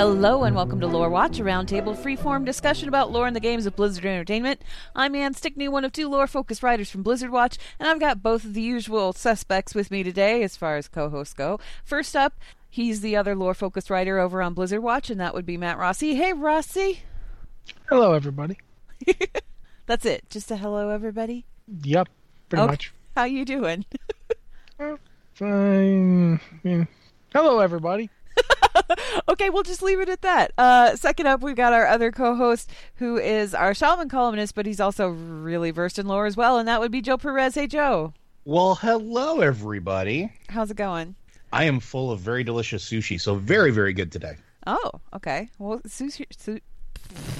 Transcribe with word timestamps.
Hello 0.00 0.44
and 0.44 0.56
welcome 0.56 0.80
to 0.80 0.86
Lore 0.86 1.10
Watch, 1.10 1.38
a 1.40 1.42
roundtable 1.42 1.94
freeform 1.94 2.46
discussion 2.46 2.88
about 2.88 3.12
lore 3.12 3.28
in 3.28 3.34
the 3.34 3.38
games 3.38 3.66
of 3.66 3.76
Blizzard 3.76 4.06
Entertainment. 4.06 4.62
I'm 4.96 5.14
Ann 5.14 5.34
Stickney, 5.34 5.68
one 5.68 5.84
of 5.84 5.92
two 5.92 6.08
lore-focused 6.08 6.62
writers 6.62 6.88
from 6.88 7.02
Blizzard 7.02 7.30
Watch, 7.30 7.58
and 7.78 7.86
I've 7.86 8.00
got 8.00 8.22
both 8.22 8.46
of 8.46 8.54
the 8.54 8.62
usual 8.62 9.12
suspects 9.12 9.74
with 9.74 9.90
me 9.90 10.02
today 10.02 10.42
as 10.42 10.56
far 10.56 10.78
as 10.78 10.88
co-hosts 10.88 11.34
go. 11.34 11.60
First 11.84 12.16
up, 12.16 12.32
he's 12.70 13.02
the 13.02 13.14
other 13.14 13.36
lore-focused 13.36 13.90
writer 13.90 14.18
over 14.18 14.40
on 14.40 14.54
Blizzard 14.54 14.82
Watch, 14.82 15.10
and 15.10 15.20
that 15.20 15.34
would 15.34 15.44
be 15.44 15.58
Matt 15.58 15.76
Rossi. 15.76 16.14
Hey, 16.14 16.32
Rossi. 16.32 17.02
Hello, 17.90 18.14
everybody. 18.14 18.56
That's 19.86 20.06
it. 20.06 20.30
Just 20.30 20.50
a 20.50 20.56
hello, 20.56 20.88
everybody. 20.88 21.44
Yep, 21.82 22.08
pretty 22.48 22.62
Okay. 22.62 22.70
much. 22.70 22.94
How 23.14 23.24
you 23.24 23.44
doing? 23.44 23.84
Uh, 24.80 24.96
fine. 25.34 26.40
Yeah. 26.62 26.84
Hello, 27.34 27.58
everybody. 27.58 28.08
okay, 29.28 29.50
we'll 29.50 29.62
just 29.62 29.82
leave 29.82 30.00
it 30.00 30.08
at 30.08 30.22
that. 30.22 30.52
Uh, 30.58 30.96
second 30.96 31.26
up, 31.26 31.40
we've 31.42 31.56
got 31.56 31.72
our 31.72 31.86
other 31.86 32.10
co-host, 32.12 32.70
who 32.96 33.16
is 33.18 33.54
our 33.54 33.74
Shaman 33.74 34.08
columnist, 34.08 34.54
but 34.54 34.66
he's 34.66 34.80
also 34.80 35.08
really 35.08 35.70
versed 35.70 35.98
in 35.98 36.06
lore 36.06 36.26
as 36.26 36.36
well, 36.36 36.58
and 36.58 36.66
that 36.68 36.80
would 36.80 36.92
be 36.92 37.00
Joe 37.00 37.16
Perez. 37.18 37.54
Hey, 37.54 37.66
Joe. 37.66 38.12
Well, 38.44 38.74
hello, 38.76 39.40
everybody. 39.40 40.32
How's 40.48 40.70
it 40.70 40.76
going? 40.76 41.14
I 41.52 41.64
am 41.64 41.80
full 41.80 42.10
of 42.10 42.20
very 42.20 42.44
delicious 42.44 42.88
sushi, 42.88 43.20
so 43.20 43.34
very, 43.34 43.70
very 43.70 43.92
good 43.92 44.10
today. 44.12 44.36
Oh, 44.66 44.90
okay. 45.14 45.50
Well, 45.58 45.80
sushi. 45.80 46.26
Su- 46.36 46.60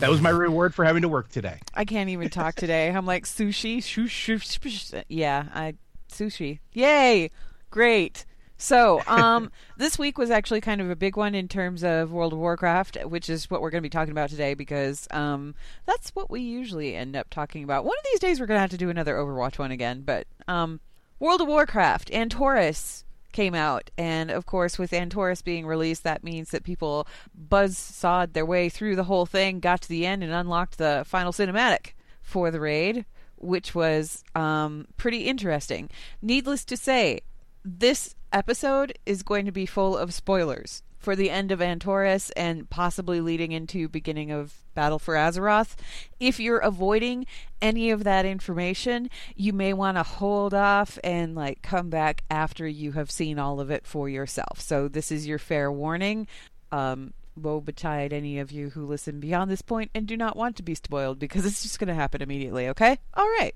That 0.00 0.10
was 0.10 0.20
my 0.20 0.30
reward 0.30 0.74
for 0.74 0.84
having 0.84 1.02
to 1.02 1.08
work 1.08 1.28
today. 1.28 1.58
I 1.74 1.84
can't 1.84 2.10
even 2.10 2.28
talk 2.28 2.56
today. 2.56 2.88
I'm 2.90 3.06
like 3.06 3.24
sushi. 3.24 3.78
Sushi. 3.78 5.04
Yeah, 5.08 5.46
I 5.54 5.74
sushi. 6.12 6.58
Yay! 6.72 7.30
Great. 7.70 8.24
So, 8.60 9.00
um, 9.06 9.50
this 9.78 9.98
week 9.98 10.18
was 10.18 10.30
actually 10.30 10.60
kind 10.60 10.82
of 10.82 10.90
a 10.90 10.96
big 10.96 11.16
one 11.16 11.34
in 11.34 11.48
terms 11.48 11.82
of 11.82 12.12
World 12.12 12.34
of 12.34 12.38
Warcraft, 12.38 12.98
which 13.06 13.30
is 13.30 13.50
what 13.50 13.62
we're 13.62 13.70
going 13.70 13.80
to 13.80 13.86
be 13.86 13.88
talking 13.88 14.12
about 14.12 14.28
today 14.28 14.52
because 14.52 15.08
um, 15.10 15.54
that's 15.86 16.10
what 16.10 16.30
we 16.30 16.42
usually 16.42 16.94
end 16.94 17.16
up 17.16 17.30
talking 17.30 17.64
about. 17.64 17.86
One 17.86 17.96
of 17.96 18.04
these 18.04 18.20
days, 18.20 18.38
we're 18.38 18.44
going 18.44 18.58
to 18.58 18.62
have 18.62 18.70
to 18.70 18.76
do 18.76 18.90
another 18.90 19.16
Overwatch 19.16 19.58
one 19.58 19.70
again. 19.70 20.02
But 20.02 20.26
um, 20.46 20.78
World 21.18 21.40
of 21.40 21.48
Warcraft 21.48 22.10
Antorus 22.10 23.04
came 23.32 23.54
out, 23.54 23.90
and 23.96 24.30
of 24.30 24.44
course, 24.44 24.78
with 24.78 24.90
Antorus 24.90 25.42
being 25.42 25.66
released, 25.66 26.04
that 26.04 26.22
means 26.22 26.50
that 26.50 26.62
people 26.62 27.08
buzz 27.34 27.78
sawed 27.78 28.34
their 28.34 28.46
way 28.46 28.68
through 28.68 28.94
the 28.94 29.04
whole 29.04 29.24
thing, 29.24 29.60
got 29.60 29.80
to 29.80 29.88
the 29.88 30.04
end, 30.04 30.22
and 30.22 30.32
unlocked 30.34 30.76
the 30.76 31.04
final 31.06 31.32
cinematic 31.32 31.92
for 32.20 32.50
the 32.50 32.60
raid, 32.60 33.06
which 33.36 33.74
was 33.74 34.22
um, 34.34 34.86
pretty 34.98 35.28
interesting. 35.28 35.88
Needless 36.20 36.66
to 36.66 36.76
say, 36.76 37.20
this 37.64 38.14
episode 38.32 38.98
is 39.06 39.22
going 39.22 39.46
to 39.46 39.52
be 39.52 39.66
full 39.66 39.96
of 39.96 40.14
spoilers 40.14 40.82
for 40.98 41.16
the 41.16 41.30
end 41.30 41.50
of 41.50 41.60
Antorus 41.60 42.30
and 42.36 42.68
possibly 42.68 43.20
leading 43.20 43.52
into 43.52 43.88
beginning 43.88 44.30
of 44.30 44.54
Battle 44.74 44.98
for 44.98 45.14
Azeroth. 45.14 45.74
If 46.20 46.38
you're 46.38 46.58
avoiding 46.58 47.26
any 47.62 47.90
of 47.90 48.04
that 48.04 48.26
information, 48.26 49.08
you 49.34 49.52
may 49.54 49.72
want 49.72 49.96
to 49.96 50.02
hold 50.02 50.52
off 50.52 50.98
and 51.02 51.34
like 51.34 51.62
come 51.62 51.88
back 51.88 52.22
after 52.30 52.68
you 52.68 52.92
have 52.92 53.10
seen 53.10 53.38
all 53.38 53.60
of 53.60 53.70
it 53.70 53.86
for 53.86 54.08
yourself. 54.08 54.60
So 54.60 54.88
this 54.88 55.10
is 55.10 55.26
your 55.26 55.38
fair 55.38 55.72
warning. 55.72 56.26
Um 56.70 57.14
woe 57.36 57.60
betide 57.60 58.12
any 58.12 58.38
of 58.38 58.52
you 58.52 58.70
who 58.70 58.84
listen 58.84 59.20
beyond 59.20 59.50
this 59.50 59.62
point 59.62 59.90
and 59.94 60.06
do 60.06 60.16
not 60.16 60.36
want 60.36 60.56
to 60.56 60.62
be 60.62 60.74
spoiled 60.74 61.18
because 61.18 61.46
it's 61.46 61.62
just 61.62 61.78
going 61.78 61.88
to 61.88 61.94
happen 61.94 62.20
immediately, 62.20 62.68
okay? 62.68 62.98
All 63.14 63.28
right. 63.38 63.54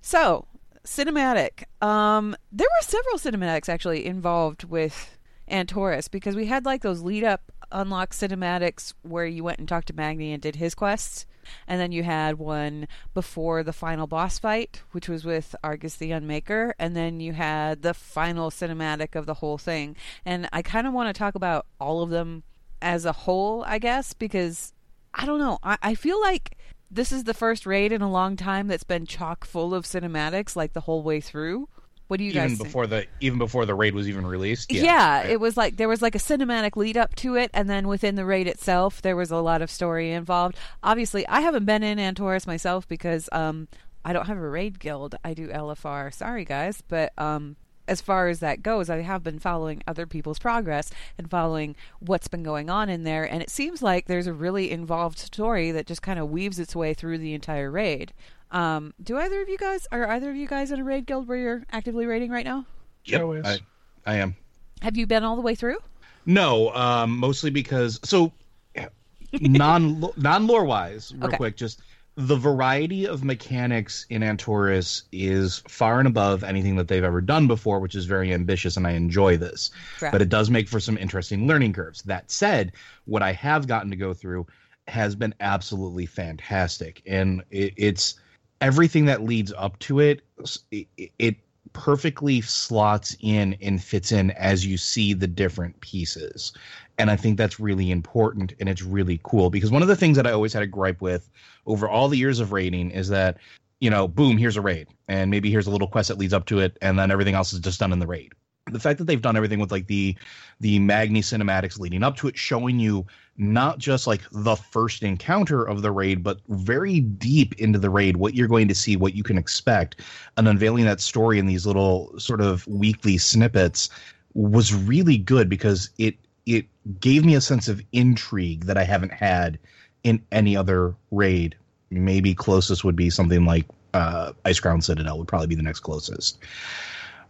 So, 0.00 0.46
cinematic. 0.84 1.64
Um, 1.80 2.36
there 2.50 2.68
were 2.68 2.82
several 2.82 3.18
cinematics 3.18 3.68
actually 3.68 4.06
involved 4.06 4.64
with 4.64 5.18
Antorus 5.50 6.10
because 6.10 6.36
we 6.36 6.46
had 6.46 6.64
like 6.64 6.82
those 6.82 7.02
lead 7.02 7.24
up 7.24 7.52
unlock 7.70 8.10
cinematics 8.10 8.92
where 9.02 9.26
you 9.26 9.44
went 9.44 9.58
and 9.58 9.68
talked 9.68 9.88
to 9.88 9.94
Magni 9.94 10.32
and 10.32 10.42
did 10.42 10.56
his 10.56 10.74
quests. 10.74 11.26
And 11.66 11.80
then 11.80 11.90
you 11.90 12.04
had 12.04 12.38
one 12.38 12.86
before 13.14 13.62
the 13.62 13.72
final 13.72 14.06
boss 14.06 14.38
fight, 14.38 14.82
which 14.92 15.08
was 15.08 15.24
with 15.24 15.56
Argus 15.64 15.96
the 15.96 16.10
Unmaker. 16.10 16.72
And 16.78 16.94
then 16.94 17.18
you 17.18 17.32
had 17.32 17.82
the 17.82 17.94
final 17.94 18.50
cinematic 18.50 19.16
of 19.16 19.26
the 19.26 19.34
whole 19.34 19.58
thing. 19.58 19.96
And 20.24 20.48
I 20.52 20.62
kind 20.62 20.86
of 20.86 20.92
want 20.92 21.08
to 21.08 21.18
talk 21.18 21.34
about 21.34 21.66
all 21.80 22.02
of 22.02 22.10
them 22.10 22.44
as 22.80 23.04
a 23.04 23.12
whole, 23.12 23.64
I 23.66 23.78
guess, 23.78 24.12
because 24.12 24.72
I 25.14 25.26
don't 25.26 25.40
know. 25.40 25.58
I, 25.62 25.78
I 25.82 25.94
feel 25.94 26.20
like 26.20 26.56
this 26.92 27.10
is 27.10 27.24
the 27.24 27.34
first 27.34 27.64
raid 27.64 27.90
in 27.90 28.02
a 28.02 28.10
long 28.10 28.36
time 28.36 28.68
that's 28.68 28.84
been 28.84 29.06
chock 29.06 29.44
full 29.44 29.74
of 29.74 29.84
cinematics, 29.84 30.54
like 30.54 30.74
the 30.74 30.82
whole 30.82 31.02
way 31.02 31.20
through. 31.20 31.68
What 32.08 32.18
do 32.18 32.24
you 32.24 32.30
even 32.30 32.42
guys 32.42 32.58
think? 32.58 32.64
before 32.64 32.86
the 32.86 33.06
even 33.20 33.38
before 33.38 33.64
the 33.64 33.74
raid 33.74 33.94
was 33.94 34.06
even 34.06 34.26
released. 34.26 34.70
Yeah, 34.70 35.20
right. 35.20 35.30
it 35.30 35.40
was 35.40 35.56
like 35.56 35.78
there 35.78 35.88
was 35.88 36.02
like 36.02 36.14
a 36.14 36.18
cinematic 36.18 36.76
lead 36.76 36.98
up 36.98 37.14
to 37.16 37.36
it, 37.36 37.50
and 37.54 37.70
then 37.70 37.88
within 37.88 38.16
the 38.16 38.26
raid 38.26 38.46
itself, 38.46 39.00
there 39.00 39.16
was 39.16 39.30
a 39.30 39.38
lot 39.38 39.62
of 39.62 39.70
story 39.70 40.12
involved. 40.12 40.56
Obviously, 40.82 41.26
I 41.26 41.40
haven't 41.40 41.64
been 41.64 41.82
in 41.82 41.96
Antorus 41.96 42.46
myself 42.46 42.86
because 42.86 43.30
um, 43.32 43.66
I 44.04 44.12
don't 44.12 44.26
have 44.26 44.36
a 44.36 44.48
raid 44.48 44.78
guild. 44.78 45.14
I 45.24 45.32
do 45.32 45.48
LFR. 45.48 46.12
Sorry, 46.12 46.44
guys, 46.44 46.82
but 46.86 47.12
um, 47.16 47.56
as 47.88 48.00
far 48.00 48.28
as 48.28 48.40
that 48.40 48.62
goes, 48.62 48.88
I 48.88 49.00
have 49.02 49.22
been 49.22 49.38
following 49.38 49.82
other 49.86 50.06
people's 50.06 50.38
progress 50.38 50.90
and 51.18 51.28
following 51.30 51.74
what's 52.00 52.28
been 52.28 52.42
going 52.42 52.70
on 52.70 52.88
in 52.88 53.04
there, 53.04 53.24
and 53.24 53.42
it 53.42 53.50
seems 53.50 53.82
like 53.82 54.06
there's 54.06 54.26
a 54.26 54.32
really 54.32 54.70
involved 54.70 55.18
story 55.18 55.70
that 55.72 55.86
just 55.86 56.02
kind 56.02 56.18
of 56.18 56.30
weaves 56.30 56.58
its 56.58 56.76
way 56.76 56.94
through 56.94 57.18
the 57.18 57.34
entire 57.34 57.70
raid. 57.70 58.12
Um, 58.50 58.92
do 59.02 59.16
either 59.16 59.40
of 59.40 59.48
you 59.48 59.56
guys 59.58 59.86
are 59.90 60.06
either 60.08 60.30
of 60.30 60.36
you 60.36 60.46
guys 60.46 60.70
in 60.70 60.80
a 60.80 60.84
raid 60.84 61.06
guild 61.06 61.26
where 61.26 61.38
you're 61.38 61.62
actively 61.72 62.06
raiding 62.06 62.30
right 62.30 62.44
now? 62.44 62.66
Yep, 63.06 63.20
Joe 63.20 63.32
is. 63.32 63.46
I, 63.46 63.58
I 64.06 64.14
am. 64.16 64.36
Have 64.82 64.96
you 64.96 65.06
been 65.06 65.24
all 65.24 65.36
the 65.36 65.42
way 65.42 65.54
through? 65.54 65.78
No, 66.26 66.72
um, 66.74 67.16
mostly 67.16 67.50
because 67.50 67.98
so 68.04 68.30
non 69.40 70.04
non 70.16 70.46
lore 70.46 70.64
wise, 70.64 71.12
real 71.16 71.28
Okay. 71.28 71.36
quick, 71.36 71.56
just 71.56 71.80
the 72.14 72.36
variety 72.36 73.06
of 73.06 73.24
mechanics 73.24 74.04
in 74.10 74.22
Antorus 74.22 75.04
is 75.12 75.62
far 75.68 75.98
and 75.98 76.06
above 76.06 76.44
anything 76.44 76.76
that 76.76 76.88
they've 76.88 77.04
ever 77.04 77.20
done 77.20 77.46
before, 77.46 77.80
which 77.80 77.94
is 77.94 78.04
very 78.04 78.32
ambitious, 78.34 78.76
and 78.76 78.86
I 78.86 78.92
enjoy 78.92 79.38
this. 79.38 79.70
Correct. 79.98 80.12
But 80.12 80.22
it 80.22 80.28
does 80.28 80.50
make 80.50 80.68
for 80.68 80.78
some 80.78 80.98
interesting 80.98 81.46
learning 81.46 81.72
curves. 81.72 82.02
That 82.02 82.30
said, 82.30 82.72
what 83.06 83.22
I 83.22 83.32
have 83.32 83.66
gotten 83.66 83.90
to 83.90 83.96
go 83.96 84.12
through, 84.12 84.46
has 84.88 85.14
been 85.14 85.34
absolutely 85.40 86.06
fantastic, 86.06 87.02
and 87.06 87.42
it, 87.50 87.72
it's 87.76 88.14
everything 88.60 89.06
that 89.06 89.22
leads 89.22 89.52
up 89.56 89.78
to 89.80 90.00
it. 90.00 90.22
It, 90.70 90.88
it 91.18 91.36
perfectly 91.72 92.40
slots 92.40 93.16
in 93.20 93.56
and 93.62 93.82
fits 93.82 94.12
in 94.12 94.30
as 94.32 94.66
you 94.66 94.76
see 94.76 95.12
the 95.14 95.26
different 95.26 95.80
pieces. 95.80 96.52
And 96.98 97.10
I 97.10 97.16
think 97.16 97.38
that's 97.38 97.58
really 97.58 97.90
important 97.90 98.52
and 98.60 98.68
it's 98.68 98.82
really 98.82 99.20
cool 99.22 99.50
because 99.50 99.70
one 99.70 99.82
of 99.82 99.88
the 99.88 99.96
things 99.96 100.16
that 100.16 100.26
I 100.26 100.32
always 100.32 100.52
had 100.52 100.62
a 100.62 100.66
gripe 100.66 101.00
with 101.00 101.30
over 101.66 101.88
all 101.88 102.08
the 102.08 102.18
years 102.18 102.40
of 102.40 102.52
raiding 102.52 102.90
is 102.90 103.08
that, 103.08 103.38
you 103.80 103.90
know, 103.90 104.06
boom, 104.06 104.36
here's 104.36 104.56
a 104.56 104.60
raid 104.60 104.88
and 105.08 105.30
maybe 105.30 105.50
here's 105.50 105.66
a 105.66 105.70
little 105.70 105.88
quest 105.88 106.08
that 106.08 106.18
leads 106.18 106.32
up 106.32 106.46
to 106.46 106.60
it 106.60 106.76
and 106.82 106.98
then 106.98 107.10
everything 107.10 107.34
else 107.34 107.52
is 107.52 107.60
just 107.60 107.80
done 107.80 107.92
in 107.92 107.98
the 107.98 108.06
raid 108.06 108.32
the 108.70 108.78
fact 108.78 108.98
that 108.98 109.04
they've 109.04 109.20
done 109.20 109.36
everything 109.36 109.58
with 109.58 109.72
like 109.72 109.86
the 109.86 110.16
the 110.60 110.78
Magni 110.78 111.20
cinematics 111.20 111.78
leading 111.78 112.02
up 112.02 112.16
to 112.16 112.28
it, 112.28 112.38
showing 112.38 112.78
you 112.78 113.06
not 113.36 113.78
just 113.78 114.06
like 114.06 114.22
the 114.30 114.54
first 114.54 115.02
encounter 115.02 115.64
of 115.64 115.82
the 115.82 115.90
raid, 115.90 116.22
but 116.22 116.38
very 116.48 117.00
deep 117.00 117.54
into 117.60 117.78
the 117.78 117.90
raid, 117.90 118.16
what 118.16 118.34
you're 118.34 118.48
going 118.48 118.68
to 118.68 118.74
see, 118.74 118.96
what 118.96 119.14
you 119.14 119.22
can 119.22 119.38
expect, 119.38 120.00
and 120.36 120.46
unveiling 120.46 120.84
that 120.84 121.00
story 121.00 121.38
in 121.38 121.46
these 121.46 121.66
little 121.66 122.12
sort 122.18 122.40
of 122.40 122.66
weekly 122.68 123.18
snippets 123.18 123.88
was 124.34 124.72
really 124.74 125.18
good 125.18 125.48
because 125.48 125.90
it 125.98 126.16
it 126.46 126.66
gave 127.00 127.24
me 127.24 127.34
a 127.34 127.40
sense 127.40 127.68
of 127.68 127.82
intrigue 127.92 128.64
that 128.66 128.76
I 128.76 128.84
haven't 128.84 129.12
had 129.12 129.58
in 130.04 130.22
any 130.32 130.56
other 130.56 130.94
raid. 131.10 131.56
Maybe 131.90 132.34
closest 132.34 132.84
would 132.84 132.96
be 132.96 133.10
something 133.10 133.44
like 133.44 133.66
uh, 133.94 134.32
Icecrown 134.44 134.82
Citadel 134.82 135.18
would 135.18 135.28
probably 135.28 135.46
be 135.46 135.54
the 135.54 135.62
next 135.62 135.80
closest 135.80 136.38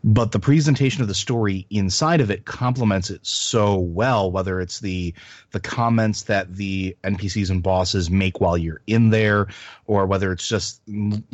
but 0.04 0.32
the 0.32 0.38
presentation 0.40 1.02
of 1.02 1.08
the 1.08 1.14
story 1.14 1.66
inside 1.70 2.20
of 2.20 2.31
it 2.31 2.44
complements 2.44 3.08
it 3.10 3.25
so 3.25 3.76
well 3.76 4.31
whether 4.31 4.60
it's 4.60 4.81
the 4.81 5.14
the 5.52 5.60
comments 5.60 6.22
that 6.25 6.54
the 6.56 6.96
npcs 7.04 7.50
and 7.50 7.62
bosses 7.62 8.10
make 8.10 8.40
while 8.40 8.58
you're 8.58 8.82
in 8.87 9.10
there 9.10 9.46
or 9.87 10.06
whether 10.06 10.32
it's 10.32 10.49
just 10.49 10.81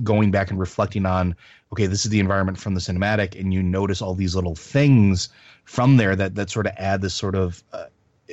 going 0.02 0.30
back 0.30 0.50
and 0.50 0.60
reflecting 0.60 1.06
on 1.06 1.34
okay 1.72 1.86
this 1.86 2.04
is 2.04 2.10
the 2.10 2.20
environment 2.20 2.58
from 2.58 2.74
the 2.74 2.80
cinematic 2.80 3.38
and 3.38 3.54
you 3.54 3.62
notice 3.62 4.02
all 4.02 4.14
these 4.14 4.34
little 4.34 4.54
things 4.54 5.30
from 5.68 5.98
there 5.98 6.16
that 6.16 6.34
that 6.34 6.48
sort 6.48 6.66
of 6.66 6.72
add 6.78 7.02
this 7.02 7.14
sort 7.14 7.34
of 7.34 7.62
uh, 7.72 7.84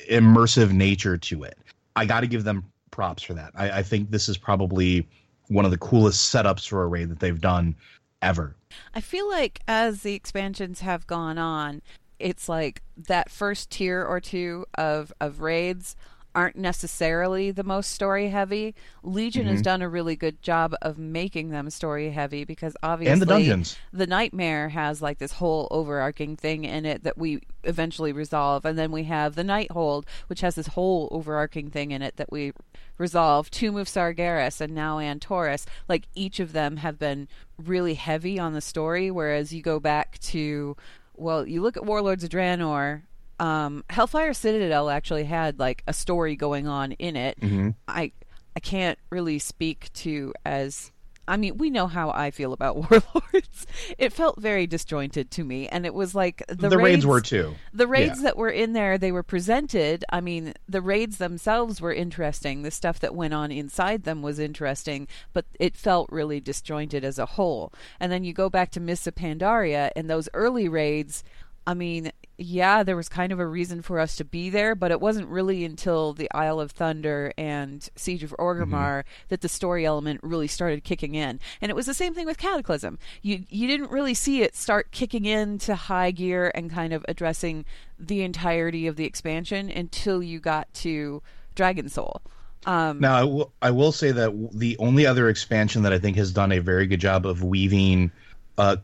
immersive 0.09 0.71
nature 0.71 1.17
to 1.17 1.43
it. 1.43 1.57
I 1.95 2.05
got 2.05 2.21
to 2.21 2.27
give 2.27 2.43
them 2.43 2.63
props 2.91 3.23
for 3.23 3.33
that. 3.33 3.51
I, 3.55 3.79
I 3.79 3.83
think 3.83 4.11
this 4.11 4.29
is 4.29 4.37
probably 4.37 5.07
one 5.47 5.65
of 5.65 5.71
the 5.71 5.77
coolest 5.77 6.33
setups 6.33 6.67
for 6.67 6.83
a 6.83 6.87
raid 6.87 7.09
that 7.09 7.19
they've 7.19 7.39
done 7.39 7.75
ever 8.21 8.55
I 8.93 9.01
feel 9.01 9.29
like 9.29 9.61
as 9.67 10.01
the 10.01 10.13
expansions 10.13 10.81
have 10.81 11.07
gone 11.07 11.37
on, 11.37 11.81
it's 12.19 12.47
like 12.47 12.81
that 12.97 13.29
first 13.29 13.69
tier 13.69 14.03
or 14.03 14.19
two 14.19 14.65
of 14.75 15.11
of 15.19 15.41
raids 15.41 15.95
aren't 16.35 16.57
necessarily 16.57 17.49
the 17.49 17.63
most 17.63 17.91
story 17.91 18.29
heavy. 18.29 18.75
Legion 19.01 19.43
mm-hmm. 19.43 19.51
has 19.53 19.61
done 19.61 19.81
a 19.81 19.89
really 19.89 20.15
good 20.15 20.41
job 20.41 20.75
of 20.81 20.97
making 20.97 21.49
them 21.49 21.69
story 21.69 22.11
heavy 22.11 22.43
because 22.43 22.75
obviously 22.83 23.13
and 23.13 23.21
the 23.21 23.25
dungeons. 23.25 23.77
The 23.93 24.05
nightmare 24.05 24.69
has 24.69 25.01
like 25.01 25.17
this 25.17 25.33
whole 25.33 25.67
overarching 25.71 26.35
thing 26.35 26.65
in 26.65 26.85
it 26.85 27.03
that 27.03 27.17
we 27.17 27.41
eventually 27.63 28.11
resolve, 28.11 28.65
and 28.65 28.77
then 28.77 28.91
we 28.91 29.05
have 29.05 29.35
the 29.35 29.43
Nighthold, 29.43 30.05
which 30.27 30.41
has 30.41 30.55
this 30.55 30.67
whole 30.67 31.07
overarching 31.11 31.69
thing 31.69 31.91
in 31.91 32.01
it 32.01 32.17
that 32.17 32.31
we 32.31 32.51
resolve. 32.97 33.49
Tomb 33.49 33.77
of 33.77 33.87
Sargeras 33.87 34.61
and 34.61 34.75
now 34.75 34.97
Antorus, 34.97 35.65
like 35.87 36.07
each 36.13 36.39
of 36.39 36.51
them 36.51 36.77
have 36.77 36.99
been 36.99 37.27
really 37.57 37.95
heavy 37.95 38.37
on 38.37 38.53
the 38.53 38.61
story, 38.61 39.09
whereas 39.09 39.53
you 39.53 39.61
go 39.61 39.79
back 39.79 40.19
to 40.19 40.75
well, 41.17 41.47
you 41.47 41.61
look 41.61 41.77
at 41.77 41.85
Warlords 41.85 42.23
of 42.23 42.29
Draenor, 42.29 43.03
um, 43.39 43.83
Hellfire 43.89 44.33
Citadel 44.33 44.89
actually 44.89 45.25
had 45.25 45.59
like 45.59 45.83
a 45.87 45.93
story 45.93 46.35
going 46.35 46.67
on 46.67 46.93
in 46.93 47.15
it. 47.15 47.39
Mm-hmm. 47.39 47.71
I 47.87 48.11
I 48.55 48.59
can't 48.59 48.97
really 49.09 49.39
speak 49.39 49.91
to 49.93 50.33
as 50.45 50.91
I 51.27 51.37
mean, 51.37 51.57
we 51.57 51.69
know 51.69 51.87
how 51.87 52.11
I 52.11 52.31
feel 52.31 52.53
about 52.53 52.75
Warlords. 52.91 53.65
it 53.97 54.13
felt 54.13 54.39
very 54.39 54.67
disjointed 54.67 55.31
to 55.31 55.43
me, 55.43 55.67
and 55.67 55.85
it 55.85 55.93
was 55.93 56.13
like 56.13 56.43
the, 56.47 56.69
the 56.69 56.77
raids, 56.77 56.83
raids, 56.83 57.05
were 57.05 57.21
too. 57.21 57.55
The 57.73 57.87
raids 57.87 58.19
yeah. 58.19 58.23
that 58.23 58.37
were 58.37 58.49
in 58.49 58.73
there, 58.73 58.97
they 58.97 59.11
were 59.11 59.23
presented. 59.23 60.05
I 60.11 60.21
mean, 60.21 60.53
the 60.69 60.81
raids 60.81 61.17
themselves 61.17 61.81
were 61.81 61.93
interesting. 61.93 62.61
The 62.61 62.71
stuff 62.71 62.99
that 62.99 63.15
went 63.15 63.33
on 63.33 63.51
inside 63.51 64.03
them 64.03 64.21
was 64.21 64.39
interesting, 64.39 65.07
but 65.33 65.45
it 65.59 65.75
felt 65.75 66.11
really 66.11 66.39
disjointed 66.39 67.03
as 67.03 67.17
a 67.17 67.25
whole. 67.25 67.73
And 67.99 68.11
then 68.11 68.23
you 68.23 68.33
go 68.33 68.49
back 68.49 68.69
to 68.71 68.79
Mists 68.79 69.07
of 69.07 69.15
Pandaria, 69.15 69.91
and 69.95 70.09
those 70.09 70.29
early 70.33 70.69
raids. 70.69 71.23
I 71.67 71.73
mean, 71.73 72.11
yeah, 72.37 72.83
there 72.83 72.95
was 72.95 73.07
kind 73.07 73.31
of 73.31 73.39
a 73.39 73.47
reason 73.47 73.81
for 73.81 73.99
us 73.99 74.15
to 74.17 74.25
be 74.25 74.49
there, 74.49 74.75
but 74.75 74.91
it 74.91 74.99
wasn't 74.99 75.27
really 75.27 75.63
until 75.63 76.13
the 76.13 76.29
Isle 76.31 76.59
of 76.59 76.71
Thunder 76.71 77.33
and 77.37 77.87
Siege 77.95 78.23
of 78.23 78.35
Orgrimmar 78.37 78.99
mm-hmm. 78.99 79.25
that 79.29 79.41
the 79.41 79.47
story 79.47 79.85
element 79.85 80.19
really 80.21 80.47
started 80.47 80.83
kicking 80.83 81.15
in. 81.15 81.39
And 81.61 81.69
it 81.69 81.75
was 81.75 81.85
the 81.85 81.93
same 81.93 82.13
thing 82.13 82.25
with 82.25 82.37
Cataclysm. 82.37 82.99
You 83.21 83.45
you 83.49 83.67
didn't 83.67 83.91
really 83.91 84.13
see 84.13 84.41
it 84.41 84.55
start 84.55 84.91
kicking 84.91 85.25
into 85.25 85.75
high 85.75 86.11
gear 86.11 86.51
and 86.53 86.69
kind 86.69 86.91
of 86.91 87.05
addressing 87.07 87.65
the 87.97 88.21
entirety 88.23 88.87
of 88.87 88.97
the 88.97 89.05
expansion 89.05 89.69
until 89.69 90.21
you 90.21 90.39
got 90.39 90.73
to 90.75 91.21
Dragon 91.55 91.87
Soul. 91.87 92.21
Um, 92.65 92.99
now, 92.99 93.15
I 93.15 93.23
will, 93.23 93.53
I 93.61 93.71
will 93.71 93.91
say 93.91 94.11
that 94.11 94.49
the 94.51 94.75
only 94.79 95.05
other 95.05 95.29
expansion 95.29 95.83
that 95.83 95.93
I 95.93 95.99
think 95.99 96.17
has 96.17 96.31
done 96.31 96.51
a 96.51 96.59
very 96.59 96.87
good 96.87 96.99
job 96.99 97.25
of 97.25 97.43
weaving 97.43 98.11
uh, 98.57 98.77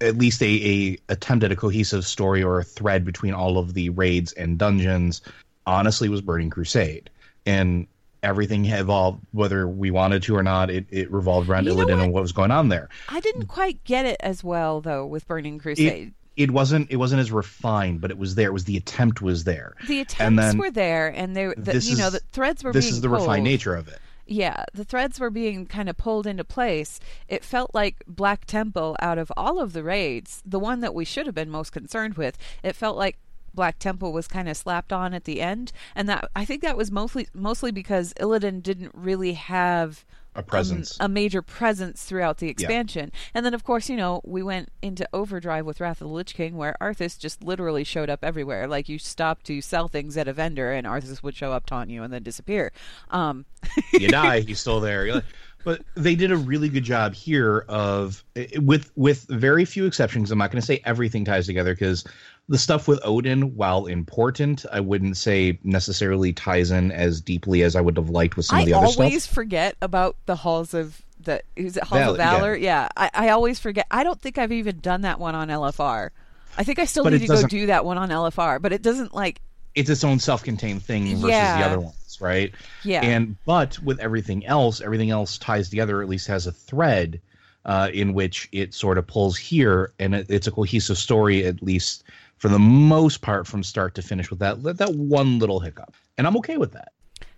at 0.00 0.16
least 0.16 0.42
a, 0.42 0.46
a 0.46 0.98
attempt 1.12 1.44
at 1.44 1.52
a 1.52 1.56
cohesive 1.56 2.04
story 2.04 2.42
or 2.42 2.58
a 2.58 2.64
thread 2.64 3.04
between 3.04 3.34
all 3.34 3.58
of 3.58 3.74
the 3.74 3.90
raids 3.90 4.32
and 4.32 4.58
dungeons 4.58 5.22
honestly 5.66 6.08
was 6.08 6.20
burning 6.20 6.50
crusade. 6.50 7.10
And 7.44 7.86
everything 8.22 8.64
evolved 8.64 9.24
whether 9.32 9.68
we 9.68 9.90
wanted 9.90 10.22
to 10.24 10.36
or 10.36 10.42
not 10.42 10.70
it, 10.70 10.86
it 10.90 11.10
revolved 11.10 11.48
around 11.48 11.64
you 11.64 11.72
illidan 11.72 11.96
what? 11.96 12.04
and 12.04 12.12
what? 12.12 12.22
was 12.22 12.32
going 12.32 12.50
on 12.50 12.68
there. 12.68 12.88
I 13.08 13.20
didn't 13.20 13.46
quite 13.46 13.82
get 13.84 14.04
it 14.04 14.16
as 14.20 14.42
well 14.42 14.80
though 14.80 15.06
with 15.06 15.26
burning 15.28 15.58
crusade. 15.58 16.12
it, 16.36 16.44
it 16.44 16.50
wasn't 16.50 16.90
it 16.90 16.96
wasn't 16.96 17.20
as 17.20 17.30
refined 17.30 18.00
but 18.00 18.10
it 18.10 18.18
was 18.18 18.34
there. 18.34 18.48
It 18.48 18.52
was 18.52 18.64
the 18.64 18.76
attempt 18.76 19.22
was 19.22 19.44
there. 19.44 19.74
The 19.86 20.00
attempts 20.00 20.42
then, 20.42 20.58
were 20.58 20.70
there 20.70 21.08
and 21.08 21.36
they 21.36 21.46
the, 21.56 21.78
you 21.78 21.96
know 21.96 22.10
the 22.10 22.20
threads 22.32 22.64
were 22.64 22.72
this 22.72 22.90
is 22.90 23.00
the 23.00 23.08
pulled. 23.08 23.20
refined 23.20 23.44
nature 23.44 23.74
of 23.74 23.88
it 23.88 24.00
yeah, 24.26 24.64
the 24.74 24.84
threads 24.84 25.20
were 25.20 25.30
being 25.30 25.66
kind 25.66 25.88
of 25.88 25.96
pulled 25.96 26.26
into 26.26 26.44
place. 26.44 26.98
It 27.28 27.44
felt 27.44 27.74
like 27.74 28.02
Black 28.06 28.44
Temple, 28.44 28.96
out 29.00 29.18
of 29.18 29.32
all 29.36 29.60
of 29.60 29.72
the 29.72 29.84
raids, 29.84 30.42
the 30.44 30.58
one 30.58 30.80
that 30.80 30.94
we 30.94 31.04
should 31.04 31.26
have 31.26 31.34
been 31.34 31.50
most 31.50 31.70
concerned 31.70 32.14
with, 32.14 32.36
it 32.62 32.74
felt 32.74 32.96
like 32.96 33.18
Black 33.54 33.78
Temple 33.78 34.12
was 34.12 34.28
kind 34.28 34.48
of 34.48 34.56
slapped 34.56 34.92
on 34.92 35.14
at 35.14 35.24
the 35.24 35.40
end, 35.40 35.72
and 35.94 36.08
that 36.08 36.28
I 36.36 36.44
think 36.44 36.62
that 36.62 36.76
was 36.76 36.90
mostly 36.90 37.26
mostly 37.32 37.72
because 37.72 38.12
Illidan 38.20 38.62
didn't 38.62 38.92
really 38.94 39.32
have 39.32 40.04
a 40.36 40.42
presence, 40.42 40.96
a, 41.00 41.08
major 41.08 41.42
presence 41.42 42.04
throughout 42.04 42.38
the 42.38 42.48
expansion. 42.48 43.10
Yeah. 43.12 43.30
And 43.34 43.46
then, 43.46 43.54
of 43.54 43.64
course, 43.64 43.88
you 43.88 43.96
know, 43.96 44.20
we 44.24 44.42
went 44.42 44.70
into 44.82 45.08
overdrive 45.12 45.66
with 45.66 45.80
Wrath 45.80 46.00
of 46.00 46.08
the 46.08 46.14
Lich 46.14 46.34
King, 46.34 46.56
where 46.56 46.76
Arthas 46.80 47.18
just 47.18 47.42
literally 47.42 47.84
showed 47.84 48.10
up 48.10 48.20
everywhere. 48.22 48.66
Like 48.66 48.88
you 48.88 48.98
stopped 48.98 49.46
to 49.46 49.60
sell 49.60 49.88
things 49.88 50.16
at 50.16 50.28
a 50.28 50.32
vendor, 50.32 50.72
and 50.72 50.86
Arthas 50.86 51.22
would 51.22 51.34
show 51.34 51.52
up, 51.52 51.66
taunt 51.66 51.90
you, 51.90 52.02
and 52.02 52.12
then 52.12 52.22
disappear. 52.22 52.72
Um, 53.10 53.44
you 53.92 54.08
die, 54.08 54.40
he's 54.40 54.60
still 54.60 54.80
there. 54.80 55.22
But 55.64 55.82
they 55.96 56.14
did 56.14 56.30
a 56.30 56.36
really 56.36 56.68
good 56.68 56.84
job 56.84 57.12
here 57.12 57.64
of 57.68 58.22
with 58.56 58.92
with 58.94 59.26
very 59.28 59.64
few 59.64 59.84
exceptions. 59.86 60.30
I'm 60.30 60.38
not 60.38 60.52
going 60.52 60.60
to 60.60 60.66
say 60.66 60.80
everything 60.84 61.24
ties 61.24 61.46
together 61.46 61.74
because 61.74 62.04
the 62.48 62.58
stuff 62.58 62.86
with 62.86 63.00
Odyn, 63.02 63.54
while 63.54 63.86
important, 63.86 64.64
I 64.72 64.80
wouldn't 64.80 65.16
say 65.16 65.58
necessarily 65.64 66.32
ties 66.32 66.70
in 66.70 66.92
as 66.92 67.20
deeply 67.20 67.62
as 67.62 67.74
I 67.74 67.80
would 67.80 67.96
have 67.96 68.10
liked 68.10 68.36
with 68.36 68.46
some 68.46 68.58
I 68.58 68.60
of 68.60 68.66
the 68.66 68.74
other 68.74 68.86
stuff. 68.86 69.00
I 69.00 69.04
always 69.04 69.26
forget 69.26 69.76
about 69.82 70.16
the 70.26 70.36
halls 70.36 70.72
of 70.72 71.02
the 71.20 71.42
is 71.56 71.76
it 71.76 71.82
Halls 71.82 72.00
Val- 72.00 72.10
of 72.12 72.16
Valor? 72.18 72.56
Yeah, 72.56 72.88
yeah 72.96 73.08
I, 73.12 73.26
I, 73.26 73.28
always 73.30 73.58
forget. 73.58 73.86
I 73.90 74.04
don't 74.04 74.20
think 74.20 74.38
I've 74.38 74.52
even 74.52 74.78
done 74.78 75.02
that 75.02 75.18
one 75.18 75.34
on 75.34 75.48
LFR. 75.48 76.10
I 76.56 76.64
think 76.64 76.78
I 76.78 76.84
still 76.84 77.04
but 77.04 77.12
need 77.12 77.22
to 77.22 77.26
go 77.26 77.42
do 77.46 77.66
that 77.66 77.84
one 77.84 77.98
on 77.98 78.10
LFR, 78.10 78.62
but 78.62 78.72
it 78.72 78.82
doesn't 78.82 79.14
like. 79.14 79.40
It's 79.74 79.90
its 79.90 80.04
own 80.04 80.18
self-contained 80.18 80.82
thing 80.82 81.04
versus 81.16 81.28
yeah. 81.28 81.58
the 81.58 81.66
other 81.66 81.80
ones, 81.80 82.18
right? 82.20 82.52
Yeah. 82.82 83.02
And 83.02 83.36
but 83.44 83.78
with 83.80 83.98
everything 83.98 84.46
else, 84.46 84.80
everything 84.80 85.10
else 85.10 85.36
ties 85.36 85.68
together. 85.68 86.00
At 86.00 86.08
least 86.08 86.28
has 86.28 86.46
a 86.46 86.52
thread 86.52 87.20
uh, 87.66 87.90
in 87.92 88.14
which 88.14 88.48
it 88.52 88.72
sort 88.72 88.96
of 88.96 89.06
pulls 89.06 89.36
here, 89.36 89.92
and 89.98 90.14
it, 90.14 90.26
it's 90.30 90.46
a 90.46 90.50
cohesive 90.50 90.96
story. 90.96 91.44
At 91.44 91.62
least 91.62 92.04
for 92.38 92.48
the 92.48 92.58
most 92.58 93.22
part 93.22 93.46
from 93.46 93.62
start 93.62 93.94
to 93.94 94.02
finish 94.02 94.30
with 94.30 94.38
that 94.40 94.62
that 94.62 94.94
one 94.94 95.38
little 95.38 95.60
hiccup. 95.60 95.94
And 96.18 96.26
I'm 96.26 96.36
okay 96.38 96.56
with 96.56 96.72
that. 96.72 96.92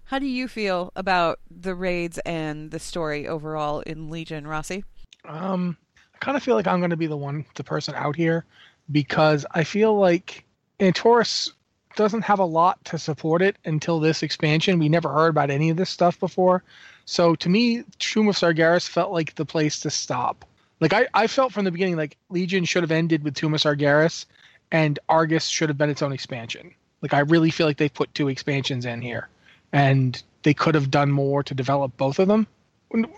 How 0.04 0.18
do 0.18 0.26
you 0.26 0.48
feel 0.48 0.90
about 0.96 1.38
the 1.50 1.74
raids 1.74 2.18
and 2.20 2.70
the 2.70 2.78
story 2.78 3.28
overall 3.28 3.80
in 3.80 4.08
Legion, 4.08 4.46
Rossi? 4.46 4.82
Um, 5.26 5.76
I 6.14 6.18
kind 6.18 6.36
of 6.36 6.42
feel 6.42 6.54
like 6.54 6.66
I'm 6.66 6.80
going 6.80 6.90
to 6.90 6.96
be 6.96 7.06
the 7.06 7.16
one, 7.16 7.44
the 7.56 7.64
person 7.64 7.94
out 7.94 8.16
here, 8.16 8.46
because 8.90 9.44
I 9.50 9.64
feel 9.64 9.98
like 9.98 10.46
Antorus 10.80 11.52
doesn't 11.94 12.22
have 12.22 12.38
a 12.38 12.44
lot 12.44 12.82
to 12.86 12.98
support 12.98 13.42
it 13.42 13.56
until 13.66 14.00
this 14.00 14.22
expansion. 14.22 14.78
We 14.78 14.88
never 14.88 15.12
heard 15.12 15.28
about 15.28 15.50
any 15.50 15.68
of 15.68 15.76
this 15.76 15.90
stuff 15.90 16.18
before. 16.18 16.62
So 17.04 17.34
to 17.34 17.48
me, 17.48 17.84
Tomb 17.98 18.28
of 18.28 18.36
Sargeras 18.36 18.88
felt 18.88 19.12
like 19.12 19.34
the 19.34 19.44
place 19.44 19.80
to 19.80 19.90
stop. 19.90 20.44
Like 20.80 20.92
I, 20.92 21.08
I 21.12 21.26
felt 21.26 21.52
from 21.52 21.64
the 21.64 21.70
beginning 21.70 21.96
like 21.96 22.16
Legion 22.30 22.64
should 22.64 22.82
have 22.82 22.92
ended 22.92 23.24
with 23.24 23.34
Tomb 23.34 23.52
of 23.52 23.60
Sargeras 23.60 24.26
and 24.70 24.98
Argus 25.08 25.46
should 25.46 25.68
have 25.68 25.78
been 25.78 25.90
its 25.90 26.02
own 26.02 26.12
expansion. 26.12 26.75
Like 27.02 27.14
I 27.14 27.20
really 27.20 27.50
feel 27.50 27.66
like 27.66 27.76
they 27.76 27.88
put 27.88 28.14
two 28.14 28.28
expansions 28.28 28.84
in 28.84 29.00
here, 29.00 29.28
and 29.72 30.20
they 30.42 30.54
could 30.54 30.75
have 30.75 30.90
done 30.90 31.10
more 31.10 31.42
to 31.42 31.54
develop 31.54 31.96
both 31.96 32.18
of 32.18 32.28
them, 32.28 32.46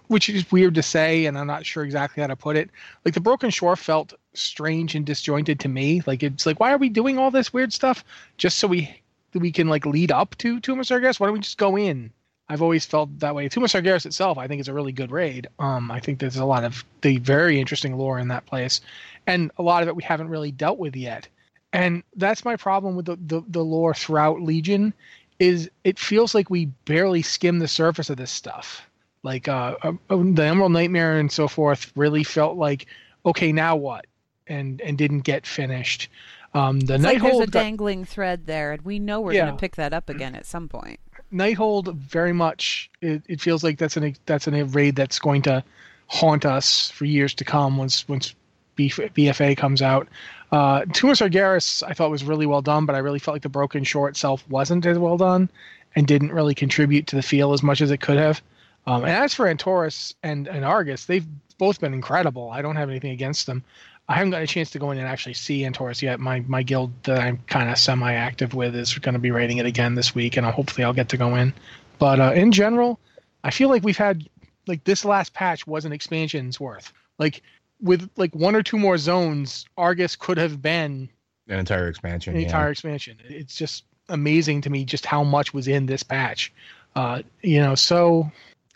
which 0.09 0.28
is 0.28 0.50
weird 0.50 0.75
to 0.75 0.83
say, 0.83 1.26
and 1.26 1.38
I'm 1.38 1.47
not 1.47 1.66
sure 1.66 1.85
exactly 1.85 2.21
how 2.21 2.26
to 2.26 2.37
put 2.37 2.57
it. 2.57 2.71
Like 3.04 3.14
the 3.14 3.21
Broken 3.21 3.50
Shore 3.50 3.76
felt 3.76 4.14
strange 4.35 4.95
and 4.95 5.07
disjointed 5.07 5.61
to 5.61 5.69
me. 5.69 6.02
Like 6.07 6.23
it's 6.23 6.47
like, 6.47 6.61
why 6.61 6.73
are 6.73 6.78
we 6.78 6.88
doing 6.88 7.19
all 7.19 7.30
this 7.30 7.52
weird 7.52 7.73
stuff 7.73 8.04
just 8.37 8.59
so 8.59 8.69
we 8.69 9.00
we 9.35 9.52
can 9.52 9.69
like 9.69 9.87
lead 9.87 10.11
up 10.11 10.37
to 10.38 10.61
Tomb 10.61 10.80
of 10.80 10.87
Sargeras? 10.87 11.21
Why 11.21 11.26
don't 11.26 11.35
we 11.35 11.40
just 11.40 11.59
go 11.59 11.76
in? 11.76 12.12
I've 12.49 12.62
always 12.62 12.85
felt 12.85 13.16
that 13.21 13.35
way. 13.37 13.49
Tomb 13.49 13.62
of 13.62 13.71
Sargeras 13.71 14.07
itself, 14.07 14.37
I 14.37 14.49
think, 14.49 14.61
is 14.61 14.66
a 14.66 14.75
really 14.75 14.90
good 14.90 15.12
raid. 15.12 15.47
Um, 15.61 15.88
I 15.88 16.00
think 16.00 16.19
there's 16.19 16.37
a 16.37 16.45
lot 16.45 16.64
of 16.64 16.85
the 17.00 17.19
very 17.19 17.61
interesting 17.61 17.97
lore 17.97 18.19
in 18.19 18.26
that 18.28 18.45
place, 18.45 18.80
and 19.28 19.52
a 19.57 19.62
lot 19.62 19.83
of 19.83 19.88
it 19.88 19.95
we 19.95 20.02
haven't 20.02 20.28
really 20.28 20.50
dealt 20.50 20.78
with 20.78 20.97
yet. 20.97 21.28
And 21.73 22.03
that's 22.17 22.45
my 22.45 22.57
problem 22.57 22.97
with 22.97 23.07
the, 23.07 23.17
the, 23.17 23.43
the 23.49 23.65
lore 23.65 23.95
throughout 23.95 24.41
Legion 24.43 24.93
is 25.39 25.71
it 25.85 25.99
feels 25.99 26.35
like 26.35 26.50
we 26.50 26.67
barely 26.85 27.23
skim 27.23 27.61
the 27.61 27.69
surface 27.69 28.11
of 28.11 28.17
this 28.17 28.31
stuff. 28.31 28.89
Like 29.23 29.49
uh, 29.49 29.77
uh, 29.83 29.93
the 30.09 30.45
Emerald 30.45 30.73
Nightmare 30.73 31.19
and 31.19 31.31
so 31.31 31.47
forth 31.49 31.93
really 31.95 32.25
felt 32.25 32.57
like, 32.57 32.87
okay, 33.25 33.53
now 33.53 33.77
what? 33.77 34.07
And 34.47 34.81
and 34.81 34.99
didn't 34.99 35.21
get 35.21 35.47
finished. 35.47 36.09
Um, 36.55 36.81
the 36.81 36.95
it's 36.95 37.05
like 37.05 37.19
Nighthold 37.19 37.23
there's 37.23 37.41
a 37.41 37.47
got- 37.47 37.61
dangling 37.62 38.05
thread 38.05 38.47
there, 38.47 38.73
and 38.73 38.83
we 38.83 38.99
know 38.99 39.21
we're 39.21 39.35
Yeah. 39.35 39.45
going 39.45 39.57
to 39.57 39.61
pick 39.61 39.77
that 39.77 39.93
up 39.93 40.09
again 40.09 40.35
at 40.35 40.45
some 40.47 40.69
point. 40.69 40.99
Nighthold 41.33 41.95
very 41.95 42.33
much 42.33 42.91
it, 43.00 43.23
it 43.29 43.41
feels 43.41 43.62
like 43.62 43.79
that's 43.79 43.97
an 43.97 44.17
that's 44.27 44.49
an 44.49 44.71
raid 44.73 44.97
that's 44.97 45.19
going 45.21 45.43
to 45.43 45.62
haunt 46.09 46.45
us 46.45 46.91
for 46.91 47.05
years 47.05 47.33
to 47.35 47.45
come 47.45 47.77
once 47.77 48.09
once 48.09 48.35
BF, 48.77 49.12
BFA 49.12 49.57
comes 49.57 49.81
out. 49.83 50.09
Uh, 50.52 50.85
Tomb 50.92 51.11
of 51.11 51.16
Sargeras 51.16 51.83
I 51.87 51.92
thought 51.92 52.11
was 52.11 52.25
really 52.25 52.47
well 52.47 52.62
done, 52.62 52.87
but 52.87 52.97
I 52.97 52.99
really 52.99 53.19
felt 53.19 53.35
like 53.35 53.42
the 53.42 53.49
Broken 53.49 53.85
Shore 53.85 54.09
itself 54.09 54.45
wasn't 54.49 54.85
as 54.87 54.99
well 54.99 55.16
done 55.16 55.49
and 55.95 56.07
didn't 56.07 56.33
really 56.33 56.54
contribute 56.54 57.07
to 57.09 57.16
the 57.16 57.23
feel 57.23 57.52
as 57.52 57.62
much 57.62 57.80
as 57.80 57.90
it 57.90 58.00
could 58.00 58.19
have. 58.19 58.42
Um, 58.87 59.04
and 59.04 59.12
as 59.12 59.35
for 59.35 59.47
Antorus 59.47 60.14
and, 60.23 60.49
and 60.49 60.64
Argus, 60.64 61.04
they've 61.04 61.26
both 61.59 61.80
been 61.80 61.95
incredible. 61.95 62.50
I 62.50 62.62
don't 62.62 62.76
have 62.76 62.88
anything 62.88 63.12
against 63.12 63.47
them. 63.47 63.62
I 64.09 64.14
haven't 64.14 64.30
got 64.30 64.42
a 64.42 64.47
chance 64.47 64.71
to 64.71 64.80
go 64.80 64.90
in 64.90 64.99
and 64.99 65.07
actually 65.07 65.35
see 65.35 65.62
Antorus 65.62 66.02
yet. 66.02 66.19
My 66.19 66.40
my 66.49 66.64
guild 66.64 66.90
that 67.04 67.21
I'm 67.21 67.38
kind 67.47 67.71
of 67.71 67.78
semi-active 67.78 68.54
with 68.54 68.75
is 68.75 68.99
going 68.99 69.12
to 69.12 69.21
be 69.21 69.30
raiding 69.30 69.59
it 69.59 69.66
again 69.66 69.95
this 69.95 70.16
week, 70.16 70.37
and 70.37 70.45
I'll, 70.45 70.52
hopefully 70.52 70.85
I'll 70.85 70.92
get 70.92 71.09
to 71.11 71.16
go 71.16 71.37
in. 71.37 71.54
But 72.00 72.19
uh, 72.19 72.33
in 72.33 72.50
general, 72.50 72.99
I 73.45 73.52
feel 73.52 73.69
like 73.69 73.85
we've 73.85 73.97
had 73.97 74.28
like 74.66 74.83
this 74.83 75.04
last 75.04 75.33
patch 75.33 75.64
was 75.64 75.85
an 75.85 75.92
expansion's 75.92 76.59
worth. 76.59 76.92
Like 77.19 77.42
with 77.82 78.08
like 78.16 78.34
one 78.34 78.54
or 78.54 78.62
two 78.62 78.78
more 78.78 78.99
zones, 78.99 79.66
Argus 79.76 80.16
could 80.16 80.38
have 80.38 80.60
been 80.60 81.08
An 81.49 81.58
entire 81.58 81.88
expansion. 81.88 82.34
an 82.34 82.40
yeah. 82.40 82.46
entire 82.46 82.70
expansion. 82.70 83.18
It's 83.28 83.54
just 83.54 83.84
amazing 84.08 84.62
to 84.62 84.70
me 84.70 84.84
just 84.84 85.06
how 85.06 85.22
much 85.25 85.54
was 85.54 85.68
in 85.68 85.87
this 85.87 86.02
patch. 86.02 86.52
Uh, 86.96 87.22
you 87.42 87.60
know, 87.60 87.75
so 87.75 88.30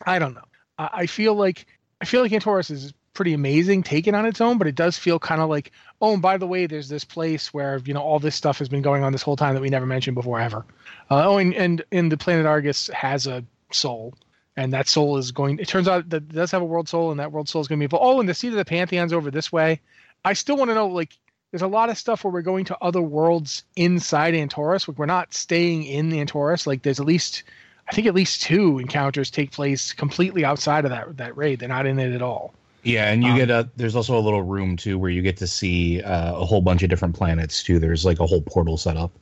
I 0.07 0.19
don't 0.19 0.35
know. 0.35 0.45
I, 0.79 0.91
I 0.93 1.07
feel 1.07 1.35
like 1.35 1.67
I 2.01 2.05
feel 2.05 2.23
like 2.23 2.33
Antorus 2.33 2.71
is 2.71 2.93
pretty 3.13 3.33
amazing 3.33 3.83
taken 3.83 4.15
on 4.15 4.27
its 4.27 4.41
own, 4.41 4.59
but 4.59 4.67
it 4.67 4.75
does 4.75 4.99
feel 4.99 5.19
kind 5.19 5.41
of 5.41 5.49
like, 5.49 5.71
oh, 6.01 6.15
and 6.15 6.23
by 6.23 6.37
the 6.37 6.47
way, 6.47 6.67
there's 6.67 6.89
this 6.89 7.05
place 7.05 7.55
where 7.55 7.81
you 7.85 7.95
know 7.95 8.03
all 8.03 8.19
this 8.19 8.35
stuff 8.35 8.59
has 8.59 8.69
been 8.69 8.83
going 8.83 9.03
on 9.03 9.13
this 9.13 9.23
whole 9.23 9.37
time 9.37 9.55
that 9.55 9.61
we 9.61 9.69
never 9.71 9.87
mentioned 9.87 10.15
before 10.15 10.41
ever. 10.41 10.65
Uh, 11.11 11.29
oh, 11.29 11.39
and 11.39 11.55
and 11.55 11.85
and 11.93 12.11
the 12.11 12.17
planet 12.17 12.47
Argus 12.47 12.89
has 12.89 13.27
a 13.27 13.45
soul. 13.71 14.15
And 14.57 14.73
that 14.73 14.87
soul 14.89 15.17
is 15.17 15.33
going. 15.33 15.59
It 15.59 15.67
turns 15.69 15.89
out 15.89 16.09
that 16.11 16.23
it 16.23 16.29
does 16.33 16.51
have 16.53 16.63
a 16.63 16.65
world 16.65 16.89
soul, 16.89 17.11
and 17.11 17.19
that 17.19 17.33
world 17.33 17.49
soul 17.49 17.61
is 17.61 17.69
going 17.69 17.81
to 17.81 17.89
be. 17.89 17.97
Oh, 18.01 18.21
and 18.21 18.29
the 18.29 18.35
seat 18.35 18.49
of 18.49 18.55
the 18.55 18.65
pantheon's 18.65 19.13
over 19.13 19.31
this 19.31 19.51
way. 19.51 19.81
I 20.25 20.33
still 20.33 20.57
want 20.57 20.71
to 20.71 20.75
know, 20.75 20.87
like, 20.87 21.19
there's 21.51 21.63
a 21.63 21.67
lot 21.69 21.89
of 21.91 21.99
stuff 21.99 22.25
where 22.25 22.33
we're 22.33 22.43
going 22.43 22.65
to 22.67 22.79
other 22.81 23.03
worlds 23.03 23.65
inside 23.77 24.35
Antorus. 24.35 24.89
Like 24.89 24.99
we're 24.99 25.07
not 25.07 25.35
staying 25.35 25.85
in 25.85 26.11
Antorus. 26.11 26.67
Like 26.67 26.83
there's 26.83 26.99
at 26.99 27.07
least, 27.07 27.45
I 27.89 27.95
think 27.95 28.09
at 28.09 28.15
least 28.15 28.43
two 28.43 28.81
encounters 28.81 29.31
take 29.31 29.53
place 29.53 29.93
completely 29.93 30.45
outside 30.45 30.85
of 30.85 30.91
that 30.91 31.17
that 31.17 31.37
raid. 31.37 31.61
They're 31.61 31.69
not 31.69 31.87
in 31.87 31.99
it 32.01 32.13
at 32.13 32.23
all. 32.23 32.55
Yeah, 32.83 33.13
and 33.13 33.23
you 33.23 33.31
Um, 33.31 33.37
get 33.37 33.51
a. 33.51 33.69
There's 33.77 33.95
also 33.95 34.19
a 34.19 34.21
little 34.21 34.43
room 34.43 34.77
too 34.77 34.99
where 34.99 35.11
you 35.11 35.23
get 35.23 35.37
to 35.37 35.47
see 35.47 36.03
uh, 36.03 36.35
a 36.37 36.45
whole 36.45 36.61
bunch 36.61 36.83
of 36.83 36.91
different 36.91 37.15
planets 37.15 37.63
too. 37.63 37.79
There's 37.79 38.05
like 38.05 38.19
a 38.19 38.27
whole 38.27 38.43
portal 38.43 38.77
set 38.77 38.97
up. 38.97 39.13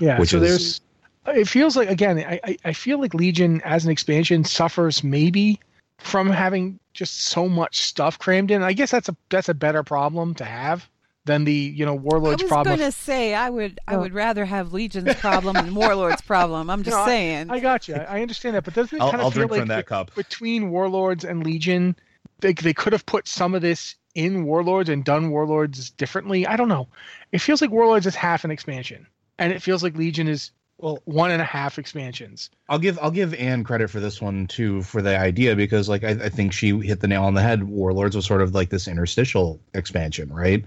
Yeah. 0.00 0.18
Which 0.18 0.30
so 0.30 0.38
is- 0.38 0.42
there's. 0.42 0.80
It 1.28 1.48
feels 1.48 1.76
like 1.76 1.88
again. 1.90 2.18
I 2.18 2.40
I- 2.44 2.56
I 2.66 2.72
feel 2.72 3.00
like 3.00 3.14
Legion 3.14 3.60
as 3.64 3.84
an 3.84 3.90
expansion 3.90 4.44
suffers 4.44 5.02
maybe 5.04 5.60
from 5.98 6.28
having 6.30 6.78
just 6.94 7.20
so 7.26 7.48
much 7.48 7.80
stuff 7.82 8.18
crammed 8.18 8.50
in. 8.50 8.62
I 8.62 8.72
guess 8.72 8.90
that's 8.90 9.08
a 9.08 9.16
that's 9.30 9.48
a 9.48 9.54
better 9.54 9.82
problem 9.82 10.34
to 10.36 10.44
have 10.44 10.88
than 11.24 11.44
the 11.44 11.52
you 11.52 11.84
know 11.84 11.94
warlords 11.94 11.94
problem. 11.94 12.12
I 12.12 12.22
warlords 12.22 12.42
was 12.42 12.48
problem. 12.48 12.78
going 12.78 12.92
to 12.92 12.96
say 12.96 13.34
I 13.34 13.50
would 13.50 13.80
I 13.88 13.96
would 13.96 14.14
rather 14.14 14.44
have 14.44 14.72
Legion's 14.72 15.14
problem 15.20 15.54
than 15.54 15.74
Warlord's 15.74 16.22
problem. 16.22 16.70
I'm 16.70 16.82
just 16.84 16.96
No, 16.96 17.04
saying. 17.06 17.50
I 17.50 17.58
got 17.60 17.88
you. 17.88 17.94
I 17.96 18.22
understand 18.22 18.54
that, 18.56 18.64
but 18.64 18.74
doesn't 18.74 18.96
it 18.96 19.02
I'll- 19.02 19.10
kind 19.10 19.20
I'll 19.22 19.28
of 19.28 19.34
feel 19.34 19.48
like 19.48 19.66
that 19.66 19.86
cup. 19.86 20.14
between 20.14 20.70
Warlords 20.70 21.24
and 21.24 21.44
Legion, 21.44 21.96
they 22.40 22.52
they 22.52 22.72
could 22.74 22.92
have 22.92 23.04
put 23.06 23.26
some 23.26 23.54
of 23.54 23.62
this 23.62 23.96
in 24.14 24.44
Warlords 24.44 24.88
and 24.88 25.04
done 25.04 25.30
Warlords 25.30 25.90
differently. 25.90 26.46
I 26.46 26.56
don't 26.56 26.68
know. 26.68 26.88
It 27.32 27.40
feels 27.40 27.60
like 27.60 27.70
Warlords 27.70 28.06
is 28.06 28.14
half 28.14 28.44
an 28.44 28.50
expansion, 28.50 29.06
and 29.38 29.52
it 29.52 29.60
feels 29.60 29.82
like 29.82 29.96
Legion 29.96 30.28
is 30.28 30.52
well 30.78 31.00
one 31.04 31.30
and 31.30 31.40
a 31.40 31.44
half 31.44 31.78
expansions. 31.78 32.50
I'll 32.68 32.78
give 32.78 32.98
I'll 33.00 33.10
give 33.10 33.34
Anne 33.34 33.64
credit 33.64 33.88
for 33.88 34.00
this 34.00 34.20
one 34.20 34.46
too 34.46 34.82
for 34.82 35.02
the 35.02 35.18
idea 35.18 35.56
because 35.56 35.88
like 35.88 36.04
I, 36.04 36.10
I 36.10 36.28
think 36.28 36.52
she 36.52 36.78
hit 36.80 37.00
the 37.00 37.08
nail 37.08 37.24
on 37.24 37.34
the 37.34 37.42
head. 37.42 37.64
Warlords 37.64 38.16
was 38.16 38.26
sort 38.26 38.42
of 38.42 38.54
like 38.54 38.70
this 38.70 38.88
interstitial 38.88 39.60
expansion, 39.74 40.32
right? 40.32 40.64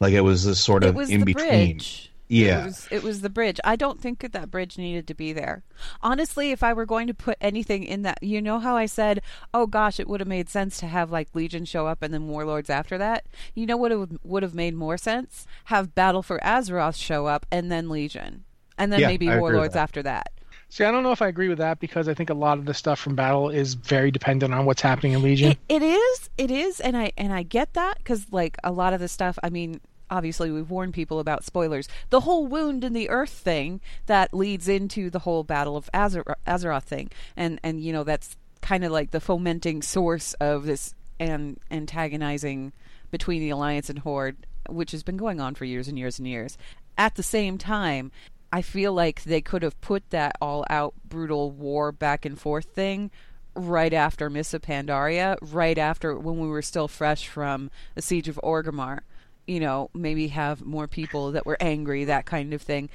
Like 0.00 0.12
it 0.12 0.22
was 0.22 0.44
this 0.44 0.60
sort 0.60 0.84
it 0.84 0.88
of 0.90 0.94
was 0.94 1.10
in 1.10 1.20
the 1.20 1.26
between. 1.26 1.76
bridge. 1.76 2.10
Yeah. 2.30 2.62
It 2.62 2.66
was, 2.66 2.88
it 2.92 3.02
was 3.02 3.20
the 3.22 3.28
bridge. 3.28 3.58
I 3.64 3.74
don't 3.74 4.00
think 4.00 4.20
that 4.20 4.32
that 4.34 4.52
bridge 4.52 4.78
needed 4.78 5.08
to 5.08 5.14
be 5.14 5.32
there. 5.32 5.64
Honestly, 6.00 6.52
if 6.52 6.62
I 6.62 6.72
were 6.72 6.86
going 6.86 7.08
to 7.08 7.14
put 7.14 7.36
anything 7.40 7.82
in 7.82 8.02
that, 8.02 8.22
you 8.22 8.40
know 8.40 8.60
how 8.60 8.76
I 8.76 8.86
said, 8.86 9.20
oh 9.52 9.66
gosh, 9.66 9.98
it 9.98 10.08
would 10.08 10.20
have 10.20 10.28
made 10.28 10.48
sense 10.48 10.78
to 10.78 10.86
have 10.86 11.10
like 11.10 11.34
Legion 11.34 11.64
show 11.64 11.88
up 11.88 12.02
and 12.02 12.14
then 12.14 12.28
Warlords 12.28 12.70
after 12.70 12.96
that? 12.98 13.26
You 13.56 13.66
know 13.66 13.76
what 13.76 13.90
would, 13.98 14.20
would 14.22 14.44
have 14.44 14.54
made 14.54 14.76
more 14.76 14.96
sense? 14.96 15.44
Have 15.64 15.96
Battle 15.96 16.22
for 16.22 16.38
Azeroth 16.38 16.94
show 16.94 17.26
up 17.26 17.46
and 17.50 17.70
then 17.70 17.88
Legion. 17.88 18.44
And 18.80 18.92
then 18.92 19.00
Yeah, 19.00 19.06
maybe 19.08 19.28
I 19.28 19.38
Warlords 19.38 19.74
that. 19.74 19.80
after 19.80 20.02
that. 20.02 20.32
See, 20.70 20.84
I 20.84 20.92
don't 20.92 21.02
know 21.02 21.12
if 21.12 21.20
I 21.20 21.28
agree 21.28 21.48
with 21.48 21.58
that 21.58 21.80
because 21.80 22.08
I 22.08 22.14
think 22.14 22.30
a 22.30 22.34
lot 22.34 22.58
of 22.58 22.64
the 22.64 22.74
stuff 22.74 22.98
from 23.00 23.16
Battle 23.16 23.50
is 23.50 23.74
very 23.74 24.10
dependent 24.10 24.54
on 24.54 24.64
what's 24.66 24.80
happening 24.80 25.12
in 25.12 25.22
Legion. 25.22 25.50
It, 25.50 25.58
it 25.68 25.82
is, 25.82 26.30
it 26.38 26.50
is, 26.50 26.80
and 26.80 26.96
I 26.96 27.12
and 27.18 27.32
I 27.32 27.42
get 27.42 27.74
that 27.74 27.98
because 27.98 28.26
like 28.30 28.56
a 28.62 28.70
lot 28.72 28.92
of 28.92 29.00
the 29.00 29.08
stuff. 29.08 29.36
I 29.42 29.50
mean, 29.50 29.80
obviously 30.10 30.50
we've 30.50 30.70
warned 30.70 30.94
people 30.94 31.18
about 31.18 31.44
spoilers. 31.44 31.88
The 32.10 32.20
whole 32.20 32.46
wound 32.46 32.84
in 32.84 32.92
the 32.92 33.10
earth 33.10 33.30
thing 33.30 33.80
that 34.06 34.32
leads 34.32 34.68
into 34.68 35.10
the 35.10 35.20
whole 35.20 35.44
Battle 35.44 35.76
of 35.76 35.90
Azer- 35.92 36.34
Azeroth 36.46 36.84
thing, 36.84 37.10
and 37.36 37.58
and 37.64 37.80
you 37.80 37.92
know 37.92 38.04
that's 38.04 38.36
kind 38.62 38.84
of 38.84 38.92
like 38.92 39.10
the 39.10 39.20
fomenting 39.20 39.82
source 39.82 40.34
of 40.34 40.64
this 40.64 40.94
and 41.18 41.58
antagonizing 41.70 42.72
between 43.10 43.40
the 43.40 43.50
Alliance 43.50 43.90
and 43.90 43.98
Horde, 43.98 44.46
which 44.68 44.92
has 44.92 45.02
been 45.02 45.16
going 45.16 45.40
on 45.40 45.54
for 45.54 45.64
years 45.64 45.88
and 45.88 45.98
years 45.98 46.18
and 46.18 46.28
years. 46.28 46.56
At 46.96 47.16
the 47.16 47.22
same 47.22 47.58
time. 47.58 48.12
I 48.52 48.62
feel 48.62 48.92
like 48.92 49.22
they 49.22 49.40
could 49.40 49.62
have 49.62 49.80
put 49.80 50.10
that 50.10 50.36
all 50.40 50.64
out 50.68 50.94
brutal 51.08 51.50
war 51.50 51.92
back 51.92 52.24
and 52.24 52.38
forth 52.38 52.66
thing 52.66 53.10
right 53.54 53.92
after 53.92 54.28
Miss 54.30 54.52
Pandaria, 54.52 55.36
right 55.40 55.78
after 55.78 56.16
when 56.16 56.38
we 56.38 56.48
were 56.48 56.62
still 56.62 56.88
fresh 56.88 57.26
from 57.28 57.70
the 57.94 58.02
siege 58.02 58.28
of 58.28 58.40
Orgrimmar. 58.42 59.00
You 59.46 59.60
know, 59.60 59.90
maybe 59.94 60.28
have 60.28 60.62
more 60.64 60.86
people 60.86 61.32
that 61.32 61.44
were 61.46 61.56
angry, 61.60 62.04
that 62.04 62.24
kind 62.26 62.52
of 62.54 62.62
thing. 62.62 62.88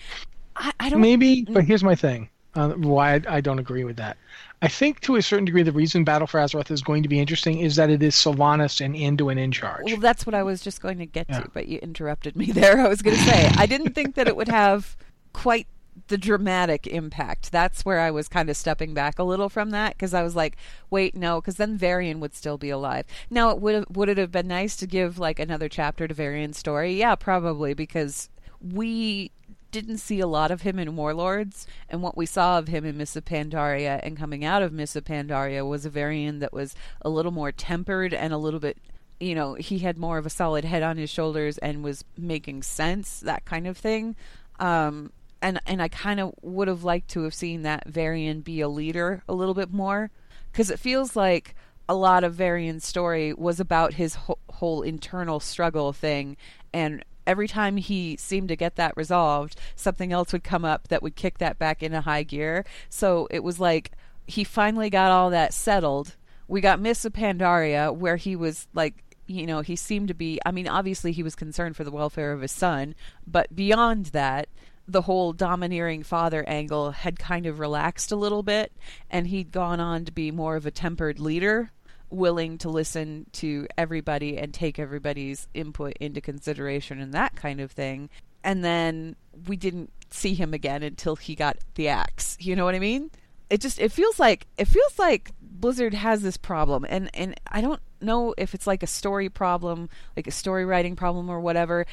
I, 0.56 0.72
I 0.80 0.90
don't. 0.90 1.02
Maybe, 1.02 1.42
but 1.44 1.66
here's 1.66 1.84
my 1.84 1.96
thing. 1.96 2.30
Uh, 2.54 2.70
why 2.70 3.16
I, 3.16 3.22
I 3.28 3.42
don't 3.42 3.60
agree 3.60 3.84
with 3.84 3.98
that. 3.98 4.16
I 4.62 4.70
think 4.70 5.02
to 5.02 5.18
a 5.18 5.22
certain 5.22 5.44
degree, 5.44 5.64
the 5.64 5.74
reason 5.74 6.06
Battle 6.06 6.26
for 6.28 6.40
Azeroth 6.40 6.72
is 6.72 6.82
going 6.82 7.04
to 7.04 7.10
be 7.10 7.20
interesting 7.20 7.60
is 7.60 7.76
that 7.76 7.90
it 7.90 8.02
is 8.02 8.16
Sylvanas 8.16 8.80
and 8.80 8.96
Anduin 8.96 9.38
in 9.38 9.52
charge. 9.52 9.84
Well, 9.84 9.98
that's 9.98 10.26
what 10.26 10.34
I 10.34 10.44
was 10.44 10.62
just 10.62 10.82
going 10.82 10.98
to 11.00 11.06
get 11.06 11.26
Yeah. 11.30 11.42
to, 11.42 11.50
but 11.54 11.68
you 11.68 11.80
interrupted 11.80 12.38
me 12.38 12.46
there. 12.54 12.80
I 12.80 12.88
was 12.88 13.02
going 13.02 13.18
to 13.18 13.24
say 13.24 13.52
I 13.58 13.66
didn't 13.66 13.94
think 13.94 14.16
that 14.16 14.30
it 14.30 14.38
would 14.38 14.48
have 14.48 14.96
quite 15.36 15.68
the 16.08 16.18
dramatic 16.18 16.88
impact. 16.88 17.52
That's 17.52 17.84
where 17.84 18.00
I 18.00 18.10
was 18.10 18.28
kind 18.28 18.50
of 18.50 18.56
stepping 18.58 18.94
back 18.94 19.20
a 19.20 19.24
little 19.24 19.50
from 19.50 19.72
that 19.72 19.94
because 19.94 20.14
I 20.14 20.24
was 20.24 20.36
like, 20.36 20.56
wait, 20.90 21.16
no, 21.16 21.42
because 21.42 21.56
then 21.56 21.78
Varian 21.78 22.20
would 22.22 22.34
still 22.34 22.58
be 22.58 22.70
alive. 22.70 23.06
Now, 23.30 23.50
it 23.50 23.60
would 23.60 23.96
would 23.96 24.10
it 24.10 24.18
have 24.18 24.32
been 24.32 24.48
nice 24.48 24.76
to 24.78 24.88
give 24.88 25.20
like 25.20 25.40
another 25.40 25.68
chapter 25.68 26.08
to 26.08 26.14
Varian's 26.14 26.58
story? 26.58 26.94
Yeah, 26.94 27.16
probably 27.16 27.74
because 27.74 28.30
we 28.62 29.32
didn't 29.72 29.98
see 29.98 30.22
a 30.22 30.28
lot 30.28 30.52
of 30.52 30.62
him 30.62 30.80
in 30.80 30.96
Warlords, 30.96 31.68
and 31.90 32.02
what 32.02 32.16
we 32.16 32.26
saw 32.26 32.60
of 32.60 32.70
him 32.70 32.86
in 32.86 32.98
Mists 32.98 33.18
of 33.18 33.26
Pandaria 33.26 34.00
and 34.04 34.16
coming 34.16 34.46
out 34.46 34.64
of 34.64 34.72
Mists 34.72 34.96
of 34.96 35.04
Pandaria 35.04 35.68
was 35.68 35.86
a 35.86 35.90
Varian 35.90 36.40
that 36.40 36.54
was 36.54 36.76
a 37.02 37.10
little 37.10 37.34
more 37.34 37.52
tempered 37.52 38.14
and 38.14 38.32
a 38.32 38.38
little 38.38 38.62
bit 38.62 38.78
you 39.20 39.34
know, 39.34 39.54
he 39.54 39.80
had 39.80 39.98
more 39.98 40.18
of 40.18 40.26
a 40.26 40.30
solid 40.30 40.66
head 40.66 40.84
on 40.84 40.98
his 40.98 41.10
shoulders 41.10 41.58
and 41.60 41.84
was 41.84 42.04
making 42.18 42.64
sense, 42.64 43.22
that 43.22 43.46
kind 43.46 43.66
of 43.66 43.78
thing. 43.78 44.16
Um, 44.60 45.12
and 45.46 45.62
and 45.68 45.82
I 45.82 45.88
kind 45.88 46.20
of 46.20 46.34
would 46.42 46.68
have 46.68 46.84
liked 46.84 47.10
to 47.12 47.24
have 47.24 47.34
seen 47.34 47.62
that 47.62 47.88
Varian 47.88 48.42
be 48.42 48.62
a 48.62 48.68
leader 48.68 49.22
a 49.30 49.34
little 49.34 49.54
bit 49.54 49.72
more, 49.72 50.10
because 50.52 50.70
it 50.72 50.80
feels 50.80 51.16
like 51.16 51.56
a 51.88 51.96
lot 51.96 52.24
of 52.24 52.34
Varian's 52.34 52.86
story 52.86 53.32
was 53.32 53.60
about 53.60 53.94
his 53.94 54.16
whole, 54.16 54.40
whole 54.50 54.82
internal 54.82 55.40
struggle 55.40 55.94
thing, 55.94 56.36
and 56.74 57.06
every 57.28 57.48
time 57.48 57.78
he 57.78 58.18
seemed 58.18 58.48
to 58.50 58.56
get 58.56 58.76
that 58.76 58.98
resolved, 58.98 59.60
something 59.76 60.12
else 60.12 60.34
would 60.34 60.44
come 60.44 60.66
up 60.66 60.88
that 60.88 61.04
would 61.04 61.16
kick 61.16 61.38
that 61.38 61.60
back 61.60 61.84
into 61.84 62.02
high 62.02 62.24
gear. 62.24 62.66
So 62.90 63.28
it 63.32 63.44
was 63.44 63.60
like 63.60 63.92
he 64.28 64.44
finally 64.44 64.90
got 64.90 65.12
all 65.12 65.30
that 65.30 65.54
settled. 65.54 66.16
We 66.48 66.62
got 66.62 66.80
Mists 66.80 67.06
of 67.06 67.14
Pandaria, 67.14 67.96
where 67.96 68.18
he 68.18 68.36
was 68.36 68.68
like, 68.74 69.04
you 69.28 69.46
know, 69.46 69.62
he 69.62 69.76
seemed 69.76 70.08
to 70.08 70.14
be. 70.14 70.40
I 70.46 70.52
mean, 70.52 70.68
obviously 70.68 71.12
he 71.12 71.24
was 71.24 71.36
concerned 71.36 71.76
for 71.76 71.84
the 71.84 71.92
welfare 71.92 72.32
of 72.32 72.42
his 72.42 72.52
son, 72.52 72.96
but 73.26 73.56
beyond 73.56 74.08
that, 74.08 74.48
the 74.88 75.02
whole 75.02 75.34
domineering 75.34 76.04
father 76.04 76.48
angle 76.48 76.92
had 76.92 77.18
kind 77.18 77.46
of 77.46 77.60
relaxed 77.60 78.12
a 78.12 78.16
little 78.16 78.44
bit, 78.44 78.72
and 79.10 79.28
he'd 79.28 79.52
gone 79.52 79.80
on 79.80 80.06
to 80.06 80.12
be 80.12 80.32
more 80.32 80.56
of 80.56 80.66
a 80.66 80.72
tempered 80.72 81.20
leader, 81.20 81.72
willing 82.10 82.58
to 82.60 82.70
listen 82.70 83.26
to 83.34 83.68
everybody 83.78 84.38
and 84.38 84.54
take 84.54 84.78
everybody's 84.78 85.48
input 85.54 85.94
into 86.00 86.22
consideration 86.22 87.00
and 87.00 87.14
that 87.14 87.36
kind 87.36 87.60
of 87.60 87.72
thing. 87.72 88.10
And 88.44 88.64
then 88.64 89.16
we 89.48 89.58
didn't 89.58 89.92
see 90.12 90.36
him 90.36 90.54
again 90.54 90.84
until 90.84 91.16
he 91.16 91.36
got 91.36 91.58
the 91.74 91.88
axe. 91.88 92.38
You 92.40 92.56
know 92.56 92.64
what 92.64 92.76
I 92.76 92.80
mean? 92.80 93.10
It 93.50 93.62
just 93.62 93.80
it 93.80 93.92
feels 93.92 94.20
like 94.20 94.48
it 94.58 94.66
feels 94.66 94.98
like 94.98 95.32
Blizzard 95.40 95.94
has 95.94 96.22
this 96.22 96.38
problem 96.38 96.86
and 96.90 97.10
and 97.14 97.40
I 97.48 97.62
don't 97.62 97.80
know 98.02 98.34
if 98.38 98.56
it's 98.56 98.66
like 98.66 98.82
a 98.82 98.88
story 98.88 99.30
problem, 99.30 99.90
like 100.16 100.28
a 100.28 100.32
story 100.32 100.66
writing 100.66 100.96
problem 100.96 101.30
or 101.30 101.40
whatever 101.40 101.86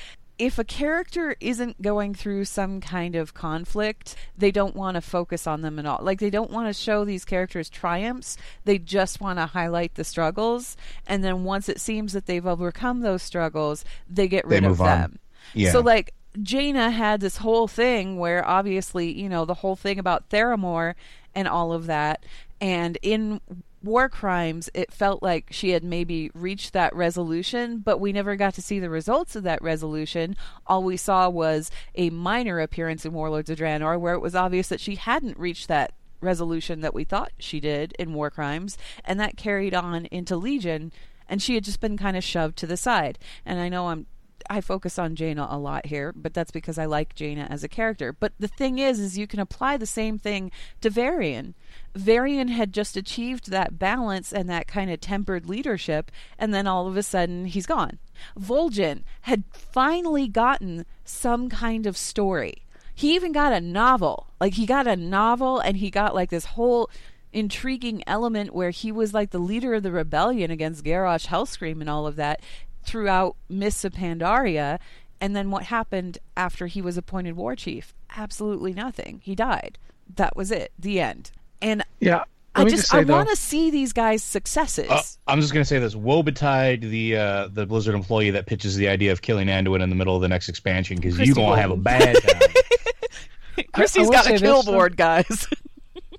if 0.43 0.59
a 0.59 0.65
character 0.65 1.37
isn't 1.39 1.81
going 1.81 2.15
through 2.15 2.45
some 2.45 2.81
kind 2.81 3.15
of 3.15 3.33
conflict, 3.33 4.17
they 4.37 4.51
don't 4.51 4.75
want 4.75 4.97
to 4.97 5.01
focus 5.01 5.47
on 5.47 5.61
them 5.61 5.79
at 5.79 5.87
all. 5.87 6.01
Like 6.03 6.19
they 6.19 6.31
don't 6.31 6.51
want 6.51 6.67
to 6.67 6.73
show 6.73 7.05
these 7.05 7.25
characters 7.25 7.71
triumphs. 7.71 8.37
They 8.65 8.79
just 8.79 9.21
want 9.21 9.39
to 9.39 9.47
highlight 9.47 9.95
the 9.95 10.03
struggles. 10.03 10.77
And 11.07 11.23
then 11.23 11.45
once 11.45 11.69
it 11.69 11.81
seems 11.81 12.13
that 12.13 12.27
they've 12.27 12.45
overcome 12.45 13.03
those 13.03 13.23
struggles, 13.23 13.85
they 14.11 14.27
get 14.27 14.45
rid 14.45 14.65
They 14.65 14.67
of 14.67 14.79
them. 14.79 15.21
Yeah. 15.55 15.71
So 15.71 15.79
like 15.79 16.13
Jaina 16.43 16.91
had 16.91 17.21
this 17.21 17.37
whole 17.37 17.69
thing 17.69 18.19
where 18.19 18.45
obviously, 18.45 19.13
you 19.13 19.29
know, 19.29 19.45
the 19.45 19.55
whole 19.55 19.77
thing 19.77 20.01
about 20.01 20.29
Theramore 20.29 20.95
and 21.37 21.47
all 21.47 21.73
of 21.73 21.87
that. 21.87 22.27
And 22.61 22.99
in 23.01 23.41
war 23.85 24.09
crimes, 24.09 24.71
it 24.75 24.93
felt 24.93 25.23
like 25.23 25.49
she 25.51 25.71
had 25.71 25.85
maybe 25.85 26.31
reached 26.35 26.73
that 26.73 26.95
resolution, 26.95 27.79
but 27.79 27.99
we 27.99 28.13
never 28.13 28.37
got 28.37 28.55
to 28.55 28.63
see 28.63 28.79
the 28.79 28.91
results 28.91 29.37
of 29.37 29.43
that 29.45 29.63
resolution. 29.63 30.37
All 30.67 30.83
we 30.83 30.97
saw 30.97 31.29
was 31.29 31.71
a 31.95 32.11
minor 32.11 32.61
appearance 32.61 33.05
in 33.05 33.13
Warlords 33.13 33.51
of 33.51 33.59
Draenor 33.59 33.99
where 33.99 34.15
it 34.15 34.21
was 34.21 34.35
obvious 34.35 34.69
that 34.69 34.81
she 34.81 34.95
hadn't 34.95 35.39
reached 35.39 35.69
that 35.69 35.93
resolution 36.21 36.81
that 36.81 36.95
we 36.95 37.05
thought 37.05 37.33
she 37.39 37.61
did 37.61 37.93
in 37.99 38.15
war 38.15 38.31
crimes, 38.31 38.79
and 39.05 39.19
that 39.19 39.37
carried 39.37 39.75
on 39.75 40.07
into 40.07 40.37
Legion, 40.37 40.93
and 41.29 41.43
she 41.43 41.55
had 41.55 41.65
just 41.65 41.81
been 41.81 41.97
kind 41.97 42.17
of 42.17 42.25
shoved 42.25 42.57
to 42.59 42.67
the 42.67 42.77
side. 42.77 43.19
And 43.45 43.59
I 43.59 43.69
know 43.69 43.89
I'm 43.89 44.07
I 44.49 44.61
focus 44.61 44.99
on 44.99 45.17
Jaina 45.17 45.47
a 45.51 45.59
lot 45.59 45.87
here, 45.87 46.13
but 46.15 46.35
that's 46.35 46.51
because 46.51 46.79
I 46.79 46.85
like 46.85 47.15
Jaina 47.15 47.47
as 47.51 47.65
a 47.65 47.69
character. 47.69 48.13
But 48.13 48.33
the 48.39 48.49
thing 48.49 48.79
is, 48.79 48.99
is 48.99 49.19
you 49.19 49.27
can 49.27 49.41
apply 49.41 49.77
the 49.77 49.87
same 49.87 50.19
thing 50.19 50.51
to 50.81 50.91
Varian. 50.91 51.55
Varian 51.95 52.49
had 52.49 52.73
just 52.73 52.97
achieved 52.97 53.51
that 53.51 53.79
balance 53.79 54.33
and 54.33 54.49
that 54.49 54.67
kind 54.67 54.91
of 54.91 55.01
tempered 55.01 55.49
leadership, 55.49 56.11
and 56.39 56.53
then 56.53 56.67
all 56.67 56.87
of 56.87 56.97
a 56.97 57.03
sudden 57.03 57.47
he's 57.47 57.67
gone. 57.67 57.99
Vol'jin 58.39 59.03
had 59.23 59.45
finally 59.53 60.29
gotten 60.29 60.87
some 61.05 61.49
kind 61.49 61.87
of 61.87 61.97
story. 61.97 62.63
He 62.95 63.15
even 63.15 63.33
got 63.33 63.53
a 63.53 63.61
novel. 63.61 64.29
Like 64.41 64.55
he 64.55 64.67
got 64.67 64.87
a 64.87 64.97
novel 64.97 65.59
and 65.59 65.77
he 65.77 65.91
got 65.91 66.15
like 66.15 66.31
this 66.31 66.45
whole 66.45 66.91
intriguing 67.33 68.03
element 68.07 68.55
where 68.55 68.71
he 68.71 68.93
was 68.93 69.15
like 69.15 69.31
the 69.31 69.39
leader 69.39 69.75
of 69.75 69.83
the 69.83 69.93
rebellion 69.93 70.51
against 70.51 70.85
Garrosh 70.85 71.27
Hellscream 71.27 71.81
and 71.81 71.89
all 71.89 72.07
of 72.07 72.17
that 72.17 72.41
throughout 72.83 73.37
Mists 73.49 73.85
of 73.85 73.93
Pandaria. 73.93 74.79
And 75.21 75.37
then 75.37 75.51
what 75.51 75.65
happened 75.65 76.19
after 76.37 76.67
he 76.67 76.83
was 76.83 76.97
appointed 76.97 77.37
war 77.37 77.55
chief? 77.55 77.95
Absolutely 78.17 78.73
nothing. 78.73 79.21
He 79.23 79.35
died. 79.35 79.79
That 80.17 80.37
was 80.37 80.51
it. 80.51 80.73
The 80.79 81.01
end. 81.01 81.31
And 81.61 81.85
Yeah. 82.01 82.25
I 82.55 82.65
just, 82.65 82.77
just 82.77 82.95
I 82.95 83.03
want 83.05 83.31
to 83.31 83.37
see 83.37 83.71
these 83.71 83.95
guys' 83.95 84.23
successes. 84.23 84.91
Uh, 84.91 85.01
I'm 85.27 85.41
just 85.41 85.55
gonna 85.55 85.65
say 85.65 85.79
this: 85.79 85.97
woe 85.97 86.23
betide 86.23 86.83
the 86.83 87.17
uh, 87.17 87.49
the 87.49 87.65
Blizzard 87.65 87.95
employee 87.95 88.29
that 88.33 88.45
pitches 88.45 88.77
the 88.77 88.89
idea 88.89 89.11
of 89.11 89.23
killing 89.23 89.47
Anduin 89.49 89.83
in 89.83 89.89
the 89.89 89.97
middle 89.97 90.15
of 90.17 90.21
the 90.21 90.29
next 90.29 90.51
expansion 90.51 90.97
because 90.97 91.13
you 91.19 91.25
Christie 91.35 91.41
gonna 91.41 91.59
have 91.59 91.71
a 91.71 91.79
bad 91.79 92.15
time. 92.23 93.65
Christie's 93.73 94.05
will 94.05 94.13
got 94.13 94.25
say 94.25 94.31
a 94.31 94.33
this, 94.35 94.43
kill 94.43 94.63
though. 94.63 94.73
board, 94.73 94.97
guys. 94.99 95.47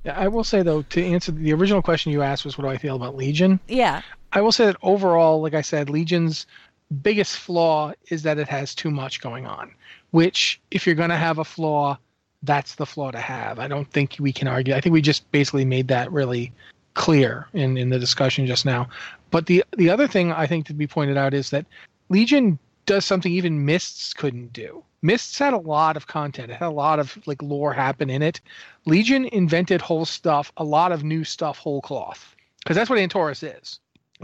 Yeah, 0.04 0.20
I 0.20 0.28
will 0.28 0.44
say 0.44 0.64
though, 0.64 0.82
to 0.82 1.06
answer 1.06 1.32
the 1.32 1.54
original 1.54 1.82
question 1.82 2.12
you 2.12 2.24
asked 2.24 2.46
was 2.46 2.58
what 2.58 2.64
do 2.64 2.70
I 2.72 2.78
feel 2.78 2.96
about 2.96 3.16
Legion? 3.16 3.60
yeah. 3.68 4.02
I 4.34 4.42
will 4.42 4.52
say 4.52 4.66
that 4.66 4.78
overall, 4.82 5.42
like 5.42 5.54
I 5.54 5.62
said, 5.62 5.90
Legion's 5.90 6.48
biggest 7.02 7.38
flaw 7.38 7.94
is 8.10 8.24
that 8.24 8.40
it 8.40 8.48
has 8.48 8.76
too 8.76 8.92
much 8.92 9.22
going 9.22 9.46
on. 9.46 9.72
Which, 10.12 10.60
if 10.72 10.86
you're 10.86 10.96
going 10.96 11.10
to 11.10 11.18
have 11.18 11.38
a 11.40 11.46
flaw, 11.46 11.98
that's 12.44 12.76
the 12.76 12.86
flaw 12.86 13.12
to 13.12 13.20
have. 13.20 13.58
I 13.60 13.68
don't 13.68 13.90
think 13.90 14.18
we 14.20 14.34
can 14.34 14.48
argue. 14.48 14.76
I 14.76 14.82
think 14.82 14.94
we 14.94 15.02
just 15.02 15.32
basically 15.32 15.66
made 15.66 15.88
that 15.88 16.12
really 16.12 16.52
clear 16.94 17.48
in, 17.54 17.78
in 17.78 17.90
the 17.90 18.00
discussion 18.00 18.46
just 18.46 18.66
now. 18.66 18.90
But 19.32 19.46
the 19.48 19.64
the 19.78 19.90
other 19.90 20.08
thing 20.08 20.32
I 20.32 20.46
think 20.46 20.66
to 20.68 20.74
be 20.74 20.88
pointed 20.88 21.18
out 21.18 21.34
is 21.34 21.50
that 21.50 21.66
Legion 22.10 22.60
does 22.86 23.06
something 23.06 23.32
even 23.32 23.66
Mists 23.66 24.14
couldn't 24.14 24.54
do. 24.54 24.84
Mists 25.02 25.38
had 25.40 25.54
a 25.54 25.58
lot 25.58 25.98
of 25.98 26.08
content. 26.08 26.52
It 26.52 26.58
had 26.58 26.68
a 26.68 26.70
lot 26.70 27.00
of 27.00 27.18
like 27.26 27.42
lore 27.42 27.74
happen 27.74 28.10
in 28.10 28.22
it. 28.22 28.42
Legion 28.86 29.26
invented 29.26 29.82
whole 29.82 30.06
stuff, 30.06 30.52
a 30.58 30.64
lot 30.64 30.92
of 30.92 31.04
new 31.04 31.24
stuff, 31.24 31.58
whole 31.58 31.82
cloth. 31.82 32.36
Because 32.60 32.76
that's 32.76 32.90
what 32.90 33.00
Antorus 33.00 33.44
is. 33.44 33.80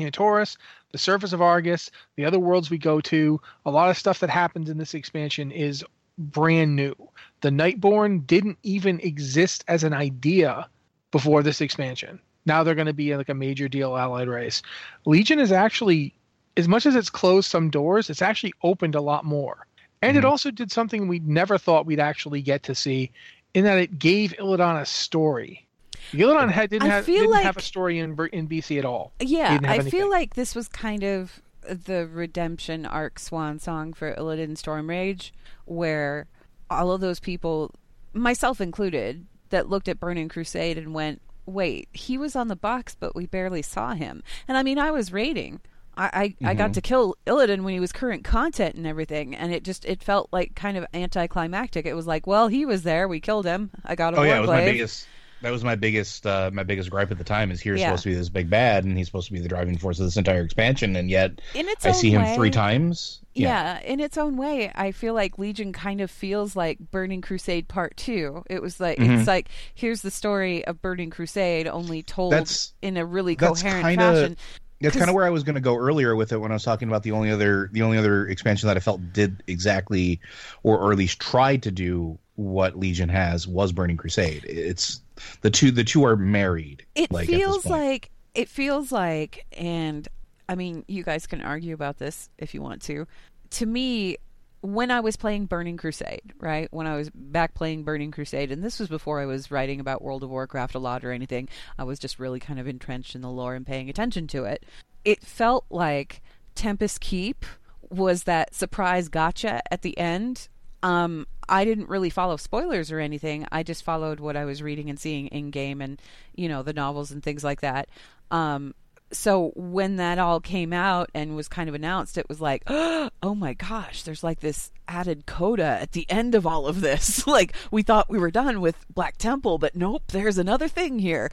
Antorus, 0.06 0.58
the 0.92 0.98
surface 0.98 1.34
of 1.34 1.42
Argus, 1.42 1.92
the 2.16 2.26
other 2.26 2.40
worlds 2.40 2.70
we 2.70 2.78
go 2.78 3.00
to, 3.02 3.40
a 3.66 3.72
lot 3.72 3.90
of 3.90 3.98
stuff 3.98 4.20
that 4.20 4.30
happens 4.30 4.70
in 4.70 4.78
this 4.78 4.94
expansion 4.94 5.52
is 5.52 5.84
brand 6.18 6.76
new. 6.76 6.96
The 7.42 7.50
Nightborn 7.50 8.28
didn't 8.28 8.58
even 8.64 9.00
exist 9.00 9.64
as 9.68 9.84
an 9.84 9.94
idea 9.94 10.68
before 11.12 11.44
this 11.44 11.62
expansion. 11.62 12.20
Now 12.46 12.64
they're 12.64 12.76
going 12.76 12.88
to 12.88 12.94
be 12.94 13.16
like 13.16 13.30
a 13.30 13.34
major 13.34 13.68
deal 13.68 13.96
allied 13.96 14.28
race. 14.28 14.62
Legion 15.06 15.40
is 15.40 15.52
actually, 15.52 16.14
as 16.58 16.68
much 16.68 16.86
as 16.86 16.96
it's 16.96 17.10
closed 17.10 17.50
some 17.50 17.70
doors, 17.70 18.10
it's 18.10 18.22
actually 18.22 18.54
opened 18.64 18.96
a 18.96 19.02
lot 19.02 19.26
more. 19.26 19.66
And 20.02 20.16
it 20.16 20.22
mm-hmm. 20.22 20.30
also 20.30 20.52
did 20.52 20.72
something 20.72 21.08
we 21.08 21.20
never 21.20 21.58
thought 21.58 21.86
we'd 21.86 22.00
actually 22.00 22.42
get 22.42 22.64
to 22.64 22.76
see, 22.76 23.12
in 23.54 23.64
that 23.66 23.78
it 23.78 24.00
gave 24.00 24.34
Illidan 24.34 24.82
a 24.82 24.86
story. 24.86 25.68
Illidan 26.14 26.50
had, 26.52 26.70
didn't, 26.70 26.90
have, 26.90 27.06
didn't 27.06 27.34
have 27.44 27.58
a 27.58 27.62
story 27.62 28.00
in 28.00 28.12
in 28.34 28.48
BC 28.48 28.80
at 28.80 28.86
all. 28.86 29.12
Yeah, 29.20 29.60
I 29.64 29.76
anything. 29.76 29.92
feel 29.92 30.10
like 30.10 30.36
this 30.36 30.56
was 30.56 30.68
kind 30.68 31.04
of 31.04 31.42
the 31.64 32.08
redemption 32.08 32.86
arc 32.86 33.20
swan 33.20 33.60
song 33.60 33.94
for 33.94 34.14
Illidan 34.16 34.56
Stormrage, 34.58 35.32
where 35.66 36.28
all 36.70 36.92
of 36.92 37.02
those 37.02 37.20
people, 37.20 37.72
myself 38.14 38.60
included, 38.62 39.26
that 39.50 39.70
looked 39.70 39.88
at 39.88 40.00
Burning 40.00 40.30
Crusade 40.30 40.78
and 40.78 40.94
went, 40.94 41.22
"Wait, 41.46 41.90
he 41.94 42.18
was 42.18 42.36
on 42.36 42.48
the 42.48 42.56
box, 42.56 42.96
but 43.00 43.16
we 43.16 43.26
barely 43.26 43.62
saw 43.62 43.94
him." 43.94 44.24
And 44.48 44.58
I 44.58 44.64
mean, 44.64 44.78
I 44.80 44.92
was 44.92 45.12
raiding. 45.14 45.60
I, 45.98 46.04
I, 46.06 46.10
I 46.22 46.28
Mm-hmm. 46.30 46.58
got 46.58 46.74
to 46.76 46.82
kill 46.82 47.16
Illidan 47.28 47.64
when 47.64 47.74
he 47.74 47.80
was 47.80 47.92
current 47.92 48.24
content 48.24 48.76
and 48.76 48.88
everything, 48.88 49.36
and 49.36 49.54
it 49.54 49.64
just 49.64 49.84
it 49.86 50.02
felt 50.02 50.30
like 50.32 50.56
kind 50.56 50.78
of 50.78 50.86
anticlimactic. 50.94 51.86
It 51.86 51.94
was 51.96 52.08
like, 52.08 52.26
well, 52.26 52.48
he 52.48 52.66
was 52.66 52.84
there, 52.84 53.08
we 53.08 53.20
killed 53.20 53.46
him, 53.46 53.72
I 53.84 53.96
got 53.96 54.14
a 54.14 54.18
oh 54.18 54.24
yeah, 54.24 54.38
it 54.38 54.42
was 54.42 54.50
my 54.50 54.62
biggest. 54.64 55.08
That 55.42 55.52
was 55.52 55.64
my 55.64 55.76
biggest 55.76 56.26
uh, 56.26 56.50
my 56.54 56.64
biggest 56.64 56.90
gripe 56.90 57.12
at 57.12 57.18
the 57.18 57.24
time. 57.24 57.52
Is 57.52 57.62
here's 57.62 57.80
Yeah. 57.80 57.88
supposed 57.88 58.04
to 58.04 58.10
be 58.10 58.16
this 58.16 58.30
big 58.30 58.50
bad, 58.50 58.84
and 58.84 58.98
he's 58.98 59.08
supposed 59.08 59.28
to 59.28 59.34
be 59.34 59.40
the 59.40 59.48
driving 59.48 59.78
force 59.78 60.00
of 60.00 60.06
this 60.06 60.18
entire 60.18 60.42
expansion, 60.42 60.96
and 60.96 61.10
yet 61.10 61.40
I 61.84 61.92
see 61.94 62.12
him 62.12 62.22
way- 62.24 62.36
three 62.36 62.52
times. 62.52 63.22
Yeah. 63.34 63.80
in 63.86 64.02
its 64.02 64.18
own 64.18 64.36
way, 64.36 64.70
I 64.76 64.92
feel 64.92 65.14
like 65.14 65.38
Legion 65.40 65.72
kind 65.72 66.02
of 66.02 66.12
feels 66.12 66.58
like 66.58 66.78
Burning 66.92 67.22
Crusade 67.22 67.70
Part 67.70 67.96
Two. 67.96 68.44
It 68.50 68.62
was 68.62 68.82
like 68.82 68.98
Mm-hmm. 68.98 69.14
it's 69.14 69.28
like 69.28 69.48
here's 69.76 70.02
the 70.02 70.12
story 70.12 70.66
of 70.66 70.82
Burning 70.82 71.10
Crusade, 71.10 71.66
only 71.68 72.04
told 72.04 72.34
That's- 72.34 72.74
in 72.82 72.98
a 72.98 73.06
really 73.06 73.36
that's 73.36 73.62
coherent 73.62 73.86
kinda- 73.88 74.04
fashion. 74.04 74.38
That's 74.82 74.96
kind 74.96 75.10
of 75.10 75.16
where 75.16 75.26
I 75.26 75.30
was 75.30 75.44
going 75.44 75.56
to 75.56 75.62
go 75.62 75.76
earlier 75.76 76.16
with 76.16 76.32
it 76.32 76.38
when 76.38 76.52
I 76.52 76.56
was 76.56 76.64
talking 76.64 76.88
about 76.88 77.04
the 77.04 77.12
only 77.12 77.32
other 77.32 77.70
the 77.74 77.82
only 77.82 77.98
other 77.98 78.26
expansion 78.28 78.68
that 78.68 78.78
I 78.78 78.80
felt 78.80 79.12
did 79.12 79.44
exactly 79.46 80.22
or, 80.64 80.78
or 80.80 80.92
at 80.94 80.98
least 80.98 81.20
tried 81.20 81.64
to 81.64 81.72
do 81.72 82.18
what 82.36 82.80
Legion 82.80 83.10
has 83.10 83.46
was 83.46 83.74
Burning 83.74 83.98
Crusade. 83.98 84.46
It's 84.46 85.02
the 85.42 85.50
two 85.50 85.72
the 85.72 85.84
two 85.84 86.06
are 86.06 86.16
married. 86.16 86.86
It 86.96 87.12
like, 87.12 87.28
feels 87.28 87.66
like 87.66 88.12
it 88.34 88.50
feels 88.50 88.92
like, 88.92 89.46
and 89.54 90.08
I 90.48 90.56
mean, 90.56 90.86
you 90.88 91.04
guys 91.04 91.28
can 91.28 91.42
argue 91.42 91.74
about 91.74 91.98
this 91.98 92.30
if 92.38 92.54
you 92.54 92.62
want 92.62 92.82
to. 92.84 93.08
To 93.52 93.66
me, 93.66 94.18
when 94.62 94.92
I 94.92 95.00
was 95.00 95.16
playing 95.16 95.46
Burning 95.46 95.78
Crusade, 95.78 96.34
right? 96.40 96.68
When 96.72 96.88
I 96.88 96.96
was 96.96 97.10
back 97.10 97.54
playing 97.54 97.84
Burning 97.84 98.12
Crusade, 98.12 98.52
and 98.52 98.64
this 98.64 98.80
was 98.80 98.90
before 98.90 99.22
I 99.22 99.26
was 99.26 99.52
writing 99.52 99.80
about 99.80 100.02
World 100.02 100.24
of 100.24 100.30
Warcraft 100.30 100.76
a 100.76 100.80
lot 100.80 101.04
or 101.04 101.12
anything, 101.12 101.48
I 101.78 101.84
was 101.84 102.00
just 102.00 102.20
really 102.20 102.40
kind 102.40 102.60
of 102.60 102.68
entrenched 102.68 103.16
in 103.16 103.22
the 103.22 103.30
lore 103.30 103.56
and 103.56 103.66
paying 103.66 103.90
attention 103.90 104.28
to 104.28 104.44
it. 104.44 104.66
It 105.06 105.22
felt 105.24 105.66
like 105.70 106.22
Tempest 106.56 107.00
Keep 107.00 107.46
was 107.90 108.24
that 108.24 108.54
surprise 108.54 109.08
gotcha 109.08 109.62
at 109.72 109.82
the 109.82 109.98
end. 109.98 110.50
Um, 110.84 111.26
I 111.50 111.66
didn't 111.66 111.90
really 111.90 112.10
follow 112.10 112.38
spoilers 112.38 112.92
or 112.92 113.00
anything. 113.00 113.46
I 113.52 113.64
just 113.64 113.84
followed 113.84 114.20
what 114.20 114.38
I 114.38 114.46
was 114.46 114.62
reading 114.62 114.90
and 114.90 115.00
seeing 115.00 115.28
in 115.28 115.52
game 115.52 115.82
and, 115.82 116.02
you 116.36 116.48
know, 116.48 116.64
the 116.64 116.74
novels 116.74 117.12
and 117.12 117.24
things 117.24 117.44
like 117.44 117.62
that. 117.62 117.90
Um, 118.32 118.76
so 119.12 119.52
when 119.56 119.96
that 119.96 120.20
all 120.20 120.40
came 120.40 120.72
out 120.72 121.10
and 121.14 121.36
was 121.36 121.48
kind 121.48 121.68
of 121.68 121.76
announced, 121.76 122.18
it 122.18 122.30
was 122.30 122.40
like, 122.40 122.64
oh 122.68 123.36
my 123.36 123.54
gosh, 123.54 124.04
there's 124.04 124.24
like 124.24 124.40
this 124.40 124.72
added 124.88 125.26
coda 125.26 125.80
at 125.82 125.94
the 125.94 126.06
end 126.10 126.36
of 126.36 126.46
all 126.46 126.68
of 126.68 126.82
this. 126.82 127.26
like 127.28 127.54
we 127.72 127.82
thought 127.82 128.10
we 128.10 128.20
were 128.20 128.32
done 128.32 128.62
with 128.62 128.86
Black 128.94 129.18
Temple, 129.18 129.58
but 129.58 129.76
nope, 129.76 130.04
there's 130.10 130.38
another 130.38 130.68
thing 130.68 131.00
here. 131.00 131.32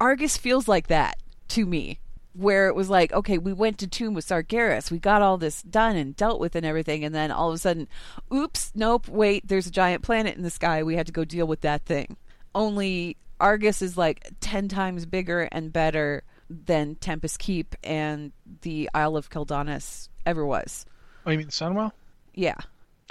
Argus 0.00 0.36
feels 0.36 0.68
like 0.68 0.86
that 0.86 1.18
to 1.48 1.66
me, 1.66 1.98
where 2.32 2.68
it 2.68 2.74
was 2.74 2.88
like, 2.88 3.12
okay, 3.12 3.38
we 3.38 3.52
went 3.52 3.78
to 3.78 3.86
Tomb 3.86 4.14
with 4.14 4.26
Sargeras, 4.26 4.90
we 4.90 4.98
got 4.98 5.22
all 5.22 5.36
this 5.36 5.62
done 5.62 5.96
and 5.96 6.14
dealt 6.14 6.40
with 6.40 6.54
and 6.54 6.64
everything, 6.64 7.04
and 7.04 7.14
then 7.14 7.30
all 7.30 7.48
of 7.48 7.54
a 7.54 7.58
sudden, 7.58 7.88
oops, 8.32 8.70
nope, 8.74 9.08
wait, 9.08 9.46
there's 9.48 9.66
a 9.66 9.70
giant 9.70 10.02
planet 10.02 10.36
in 10.36 10.42
the 10.42 10.50
sky, 10.50 10.82
we 10.82 10.94
had 10.96 11.06
to 11.06 11.12
go 11.12 11.24
deal 11.24 11.46
with 11.46 11.62
that 11.62 11.84
thing. 11.84 12.16
Only 12.54 13.16
Argus 13.40 13.82
is 13.82 13.96
like 13.96 14.28
ten 14.40 14.68
times 14.68 15.06
bigger 15.06 15.48
and 15.50 15.72
better 15.72 16.22
than 16.48 16.96
Tempest 16.96 17.38
Keep 17.38 17.76
and 17.84 18.32
the 18.62 18.90
Isle 18.92 19.16
of 19.16 19.30
Quel'Danas 19.30 20.08
ever 20.26 20.44
was. 20.44 20.84
Oh, 21.26 21.30
you 21.30 21.38
mean 21.38 21.48
Sunwell? 21.48 21.92
Yeah. 22.34 22.56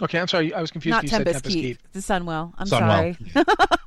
Okay, 0.01 0.19
I'm 0.19 0.27
sorry. 0.27 0.53
I 0.53 0.61
was 0.61 0.71
confused. 0.71 0.91
Not 0.93 1.03
you 1.03 1.09
Tempest, 1.09 1.35
said 1.35 1.43
Tempest 1.43 1.55
Keep, 1.55 1.79
Keep. 1.79 1.91
the 1.93 1.99
Sunwell. 1.99 2.53
I'm 2.57 2.67
Sunwell. 2.67 3.17
sorry. 3.35 3.45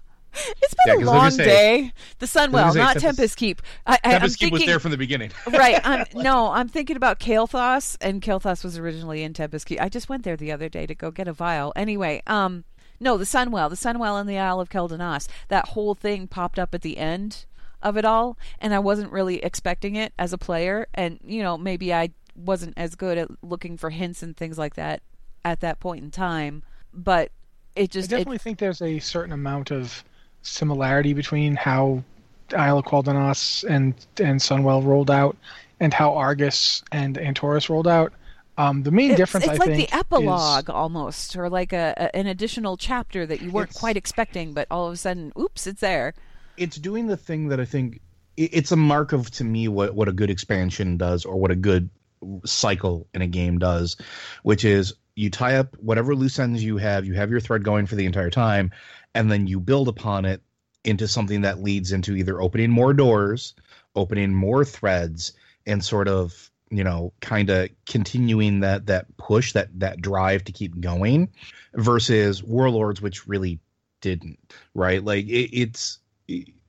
it's 0.60 0.74
Yeah, 0.86 0.94
been 0.94 1.04
'cause 1.04 1.08
a 1.08 1.12
I 1.12 1.16
long 1.18 1.30
say- 1.30 1.44
day. 1.44 1.92
The 2.18 2.26
I 2.26 2.46
Sunwell, 2.46 2.52
not 2.52 2.74
Tempest- 2.74 3.00
Tempest 3.04 3.36
Keep. 3.36 3.62
I, 3.86 3.98
I, 4.04 4.10
Tempest 4.12 4.42
I'm 4.42 4.46
Keep 4.46 4.52
was 4.52 4.64
there 4.66 4.78
from 4.80 4.90
the 4.90 4.96
beginning. 4.96 5.30
right. 5.52 5.80
I'm, 5.84 6.04
no, 6.14 6.50
I'm 6.52 6.68
thinking 6.68 6.96
about 6.96 7.18
Kael'thas, 7.20 7.96
and 8.00 8.20
Kael'thas 8.22 8.64
was 8.64 8.78
originally 8.78 9.22
in 9.22 9.32
Tempest 9.32 9.66
Keep. 9.66 9.80
I 9.80 9.88
just 9.88 10.08
went 10.08 10.24
there 10.24 10.36
the 10.36 10.52
other 10.52 10.68
day 10.68 10.86
to 10.86 10.94
go 10.94 11.10
get 11.10 11.28
a 11.28 11.32
vial. 11.32 11.72
Anyway, 11.76 12.22
um, 12.26 12.64
no, 13.00 13.16
the 13.16 13.24
Sunwell, 13.24 13.68
the 13.70 13.76
Sunwell 13.76 14.20
in 14.20 14.26
the 14.26 14.38
Isle 14.38 14.60
of 14.60 14.68
Quel'Danas. 14.68 15.28
That 15.48 15.68
whole 15.68 15.94
thing 15.94 16.26
popped 16.28 16.58
up 16.58 16.74
at 16.74 16.82
the 16.82 16.98
end 16.98 17.46
of 17.82 17.96
it 17.96 18.04
all, 18.04 18.38
and 18.60 18.72
I 18.74 18.78
wasn't 18.78 19.10
really 19.10 19.42
expecting 19.42 19.96
it 19.96 20.12
as 20.18 20.32
a 20.32 20.38
player. 20.38 20.86
And 20.94 21.18
you 21.24 21.42
know, 21.42 21.58
maybe 21.58 21.92
I 21.92 22.10
wasn't 22.36 22.74
as 22.76 22.94
good 22.94 23.18
at 23.18 23.28
looking 23.42 23.76
for 23.76 23.90
hints 23.90 24.22
and 24.22 24.36
things 24.36 24.56
like 24.56 24.74
that 24.76 25.02
at 25.44 25.60
that 25.60 25.80
point 25.80 26.04
in 26.04 26.10
time. 26.12 26.62
But 26.94 27.32
it 27.74 27.82
I 27.82 27.86
just 27.86 28.06
it, 28.12 28.16
definitely 28.18 28.38
think 28.38 28.58
there's 28.58 28.80
a 28.82 28.98
certain 29.00 29.32
amount 29.32 29.70
of 29.72 30.04
similarity 30.42 31.12
between 31.14 31.56
how 31.56 32.02
Isle 32.56 32.78
of 32.78 32.84
Quel'Danas 32.84 33.64
and 33.68 33.94
and 34.18 34.40
Sunwell 34.40 34.84
rolled 34.84 35.10
out, 35.10 35.36
and 35.80 35.92
how 35.94 36.14
Argus 36.14 36.82
and 36.92 37.16
Antorus 37.16 37.68
rolled 37.68 37.88
out. 37.88 38.12
Um, 38.58 38.82
the 38.82 38.90
main 38.90 39.12
it's, 39.12 39.16
difference, 39.16 39.46
it's 39.46 39.54
I 39.54 39.56
like 39.56 39.68
think, 39.70 39.88
the 39.88 39.96
epilogue 39.96 40.64
is 40.64 40.68
almost, 40.68 41.36
or 41.36 41.48
like 41.48 41.72
a, 41.72 41.94
a 41.96 42.14
an 42.16 42.26
additional 42.26 42.76
chapter 42.76 43.24
that 43.24 43.40
you 43.40 43.50
weren't 43.50 43.72
quite 43.72 43.96
expecting, 43.96 44.52
but 44.52 44.66
all 44.70 44.86
of 44.86 44.92
a 44.92 44.96
sudden, 44.96 45.32
oops, 45.38 45.66
it's 45.66 45.80
there. 45.80 46.12
it's 46.58 46.76
doing 46.76 47.06
the 47.06 47.16
thing 47.16 47.48
that 47.48 47.58
I 47.60 47.64
think 47.64 48.00
i- 48.38 48.50
it's 48.52 48.70
a 48.70 48.76
mark 48.76 49.12
of 49.12 49.30
to 49.32 49.44
me 49.44 49.68
what 49.68 49.94
what 49.94 50.08
a 50.08 50.12
good 50.12 50.28
expansion 50.28 50.98
does 50.98 51.24
or 51.24 51.36
what 51.36 51.50
a 51.50 51.56
good 51.56 51.88
cycle 52.44 53.06
in 53.14 53.22
a 53.22 53.26
game 53.26 53.58
does, 53.58 53.96
which 54.42 54.64
is 54.66 54.92
you 55.14 55.30
tie 55.30 55.56
up 55.56 55.74
whatever 55.80 56.14
loose 56.14 56.38
ends 56.38 56.62
you 56.62 56.76
have, 56.76 57.04
you 57.06 57.14
have 57.14 57.30
your 57.30 57.40
thread 57.40 57.64
going 57.64 57.86
for 57.86 57.96
the 57.96 58.04
entire 58.06 58.30
time, 58.30 58.70
and 59.14 59.30
then 59.30 59.46
you 59.46 59.60
build 59.60 59.88
upon 59.88 60.24
it 60.24 60.42
into 60.84 61.06
something 61.06 61.42
that 61.42 61.62
leads 61.62 61.92
into 61.92 62.16
either 62.16 62.40
opening 62.40 62.70
more 62.70 62.92
doors, 62.92 63.54
opening 63.94 64.34
more 64.34 64.64
threads, 64.64 65.32
and 65.66 65.84
sort 65.84 66.08
of 66.08 66.50
you 66.70 66.82
know 66.82 67.12
kind 67.20 67.50
of 67.50 67.68
continuing 67.86 68.60
that 68.60 68.86
that 68.86 69.16
push 69.16 69.52
that 69.52 69.68
that 69.78 70.00
drive 70.00 70.42
to 70.44 70.52
keep 70.52 70.80
going 70.80 71.28
versus 71.74 72.42
warlords 72.42 73.02
which 73.02 73.28
really 73.28 73.58
didn't 74.00 74.38
right 74.74 75.04
like 75.04 75.26
it, 75.26 75.50
it's 75.52 75.98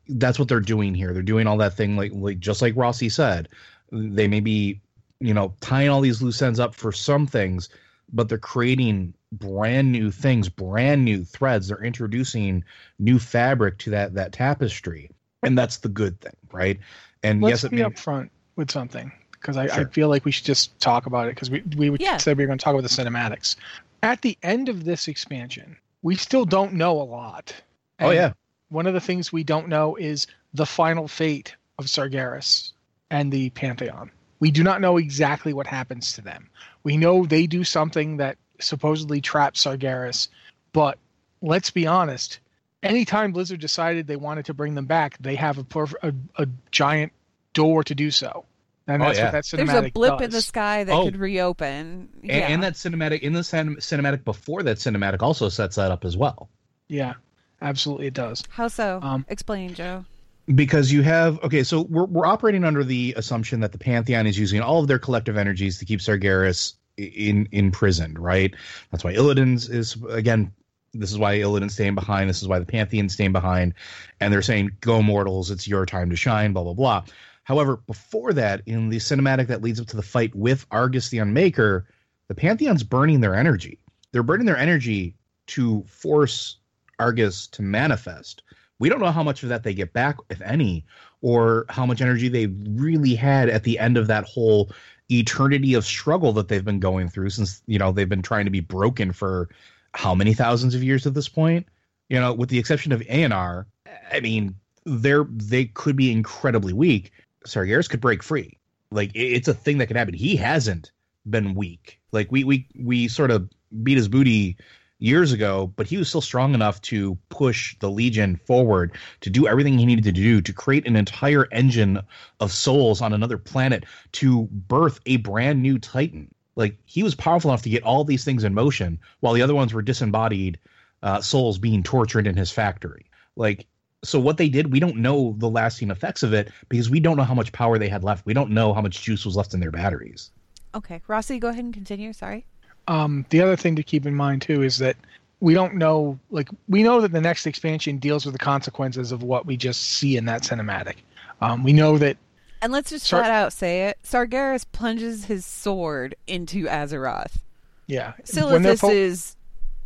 that's 0.07 0.39
what 0.39 0.47
they're 0.47 0.59
doing 0.59 0.93
here. 0.93 1.13
They're 1.13 1.21
doing 1.21 1.47
all 1.47 1.57
that 1.57 1.75
thing 1.75 1.95
like 1.95 2.11
like 2.13 2.39
just 2.39 2.61
like 2.61 2.75
Rossi 2.75 3.09
said. 3.09 3.49
They 3.91 4.27
may 4.27 4.39
be, 4.39 4.81
you 5.19 5.33
know, 5.33 5.53
tying 5.61 5.89
all 5.89 6.01
these 6.01 6.21
loose 6.21 6.41
ends 6.41 6.59
up 6.59 6.75
for 6.75 6.91
some 6.91 7.27
things, 7.27 7.69
but 8.13 8.29
they're 8.29 8.37
creating 8.37 9.13
brand 9.31 9.91
new 9.91 10.11
things, 10.11 10.47
brand 10.47 11.03
new 11.03 11.23
threads. 11.25 11.67
They're 11.67 11.83
introducing 11.83 12.63
new 12.99 13.19
fabric 13.19 13.79
to 13.79 13.89
that 13.91 14.13
that 14.13 14.31
tapestry. 14.31 15.09
And 15.41 15.57
that's 15.57 15.77
the 15.77 15.89
good 15.89 16.21
thing, 16.21 16.35
right? 16.51 16.79
And 17.23 17.41
let's 17.41 17.51
yes, 17.51 17.63
it 17.65 17.71
be 17.71 17.77
may, 17.77 17.83
upfront 17.83 18.29
with 18.55 18.71
something 18.71 19.11
because 19.31 19.57
I, 19.57 19.65
I 19.65 19.83
feel 19.85 20.07
like 20.07 20.23
we 20.23 20.31
should 20.31 20.45
just 20.45 20.79
talk 20.79 21.05
about 21.05 21.27
it 21.27 21.35
because 21.35 21.49
we 21.49 21.61
we 21.89 21.97
Yeah. 21.99 22.17
said 22.17 22.37
we 22.37 22.43
were 22.43 22.47
going 22.47 22.59
to 22.59 22.63
talk 22.63 22.73
about 22.73 22.83
the 22.83 22.89
cinematics. 22.89 23.55
At 24.03 24.21
the 24.21 24.37
end 24.43 24.69
of 24.69 24.85
this 24.85 25.07
expansion, 25.07 25.75
we 26.01 26.15
still 26.15 26.45
don't 26.45 26.73
know 26.73 27.01
a 27.01 27.03
lot. 27.03 27.53
Oh 27.99 28.11
yeah. 28.11 28.33
one 28.69 28.87
of 28.87 28.93
the 28.93 29.01
things 29.01 29.31
we 29.31 29.43
don't 29.43 29.67
know 29.67 29.95
is 29.95 30.27
the 30.53 30.65
final 30.65 31.07
fate 31.07 31.55
of 31.79 31.85
Sargeras 31.85 32.71
and 33.09 33.31
the 33.31 33.49
Pantheon. 33.51 34.11
We 34.39 34.51
do 34.51 34.63
not 34.63 34.81
know 34.81 34.97
exactly 34.97 35.53
what 35.53 35.67
happens 35.67 36.13
to 36.13 36.21
them. 36.21 36.49
We 36.83 36.97
know 36.97 37.25
they 37.25 37.47
do 37.47 37.63
something 37.63 38.17
that 38.17 38.37
supposedly 38.59 39.21
traps 39.21 39.63
Sargeras, 39.65 40.27
but 40.73 40.97
let's 41.41 41.69
be 41.71 41.87
honest. 41.87 42.39
Anytime 42.81 43.31
Blizzard 43.31 43.61
decided 43.61 44.07
they 44.07 44.17
wanted 44.17 44.45
to 44.45 44.53
bring 44.53 44.75
them 44.75 44.85
back, 44.85 45.17
they 45.19 45.35
have 45.35 45.57
a 45.57 45.63
perf- 45.63 45.93
a, 46.03 46.13
a 46.41 46.47
giant 46.71 47.13
door 47.53 47.83
to 47.85 47.95
do 47.95 48.11
so, 48.11 48.43
and 48.87 49.01
Oh, 49.01 49.05
that's 49.05 49.17
yeah. 49.17 49.25
what 49.25 49.31
that 49.31 49.43
cinematic 49.45 49.67
There's 49.67 49.85
a 49.85 49.91
blip 49.91 50.21
in 50.21 50.29
the 50.31 50.41
sky 50.41 50.83
that 50.83 50.91
Oh. 50.93 51.05
could 51.05 51.15
reopen. 51.15 52.09
And, 52.21 52.23
yeah. 52.23 52.47
and 52.49 52.63
that 52.63 52.73
cinematic 52.73 53.21
in 53.21 53.31
the 53.31 53.43
cin- 53.43 53.77
cinematic 53.77 54.25
before 54.25 54.63
that 54.63 54.77
cinematic 54.77 55.21
also 55.21 55.47
sets 55.47 55.77
that 55.77 55.91
up 55.91 56.03
as 56.03 56.17
well. 56.17 56.49
Yeah, 56.89 57.13
absolutely, 57.61 58.07
it 58.07 58.13
does. 58.13 58.43
How 58.49 58.67
so? 58.67 58.99
Um, 59.01 59.25
Explain, 59.29 59.73
Joe. 59.75 60.03
Because 60.47 60.91
you 60.91 61.01
have 61.03 61.41
okay 61.43 61.63
so 61.63 61.83
we're, 61.83 62.05
we're 62.05 62.25
operating 62.25 62.63
under 62.63 62.83
the 62.83 63.13
assumption 63.17 63.61
that 63.61 63.71
the 63.71 63.77
pantheon 63.77 64.27
is 64.27 64.37
using 64.37 64.61
all 64.61 64.81
of 64.81 64.87
their 64.87 64.99
collective 64.99 65.37
energies 65.37 65.77
to 65.77 65.85
keep 65.85 65.99
sargeras 65.99 66.73
in 66.97 67.47
imprisoned 67.51 68.19
right? 68.19 68.53
That's 68.91 69.03
why 69.03 69.13
illidan's 69.13 69.69
is 69.69 69.97
again 70.09 70.51
this 70.93 71.11
is 71.11 71.17
why 71.17 71.33
illidan's 71.33 71.73
staying 71.73 71.95
behind 71.95 72.29
this 72.29 72.41
is 72.41 72.47
why 72.47 72.59
the 72.59 72.65
pantheon's 72.65 73.13
staying 73.13 73.31
behind 73.31 73.73
and 74.19 74.33
they're 74.33 74.41
saying 74.41 74.71
go 74.81 75.01
mortals 75.01 75.49
it's 75.49 75.67
your 75.67 75.85
time 75.85 76.09
to 76.09 76.15
shine 76.15 76.53
blah 76.53 76.63
blah 76.63 76.73
blah. 76.73 77.03
However 77.45 77.77
before 77.87 78.33
that 78.33 78.61
in 78.65 78.89
the 78.89 78.97
cinematic 78.97 79.47
that 79.47 79.61
leads 79.61 79.79
up 79.79 79.87
to 79.87 79.95
the 79.95 80.01
fight 80.01 80.35
with 80.35 80.65
argus 80.71 81.09
the 81.09 81.17
unmaker 81.19 81.83
the 82.27 82.35
pantheon's 82.35 82.83
burning 82.83 83.21
their 83.21 83.35
energy. 83.35 83.79
They're 84.11 84.23
burning 84.23 84.45
their 84.45 84.57
energy 84.57 85.15
to 85.47 85.83
force 85.87 86.57
argus 86.99 87.47
to 87.47 87.61
manifest 87.61 88.43
we 88.79 88.89
don't 88.89 88.99
know 88.99 89.11
how 89.11 89.23
much 89.23 89.43
of 89.43 89.49
that 89.49 89.63
they 89.63 89.73
get 89.73 89.93
back, 89.93 90.17
if 90.29 90.41
any, 90.41 90.85
or 91.21 91.65
how 91.69 91.85
much 91.85 92.01
energy 92.01 92.27
they 92.27 92.47
really 92.47 93.15
had 93.15 93.49
at 93.49 93.63
the 93.63 93.79
end 93.79 93.97
of 93.97 94.07
that 94.07 94.25
whole 94.25 94.71
eternity 95.11 95.73
of 95.73 95.85
struggle 95.85 96.33
that 96.33 96.47
they've 96.47 96.65
been 96.65 96.79
going 96.79 97.09
through 97.09 97.29
since 97.29 97.61
you 97.67 97.77
know 97.77 97.91
they've 97.91 98.09
been 98.09 98.21
trying 98.21 98.45
to 98.45 98.51
be 98.51 98.61
broken 98.61 99.11
for 99.11 99.49
how 99.93 100.15
many 100.15 100.33
thousands 100.33 100.75
of 100.75 100.83
years 100.83 101.05
at 101.05 101.13
this 101.13 101.29
point. 101.29 101.67
You 102.09 102.19
know, 102.19 102.33
with 102.33 102.49
the 102.49 102.59
exception 102.59 102.91
of 102.91 103.01
Eonar, 103.01 103.65
I 104.11 104.19
mean, 104.19 104.55
they're 104.85 105.25
they 105.29 105.65
could 105.65 105.95
be 105.95 106.11
incredibly 106.11 106.73
weak. 106.73 107.11
Sargeras 107.45 107.89
could 107.89 108.01
break 108.01 108.23
free. 108.23 108.57
Like 108.91 109.11
it's 109.13 109.47
a 109.47 109.53
thing 109.53 109.77
that 109.79 109.87
could 109.87 109.97
happen. 109.97 110.13
He 110.13 110.35
hasn't 110.35 110.91
been 111.29 111.55
weak. 111.55 111.99
Like 112.11 112.31
we 112.31 112.43
we 112.43 112.67
we 112.79 113.07
sort 113.07 113.31
of 113.31 113.49
beat 113.81 113.97
his 113.97 114.07
booty 114.07 114.57
years 115.03 115.33
ago, 115.33 115.71
but 115.75 115.85
he 115.85 115.97
was 115.97 116.07
still 116.07 116.21
strong 116.21 116.53
enough 116.53 116.81
to 116.81 117.17
push 117.27 117.75
the 117.79 117.91
Legion 117.91 118.37
forward 118.47 118.93
to 119.19 119.29
do 119.29 119.45
everything 119.45 119.77
he 119.77 119.85
needed 119.85 120.05
to 120.05 120.13
do 120.13 120.41
to 120.41 120.53
create 120.53 120.87
an 120.87 120.95
entire 120.95 121.45
engine 121.51 121.99
of 122.39 122.53
souls 122.53 123.01
on 123.01 123.11
another 123.11 123.37
planet 123.37 123.83
to 124.13 124.47
birth 124.51 125.01
a 125.05 125.17
brand 125.17 125.61
new 125.61 125.77
Titan. 125.77 126.33
Like 126.55 126.77
he 126.85 127.03
was 127.03 127.15
powerful 127.15 127.51
enough 127.51 127.63
to 127.63 127.69
get 127.69 127.83
all 127.83 128.05
these 128.05 128.23
things 128.23 128.45
in 128.45 128.53
motion 128.53 128.97
while 129.19 129.33
the 129.33 129.41
other 129.41 129.53
ones 129.53 129.73
were 129.73 129.81
disembodied 129.81 130.57
uh, 131.01 131.19
souls 131.19 131.57
being 131.57 131.83
tortured 131.83 132.25
in 132.25 132.37
his 132.37 132.51
factory. 132.51 133.05
Like 133.35 133.67
so 134.05 134.19
what 134.19 134.37
they 134.37 134.47
did, 134.47 134.71
we 134.71 134.79
don't 134.79 134.97
know 134.97 135.35
the 135.37 135.49
lasting 135.49 135.91
effects 135.91 136.23
of 136.23 136.33
it 136.33 136.49
because 136.69 136.89
we 136.89 137.01
don't 137.01 137.17
know 137.17 137.23
how 137.23 137.33
much 137.33 137.51
power 137.51 137.77
they 137.77 137.89
had 137.89 138.05
left. 138.05 138.25
We 138.25 138.33
don't 138.33 138.51
know 138.51 138.73
how 138.73 138.81
much 138.81 139.01
juice 139.01 139.25
was 139.25 139.35
left 139.35 139.53
in 139.53 139.59
their 139.59 139.71
batteries. 139.71 140.31
Okay, 140.75 141.01
Rossi, 141.07 141.39
go 141.39 141.49
ahead 141.49 141.63
and 141.65 141.73
continue. 141.73 142.13
Sorry. 142.13 142.45
Um, 142.87 143.25
the 143.29 143.41
other 143.41 143.55
thing 143.55 143.75
to 143.77 143.83
keep 143.83 144.05
in 144.05 144.15
mind 144.15 144.41
too 144.41 144.61
is 144.61 144.77
that 144.79 144.97
we 145.39 145.53
don't 145.53 145.75
know, 145.75 146.17
like, 146.31 146.49
we 146.69 146.83
know 146.83 147.01
that 147.01 147.11
the 147.11 147.21
next 147.21 147.45
expansion 147.45 147.97
deals 147.97 148.25
with 148.25 148.33
the 148.33 148.39
consequences 148.39 149.11
of 149.11 149.23
what 149.23 149.45
we 149.45 149.57
just 149.57 149.81
see 149.81 150.15
in 150.17 150.25
that 150.25 150.43
cinematic. 150.43 150.95
Um, 151.41 151.63
we 151.63 151.73
know 151.73 151.97
that 151.97 152.17
And 152.61 152.71
let's 152.71 152.89
just 152.89 153.05
Sar- 153.05 153.21
flat 153.21 153.31
out 153.31 153.51
say 153.53 153.87
it. 153.87 153.97
Sargeras 154.03 154.65
plunges 154.71 155.25
his 155.25 155.45
sword 155.45 156.15
into 156.27 156.65
Azeroth. 156.65 157.39
yeah, 157.87 158.13
Silithus 158.23 158.79
po- 158.81 158.89
is 158.91 159.35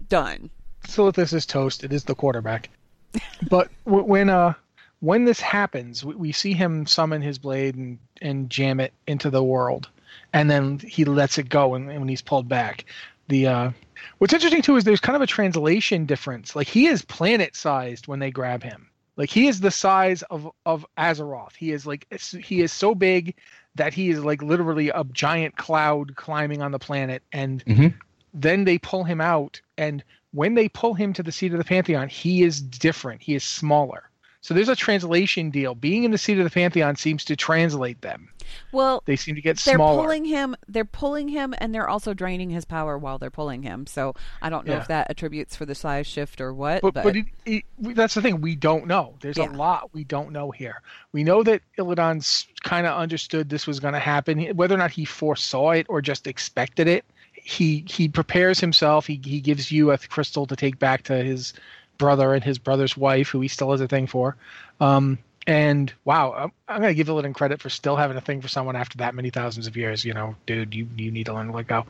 done. 0.10 0.50
Silithus 0.88 1.34
is 1.34 1.46
toast. 1.46 1.84
It 1.84 1.92
is 1.92 2.04
the 2.04 2.16
quarterback. 2.16 2.70
but 3.50 3.70
w- 3.86 4.06
when 4.06 4.30
uh 4.30 4.54
when 5.00 5.26
this 5.26 5.40
happens, 5.40 6.04
we, 6.06 6.16
we 6.16 6.32
see 6.32 6.54
him 6.54 6.86
summon 6.86 7.22
his 7.22 7.38
blade 7.40 7.76
and 7.76 7.98
and 8.22 8.50
jam 8.50 8.80
it 8.80 8.94
into 9.08 9.30
the 9.32 9.44
world, 9.44 9.90
and 10.38 10.52
then 10.52 10.80
he 10.80 11.04
lets 11.04 11.38
it 11.38 11.50
go. 11.50 11.74
And, 11.74 11.90
and 11.90 12.00
when 12.00 12.10
he's 12.10 12.22
pulled 12.22 12.48
back, 12.48 12.86
the 13.28 13.48
uh 13.48 13.72
what's 14.20 14.34
interesting 14.34 14.62
too 14.62 14.76
is 14.76 14.84
there's 14.84 15.00
kind 15.00 15.16
of 15.16 15.22
a 15.22 15.28
translation 15.28 16.06
difference. 16.06 16.56
Like 16.56 16.68
he 16.68 16.88
is 16.88 17.02
planet 17.04 17.56
sized 17.56 18.08
when 18.08 18.20
they 18.20 18.32
grab 18.32 18.64
him. 18.64 18.90
Like 19.16 19.30
he 19.32 19.48
is 19.48 19.60
the 19.60 19.72
size 19.72 20.22
of 20.24 20.50
of 20.66 20.86
Azeroth. 20.98 21.56
He 21.56 21.72
is 21.72 21.88
like 21.88 22.06
he 22.40 22.62
is 22.62 22.72
so 22.72 22.94
big 22.94 23.36
that 23.76 23.94
he 23.94 24.10
is 24.10 24.24
like 24.24 24.42
literally 24.42 24.90
a 24.90 25.04
giant 25.12 25.58
cloud 25.58 26.16
climbing 26.16 26.62
on 26.62 26.72
the 26.72 26.80
planet 26.80 27.24
and 27.32 27.66
Mhm. 27.66 27.94
then 28.34 28.64
they 28.64 28.78
pull 28.78 29.04
him 29.04 29.22
out 29.22 29.62
and 29.78 30.04
when 30.34 30.54
they 30.56 30.68
pull 30.70 30.94
him 30.94 31.14
to 31.14 31.24
the 31.24 31.32
seat 31.32 31.52
of 31.52 31.58
the 31.58 31.64
pantheon 31.64 32.10
he 32.10 32.44
is 32.44 32.62
different 32.62 33.22
he 33.22 33.36
is 33.36 33.44
smaller 33.44 34.10
So 34.48 34.54
there's 34.54 34.70
a 34.70 34.78
translation 34.78 35.50
deal. 35.50 35.76
Being 35.76 36.06
in 36.06 36.12
the 36.12 36.18
seat 36.18 36.38
of 36.38 36.46
the 36.46 36.50
Pantheon 36.50 36.96
seems 36.96 37.26
to 37.26 37.36
translate 37.36 38.00
them. 38.00 38.30
Well, 38.72 39.04
They 39.06 39.18
seem 39.18 39.36
to 39.36 39.42
get 39.42 39.58
they're 39.58 39.76
smaller. 39.76 40.04
pulling 40.04 40.24
him. 40.24 40.56
They're 40.70 40.86
pulling 40.86 41.28
him, 41.28 41.54
and 41.58 41.76
they're 41.76 41.90
also 41.90 42.14
draining 42.14 42.50
his 42.50 42.64
power 42.64 42.98
while 42.98 43.18
they're 43.18 43.30
pulling 43.30 43.64
him. 43.64 43.86
So 43.88 44.16
I 44.42 44.50
don't 44.50 44.66
know 44.66 44.76
Yeah. 44.76 44.80
if 44.84 44.88
that 44.88 45.08
attributes 45.10 45.58
for 45.58 45.66
the 45.66 45.76
size 45.76 46.08
shift 46.08 46.40
or 46.40 46.54
what. 46.54 46.82
but 46.82 46.94
But, 46.94 47.04
but 47.04 47.16
it, 47.18 47.26
it, 47.46 47.64
that's 47.94 48.14
the 48.14 48.22
thing 48.22 48.40
we 48.40 48.56
don't 48.56 48.88
know. 48.88 49.16
There's 49.20 49.38
Yeah. 49.38 49.50
a 49.50 49.52
lot 49.52 49.94
we 49.94 50.06
don't 50.06 50.32
know 50.32 50.52
here. 50.52 50.82
We 51.12 51.26
know 51.26 51.44
that 51.44 51.62
Illidan's 51.78 52.48
kind 52.64 52.88
of 52.88 52.98
understood 52.98 53.50
this 53.50 53.68
was 53.68 53.82
going 53.82 53.96
to 53.96 54.00
happen, 54.00 54.40
whether 54.56 54.76
or 54.76 54.78
not 54.78 54.92
he 54.92 55.04
foresaw 55.04 55.72
it 55.72 55.88
or 55.90 56.02
just 56.02 56.26
expected 56.26 56.88
it. 56.88 57.04
He 57.34 57.84
he 57.86 58.08
prepares 58.08 58.62
himself. 58.62 59.08
He 59.08 59.20
he 59.26 59.42
gives 59.42 59.74
you 59.74 59.92
a 59.92 59.98
crystal 59.98 60.46
to 60.46 60.56
take 60.56 60.80
back 60.80 61.04
to 61.04 61.16
his 61.22 61.54
brother 61.98 62.34
and 62.34 62.44
his 62.44 62.58
brother's 62.58 62.96
wife, 62.96 63.30
who 63.30 63.42
he 63.42 63.48
still 63.48 63.72
has 63.72 63.82
a 63.82 63.88
thing 63.88 64.08
for. 64.08 64.36
Um, 64.80 65.20
and 65.48 65.94
wow, 66.04 66.34
I'm, 66.34 66.52
I'm 66.68 66.82
going 66.82 66.92
to 66.92 66.96
give 66.96 67.08
Illidan 67.08 67.34
credit 67.34 67.62
for 67.62 67.70
still 67.70 67.96
having 67.96 68.18
a 68.18 68.22
thing 68.22 68.42
for 68.42 68.50
someone 68.50 68.76
after 68.76 68.98
that 68.98 69.16
many 69.16 69.30
thousands 69.30 69.66
of 69.66 69.78
years. 69.78 70.04
You 70.04 70.14
know, 70.14 70.36
dude, 70.46 70.76
you 70.76 70.88
you 70.98 71.10
need 71.10 71.26
to 71.28 71.34
learn 71.34 71.48
to 71.48 71.54
let 71.54 71.68
go. 71.68 71.86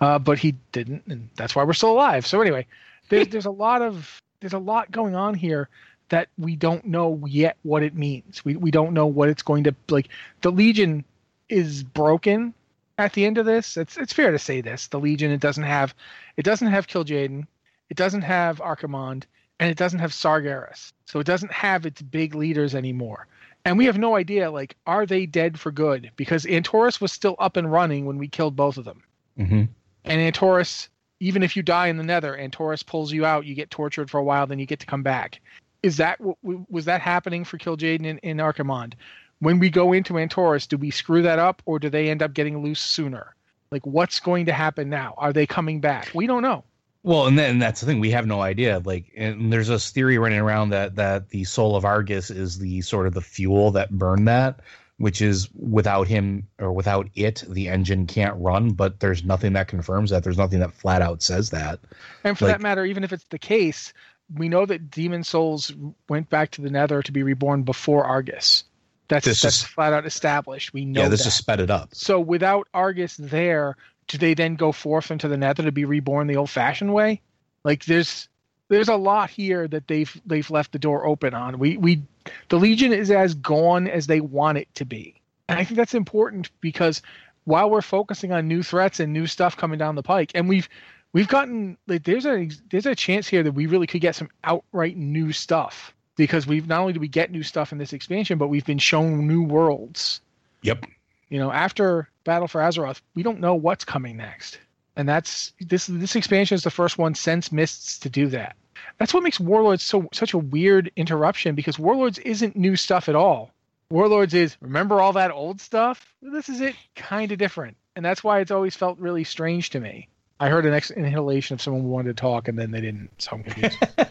Uh, 0.00 0.18
but 0.18 0.38
he 0.38 0.56
didn't, 0.72 1.04
and 1.06 1.28
that's 1.36 1.54
why 1.54 1.62
we're 1.62 1.72
still 1.72 1.92
alive. 1.92 2.26
So 2.26 2.40
anyway, 2.40 2.66
there's 3.08 3.28
there's 3.30 3.46
a 3.46 3.50
lot 3.50 3.80
of 3.80 4.20
there's 4.40 4.54
a 4.54 4.58
lot 4.58 4.90
going 4.90 5.14
on 5.14 5.34
here 5.34 5.68
that 6.08 6.28
we 6.36 6.56
don't 6.56 6.84
know 6.84 7.22
yet 7.26 7.56
what 7.62 7.84
it 7.84 7.94
means. 7.94 8.44
We 8.44 8.56
we 8.56 8.72
don't 8.72 8.92
know 8.92 9.06
what 9.06 9.28
it's 9.28 9.42
going 9.42 9.64
to 9.64 9.74
like. 9.88 10.08
The 10.40 10.50
Legion 10.50 11.04
is 11.48 11.84
broken 11.84 12.54
at 12.98 13.12
the 13.12 13.24
end 13.24 13.38
of 13.38 13.46
this. 13.46 13.76
It's 13.76 13.96
it's 13.96 14.12
fair 14.12 14.32
to 14.32 14.38
say 14.38 14.60
this. 14.60 14.88
The 14.88 15.00
Legion 15.00 15.30
it 15.30 15.40
doesn't 15.40 15.64
have 15.64 15.94
it 16.36 16.44
doesn't 16.44 16.68
have 16.68 16.86
Kil'jaeden, 16.86 17.46
it 17.88 17.96
doesn't 17.96 18.22
have 18.22 18.58
Archimonde, 18.58 19.24
and 19.60 19.70
it 19.70 19.78
doesn't 19.78 19.98
have 19.98 20.12
Sargeras. 20.12 20.92
So 21.06 21.20
it 21.20 21.26
doesn't 21.26 21.52
have 21.52 21.86
its 21.86 22.02
big 22.02 22.34
leaders 22.34 22.74
anymore. 22.74 23.26
And 23.64 23.76
we 23.76 23.86
have 23.86 23.98
no 23.98 24.16
idea 24.16 24.50
like 24.50 24.76
are 24.86 25.06
they 25.06 25.26
dead 25.26 25.58
for 25.58 25.72
good 25.72 26.10
because 26.16 26.44
Antorus 26.44 27.00
was 27.00 27.12
still 27.12 27.36
up 27.38 27.56
and 27.56 27.70
running 27.70 28.06
when 28.06 28.18
we 28.18 28.28
killed 28.28 28.54
both 28.54 28.76
of 28.76 28.84
them. 28.84 29.02
hmm 29.36 29.64
And 30.04 30.34
Antorus, 30.34 30.88
even 31.20 31.42
if 31.42 31.56
you 31.56 31.62
die 31.62 31.88
in 31.88 31.96
the 31.96 32.04
Nether, 32.04 32.36
Antorus 32.36 32.84
pulls 32.84 33.12
you 33.12 33.24
out. 33.24 33.46
You 33.46 33.54
get 33.54 33.70
tortured 33.70 34.10
for 34.10 34.18
a 34.18 34.24
while, 34.24 34.46
then 34.46 34.58
you 34.58 34.66
get 34.66 34.80
to 34.80 34.86
come 34.86 35.02
back. 35.02 35.40
Is 35.82 35.96
that 35.96 36.20
was 36.42 36.84
that 36.84 37.00
happening 37.00 37.44
for 37.44 37.58
Kil'jaeden 37.58 38.06
and, 38.06 38.20
and 38.22 38.40
Archimonde? 38.40 38.94
When 39.40 39.58
we 39.58 39.68
go 39.68 39.92
into 39.92 40.14
Antorus, 40.14 40.66
do 40.66 40.76
we 40.76 40.90
screw 40.90 41.22
that 41.22 41.38
up, 41.38 41.60
or 41.66 41.78
do 41.78 41.90
they 41.90 42.08
end 42.08 42.22
up 42.22 42.32
getting 42.32 42.62
loose 42.62 42.80
sooner? 42.80 43.34
Like, 43.70 43.84
what's 43.84 44.18
going 44.20 44.46
to 44.46 44.52
happen 44.52 44.88
now? 44.88 45.14
Are 45.18 45.32
they 45.32 45.46
coming 45.46 45.80
back? 45.80 46.10
We 46.14 46.26
don't 46.26 46.42
know. 46.42 46.64
Well, 47.06 47.28
and 47.28 47.38
then 47.38 47.60
that's 47.60 47.80
the 47.80 47.86
thing. 47.86 48.00
We 48.00 48.10
have 48.10 48.26
no 48.26 48.40
idea. 48.42 48.82
Like, 48.84 49.12
and 49.16 49.52
there's 49.52 49.68
this 49.68 49.90
theory 49.90 50.18
running 50.18 50.40
around 50.40 50.70
that 50.70 50.96
that 50.96 51.28
the 51.28 51.44
soul 51.44 51.76
of 51.76 51.84
Argus 51.84 52.32
is 52.32 52.58
the 52.58 52.80
sort 52.82 53.06
of 53.06 53.14
the 53.14 53.20
fuel 53.20 53.70
that 53.70 53.92
burned 53.92 54.26
that, 54.26 54.58
which 54.96 55.22
is 55.22 55.48
without 55.54 56.08
him 56.08 56.48
or 56.58 56.72
without 56.72 57.08
it, 57.14 57.44
the 57.48 57.68
engine 57.68 58.08
can't 58.08 58.34
run. 58.40 58.70
But 58.70 58.98
there's 58.98 59.24
nothing 59.24 59.52
that 59.52 59.68
confirms 59.68 60.10
that. 60.10 60.24
There's 60.24 60.36
nothing 60.36 60.58
that 60.58 60.72
flat 60.72 61.00
out 61.00 61.22
says 61.22 61.50
that. 61.50 61.78
And 62.24 62.36
for 62.36 62.46
Like- 62.46 62.54
that 62.54 62.60
matter, 62.60 62.84
even 62.84 63.04
if 63.04 63.12
it's 63.12 63.26
the 63.30 63.38
case, 63.38 63.92
we 64.34 64.48
know 64.48 64.66
that 64.66 64.90
demon 64.90 65.22
souls 65.22 65.72
went 66.08 66.28
back 66.28 66.50
to 66.50 66.60
the 66.60 66.70
Nether 66.70 67.02
to 67.04 67.12
be 67.12 67.22
reborn 67.22 67.62
before 67.62 68.02
Argus. 68.04 68.64
That's 69.06 69.26
that's 69.26 69.44
is- 69.44 69.62
flat 69.62 69.92
out 69.92 70.06
established. 70.06 70.72
We 70.72 70.84
know 70.84 71.02
yeah, 71.02 71.08
this 71.08 71.20
that. 71.20 71.26
just 71.26 71.38
sped 71.38 71.60
it 71.60 71.70
up. 71.70 71.90
So 71.94 72.18
without 72.18 72.66
Argus 72.74 73.16
there, 73.16 73.76
do 74.08 74.18
they 74.18 74.34
then 74.34 74.56
go 74.56 74.72
forth 74.72 75.10
into 75.10 75.28
the 75.28 75.36
Nether 75.36 75.64
to 75.64 75.72
be 75.72 75.84
reborn 75.84 76.26
the 76.26 76.36
old-fashioned 76.36 76.92
way? 76.92 77.20
Like 77.64 77.84
there's 77.84 78.28
there's 78.68 78.88
a 78.88 78.96
lot 78.96 79.30
here 79.30 79.68
that 79.68 79.88
they've 79.88 80.20
they've 80.26 80.50
left 80.50 80.72
the 80.72 80.78
door 80.78 81.06
open 81.06 81.34
on. 81.34 81.58
We 81.58 81.76
we 81.76 82.02
the 82.48 82.58
Legion 82.58 82.92
is 82.92 83.10
as 83.10 83.34
gone 83.34 83.88
as 83.88 84.06
they 84.06 84.20
want 84.20 84.58
it 84.58 84.72
to 84.74 84.84
be, 84.84 85.20
and 85.48 85.58
I 85.58 85.64
think 85.64 85.76
that's 85.76 85.94
important 85.94 86.50
because 86.60 87.02
while 87.44 87.70
we're 87.70 87.82
focusing 87.82 88.32
on 88.32 88.48
new 88.48 88.62
threats 88.62 89.00
and 89.00 89.12
new 89.12 89.26
stuff 89.26 89.56
coming 89.56 89.78
down 89.78 89.94
the 89.94 90.02
pike, 90.02 90.32
and 90.34 90.48
we've 90.48 90.68
we've 91.12 91.28
gotten 91.28 91.76
like 91.86 92.04
there's 92.04 92.26
a 92.26 92.48
there's 92.70 92.86
a 92.86 92.94
chance 92.94 93.26
here 93.26 93.42
that 93.42 93.52
we 93.52 93.66
really 93.66 93.86
could 93.86 94.00
get 94.00 94.14
some 94.14 94.28
outright 94.44 94.96
new 94.96 95.32
stuff 95.32 95.92
because 96.16 96.46
we've 96.46 96.66
not 96.66 96.80
only 96.80 96.92
do 96.92 97.00
we 97.00 97.08
get 97.08 97.30
new 97.30 97.42
stuff 97.42 97.72
in 97.72 97.78
this 97.78 97.92
expansion, 97.92 98.38
but 98.38 98.48
we've 98.48 98.64
been 98.64 98.78
shown 98.78 99.26
new 99.26 99.42
worlds 99.42 100.20
Yep. 100.66 100.86
You 101.28 101.38
know 101.38 101.50
after 101.50 102.08
battle 102.24 102.48
for 102.48 102.60
azeroth 102.60 103.00
we 103.14 103.22
don't 103.22 103.40
know 103.40 103.54
what's 103.54 103.84
coming 103.84 104.16
next. 104.16 104.58
And 104.96 105.08
that's 105.08 105.52
this 105.60 105.86
this 105.86 106.16
expansion 106.16 106.54
is 106.54 106.62
the 106.62 106.70
first 106.70 106.98
one 106.98 107.14
since 107.14 107.52
mists 107.52 107.98
to 107.98 108.08
do 108.08 108.28
that. 108.28 108.56
That's 108.98 109.12
what 109.12 109.22
makes 109.22 109.38
warlords 109.38 109.82
so 109.82 110.08
such 110.12 110.32
a 110.32 110.38
weird 110.38 110.90
interruption 110.96 111.54
because 111.54 111.78
warlords 111.78 112.18
isn't 112.20 112.56
new 112.56 112.76
stuff 112.76 113.08
at 113.08 113.14
all. 113.14 113.52
Warlords 113.90 114.34
is 114.34 114.56
remember 114.60 115.00
all 115.00 115.12
that 115.12 115.30
old 115.30 115.60
stuff? 115.60 116.14
This 116.22 116.48
is 116.48 116.60
it 116.60 116.74
kind 116.94 117.30
of 117.30 117.38
different. 117.38 117.76
And 117.94 118.04
that's 118.04 118.24
why 118.24 118.40
it's 118.40 118.50
always 118.50 118.74
felt 118.74 118.98
really 118.98 119.24
strange 119.24 119.70
to 119.70 119.80
me. 119.80 120.08
I 120.38 120.48
heard 120.48 120.66
an 120.66 120.74
ex- 120.74 120.90
inhalation 120.90 121.54
of 121.54 121.62
someone 121.62 121.82
who 121.82 121.88
wanted 121.88 122.16
to 122.16 122.20
talk 122.20 122.48
and 122.48 122.58
then 122.58 122.70
they 122.70 122.80
didn't 122.80 123.10
so 123.18 123.32
i'm 123.32 123.42
confused. 123.42 123.78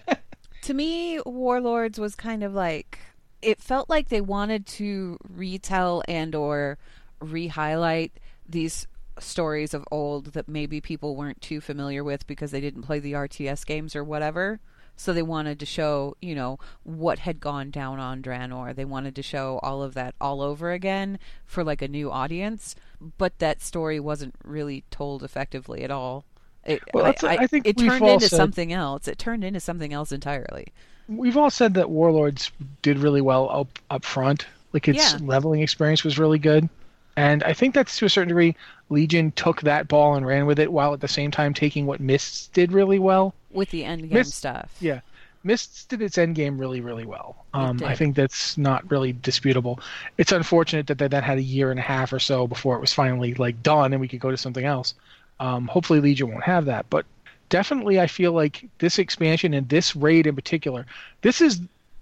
To 0.65 0.73
me, 0.73 1.19
Warlords 1.27 1.99
was 1.99 2.15
kind 2.15 2.43
of 2.43 2.55
like 2.55 2.97
it 3.43 3.61
felt 3.61 3.87
like 3.87 4.09
they 4.09 4.21
wanted 4.21 4.65
to 4.65 5.19
retell 5.29 6.01
and 6.07 6.33
or 6.33 6.79
re-highlight 7.21 8.13
these 8.47 8.87
stories 9.19 9.73
of 9.73 9.85
old 9.91 10.27
that 10.33 10.47
maybe 10.47 10.81
people 10.81 11.15
weren't 11.15 11.41
too 11.41 11.61
familiar 11.61 12.03
with 12.03 12.27
because 12.27 12.51
they 12.51 12.61
didn't 12.61 12.81
play 12.83 12.99
the 12.99 13.13
RTS 13.13 13.65
games 13.65 13.95
or 13.95 14.03
whatever. 14.03 14.59
So 14.97 15.11
they 15.11 15.21
wanted 15.23 15.59
to 15.59 15.65
show, 15.65 16.15
you 16.21 16.35
know, 16.35 16.57
what 16.83 17.19
had 17.19 17.41
gone 17.41 17.69
down 17.69 17.99
on 17.99 18.21
Draenor. 18.21 18.73
They 18.75 18.85
wanted 18.85 19.13
to 19.15 19.21
show 19.21 19.59
all 19.61 19.83
of 19.83 19.93
that 19.95 20.15
all 20.21 20.41
over 20.41 20.71
again 20.71 21.19
for 21.45 21.63
like 21.65 21.81
a 21.81 21.87
new 21.89 22.09
audience, 22.11 22.75
but 23.17 23.37
that 23.39 23.61
story 23.61 23.99
wasn't 23.99 24.35
really 24.43 24.85
told 24.91 25.21
effectively 25.23 25.83
at 25.83 25.91
all. 25.91 26.23
It, 26.65 26.81
Well, 26.93 27.05
I, 27.05 27.11
that's- 27.11 27.23
I- 27.39 27.43
I 27.43 27.47
think 27.47 27.67
it 27.67 27.77
turned 27.77 28.05
into 28.07 28.29
said- 28.29 28.37
something 28.37 28.71
else. 28.71 29.07
It 29.09 29.17
turned 29.19 29.43
into 29.43 29.59
something 29.59 29.91
else 29.93 30.11
entirely. 30.13 30.67
we've 31.07 31.37
all 31.37 31.51
said 31.51 31.73
that 31.75 31.89
warlords 31.89 32.51
did 32.81 32.97
really 32.97 33.21
well 33.21 33.47
up 33.51 33.77
up 33.91 34.03
front 34.03 34.47
like 34.73 34.87
its 34.87 34.97
Yeah. 35.13 35.19
leveling 35.21 35.61
experience 35.61 36.03
was 36.03 36.17
really 36.17 36.39
good 36.39 36.67
and 37.15 37.43
i 37.43 37.53
think 37.53 37.73
that's 37.73 37.97
to 37.97 38.05
a 38.05 38.09
certain 38.09 38.29
degree 38.29 38.55
legion 38.89 39.31
took 39.31 39.61
that 39.61 39.87
ball 39.87 40.15
and 40.15 40.25
ran 40.25 40.45
with 40.45 40.59
it 40.59 40.71
while 40.71 40.93
at 40.93 41.01
the 41.01 41.07
same 41.07 41.31
time 41.31 41.53
taking 41.53 41.85
what 41.85 41.99
mists 41.99 42.47
did 42.47 42.71
really 42.71 42.99
well. 42.99 43.33
With 43.51 43.69
the 43.71 43.83
end 43.83 44.03
game 44.03 44.13
Miss- 44.13 44.33
stuff. 44.33 44.75
yeah. 44.79 45.01
Mists 45.43 45.85
did 45.85 46.01
its 46.01 46.17
end 46.17 46.35
game 46.35 46.57
really 46.57 46.81
really 46.81 47.05
well. 47.05 47.45
Um, 47.53 47.81
i 47.85 47.95
think 47.95 48.15
that's 48.15 48.57
not 48.57 48.89
really 48.89 49.13
disputable. 49.13 49.79
It's 50.17 50.31
unfortunate 50.31 50.87
that 50.87 50.97
they 50.97 51.07
then 51.07 51.23
had 51.23 51.37
a 51.37 51.43
year 51.43 51.71
and 51.71 51.79
a 51.79 51.83
half 51.83 52.11
or 52.13 52.19
so 52.19 52.47
before 52.47 52.75
it 52.75 52.81
was 52.81 52.93
finally 52.93 53.33
like 53.35 53.61
done 53.61 53.93
and 53.93 54.01
we 54.01 54.07
could 54.07 54.19
go 54.19 54.31
to 54.31 54.37
something 54.37 54.65
else. 54.65 54.95
Um, 55.39 55.67
hopefully 55.67 55.99
legion 55.99 56.31
won't 56.31 56.43
have 56.43 56.65
that. 56.65 56.89
But 56.89 57.05
definitely 57.49 57.99
I 57.99 58.07
feel 58.07 58.31
like 58.31 58.65
this 58.79 58.97
expansion 58.97 59.53
and 59.53 59.69
this 59.69 59.95
raid 59.95 60.25
in 60.27 60.35
particular, 60.35 60.85
this 61.21 61.41
is 61.41 61.61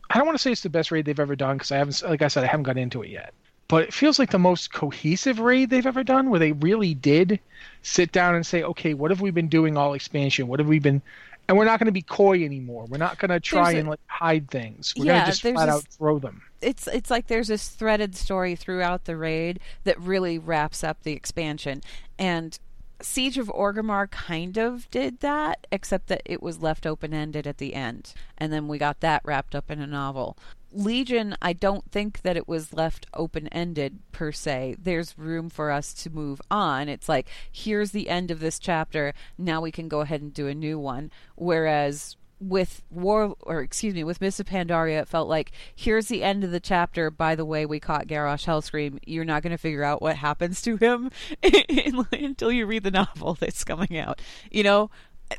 I 0.09 0.17
don't 0.17 0.27
want 0.27 0.37
to 0.37 0.41
say 0.41 0.51
it's 0.51 0.61
the 0.61 0.69
best 0.69 0.91
raid 0.91 1.05
they've 1.05 1.19
ever 1.19 1.35
done 1.35 1.57
because 1.57 1.71
I 1.71 1.77
haven't 1.77 2.01
like 2.03 2.21
I 2.21 2.27
said 2.29 2.43
I 2.43 2.47
haven't 2.47 2.63
got 2.63 2.77
into 2.77 3.03
it 3.03 3.09
yet. 3.09 3.33
But 3.73 3.83
it 3.85 3.93
feels 3.93 4.19
like 4.19 4.29
the 4.29 4.37
most 4.37 4.71
cohesive 4.71 5.39
raid 5.39 5.71
they've 5.71 5.85
ever 5.87 6.03
done 6.03 6.29
where 6.29 6.39
they 6.39 6.51
really 6.51 6.93
did 6.93 7.39
sit 7.81 8.11
down 8.11 8.35
and 8.35 8.45
say, 8.45 8.61
"Okay, 8.61 8.93
what 8.93 9.09
have 9.09 9.19
we 9.19 9.31
been 9.31 9.47
doing 9.47 9.77
all 9.77 9.95
expansion? 9.95 10.47
What 10.47 10.59
have 10.59 10.67
we 10.67 10.77
been 10.77 11.01
and 11.49 11.57
we're 11.57 11.65
not 11.65 11.77
going 11.79 11.87
to 11.87 11.91
be 11.91 12.01
coy 12.03 12.45
anymore. 12.45 12.85
We're 12.87 12.97
not 12.99 13.17
going 13.17 13.29
to 13.29 13.39
try 13.39 13.71
a- 13.73 13.79
and 13.79 13.89
like 13.89 13.99
hide 14.07 14.49
things. 14.49 14.93
We're 14.95 15.05
Yeah, 15.07 15.11
going 15.13 15.25
to 15.25 15.31
just 15.31 15.41
flat 15.41 15.65
this- 15.65 15.75
out 15.75 15.83
throw 15.97 16.19
them. 16.19 16.41
it's 16.61 16.87
it's 16.87 17.09
like 17.09 17.27
there's 17.27 17.47
this 17.49 17.67
threaded 17.67 18.15
story 18.15 18.55
throughout 18.55 19.05
the 19.05 19.17
raid 19.17 19.59
that 19.85 19.99
really 19.99 20.37
wraps 20.39 20.83
up 20.83 21.01
the 21.03 21.11
expansion 21.13 21.81
and 22.19 22.59
siege 23.03 23.37
of 23.37 23.47
orgrimmar 23.47 24.09
kind 24.09 24.57
of 24.57 24.89
did 24.89 25.19
that 25.19 25.67
except 25.71 26.07
that 26.07 26.21
it 26.25 26.41
was 26.41 26.61
left 26.61 26.85
open 26.85 27.13
ended 27.13 27.45
at 27.45 27.57
the 27.57 27.73
end. 27.73 28.13
And 28.37 28.51
then 28.51 28.67
we 28.67 28.77
got 28.77 29.01
that 29.01 29.21
wrapped 29.25 29.55
up 29.55 29.69
in 29.69 29.79
a 29.79 29.87
novel. 29.87 30.37
Legion 30.75 31.35
i 31.39 31.53
don't 31.53 31.91
think 31.91 32.23
that 32.23 32.35
it 32.35 32.47
was 32.47 32.73
left 32.73 33.05
open 33.13 33.47
ended 33.49 33.99
per 34.11 34.31
se. 34.31 34.75
There's 34.81 35.17
room 35.17 35.49
for 35.49 35.69
us 35.69 35.93
to 35.95 36.09
move 36.09 36.41
on. 36.49 36.89
It's 36.89 37.07
like 37.07 37.27
here's 37.51 37.91
the 37.91 38.09
end 38.09 38.31
of 38.31 38.39
this 38.39 38.57
chapter. 38.57 39.13
Now 39.37 39.61
we 39.61 39.71
can 39.71 39.87
go 39.87 40.01
ahead 40.01 40.21
and 40.21 40.33
do 40.33 40.47
a 40.47 40.55
new 40.55 40.79
one. 40.79 41.11
Whereas 41.35 42.15
with 42.39 42.81
war 42.89 43.35
or 43.41 43.61
excuse 43.61 43.93
me 43.93 44.03
with 44.03 44.19
miss 44.19 44.39
pandaria 44.41 45.01
it 45.01 45.07
felt 45.07 45.29
like 45.29 45.51
here's 45.75 46.07
the 46.07 46.23
end 46.23 46.43
of 46.43 46.51
the 46.51 46.59
chapter. 46.59 47.09
By 47.09 47.35
the 47.35 47.45
way 47.45 47.65
we 47.65 47.79
caught 47.79 48.07
garrosh 48.07 48.45
hellscream. 48.45 48.99
You're 49.05 49.25
not 49.25 49.43
going 49.43 49.51
to 49.51 49.57
figure 49.57 49.83
out 49.83 50.01
what 50.01 50.17
happens 50.17 50.61
to 50.63 50.77
him 50.77 51.09
until 52.11 52.51
you 52.51 52.65
read 52.65 52.83
the 52.83 52.91
novel 52.91 53.35
that's 53.39 53.63
coming 53.63 53.97
out. 53.97 54.21
You 54.51 54.63
know 54.63 54.89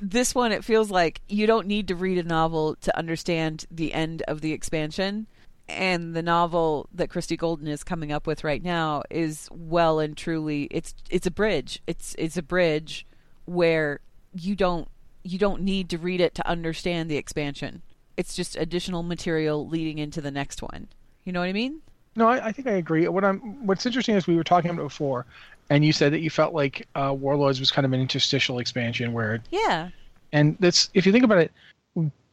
this 0.00 0.35
one 0.35 0.52
it 0.52 0.64
feels 0.64 0.90
like 0.90 1.20
you 1.28 1.46
don't 1.46 1.66
need 1.66 1.88
to 1.88 1.94
read 1.94 2.18
a 2.18 2.22
novel 2.22 2.76
to 2.76 2.96
understand 2.96 3.66
the 3.70 3.92
end 3.92 4.22
of 4.28 4.40
the 4.40 4.52
expansion. 4.52 5.26
And 5.66 6.14
the 6.14 6.22
novel 6.22 6.88
that 6.92 7.09
Christie 7.09 7.38
Golden 7.38 7.68
is 7.68 7.83
coming 7.83 8.12
up 8.12 8.26
with 8.26 8.44
right 8.44 8.62
now 8.62 9.02
is 9.11 9.48
well 9.50 9.98
and 9.98 10.16
truly 10.16 10.64
it's 10.70 10.94
it's 11.09 11.26
a 11.26 11.30
bridge. 11.30 11.83
It's 11.87 12.14
it's 12.18 12.37
a 12.37 12.42
bridge 12.42 13.07
where 13.46 14.00
you 14.33 14.57
don't 14.57 14.88
you 15.24 15.38
don't 15.38 15.62
need 15.62 15.90
to 15.90 15.98
read 15.98 16.20
it 16.20 16.34
to 16.37 16.46
understand 16.46 17.10
the 17.10 17.16
expansion 17.16 17.82
it's 18.16 18.34
just 18.34 18.56
additional 18.56 19.02
material 19.02 19.66
leading 19.66 19.98
into 19.98 20.20
the 20.20 20.30
next 20.30 20.62
one. 20.62 20.88
You 21.24 21.32
know 21.32 21.40
what 21.40 21.48
I 21.48 21.52
mean? 21.52 21.80
No, 22.16 22.28
I, 22.28 22.46
I 22.46 22.52
think 22.52 22.68
I 22.68 22.72
agree. 22.72 23.08
What 23.08 23.24
I'm 23.24 23.66
what's 23.66 23.87
interesting 23.87 24.14
is 24.14 24.26
we 24.26 24.37
were 24.37 24.44
talking 24.44 24.70
about 24.70 24.82
it 24.82 24.84
before, 24.84 25.26
and 25.68 25.84
you 25.84 25.92
said 25.92 26.12
that 26.12 26.20
you 26.20 26.30
felt 26.30 26.54
like 26.54 26.87
uh, 26.94 27.12
Warlords 27.18 27.58
was 27.58 27.72
kind 27.72 27.84
of 27.84 27.92
an 27.92 28.00
interstitial 28.00 28.58
expansion 28.60 29.12
where 29.12 29.42
Yeah. 29.50 29.88
and 30.32 30.56
that's 30.60 30.90
if 30.94 31.06
you 31.06 31.12
think 31.12 31.24
about 31.24 31.38
it 31.38 31.52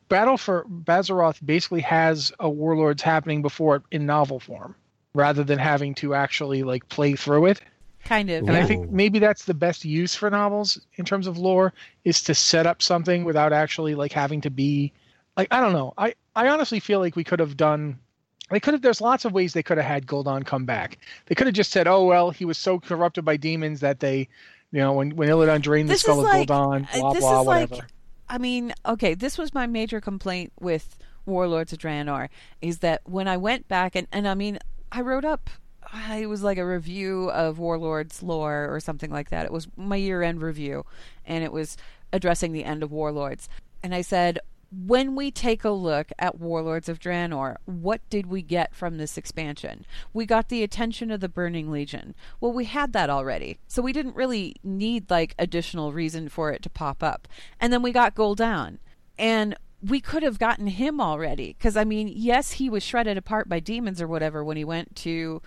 battle 0.08 0.38
for 0.38 0.65
bazaroth 0.65 1.43
basically 1.45 1.80
has 1.80 2.34
a 2.41 2.49
warlords 2.49 3.01
happening 3.01 3.41
before 3.41 3.77
it 3.77 3.82
in 3.91 4.06
novel 4.06 4.41
form 4.41 4.75
rather 5.15 5.41
than 5.41 5.58
having 5.58 5.95
to 5.95 6.13
actually 6.13 6.63
like 6.63 6.88
play 6.89 7.15
through 7.15 7.45
it 7.45 7.62
Kind 8.05 8.29
of. 8.29 8.47
and 8.47 8.57
i 8.57 8.65
think 8.65 8.89
maybe 8.89 9.19
that's 9.19 9.45
the 9.45 9.53
best 9.53 9.85
use 9.85 10.15
for 10.15 10.29
novels 10.29 10.79
in 10.95 11.05
terms 11.05 11.27
of 11.27 11.37
lore 11.37 11.73
is 12.03 12.21
to 12.23 12.35
set 12.35 12.65
up 12.67 12.81
something 12.81 13.23
without 13.23 13.53
actually 13.53 13.95
like 13.95 14.11
having 14.11 14.41
to 14.41 14.49
be 14.49 14.91
like 15.37 15.47
i 15.51 15.59
don't 15.59 15.73
know. 15.73 15.93
I 15.97 16.13
i 16.35 16.47
honestly 16.47 16.79
feel 16.79 16.99
like 16.99 17.15
we 17.15 17.23
could 17.23 17.39
have 17.39 17.55
done 17.57 17.99
they 18.49 18.59
could 18.59 18.73
have 18.73 18.81
there's 18.81 18.99
lots 19.01 19.23
of 19.23 19.31
ways 19.31 19.53
they 19.53 19.63
could 19.63 19.77
have 19.77 19.85
had 19.87 20.05
Gul'dan 20.05 20.45
come 20.45 20.65
back. 20.65 20.97
They 21.27 21.35
could 21.35 21.47
have 21.47 21.53
just 21.53 21.71
said 21.71 21.87
oh 21.87 22.03
well 22.05 22.31
he 22.31 22.43
was 22.43 22.57
so 22.57 22.79
corrupted 22.79 23.23
by 23.23 23.37
demons 23.37 23.79
that 23.79 24.01
they 24.01 24.27
you 24.71 24.79
know 24.79 24.91
when 24.93 25.15
when 25.15 25.29
Illidan 25.29 25.61
drained 25.61 25.87
the 25.87 25.93
This 25.93 26.01
skull 26.01 26.19
is 26.19 26.25
of 26.25 26.31
like- 26.33 26.47
Gul'dan 26.49 26.87
uh, 26.93 26.99
blah 26.99 27.13
this 27.13 27.21
blah 27.21 27.41
is 27.41 27.47
like- 27.47 27.69
whatever. 27.69 27.87
I 28.29 28.37
mean, 28.37 28.73
okay, 28.85 29.13
this 29.13 29.37
was 29.37 29.53
my 29.53 29.67
major 29.67 29.99
complaint 29.99 30.53
with 30.57 30.97
Warlords 31.25 31.73
of 31.73 31.79
Draenor 31.79 32.29
is 32.61 32.77
that 32.79 33.01
when 33.03 33.27
I 33.27 33.35
went 33.35 33.67
back 33.67 33.93
and 33.95 34.07
and 34.11 34.25
I 34.27 34.35
mean, 34.35 34.57
I 34.91 35.01
wrote 35.01 35.25
up 35.25 35.49
it 35.93 36.27
was 36.27 36.43
like 36.43 36.58
a 36.58 36.65
review 36.65 37.30
of 37.32 37.60
Warlords 37.60 38.23
lore 38.23 38.67
or 38.69 38.80
something 38.80 39.12
like 39.12 39.30
that. 39.30 39.45
It 39.45 39.51
was 39.51 39.67
my 39.75 39.95
year-end 39.95 40.41
review 40.41 40.86
and 41.25 41.43
it 41.43 41.51
was 41.51 41.77
addressing 42.13 42.51
the 42.51 42.63
end 42.63 42.84
of 42.84 42.91
Warlords. 42.91 43.49
And 43.84 43.93
I 43.95 44.01
said, 44.01 44.39
when 44.71 45.15
we 45.15 45.32
take 45.32 45.65
a 45.65 45.69
look 45.69 46.13
at 46.17 46.39
Warlords 46.39 46.88
of 46.88 46.99
Draenor, 46.99 47.58
what 47.65 47.99
did 48.10 48.27
we 48.27 48.41
get 48.41 48.73
from 48.73 48.97
this 48.97 49.17
expansion? 49.17 49.86
We 50.13 50.25
got 50.25 50.47
the 50.47 50.63
attention 50.63 51.12
of 51.12 51.19
the 51.19 51.27
Burning 51.27 51.71
Legion. 51.71 52.15
Well, 52.39 52.54
we 52.54 52.65
had 52.65 52.93
that 52.93 53.10
already, 53.10 53.60
so 53.67 53.82
we 53.82 53.91
didn't 53.91 54.15
really 54.15 54.56
need 54.63 55.10
like 55.10 55.36
additional 55.38 55.91
reason 55.91 56.30
for 56.30 56.51
it 56.51 56.62
to 56.63 56.69
pop 56.69 57.04
up. 57.04 57.27
And 57.60 57.73
then 57.73 57.82
we 57.82 57.91
got 57.91 58.15
Gul'dan, 58.15 58.77
and 59.19 59.58
we 59.82 59.99
could 59.99 60.23
have 60.23 60.39
gotten 60.39 60.67
him 60.67 61.01
already 61.01 61.56
because 61.58 61.75
I 61.75 61.84
mean, 61.84 62.08
yes, 62.08 62.54
he 62.54 62.69
was 62.69 62.84
shredded 62.84 63.17
apart 63.17 63.49
by 63.49 63.60
demons 63.60 64.01
or 64.01 64.08
whatever 64.08 64.41
when 64.43 64.56
he 64.56 64.63
went 64.63 64.95
to 64.97 65.41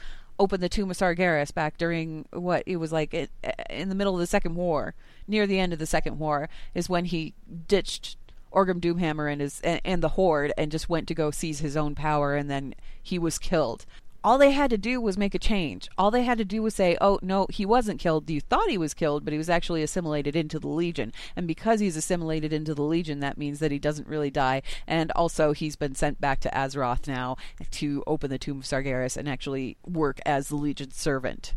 open 0.45 0.61
the 0.61 0.69
tomb 0.69 0.91
of 0.91 0.97
Sargeras 0.99 1.53
back 1.53 1.79
during 1.79 2.27
what 2.31 2.63
it 2.67 2.77
was 2.77 2.93
like 2.93 3.15
it, 3.15 3.31
in 3.71 3.89
the 3.89 3.95
middle 3.95 4.13
of 4.13 4.21
the 4.21 4.27
Second 4.27 4.55
War, 4.55 4.95
near 5.27 5.47
the 5.47 5.59
end 5.59 5.73
of 5.73 5.79
the 5.79 5.87
Second 5.87 6.19
War, 6.19 6.51
is 6.75 6.89
when 6.89 7.07
he 7.07 7.33
ditched 7.67 8.19
Orgrim 8.53 8.79
Doomhammer 8.79 9.33
and 9.33 9.41
his 9.41 9.63
and, 9.63 9.81
and 9.87 10.03
the 10.03 10.11
Horde 10.11 10.53
and 10.59 10.71
just 10.71 10.89
went 10.91 11.09
to 11.09 11.15
go 11.15 11.31
seize 11.31 11.61
his 11.61 11.79
own 11.79 11.95
power, 11.95 12.37
and 12.37 12.51
then 12.51 12.75
he 13.03 13.19
was 13.19 13.39
killed. 13.39 13.87
All 14.25 14.39
they 14.39 14.53
had 14.53 14.71
to 14.71 14.79
do 14.79 15.03
was 15.03 15.19
make 15.19 15.35
a 15.35 15.39
change. 15.39 15.89
All 15.99 16.11
they 16.11 16.25
had 16.25 16.39
to 16.39 16.47
do 16.47 16.63
was 16.63 16.75
say, 16.75 16.97
"Oh 16.99 17.19
no, 17.23 17.47
he 17.51 17.67
wasn't 17.67 18.01
killed. 18.01 18.31
You 18.31 18.41
thought 18.41 18.71
he 18.71 18.79
was 18.79 18.95
killed, 18.95 19.23
but 19.25 19.33
he 19.33 19.39
was 19.39 19.51
actually 19.51 19.83
assimilated 19.83 20.35
into 20.35 20.59
the 20.59 20.69
Legion." 20.69 21.13
And 21.37 21.47
because 21.47 21.81
he's 21.81 21.97
assimilated 21.97 22.51
into 22.51 22.75
the 22.75 22.83
Legion, 22.83 23.21
that 23.21 23.37
means 23.37 23.59
that 23.59 23.71
he 23.71 23.79
doesn't 23.79 24.09
really 24.09 24.31
die. 24.31 24.63
And 24.87 25.13
also, 25.13 25.53
he's 25.53 25.77
been 25.77 25.95
sent 25.95 26.23
back 26.23 26.41
to 26.41 26.49
Azeroth 26.49 27.07
now 27.07 27.37
to 27.73 28.03
open 28.07 28.31
the 28.31 28.39
Tomb 28.39 28.61
of 28.61 28.65
Sargeras 28.65 29.19
and 29.19 29.29
actually 29.29 29.77
work 29.87 30.21
as 30.25 30.49
the 30.49 30.57
Legion's 30.57 30.97
servant. 30.97 31.55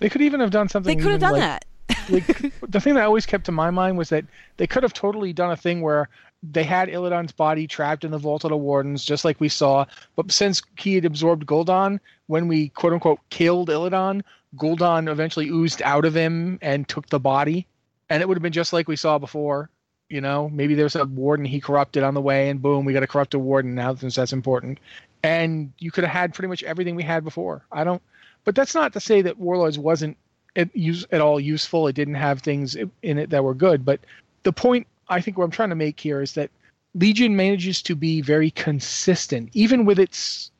They 0.00 0.08
could 0.08 0.22
even 0.22 0.40
have 0.40 0.50
done 0.50 0.68
something. 0.68 0.96
They 0.96 1.02
could 1.02 1.12
have 1.12 1.20
done 1.20 1.34
like- 1.34 1.40
that. 1.40 1.64
like 2.10 2.52
the 2.68 2.80
thing 2.80 2.94
that 2.94 3.04
always 3.04 3.26
kept 3.26 3.46
to 3.46 3.52
my 3.52 3.70
mind 3.70 3.96
was 3.96 4.10
that 4.10 4.24
they 4.58 4.66
could 4.66 4.82
have 4.82 4.92
totally 4.92 5.32
done 5.32 5.50
a 5.50 5.56
thing 5.56 5.80
where 5.80 6.08
they 6.42 6.62
had 6.62 6.88
Illidan's 6.88 7.32
body 7.32 7.66
trapped 7.66 8.04
in 8.04 8.10
the 8.10 8.18
vault 8.18 8.44
of 8.44 8.50
the 8.50 8.56
wardens, 8.56 9.04
just 9.04 9.24
like 9.24 9.40
we 9.40 9.48
saw. 9.48 9.84
But 10.16 10.30
since 10.30 10.62
he 10.78 10.94
had 10.94 11.04
absorbed 11.04 11.46
Gul'dan, 11.46 12.00
when 12.26 12.48
we 12.48 12.68
quote 12.70 12.92
unquote 12.92 13.20
killed 13.30 13.68
Illidan, 13.68 14.22
Gul'dan 14.56 15.10
eventually 15.10 15.48
oozed 15.48 15.82
out 15.82 16.04
of 16.04 16.14
him 16.14 16.58
and 16.62 16.88
took 16.88 17.08
the 17.08 17.18
body, 17.18 17.66
and 18.08 18.22
it 18.22 18.28
would 18.28 18.36
have 18.36 18.42
been 18.42 18.52
just 18.52 18.72
like 18.72 18.88
we 18.88 18.96
saw 18.96 19.18
before. 19.18 19.68
You 20.08 20.22
know, 20.22 20.48
maybe 20.48 20.74
there's 20.74 20.96
a 20.96 21.04
warden 21.04 21.44
he 21.44 21.60
corrupted 21.60 22.02
on 22.02 22.14
the 22.14 22.20
way, 22.20 22.48
and 22.48 22.62
boom, 22.62 22.84
we 22.84 22.94
got 22.94 23.02
a 23.02 23.08
corrupted 23.08 23.40
warden 23.40 23.74
now 23.74 23.94
since 23.94 24.14
that's 24.14 24.32
important. 24.32 24.78
And 25.22 25.72
you 25.78 25.90
could 25.90 26.04
have 26.04 26.12
had 26.12 26.32
pretty 26.32 26.48
much 26.48 26.62
everything 26.62 26.94
we 26.94 27.02
had 27.02 27.24
before. 27.24 27.64
I 27.70 27.84
don't, 27.84 28.00
but 28.44 28.54
that's 28.54 28.74
not 28.74 28.92
to 28.94 29.00
say 29.00 29.20
that 29.22 29.38
Warlords 29.38 29.78
wasn't 29.78 30.16
at, 30.56 30.74
use, 30.74 31.04
at 31.10 31.20
all 31.20 31.38
useful. 31.38 31.88
It 31.88 31.94
didn't 31.94 32.14
have 32.14 32.40
things 32.40 32.76
in 33.02 33.18
it 33.18 33.30
that 33.30 33.44
were 33.44 33.54
good. 33.54 33.84
But 33.84 34.00
the 34.44 34.52
point 34.52 34.86
I 35.08 35.20
think 35.20 35.38
what 35.38 35.44
I'm 35.44 35.50
trying 35.50 35.70
to 35.70 35.74
make 35.74 35.98
here 36.00 36.20
is 36.20 36.32
that 36.32 36.50
Legion 36.94 37.36
manages 37.36 37.82
to 37.82 37.94
be 37.94 38.20
very 38.20 38.50
consistent, 38.50 39.50
even 39.52 39.84
with 39.84 39.98
its, 39.98 40.50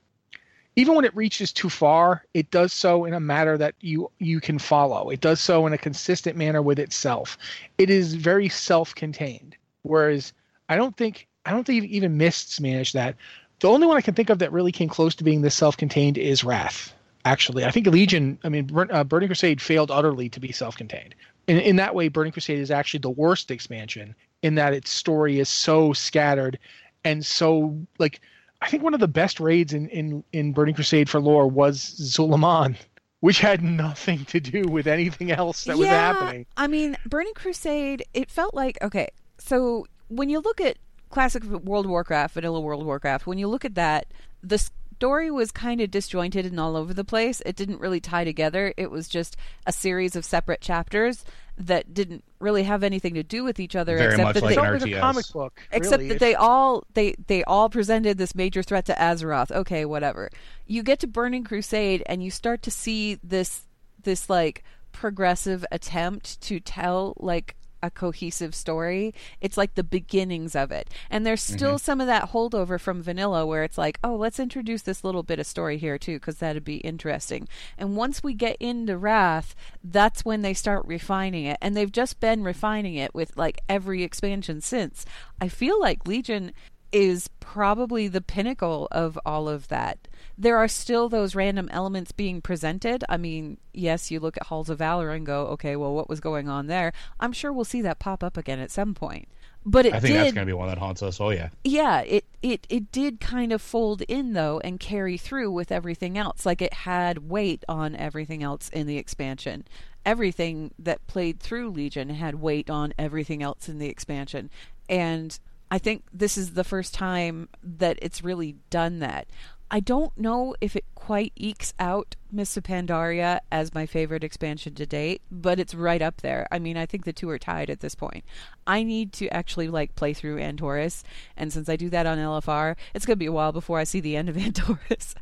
even 0.76 0.94
when 0.94 1.04
it 1.04 1.16
reaches 1.16 1.52
too 1.52 1.68
far, 1.68 2.24
it 2.34 2.50
does 2.50 2.72
so 2.72 3.04
in 3.04 3.14
a 3.14 3.20
manner 3.20 3.56
that 3.58 3.74
you 3.80 4.10
you 4.18 4.40
can 4.40 4.58
follow. 4.58 5.10
It 5.10 5.20
does 5.20 5.40
so 5.40 5.66
in 5.66 5.72
a 5.72 5.78
consistent 5.78 6.36
manner 6.36 6.62
with 6.62 6.78
itself. 6.78 7.38
It 7.78 7.90
is 7.90 8.14
very 8.14 8.48
self-contained. 8.48 9.56
Whereas 9.82 10.32
I 10.68 10.76
don't 10.76 10.96
think 10.96 11.26
I 11.44 11.50
don't 11.50 11.64
think 11.64 11.84
even 11.84 12.16
Mists 12.18 12.60
manage 12.60 12.92
that. 12.92 13.16
The 13.60 13.68
only 13.68 13.86
one 13.86 13.96
I 13.96 14.02
can 14.02 14.14
think 14.14 14.30
of 14.30 14.38
that 14.38 14.52
really 14.52 14.70
came 14.70 14.88
close 14.88 15.14
to 15.16 15.24
being 15.24 15.40
this 15.42 15.54
self-contained 15.54 16.18
is 16.18 16.44
Wrath. 16.44 16.94
Actually, 17.24 17.64
I 17.64 17.70
think 17.70 17.86
Legion. 17.86 18.38
I 18.44 18.48
mean, 18.48 18.70
uh, 18.90 19.02
Burning 19.02 19.28
Crusade 19.28 19.60
failed 19.60 19.90
utterly 19.90 20.28
to 20.28 20.40
be 20.40 20.52
self-contained. 20.52 21.14
In 21.48 21.58
in 21.58 21.76
that 21.76 21.94
way, 21.94 22.08
Burning 22.08 22.32
Crusade 22.32 22.60
is 22.60 22.70
actually 22.70 23.00
the 23.00 23.10
worst 23.10 23.50
expansion 23.50 24.14
in 24.42 24.54
that 24.56 24.72
its 24.72 24.90
story 24.90 25.38
is 25.38 25.48
so 25.48 25.92
scattered 25.92 26.58
and 27.04 27.24
so 27.24 27.78
like. 27.98 28.20
I 28.60 28.68
think 28.68 28.82
one 28.82 28.92
of 28.92 28.98
the 28.98 29.06
best 29.06 29.38
raids 29.38 29.72
in 29.72 29.88
in 29.90 30.24
in 30.32 30.52
Burning 30.52 30.74
Crusade 30.74 31.08
for 31.08 31.20
lore 31.20 31.46
was 31.46 31.94
Zul'Aman, 32.00 32.76
which 33.20 33.38
had 33.38 33.62
nothing 33.62 34.24
to 34.24 34.40
do 34.40 34.62
with 34.62 34.88
anything 34.88 35.30
else 35.30 35.62
that 35.64 35.78
was 35.78 35.86
yeah, 35.86 36.12
happening. 36.12 36.44
I 36.56 36.66
mean, 36.66 36.96
Burning 37.06 37.34
Crusade, 37.34 38.04
it 38.14 38.32
felt 38.32 38.54
like 38.54 38.76
okay. 38.82 39.10
So 39.38 39.86
when 40.08 40.28
you 40.28 40.40
look 40.40 40.60
at 40.60 40.76
classic 41.10 41.44
World 41.44 41.84
of 41.84 41.90
Warcraft, 41.90 42.34
vanilla 42.34 42.60
World 42.60 42.80
of 42.80 42.86
Warcraft, 42.86 43.26
when 43.26 43.38
you 43.38 43.48
look 43.48 43.64
at 43.64 43.76
that, 43.76 44.06
the 44.42 44.58
story 44.58 45.30
was 45.30 45.52
kind 45.52 45.80
of 45.80 45.90
disjointed 45.90 46.44
and 46.44 46.58
all 46.58 46.76
over 46.76 46.92
the 46.92 47.04
place. 47.04 47.40
It 47.46 47.56
didn't 47.56 47.80
really 47.80 48.00
tie 48.00 48.24
together. 48.24 48.74
It 48.76 48.90
was 48.90 49.08
just 49.08 49.36
a 49.66 49.72
series 49.72 50.16
of 50.16 50.24
separate 50.24 50.60
chapters 50.60 51.24
that 51.58 51.92
didn't 51.92 52.24
really 52.40 52.62
have 52.62 52.82
anything 52.84 53.14
to 53.14 53.22
do 53.22 53.42
with 53.44 53.58
each 53.58 53.74
other 53.74 53.96
Very 53.96 54.12
except 54.12 54.22
much 54.24 54.34
that 54.34 54.42
like 54.44 54.54
they, 54.56 54.60
an 54.62 54.74
It's 54.74 54.84
like 54.84 54.92
a 54.92 54.94
RTS. 54.96 55.00
comic 55.00 55.32
book, 55.32 55.60
except 55.72 56.00
really. 56.02 56.08
that 56.10 56.20
they 56.20 56.34
all 56.34 56.84
they 56.94 57.14
they 57.26 57.42
all 57.44 57.68
presented 57.68 58.16
this 58.16 58.34
major 58.34 58.62
threat 58.62 58.84
to 58.86 58.94
Azeroth. 58.94 59.50
Okay, 59.50 59.84
whatever. 59.84 60.30
You 60.66 60.82
get 60.82 61.00
to 61.00 61.06
Burning 61.06 61.44
Crusade 61.44 62.02
and 62.06 62.22
you 62.22 62.30
start 62.30 62.62
to 62.62 62.70
see 62.70 63.18
this 63.22 63.66
this 64.02 64.30
like 64.30 64.62
progressive 64.92 65.64
attempt 65.70 66.40
to 66.42 66.60
tell 66.60 67.14
like 67.18 67.56
a 67.82 67.90
cohesive 67.90 68.54
story. 68.54 69.14
It's 69.40 69.56
like 69.56 69.74
the 69.74 69.84
beginnings 69.84 70.54
of 70.54 70.72
it. 70.72 70.88
And 71.10 71.26
there's 71.26 71.42
mm-hmm. 71.42 71.56
still 71.56 71.78
some 71.78 72.00
of 72.00 72.06
that 72.06 72.30
holdover 72.30 72.80
from 72.80 73.02
vanilla 73.02 73.46
where 73.46 73.64
it's 73.64 73.78
like, 73.78 73.98
"Oh, 74.02 74.16
let's 74.16 74.40
introduce 74.40 74.82
this 74.82 75.04
little 75.04 75.22
bit 75.22 75.38
of 75.38 75.46
story 75.46 75.78
here 75.78 75.98
too 75.98 76.18
cuz 76.18 76.36
that'd 76.36 76.64
be 76.64 76.78
interesting." 76.78 77.48
And 77.76 77.96
once 77.96 78.22
we 78.22 78.34
get 78.34 78.56
into 78.60 78.96
Wrath, 78.96 79.54
that's 79.82 80.24
when 80.24 80.42
they 80.42 80.54
start 80.54 80.86
refining 80.86 81.44
it. 81.44 81.58
And 81.60 81.76
they've 81.76 81.92
just 81.92 82.20
been 82.20 82.42
refining 82.42 82.94
it 82.94 83.14
with 83.14 83.36
like 83.36 83.60
every 83.68 84.02
expansion 84.02 84.60
since. 84.60 85.04
I 85.40 85.48
feel 85.48 85.80
like 85.80 86.06
Legion 86.06 86.52
is 86.92 87.28
probably 87.40 88.08
the 88.08 88.20
pinnacle 88.20 88.88
of 88.90 89.18
all 89.24 89.48
of 89.48 89.68
that. 89.68 90.08
There 90.36 90.56
are 90.56 90.68
still 90.68 91.08
those 91.08 91.34
random 91.34 91.68
elements 91.70 92.12
being 92.12 92.40
presented. 92.40 93.04
I 93.08 93.16
mean, 93.16 93.58
yes, 93.72 94.10
you 94.10 94.20
look 94.20 94.36
at 94.36 94.44
Halls 94.44 94.70
of 94.70 94.78
Valor 94.78 95.10
and 95.10 95.26
go, 95.26 95.46
okay, 95.48 95.76
well, 95.76 95.94
what 95.94 96.08
was 96.08 96.20
going 96.20 96.48
on 96.48 96.66
there? 96.66 96.92
I'm 97.18 97.32
sure 97.32 97.52
we'll 97.52 97.64
see 97.64 97.82
that 97.82 97.98
pop 97.98 98.22
up 98.22 98.36
again 98.36 98.58
at 98.60 98.70
some 98.70 98.94
point. 98.94 99.28
But 99.64 99.86
it 99.86 99.92
I 99.92 100.00
think 100.00 100.14
did, 100.14 100.20
that's 100.20 100.34
going 100.34 100.46
to 100.46 100.50
be 100.50 100.56
one 100.56 100.68
that 100.68 100.78
haunts 100.78 101.02
us. 101.02 101.20
Oh 101.20 101.30
yeah. 101.30 101.50
yeah, 101.64 102.00
it, 102.00 102.24
it 102.40 102.66
it 102.70 102.90
did 102.90 103.20
kind 103.20 103.52
of 103.52 103.60
fold 103.60 104.02
in 104.02 104.32
though 104.32 104.60
and 104.64 104.80
carry 104.80 105.18
through 105.18 105.50
with 105.50 105.70
everything 105.70 106.16
else. 106.16 106.46
Like 106.46 106.62
it 106.62 106.72
had 106.72 107.28
weight 107.28 107.64
on 107.68 107.94
everything 107.94 108.42
else 108.42 108.70
in 108.70 108.86
the 108.86 108.96
expansion. 108.96 109.66
Everything 110.06 110.72
that 110.78 111.06
played 111.06 111.40
through 111.40 111.70
Legion 111.70 112.08
had 112.08 112.36
weight 112.36 112.70
on 112.70 112.94
everything 112.98 113.42
else 113.42 113.68
in 113.68 113.78
the 113.78 113.88
expansion. 113.88 114.48
And 114.88 115.38
I 115.70 115.78
think 115.78 116.04
this 116.12 116.38
is 116.38 116.54
the 116.54 116.64
first 116.64 116.94
time 116.94 117.48
that 117.62 117.98
it's 118.00 118.24
really 118.24 118.56
done 118.70 119.00
that. 119.00 119.26
I 119.70 119.80
don't 119.80 120.16
know 120.16 120.54
if 120.62 120.76
it 120.76 120.84
quite 120.94 121.32
ekes 121.36 121.74
out 121.78 122.16
Miss 122.32 122.56
Pandaria 122.56 123.40
as 123.52 123.74
my 123.74 123.84
favorite 123.84 124.24
expansion 124.24 124.74
to 124.74 124.86
date, 124.86 125.20
but 125.30 125.60
it's 125.60 125.74
right 125.74 126.00
up 126.00 126.22
there. 126.22 126.48
I 126.50 126.58
mean, 126.58 126.78
I 126.78 126.86
think 126.86 127.04
the 127.04 127.12
two 127.12 127.28
are 127.28 127.38
tied 127.38 127.68
at 127.68 127.80
this 127.80 127.94
point. 127.94 128.24
I 128.66 128.82
need 128.82 129.12
to 129.14 129.28
actually 129.28 129.68
like 129.68 129.94
play 129.94 130.14
through 130.14 130.38
Antorus, 130.38 131.02
and 131.36 131.52
since 131.52 131.68
I 131.68 131.76
do 131.76 131.90
that 131.90 132.06
on 132.06 132.16
LFR, 132.16 132.76
it's 132.94 133.04
going 133.04 133.16
to 133.16 133.18
be 133.18 133.26
a 133.26 133.32
while 133.32 133.52
before 133.52 133.78
I 133.78 133.84
see 133.84 134.00
the 134.00 134.16
end 134.16 134.30
of 134.30 134.36
Antorus. 134.36 135.14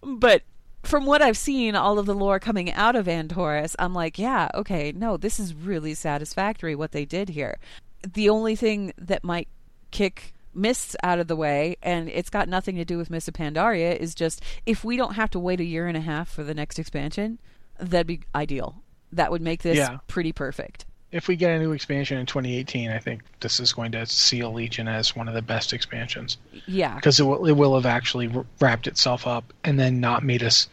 but 0.00 0.42
from 0.84 1.04
what 1.04 1.22
I've 1.22 1.38
seen, 1.38 1.74
all 1.74 1.98
of 1.98 2.06
the 2.06 2.14
lore 2.14 2.38
coming 2.38 2.72
out 2.72 2.94
of 2.94 3.06
Antorus, 3.06 3.74
I'm 3.80 3.94
like, 3.94 4.18
yeah, 4.18 4.48
okay, 4.54 4.92
no, 4.92 5.16
this 5.16 5.40
is 5.40 5.54
really 5.54 5.94
satisfactory 5.94 6.74
what 6.74 6.92
they 6.92 7.04
did 7.04 7.30
here. 7.30 7.58
The 8.06 8.28
only 8.28 8.56
thing 8.56 8.92
that 8.98 9.24
might 9.24 9.48
kick 9.92 10.34
Mists 10.54 10.94
out 11.02 11.18
of 11.18 11.28
the 11.28 11.36
way, 11.36 11.76
and 11.82 12.08
it's 12.10 12.28
got 12.28 12.46
nothing 12.48 12.76
to 12.76 12.84
do 12.84 12.98
with 12.98 13.08
Mists 13.08 13.26
of 13.28 13.34
Pandaria. 13.34 13.96
Is 13.96 14.14
just 14.14 14.42
if 14.66 14.84
we 14.84 14.96
don't 14.98 15.14
have 15.14 15.30
to 15.30 15.38
wait 15.38 15.60
a 15.60 15.64
year 15.64 15.86
and 15.86 15.96
a 15.96 16.00
half 16.00 16.28
for 16.28 16.42
the 16.44 16.52
next 16.52 16.78
expansion, 16.78 17.38
that'd 17.78 18.06
be 18.06 18.20
ideal. 18.34 18.82
That 19.12 19.30
would 19.30 19.40
make 19.42 19.62
this 19.62 19.78
Yeah. 19.78 19.98
pretty 20.08 20.32
perfect. 20.32 20.84
If 21.10 21.28
we 21.28 21.36
get 21.36 21.50
a 21.50 21.58
new 21.58 21.72
expansion 21.72 22.16
in 22.18 22.24
2018, 22.26 22.90
I 22.90 22.98
think 22.98 23.22
this 23.40 23.60
is 23.60 23.72
going 23.74 23.92
to 23.92 24.04
seal 24.06 24.52
Legion 24.52 24.88
as 24.88 25.14
one 25.14 25.28
of 25.28 25.34
the 25.34 25.42
best 25.42 25.72
expansions 25.74 26.38
Yeah, 26.66 26.94
because 26.96 27.20
it 27.20 27.24
will, 27.24 27.44
it 27.46 27.52
will 27.52 27.74
have 27.74 27.84
actually 27.86 28.30
wrapped 28.60 28.86
itself 28.86 29.26
up 29.26 29.52
and 29.64 29.78
then 29.78 30.00
not 30.00 30.22
made 30.22 30.42
us 30.42 30.68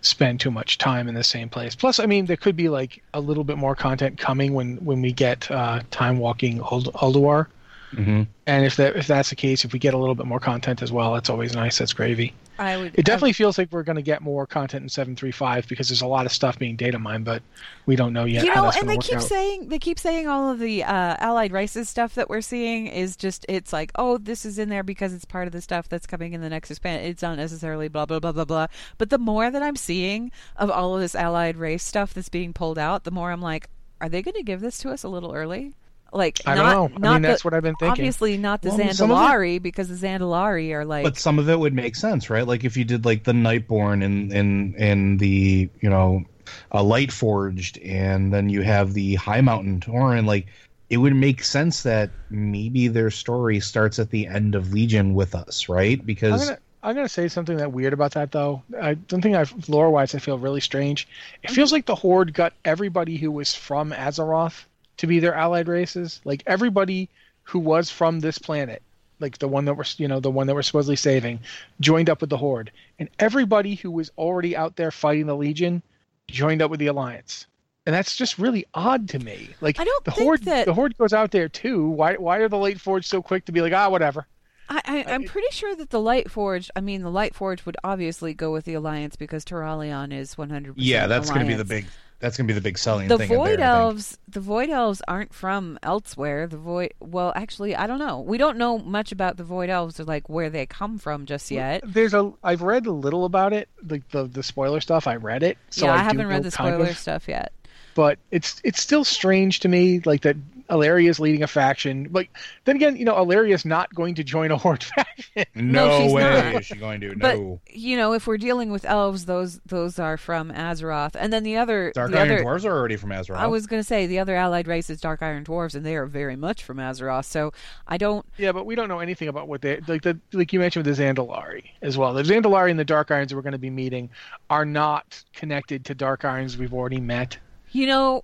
spend 0.00 0.40
too 0.40 0.50
much 0.50 0.78
time 0.78 1.08
in 1.08 1.14
the 1.14 1.24
same 1.24 1.48
place. 1.48 1.74
Plus, 1.74 1.98
I 2.00 2.06
mean, 2.06 2.26
there 2.26 2.36
could 2.36 2.56
be 2.56 2.68
like 2.68 3.02
a 3.14 3.20
little 3.20 3.44
bit 3.44 3.56
more 3.58 3.74
content 3.76 4.18
coming 4.18 4.52
when 4.54 4.76
when 4.84 5.00
we 5.02 5.12
get 5.12 5.48
uh, 5.50 5.82
time 5.90 6.18
walking 6.18 6.58
Uld- 6.60 6.92
Ulduar. 6.94 7.46
Mhm. 7.92 8.26
And 8.46 8.64
if 8.64 8.76
that 8.76 8.96
if 8.96 9.06
that's 9.06 9.30
the 9.30 9.36
case, 9.36 9.64
if 9.64 9.72
we 9.72 9.78
get 9.78 9.94
a 9.94 9.98
little 9.98 10.14
bit 10.14 10.26
more 10.26 10.40
content 10.40 10.82
as 10.82 10.90
well, 10.90 11.14
that's 11.14 11.30
always 11.30 11.54
nice. 11.54 11.78
That's 11.78 11.92
gravy. 11.92 12.34
I 12.58 12.76
would. 12.76 12.94
It 12.94 13.04
definitely 13.04 13.32
feels 13.32 13.56
like 13.56 13.72
we're 13.72 13.82
going 13.82 13.96
to 13.96 14.02
get 14.02 14.20
more 14.20 14.46
content 14.46 14.82
in 14.82 14.88
735 14.88 15.68
because 15.68 15.88
there's 15.88 16.02
a 16.02 16.06
lot 16.06 16.26
of 16.26 16.32
stuff 16.32 16.58
being 16.58 16.76
data 16.76 16.98
mined, 16.98 17.24
but 17.24 17.42
we 17.86 17.96
don't 17.96 18.12
know 18.12 18.24
yet 18.24 18.44
you 18.44 18.52
how 18.52 18.60
know, 18.60 18.66
that's 18.66 18.76
and 18.76 18.90
they 18.90 18.98
keep 18.98 19.16
out. 19.16 19.22
saying 19.22 19.68
they 19.68 19.78
keep 19.78 19.98
saying 19.98 20.28
all 20.28 20.50
of 20.50 20.58
the 20.58 20.84
uh, 20.84 21.16
allied 21.18 21.52
races 21.52 21.88
stuff 21.88 22.14
that 22.14 22.28
we're 22.28 22.40
seeing 22.40 22.86
is 22.86 23.16
just 23.16 23.46
it's 23.48 23.72
like 23.72 23.90
oh 23.96 24.18
this 24.18 24.44
is 24.44 24.58
in 24.58 24.68
there 24.68 24.82
because 24.82 25.12
it's 25.12 25.24
part 25.24 25.46
of 25.46 25.52
the 25.52 25.60
stuff 25.60 25.88
that's 25.88 26.06
coming 26.06 26.34
in 26.34 26.40
the 26.40 26.50
next 26.50 26.70
expansion. 26.70 27.08
It's 27.10 27.22
not 27.22 27.36
necessarily 27.36 27.88
blah 27.88 28.06
blah 28.06 28.20
blah 28.20 28.32
blah 28.32 28.44
blah. 28.44 28.66
But 28.98 29.10
the 29.10 29.18
more 29.18 29.50
that 29.50 29.62
I'm 29.62 29.76
seeing 29.76 30.30
of 30.56 30.70
all 30.70 30.94
of 30.94 31.00
this 31.00 31.14
allied 31.14 31.56
race 31.56 31.82
stuff 31.82 32.12
that's 32.14 32.28
being 32.28 32.52
pulled 32.52 32.78
out, 32.78 33.04
the 33.04 33.10
more 33.10 33.32
I'm 33.32 33.42
like, 33.42 33.68
are 34.00 34.08
they 34.08 34.22
going 34.22 34.34
to 34.34 34.42
give 34.42 34.60
this 34.60 34.78
to 34.78 34.90
us 34.90 35.02
a 35.02 35.08
little 35.08 35.32
early? 35.34 35.74
Like 36.12 36.40
I 36.46 36.54
don't 36.54 36.64
not, 36.66 36.72
know. 36.72 36.84
I 36.96 36.98
Not 36.98 37.12
mean, 37.14 37.22
the- 37.22 37.28
that's 37.28 37.44
what 37.44 37.54
I've 37.54 37.62
been 37.62 37.74
thinking. 37.76 37.90
Obviously, 38.04 38.36
not 38.36 38.60
the 38.62 38.68
Well, 38.68 38.80
I 38.80 38.84
mean, 38.84 38.94
some 38.94 39.10
of 39.10 39.16
it- 39.16 39.20
Zandalari 39.20 39.62
because 39.62 39.88
the 39.88 40.06
Zandalari 40.06 40.72
are 40.72 40.84
like 40.84 41.04
But 41.04 41.16
some 41.16 41.38
of 41.38 41.48
it 41.48 41.58
would 41.58 41.74
make 41.74 41.96
sense, 41.96 42.28
right? 42.28 42.46
Like 42.46 42.64
if 42.64 42.76
you 42.76 42.84
did 42.84 43.04
like 43.04 43.24
the 43.24 43.32
Nightborne 43.32 44.04
and 44.04 44.30
and 44.32 44.74
and 44.76 45.18
the 45.18 45.68
you 45.80 45.88
know, 45.88 46.24
uh, 46.72 46.82
Light 46.82 47.10
Forged, 47.12 47.78
and 47.78 48.32
then 48.32 48.48
you 48.50 48.60
have 48.62 48.92
the 48.92 49.14
High 49.14 49.40
Mountain 49.40 49.80
Tauren, 49.80 50.26
like 50.26 50.46
it 50.90 50.98
would 50.98 51.16
make 51.16 51.42
sense 51.42 51.82
that 51.84 52.10
maybe 52.28 52.88
their 52.88 53.10
story 53.10 53.58
starts 53.60 53.98
at 53.98 54.10
the 54.10 54.26
end 54.26 54.54
of 54.54 54.74
Legion 54.74 55.14
with 55.14 55.34
us, 55.34 55.66
right? 55.70 55.98
I'm 55.98 56.04
Because 56.04 56.44
gonna 56.44 56.58
I'm 56.82 56.94
gonna 56.94 57.08
say 57.08 57.28
something 57.28 57.56
that 57.56 57.72
weird 57.72 57.94
about 57.94 58.10
that 58.12 58.32
though. 58.32 58.62
I 58.78 58.94
don't 58.94 59.22
think 59.22 59.34
I've 59.36 59.68
lore 59.70 59.90
wise 59.90 60.14
I 60.14 60.18
feel 60.18 60.36
really 60.36 60.60
strange. 60.60 61.08
It 61.42 61.50
feels 61.50 61.72
like 61.72 61.86
the 61.86 61.94
Horde 61.94 62.34
got 62.34 62.52
everybody 62.66 63.16
who 63.16 63.30
was 63.30 63.54
from 63.54 63.92
Azeroth 63.92 64.64
to 64.98 65.06
be 65.06 65.18
their 65.20 65.34
allied 65.34 65.68
races. 65.68 66.20
Like 66.24 66.42
everybody 66.46 67.08
who 67.44 67.58
was 67.58 67.90
from 67.90 68.20
this 68.20 68.38
planet, 68.38 68.82
like 69.20 69.38
the 69.38 69.48
one 69.48 69.64
that 69.66 69.74
we're 69.74 69.84
you 69.96 70.08
know 70.08 70.20
the 70.20 70.30
one 70.30 70.46
that 70.46 70.54
we're 70.54 70.62
supposedly 70.62 70.96
saving, 70.96 71.40
joined 71.80 72.08
up 72.10 72.20
with 72.20 72.30
the 72.30 72.36
Horde, 72.36 72.70
and 72.98 73.08
everybody 73.18 73.74
who 73.74 73.90
was 73.90 74.10
already 74.18 74.56
out 74.56 74.76
there 74.76 74.90
fighting 74.90 75.26
the 75.26 75.36
Legion 75.36 75.82
joined 76.28 76.62
up 76.62 76.70
with 76.70 76.80
the 76.80 76.86
Alliance. 76.86 77.46
And 77.84 77.92
that's 77.92 78.14
just 78.16 78.38
really 78.38 78.64
odd 78.74 79.08
to 79.08 79.18
me. 79.18 79.48
Like 79.60 79.80
I 79.80 79.84
don't 79.84 80.04
the 80.04 80.12
think 80.12 80.24
horde, 80.24 80.42
that- 80.44 80.66
the 80.66 80.74
horde 80.74 80.96
goes 80.98 81.12
out 81.12 81.32
there 81.32 81.48
too. 81.48 81.88
Why? 81.88 82.14
Why 82.14 82.38
are 82.38 82.48
the 82.48 82.58
late 82.58 82.80
forge 82.80 83.06
so 83.08 83.20
quick 83.22 83.44
to 83.46 83.52
be 83.52 83.60
like, 83.60 83.72
ah, 83.72 83.88
whatever? 83.90 84.26
I, 84.68 84.80
I, 84.84 85.12
I'm 85.12 85.24
pretty 85.24 85.48
sure 85.50 85.74
that 85.74 85.90
the 85.90 86.00
Light 86.00 86.30
Forge. 86.30 86.70
I 86.76 86.80
mean, 86.80 87.02
the 87.02 87.10
Light 87.10 87.34
Forge 87.34 87.66
would 87.66 87.76
obviously 87.82 88.32
go 88.32 88.52
with 88.52 88.64
the 88.64 88.74
Alliance 88.74 89.16
because 89.16 89.44
Turalyon 89.44 90.12
is 90.16 90.38
100. 90.38 90.74
yeah, 90.78 91.08
that's 91.08 91.28
going 91.28 91.40
to 91.42 91.46
be 91.46 91.54
the 91.54 91.64
big 91.64 91.86
that's 92.22 92.36
going 92.36 92.46
to 92.46 92.54
be 92.54 92.58
the 92.58 92.62
big 92.62 92.78
selling 92.78 93.08
The 93.08 93.18
thing. 93.18 93.30
in 93.30 93.36
Void 93.36 93.58
there, 93.58 93.66
Elves. 93.66 94.16
The 94.28 94.40
Void 94.40 94.70
Elves 94.70 95.02
aren't 95.08 95.34
from 95.34 95.78
elsewhere. 95.82 96.46
The 96.46 96.56
Void. 96.56 96.94
Well, 97.00 97.32
actually, 97.34 97.74
I 97.76 97.86
don't 97.88 97.98
know. 97.98 98.20
We 98.20 98.38
don't 98.38 98.56
know 98.56 98.78
much 98.78 99.10
about 99.12 99.36
the 99.36 99.44
Void 99.44 99.68
Elves 99.68 99.98
or 99.98 100.04
like 100.04 100.28
where 100.30 100.48
they 100.48 100.64
come 100.64 100.98
from 100.98 101.26
just 101.26 101.50
yet. 101.50 101.82
There's 101.84 102.14
a 102.14 102.32
I've 102.42 102.62
read 102.62 102.86
a 102.86 102.92
little 102.92 103.24
about 103.24 103.52
it, 103.52 103.68
like 103.86 104.08
the 104.10 104.24
the 104.24 104.42
spoiler 104.42 104.80
stuff. 104.80 105.06
I 105.06 105.16
read 105.16 105.42
it, 105.42 105.58
so 105.70 105.86
yeah, 105.86 105.94
I, 105.94 105.98
do 105.98 106.02
haven't 106.04 106.26
read 106.28 106.42
the 106.44 106.50
spoiler 106.52 106.86
of, 106.86 106.96
stuff 106.96 107.26
yet. 107.28 107.52
but 107.94 108.18
it's 108.30 108.60
it's 108.64 108.80
still 108.80 109.04
strange 109.04 109.60
to 109.60 109.68
me, 109.68 110.00
like 110.04 110.22
that 110.22 110.36
Alleria's 110.72 111.20
leading 111.20 111.42
a 111.42 111.46
faction. 111.46 112.08
Like 112.10 112.30
then 112.64 112.76
again, 112.76 112.96
you 112.96 113.04
know, 113.04 113.14
Alleria's 113.14 113.64
not 113.64 113.94
going 113.94 114.14
to 114.16 114.24
join 114.24 114.50
a 114.50 114.56
horde 114.56 114.82
faction. 114.96 115.44
No, 115.54 115.86
No, 115.86 116.00
she's 116.00 116.12
way 116.12 116.22
not. 116.22 116.54
is 116.62 116.66
she 116.66 116.76
going 116.76 117.00
to. 117.02 117.14
But 117.16 117.36
No. 117.38 117.60
you 117.70 117.96
know, 117.96 118.14
if 118.14 118.26
we're 118.26 118.38
dealing 118.38 118.72
with 118.72 118.84
elves, 118.84 119.26
those 119.26 119.60
those 119.66 119.98
are 119.98 120.16
from 120.16 120.50
Azeroth, 120.50 121.14
and 121.14 121.32
then 121.32 121.42
the 121.42 121.56
other 121.58 121.92
Dark 121.94 122.10
the 122.10 122.18
Iron 122.18 122.30
other, 122.30 122.44
Dwarves 122.44 122.64
are 122.64 122.72
already 122.76 122.96
from 122.96 123.10
Azeroth. 123.10 123.36
I 123.36 123.46
was 123.46 123.66
going 123.66 123.80
to 123.80 123.86
say 123.86 124.06
the 124.06 124.18
other 124.18 124.34
allied 124.34 124.66
race 124.66 124.88
is 124.90 125.00
Dark 125.00 125.22
Iron 125.22 125.44
Dwarves, 125.44 125.74
and 125.74 125.84
they 125.84 125.94
are 125.96 126.06
very 126.06 126.36
much 126.36 126.64
from 126.64 126.78
Azeroth. 126.78 127.26
So 127.26 127.52
I 127.86 127.98
don't. 127.98 128.24
yeah, 128.38 128.52
but 128.52 128.64
we 128.66 128.74
don't 128.74 128.88
know 128.88 129.00
anything 129.00 129.28
about 129.28 129.48
what 129.48 129.60
they 129.62 129.80
like. 129.86 130.02
The 130.02 130.18
like 130.32 130.52
you 130.52 130.58
mentioned 130.60 130.86
with 130.86 130.96
the 130.96 131.02
Zandalari 131.04 131.64
as 131.82 131.98
well. 131.98 132.14
The 132.14 132.22
Zandalari 132.22 132.70
and 132.70 132.78
the 132.78 132.84
Dark 132.84 133.10
Irons 133.10 133.34
we're 133.34 133.42
going 133.42 133.52
to 133.52 133.58
be 133.58 133.70
meeting 133.70 134.08
are 134.48 134.64
not 134.64 135.22
connected 135.34 135.84
to 135.84 135.94
Dark 135.94 136.24
Irons 136.24 136.56
we've 136.56 136.72
already 136.74 137.00
met. 137.00 137.36
You 137.72 137.86
know, 137.86 138.22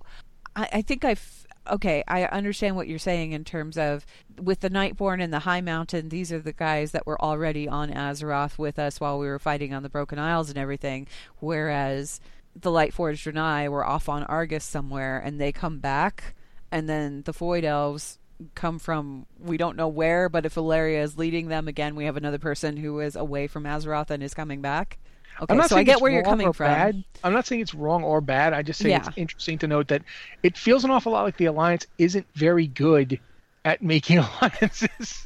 I, 0.55 0.69
I 0.73 0.81
think 0.81 1.05
I've. 1.05 1.38
Okay, 1.69 2.03
I 2.07 2.25
understand 2.25 2.75
what 2.75 2.87
you're 2.87 2.99
saying 2.99 3.31
in 3.31 3.43
terms 3.43 3.77
of 3.77 4.05
with 4.41 4.61
the 4.61 4.69
Nightborne 4.69 5.21
and 5.21 5.33
the 5.33 5.39
High 5.39 5.61
Mountain. 5.61 6.09
These 6.09 6.31
are 6.31 6.39
the 6.39 6.53
guys 6.53 6.91
that 6.91 7.05
were 7.05 7.21
already 7.21 7.67
on 7.67 7.91
Azeroth 7.91 8.57
with 8.57 8.79
us 8.79 8.99
while 8.99 9.19
we 9.19 9.27
were 9.27 9.39
fighting 9.39 9.73
on 9.73 9.83
the 9.83 9.89
Broken 9.89 10.17
Isles 10.17 10.49
and 10.49 10.57
everything. 10.57 11.07
Whereas 11.39 12.21
the 12.55 12.71
Lightforged 12.71 13.27
and 13.27 13.39
I 13.39 13.69
were 13.69 13.85
off 13.85 14.09
on 14.09 14.23
Argus 14.23 14.65
somewhere, 14.65 15.19
and 15.19 15.39
they 15.39 15.51
come 15.51 15.79
back, 15.79 16.35
and 16.71 16.89
then 16.89 17.23
the 17.23 17.31
Void 17.31 17.63
Elves 17.63 18.17
come 18.55 18.79
from 18.79 19.25
we 19.37 19.57
don't 19.57 19.75
know 19.75 19.87
where. 19.87 20.29
But 20.29 20.45
if 20.45 20.53
Valeria 20.53 21.03
is 21.03 21.17
leading 21.17 21.47
them 21.47 21.67
again, 21.67 21.95
we 21.95 22.05
have 22.05 22.17
another 22.17 22.39
person 22.39 22.77
who 22.77 22.99
is 22.99 23.15
away 23.15 23.47
from 23.47 23.65
Azeroth 23.65 24.09
and 24.09 24.23
is 24.23 24.33
coming 24.33 24.61
back. 24.61 24.97
Okay, 25.41 25.45
I'm 25.49 25.57
not 25.57 25.69
so 25.69 25.75
I 25.75 25.79
saying 25.79 25.85
get 25.85 25.93
it's 25.93 26.01
where 26.01 26.11
you're 26.11 26.21
wrong 26.23 26.31
coming 26.31 26.47
or 26.47 26.53
from. 26.53 26.67
Bad. 26.67 27.03
I'm 27.23 27.33
not 27.33 27.45
saying 27.47 27.61
it's 27.61 27.73
wrong 27.73 28.03
or 28.03 28.21
bad. 28.21 28.53
I 28.53 28.61
just 28.61 28.79
say 28.79 28.93
it's 28.93 29.09
interesting 29.15 29.57
to 29.59 29.67
note 29.67 29.87
that 29.89 30.01
it 30.43 30.57
feels 30.57 30.83
an 30.83 30.91
awful 30.91 31.11
lot 31.13 31.23
like 31.23 31.37
the 31.37 31.45
alliance 31.45 31.85
isn't 31.97 32.27
very 32.35 32.67
good 32.67 33.19
at 33.65 33.81
making 33.81 34.17
alliances, 34.41 35.25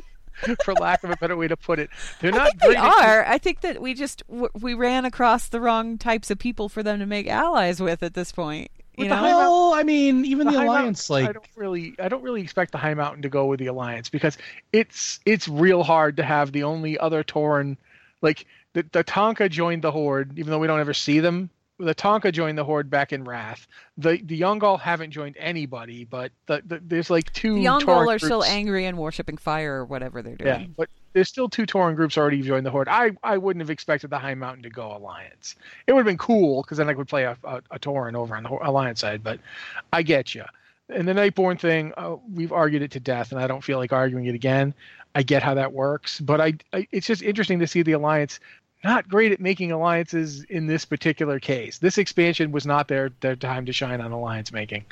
for 0.64 0.74
lack 0.74 1.04
of 1.04 1.10
a 1.12 1.16
better 1.18 1.36
way 1.38 1.48
to 1.48 1.58
put 1.58 1.80
it. 1.80 1.90
They're 2.22 2.34
I 2.34 2.38
not 2.38 2.48
think 2.50 2.60
they 2.62 2.68
great 2.68 2.78
at- 2.78 2.84
are. 3.08 3.26
I 3.26 3.38
think 3.38 3.62
that 3.62 3.82
we 3.82 3.94
just 3.94 4.24
w- 4.28 4.50
we 4.60 4.74
ran 4.74 5.06
across 5.06 5.48
the 5.48 5.60
wrong 5.60 5.98
types 5.98 6.30
of 6.32 6.38
people 6.40 6.70
for 6.70 6.84
them 6.84 7.00
to 7.00 7.06
make 7.06 7.28
allies 7.28 7.82
with 7.82 8.04
at 8.04 8.14
this 8.14 8.32
point. 8.32 8.70
You 8.96 9.06
With 9.06 9.10
the 9.10 9.16
know, 9.16 9.22
High 9.22 9.38
well, 9.38 9.74
I 9.74 9.82
mean, 9.82 10.24
even 10.26 10.46
the, 10.46 10.52
High 10.54 10.66
Mountain, 10.66 10.78
Alliance, 10.82 11.10
like 11.10 11.28
I 11.30 11.32
don't 11.32 11.46
really, 11.56 11.96
I 11.98 12.10
don't 12.10 12.22
really 12.22 12.42
expect 12.42 12.72
the 12.72 12.78
High 12.78 12.94
Mountain 12.94 13.24
to 13.24 13.30
go 13.30 13.48
with 13.48 13.60
the 13.60 13.66
alliance 13.66 14.10
because 14.10 14.38
it's 14.72 15.20
it's 15.26 15.48
real 15.48 15.82
hard 15.82 16.18
to 16.18 16.24
have 16.24 16.52
the 16.52 16.62
only 16.64 17.00
other 17.00 17.24
Tauren, 17.24 17.78
like 18.22 18.46
the 18.74 18.86
the 18.92 19.04
Taunka 19.04 19.50
joined 19.50 19.84
the 19.84 19.92
Horde, 19.92 20.38
even 20.38 20.52
though 20.52 20.60
we 20.60 20.68
don't 20.68 20.80
ever 20.80 20.94
see 20.94 21.20
them. 21.20 21.50
The 21.80 21.96
Taunka 21.96 22.32
joined 22.32 22.58
the 22.58 22.64
Horde 22.64 22.90
back 22.90 23.14
in 23.14 23.24
Wrath. 23.24 23.68
The 23.98 24.22
the 24.24 24.40
Yaungol 24.40 24.80
haven't 24.80 25.12
joined 25.12 25.36
anybody, 25.40 26.06
but 26.06 26.32
the, 26.46 26.62
the, 26.66 26.82
there's 26.86 27.10
like 27.10 27.34
two. 27.34 27.56
the 27.56 27.66
Yaungol 27.66 28.14
are 28.14 28.20
still 28.20 28.40
groups. 28.40 28.52
angry 28.52 28.86
and 28.86 28.98
worshipping 28.98 29.38
fire 29.38 29.80
or 29.80 29.86
whatever 29.86 30.22
they're 30.22 30.36
doing. 30.36 30.62
Yeah, 30.62 30.68
but 30.78 30.90
there's 31.14 31.30
still 31.30 31.48
two 31.48 31.66
Tauren 31.66 31.96
groups 31.96 32.18
already 32.18 32.42
joined 32.42 32.66
the 32.66 32.72
Horde. 32.72 32.88
I, 32.90 33.12
I 33.24 33.38
wouldn't 33.38 33.62
have 33.62 33.70
expected 33.70 34.10
the 34.10 34.20
High 34.20 34.36
Mountain 34.36 34.64
to 34.64 34.70
go 34.70 34.96
Alliance. 34.96 35.56
It 35.88 35.94
would 35.94 36.00
have 36.00 36.06
been 36.06 36.18
cool 36.18 36.64
because 36.64 36.78
then 36.78 36.90
I 36.90 36.94
could 36.94 37.08
play 37.08 37.24
a, 37.24 37.38
a, 37.44 37.62
a 37.72 37.80
Tauren 37.80 38.16
over 38.16 38.36
on 38.36 38.44
the 38.44 38.50
Alliance 38.50 39.00
side. 39.00 39.24
But 39.24 39.40
I 39.92 40.02
get 40.02 40.34
you. 40.36 40.44
And 40.90 41.08
the 41.08 41.14
Nightborne 41.14 41.60
thing, 41.60 41.94
uh, 41.98 42.18
we've 42.34 42.52
argued 42.52 42.82
it 42.82 42.92
to 42.92 43.00
death, 43.00 43.32
and 43.32 43.40
I 43.40 43.48
don't 43.48 43.64
feel 43.64 43.78
like 43.78 43.94
arguing 43.94 44.26
it 44.26 44.36
again. 44.36 44.74
I 45.16 45.24
get 45.24 45.44
how 45.44 45.54
that 45.54 45.72
works, 45.72 46.20
but 46.20 46.42
I, 46.42 46.54
I 46.74 46.88
it's 46.92 47.06
just 47.06 47.22
interesting 47.22 47.60
to 47.60 47.68
see 47.68 47.84
the 47.84 47.92
Alliance 47.92 48.40
not 48.84 49.08
great 49.08 49.32
at 49.32 49.40
making 49.40 49.72
alliances 49.72 50.44
in 50.46 50.68
this 50.68 50.86
particular 50.86 51.40
case. 51.40 51.78
This 51.78 51.98
expansion 51.98 52.52
was 52.52 52.66
not 52.66 52.88
their 52.88 53.12
their 53.22 53.36
time 53.36 53.66
to 53.66 53.74
shine 53.74 54.02
on 54.02 54.12
alliance 54.12 54.52
making. 54.52 54.86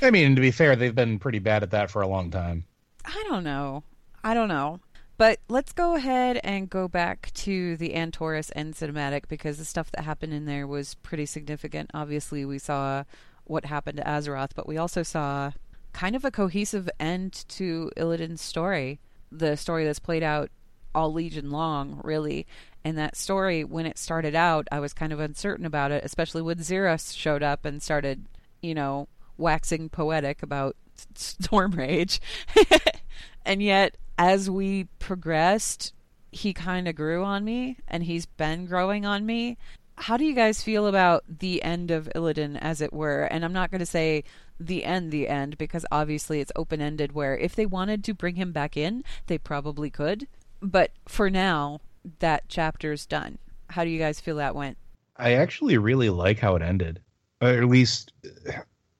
I 0.00 0.10
mean, 0.10 0.34
to 0.34 0.40
be 0.40 0.50
fair, 0.50 0.76
they've 0.76 0.94
been 0.94 1.18
pretty 1.18 1.38
bad 1.38 1.62
at 1.62 1.70
that 1.72 1.90
for 1.90 2.02
a 2.02 2.08
long 2.08 2.30
time. 2.30 2.64
I 3.04 3.22
don't 3.28 3.44
know. 3.44 3.82
I 4.22 4.34
don't 4.34 4.48
know. 4.48 4.80
But 5.16 5.40
let's 5.48 5.72
go 5.72 5.96
ahead 5.96 6.40
and 6.44 6.70
go 6.70 6.86
back 6.86 7.32
to 7.34 7.76
the 7.76 7.90
Antorus 7.90 8.52
end 8.54 8.74
cinematic 8.74 9.22
because 9.28 9.58
the 9.58 9.64
stuff 9.64 9.90
that 9.90 10.04
happened 10.04 10.32
in 10.32 10.46
there 10.46 10.66
was 10.66 10.94
pretty 10.94 11.26
significant. 11.26 11.90
Obviously, 11.92 12.44
we 12.44 12.58
saw 12.58 13.02
what 13.44 13.64
happened 13.64 13.96
to 13.96 14.04
Azeroth, 14.04 14.50
but 14.54 14.68
we 14.68 14.76
also 14.76 15.02
saw 15.02 15.50
kind 15.92 16.14
of 16.14 16.24
a 16.24 16.30
cohesive 16.30 16.88
end 17.00 17.44
to 17.48 17.90
Illidan's 17.96 18.40
story. 18.40 19.00
The 19.32 19.56
story 19.56 19.84
that's 19.84 19.98
played 19.98 20.22
out 20.22 20.50
all 20.94 21.12
Legion 21.12 21.50
long, 21.50 22.00
really. 22.04 22.46
And 22.84 22.96
that 22.96 23.16
story, 23.16 23.64
when 23.64 23.86
it 23.86 23.98
started 23.98 24.34
out, 24.34 24.68
I 24.70 24.80
was 24.80 24.92
kind 24.92 25.12
of 25.12 25.20
uncertain 25.20 25.66
about 25.66 25.90
it, 25.90 26.04
especially 26.04 26.42
when 26.42 26.58
Xe'ra 26.58 27.16
showed 27.16 27.42
up 27.42 27.64
and 27.64 27.82
started, 27.82 28.26
you 28.62 28.74
know, 28.74 29.08
waxing 29.36 29.88
poetic 29.88 30.42
about 30.42 30.76
Stormrage. 31.14 32.20
and 33.44 33.62
yet, 33.62 33.96
as 34.16 34.48
we 34.48 34.84
progressed, 34.98 35.92
he 36.30 36.52
kind 36.52 36.88
of 36.88 36.94
grew 36.94 37.24
on 37.24 37.44
me, 37.44 37.78
and 37.88 38.04
he's 38.04 38.26
been 38.26 38.66
growing 38.66 39.04
on 39.04 39.26
me. 39.26 39.56
How 39.96 40.16
do 40.16 40.24
you 40.24 40.34
guys 40.34 40.62
feel 40.62 40.86
about 40.86 41.24
the 41.28 41.62
end 41.62 41.90
of 41.90 42.08
Illidan, 42.14 42.56
as 42.60 42.80
it 42.80 42.92
were? 42.92 43.24
And 43.24 43.44
I'm 43.44 43.52
not 43.52 43.70
going 43.70 43.80
to 43.80 43.86
say 43.86 44.24
the 44.60 44.84
end 44.84 45.12
the 45.12 45.28
end 45.28 45.56
because 45.56 45.86
obviously 45.90 46.40
it's 46.40 46.52
open 46.56 46.80
ended 46.80 47.12
where 47.12 47.36
if 47.36 47.54
they 47.54 47.66
wanted 47.66 48.02
to 48.04 48.14
bring 48.14 48.36
him 48.36 48.52
back 48.52 48.76
in, 48.76 49.04
they 49.26 49.38
probably 49.38 49.90
could. 49.90 50.26
But 50.60 50.90
for 51.06 51.30
now, 51.30 51.80
that 52.18 52.48
chapter's 52.48 53.06
done. 53.06 53.38
How 53.68 53.84
do 53.84 53.90
you 53.90 53.98
guys 53.98 54.20
feel 54.20 54.36
that 54.36 54.54
went? 54.54 54.78
I 55.16 55.34
actually 55.34 55.78
really 55.78 56.10
like 56.10 56.38
how 56.38 56.56
it 56.56 56.62
ended. 56.62 57.00
Or 57.40 57.48
at 57.48 57.64
least 57.64 58.12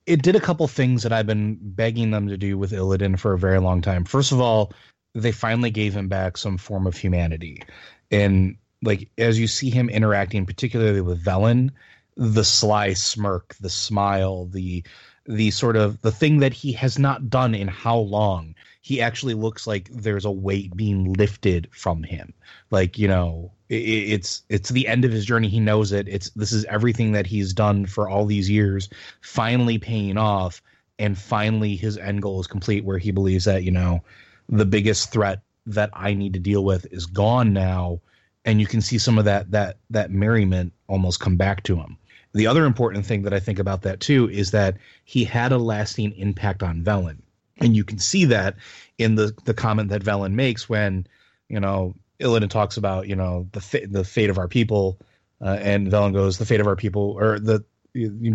it 0.07 0.23
did 0.23 0.37
a 0.37 0.41
couple 0.41 0.67
things 0.69 1.03
that 1.03 1.13
I've 1.13 1.27
been 1.27 1.59
begging 1.61 2.11
them 2.11 2.29
to 2.29 2.37
do 2.37 2.57
with 2.57 2.73
Illidan 2.73 3.19
for 3.19 3.33
a 3.33 3.39
very 3.39 3.61
long 3.61 3.83
time. 3.83 4.05
First 4.05 4.33
of 4.33 4.41
all, 4.41 4.73
they 5.15 5.33
finally 5.33 5.71
gave 5.71 5.95
him 5.95 6.09
back 6.09 6.37
some 6.37 6.59
form 6.59 6.87
of 6.87 6.97
humanity. 6.97 7.63
And 8.11 8.57
like 8.83 9.09
as 9.19 9.39
you 9.39 9.47
see 9.47 9.71
him 9.71 9.89
interacting 9.89 10.47
particularly 10.47 11.01
with 11.01 11.23
Velen, 11.23 11.71
the 12.17 12.45
sly 12.45 12.95
smirk, 12.95 13.55
the 13.61 13.71
smile, 13.71 14.47
the 14.47 14.85
the 15.27 15.51
sort 15.51 15.77
of 15.77 16.01
the 16.01 16.11
thing 16.11 16.39
that 16.39 16.55
he 16.55 16.73
has 16.73 16.99
not 16.99 17.29
done 17.29 17.55
in 17.55 17.69
how 17.69 17.99
long 17.99 18.55
he 18.89 19.03
actually 19.03 19.35
looks 19.35 19.67
like 19.67 19.91
there's 19.93 20.25
a 20.25 20.31
weight 20.31 20.75
being 20.75 21.13
lifted 21.13 21.69
from 21.73 22.03
him. 22.03 22.33
Like 22.71 22.97
you 22.97 23.07
know 23.07 23.53
it, 23.69 23.75
it's 23.75 24.45
it's 24.49 24.71
the 24.71 24.89
end 24.89 25.05
of 25.05 25.13
his 25.13 25.27
journey. 25.27 25.49
He 25.49 25.61
knows 25.61 25.93
it. 25.93 26.09
It's 26.09 26.31
this 26.31 26.53
is 26.53 26.65
everything 26.65 27.13
that 27.13 27.27
he's 27.27 27.53
done 27.53 27.85
for 27.85 28.09
all 28.09 28.25
these 28.25 28.49
years 28.49 28.89
finally 29.21 29.77
paying 29.77 30.17
off 30.17 30.63
and 30.99 31.19
finally 31.19 31.77
his 31.77 31.99
end 31.99 32.23
goal 32.23 32.41
is 32.41 32.47
complete 32.47 32.83
where 32.83 32.97
he 32.97 33.11
believes 33.11 33.45
that 33.45 33.63
you 33.63 33.71
know 33.71 34.03
the 34.49 34.65
biggest 34.65 35.13
threat 35.13 35.43
that 35.67 35.91
i 35.93 36.15
need 36.15 36.33
to 36.33 36.39
deal 36.39 36.65
with 36.65 36.87
is 36.91 37.05
gone 37.05 37.53
now. 37.53 38.01
And 38.47 38.59
you 38.59 38.67
can 38.67 38.81
see 38.81 38.97
some 38.97 39.19
of 39.19 39.27
that 39.27 39.51
that 39.51 39.77
that 39.91 40.13
merriment 40.13 40.73
almost 40.87 41.21
come 41.21 41.37
back 41.37 41.63
to 41.65 41.77
him. 41.77 41.99
The 42.33 42.47
other 42.47 42.65
important 42.65 43.05
thing 43.05 43.21
that 43.25 43.35
I 43.35 43.39
think 43.39 43.59
about 43.59 43.83
that 43.83 44.01
too 44.01 44.31
is 44.31 44.51
that 44.53 44.79
he 45.05 45.25
had 45.25 45.53
a 45.53 45.59
lasting 45.59 46.13
impact 46.13 46.63
on 46.63 46.83
Velen. 46.83 47.19
And 47.61 47.77
you 47.77 47.85
can 47.85 47.99
see 47.99 48.25
that 48.27 48.57
in 48.99 49.17
the 49.17 49.35
the 49.45 49.55
comment 49.55 49.89
that 49.91 50.03
Velen 50.03 50.33
makes 50.33 50.69
when, 50.69 51.07
you 51.49 51.61
know, 51.61 51.95
Illidan 52.21 52.51
talks 52.51 52.77
about, 52.77 53.09
you 53.09 53.17
know, 53.17 53.49
the 53.53 53.61
fa- 53.61 53.87
the 53.89 54.05
fate 54.05 54.31
of 54.31 54.39
our 54.39 54.49
people, 54.49 54.99
uh, 55.41 55.59
and 55.61 55.89
Velen 55.89 56.13
goes, 56.13 56.39
the 56.39 56.47
fate 56.47 56.61
of 56.61 56.67
our 56.67 56.77
people, 56.77 57.17
or 57.19 57.39
the 57.39 57.65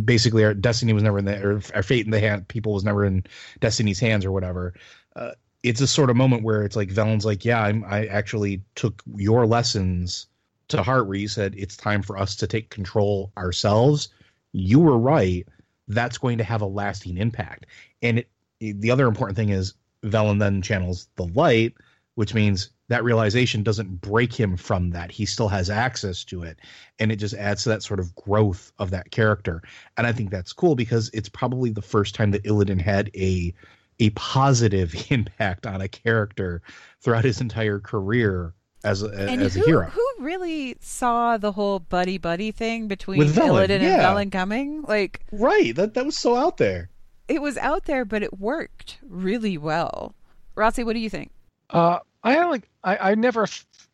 basically 0.03 0.43
our 0.43 0.53
destiny 0.53 0.93
was 0.93 1.03
never 1.03 1.19
in 1.19 1.26
the, 1.26 1.41
or 1.41 1.61
our 1.74 1.84
fate 1.84 2.05
in 2.05 2.11
the 2.11 2.19
hand, 2.19 2.47
people 2.47 2.74
was 2.74 2.84
never 2.84 3.05
in 3.05 3.24
destiny's 3.59 3.99
hands 3.99 4.26
or 4.26 4.32
whatever. 4.32 4.74
Uh, 5.15 5.32
it's 5.61 5.80
a 5.80 5.88
sort 5.88 6.09
of 6.09 6.17
moment 6.17 6.43
where 6.43 6.63
it's 6.63 6.76
like 6.76 6.89
Velen's 6.89 7.26
like, 7.26 7.45
yeah, 7.45 7.61
I'm, 7.61 7.86
I 7.86 8.07
actually 8.07 8.61
took 8.76 9.01
your 9.15 9.45
lessons 9.45 10.28
to 10.69 10.84
heart 10.84 11.07
where 11.07 11.17
you 11.17 11.28
said 11.28 11.53
it's 11.57 11.78
time 11.78 12.01
for 12.01 12.17
us 12.17 12.36
to 12.38 12.47
take 12.47 12.69
control 12.69 13.32
ourselves, 13.38 14.09
you 14.51 14.80
were 14.80 14.97
right. 14.97 15.47
That's 15.88 16.17
going 16.17 16.38
to 16.38 16.43
have 16.43 16.61
a 16.61 16.65
lasting 16.65 17.17
impact. 17.17 17.65
And 18.01 18.19
it, 18.19 18.30
the 18.72 18.91
other 18.91 19.07
important 19.07 19.36
thing 19.36 19.49
is 19.49 19.74
Velen 20.03 20.39
then 20.39 20.61
channels 20.61 21.07
the 21.16 21.28
light, 21.28 21.74
which 22.16 22.34
means 22.34 22.70
that 22.89 23.03
realization 23.03 23.64
doesn't 23.64 24.01
break 24.01 24.34
him 24.34 24.57
from 24.57 24.91
that. 24.91 25.11
He 25.11 25.26
still 25.26 25.47
has 25.47 25.70
access 25.70 26.24
to 26.26 26.43
it. 26.43 26.59
And 26.99 27.11
it 27.11 27.16
just 27.16 27.34
adds 27.34 27.64
to 27.64 27.70
that 27.70 27.84
sort 27.84 27.99
of 27.99 28.14
growth 28.16 28.72
of 28.78 28.91
that 28.91 29.11
character. 29.11 29.61
And 29.97 30.05
I 30.05 30.11
think 30.11 30.30
that's 30.30 30.53
cool 30.53 30.76
because 30.76 31.09
it's 31.14 31.30
probably 31.30 31.72
the 31.72 31.82
first 31.82 32.14
time 32.14 32.32
that 32.32 32.43
Illidan 32.43 32.82
had 32.82 33.09
a 33.16 33.53
a 33.99 34.09
positive 34.11 34.93
impact 35.11 35.66
on 35.66 35.82
a 35.82 35.88
character 35.88 36.61
throughout 37.01 37.24
his 37.24 37.41
entire 37.41 37.80
career 37.80 38.53
as 38.84 39.01
a, 39.01 39.07
and 39.07 39.41
as 39.41 39.55
who, 39.55 39.64
a 39.64 39.66
hero. 39.66 39.89
Who 39.89 40.05
really 40.20 40.76
saw 40.82 41.38
the 41.38 41.51
whole 41.51 41.80
buddy 41.80 42.18
buddy 42.18 42.51
thing 42.51 42.88
between 42.88 43.22
Velen, 43.22 43.68
Illidan 43.68 43.82
yeah. 43.82 44.16
and 44.16 44.30
Velen 44.30 44.32
coming? 44.32 44.82
Like 44.82 45.22
Right. 45.32 45.76
That 45.76 45.93
that 45.93 46.05
was 46.05 46.18
so 46.18 46.36
out 46.36 46.57
there. 46.57 46.89
It 47.28 47.41
was 47.41 47.57
out 47.57 47.86
there, 47.86 48.05
but 48.05 48.21
it 48.24 48.39
worked 48.39 48.97
really 49.07 49.57
well. 49.57 50.13
Rossi, 50.55 50.84
what 50.84 50.93
do 50.93 50.99
you 50.99 51.09
think? 51.09 51.32
Uh, 51.69 51.99
I 52.24 52.43
like 52.45 52.69
I, 52.84 53.11
I 53.11 53.15
never 53.15 53.47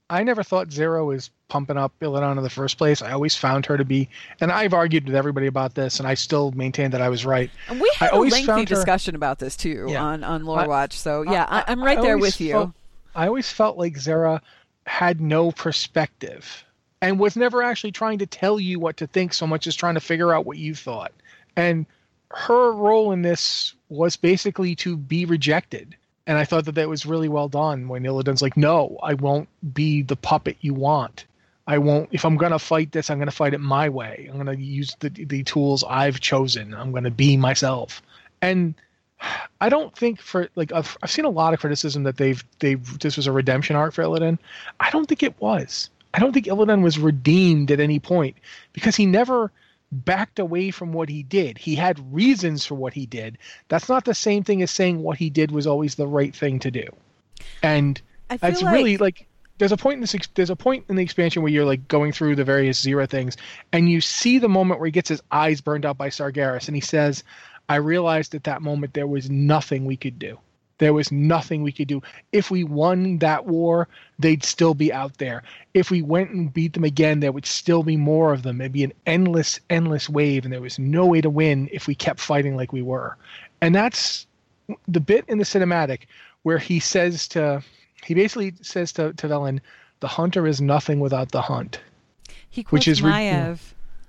I 0.10 0.24
never 0.24 0.44
thought 0.44 0.70
Xe'ra 0.70 1.06
was 1.06 1.30
pumping 1.48 1.78
up 1.78 1.94
Illidan 2.02 2.38
in 2.38 2.44
the 2.44 2.50
first 2.50 2.78
place. 2.78 3.02
I 3.02 3.12
always 3.12 3.36
found 3.36 3.66
her 3.68 3.78
to 3.78 3.86
be, 3.86 4.10
and 4.42 4.52
I've 4.52 4.74
argued 4.74 5.06
with 5.06 5.16
everybody 5.16 5.48
about 5.48 5.76
this, 5.76 6.00
and 6.00 6.08
I 6.08 6.16
still 6.16 6.52
maintain 6.52 6.92
that 6.92 7.02
I 7.02 7.10
was 7.10 7.26
right. 7.26 7.50
And 7.70 7.80
we 7.80 7.90
had 7.98 8.10
a 8.10 8.14
always 8.14 8.34
lengthy 8.34 8.48
found 8.48 8.70
her- 8.70 8.76
discussion 8.76 9.16
about 9.16 9.40
this 9.40 9.56
too 9.56 9.86
Yeah. 9.90 10.04
on 10.04 10.24
on 10.24 10.44
Lore 10.46 10.60
I- 10.62 10.68
Watch. 10.68 10.94
So 10.98 11.22
yeah, 11.24 11.46
I, 11.48 11.60
I- 11.68 11.72
am 11.72 11.84
right 11.84 11.98
I 12.00 12.02
there 12.02 12.18
with 12.18 12.42
you. 12.42 12.52
felt- 12.52 12.72
I 13.16 13.28
always 13.28 13.50
felt 13.52 13.78
like 13.78 13.94
Xe'ra 13.96 14.42
had 14.86 15.22
no 15.22 15.52
perspective 15.52 16.64
and 17.02 17.20
was 17.20 17.36
never 17.36 17.64
actually 17.64 17.92
trying 17.92 18.20
to 18.20 18.26
tell 18.26 18.60
you 18.60 18.80
what 18.80 18.98
to 18.98 19.08
think 19.08 19.34
so 19.34 19.48
much 19.48 19.68
as 19.68 19.76
trying 19.76 19.94
to 19.96 20.00
figure 20.02 20.34
out 20.34 20.46
what 20.46 20.58
you 20.58 20.76
thought. 20.76 21.12
And 21.56 21.86
her 22.32 22.72
role 22.72 23.12
in 23.12 23.22
this 23.22 23.74
was 23.90 24.16
basically 24.16 24.76
to 24.76 24.96
be 24.96 25.26
rejected. 25.26 25.96
And 26.28 26.38
I 26.38 26.46
thought 26.46 26.66
that 26.66 26.76
that 26.76 26.90
was 26.90 27.06
really 27.06 27.30
well 27.30 27.50
done 27.50 27.88
when 27.88 28.04
Illidan's 28.04 28.42
like, 28.42 28.56
no, 28.56 29.00
I 29.02 29.16
won't 29.16 29.50
be 29.74 30.04
the 30.04 30.16
puppet 30.16 30.58
you 30.62 30.74
want. 30.74 31.26
I 31.66 31.78
won't, 31.78 32.10
if 32.12 32.26
I'm 32.26 32.38
going 32.38 32.52
to 32.52 32.60
fight 32.60 32.92
this, 32.92 33.10
I'm 33.10 33.18
going 33.18 33.28
to 33.28 33.36
fight 33.36 33.54
it 33.54 33.60
my 33.60 33.90
way. 33.90 34.28
I'm 34.30 34.44
going 34.44 34.58
to 34.58 34.64
use 34.64 34.96
the, 35.00 35.10
the 35.10 35.44
tools 35.44 35.84
I've 35.88 36.20
chosen. 36.20 36.74
I'm 36.74 36.92
going 36.92 37.04
to 37.04 37.12
be 37.12 37.36
myself. 37.38 38.02
And 38.42 38.76
I 39.62 39.70
don't 39.70 39.96
think 39.96 40.22
for 40.22 40.50
like 40.56 40.72
I've, 40.72 40.98
I've 41.04 41.12
seen 41.12 41.26
a 41.26 41.30
lot 41.30 41.54
of 41.54 41.60
criticism 41.60 42.04
that 42.04 42.18
they've 42.18 42.44
they've 42.60 43.00
this 43.00 43.18
was 43.18 43.28
a 43.28 43.32
redemption 43.32 43.76
arc 43.76 43.94
for 43.94 44.04
Illidan. 44.04 44.38
I 44.80 44.90
don't 44.92 45.08
think 45.08 45.24
it 45.24 45.40
was. 45.40 45.90
I 46.14 46.20
don't 46.20 46.32
think 46.32 46.46
Illidan 46.46 46.82
was 46.82 46.98
redeemed 46.98 47.70
at 47.70 47.80
any 47.80 48.00
point 48.00 48.36
because 48.74 48.96
he 48.96 49.06
never 49.06 49.52
backed 49.92 50.40
away 50.40 50.72
from 50.72 50.94
what 50.94 51.10
he 51.10 51.24
did. 51.24 51.58
He 51.58 51.76
had 51.76 52.14
reasons 52.14 52.66
for 52.66 52.76
what 52.76 52.94
he 52.94 53.06
did. 53.06 53.38
That's 53.68 53.90
not 53.90 54.06
the 54.06 54.14
same 54.14 54.44
thing 54.44 54.62
as 54.62 54.72
saying 54.72 55.02
what 55.02 55.18
he 55.18 55.30
did 55.30 55.52
was 55.52 55.68
always 55.68 55.96
the 55.96 56.08
right 56.08 56.36
thing 56.36 56.60
to 56.60 56.72
do. 56.72 56.86
And 57.64 58.02
it's 58.30 58.62
like 58.62 58.74
really 58.74 58.98
like 58.98 59.28
there's 59.58 59.72
a 59.72 59.78
point 59.78 59.96
in 59.96 60.02
this 60.02 60.16
there's 60.36 60.50
a 60.50 60.56
point 60.56 60.86
in 60.90 60.96
the 60.96 61.04
expansion 61.04 61.42
where 61.42 61.52
you're 61.52 61.66
like 61.66 61.88
going 61.88 62.12
through 62.12 62.36
the 62.36 62.44
various 62.44 62.86
Xe'ra 62.86 63.10
things 63.10 63.36
and 63.74 63.90
you 63.90 64.02
see 64.02 64.38
the 64.38 64.50
moment 64.50 64.80
where 64.80 64.88
he 64.88 64.92
gets 64.92 65.10
his 65.10 65.22
eyes 65.32 65.62
burned 65.62 65.86
out 65.86 65.98
by 65.98 66.10
Sargeras 66.10 66.68
and 66.68 66.76
he 66.76 66.82
says, 66.82 67.24
I 67.68 67.76
realized 67.76 68.36
at 68.36 68.46
that 68.46 68.62
moment 68.62 68.94
there 68.94 69.08
was 69.08 69.30
nothing 69.30 69.86
we 69.86 69.98
could 69.98 70.20
do. 70.20 70.40
There 70.80 70.94
was 70.94 71.12
nothing 71.12 71.62
we 71.62 71.72
could 71.72 71.88
do. 71.88 72.02
If 72.32 72.50
we 72.50 72.64
won 72.64 73.20
that 73.20 73.46
war, 73.46 73.88
they'd 74.18 74.44
still 74.44 74.74
be 74.74 74.92
out 74.92 75.18
there. 75.18 75.44
If 75.74 75.92
we 75.92 76.02
went 76.02 76.32
and 76.32 76.52
beat 76.52 76.74
them 76.74 76.84
again, 76.84 77.20
there 77.20 77.32
would 77.32 77.46
still 77.46 77.84
be 77.84 77.98
more 77.98 78.34
of 78.34 78.44
them. 78.44 78.60
It'd 78.60 78.72
be 78.72 78.84
an 78.84 78.94
endless, 79.06 79.60
endless 79.70 80.10
wave, 80.10 80.46
and 80.46 80.54
there 80.54 80.62
was 80.62 80.80
no 80.80 81.06
way 81.06 81.22
to 81.22 81.30
win 81.30 81.70
if 81.72 81.86
we 81.86 81.96
kept 81.96 82.20
fighting 82.20 82.56
like 82.56 82.74
we 82.74 82.82
were. 82.82 83.18
And 83.62 83.76
that's 83.76 84.26
the 84.88 85.00
bit 85.00 85.26
in 85.28 85.38
the 85.38 85.44
cinematic 85.44 86.02
where 86.44 86.58
he 86.58 86.80
says 86.80 87.28
to, 87.30 87.62
he 88.04 88.14
basically 88.14 88.54
says 88.62 88.92
to, 88.94 89.14
to 89.14 89.28
Velen, 89.28 89.60
the 90.00 90.08
hunter 90.08 90.48
is 90.48 90.62
nothing 90.62 91.00
without 91.00 91.32
the 91.32 91.42
hunt. 91.42 91.82
he 92.50 92.64
quotes 92.64 92.72
which 92.72 92.88
is 92.88 93.02
re- 93.02 93.12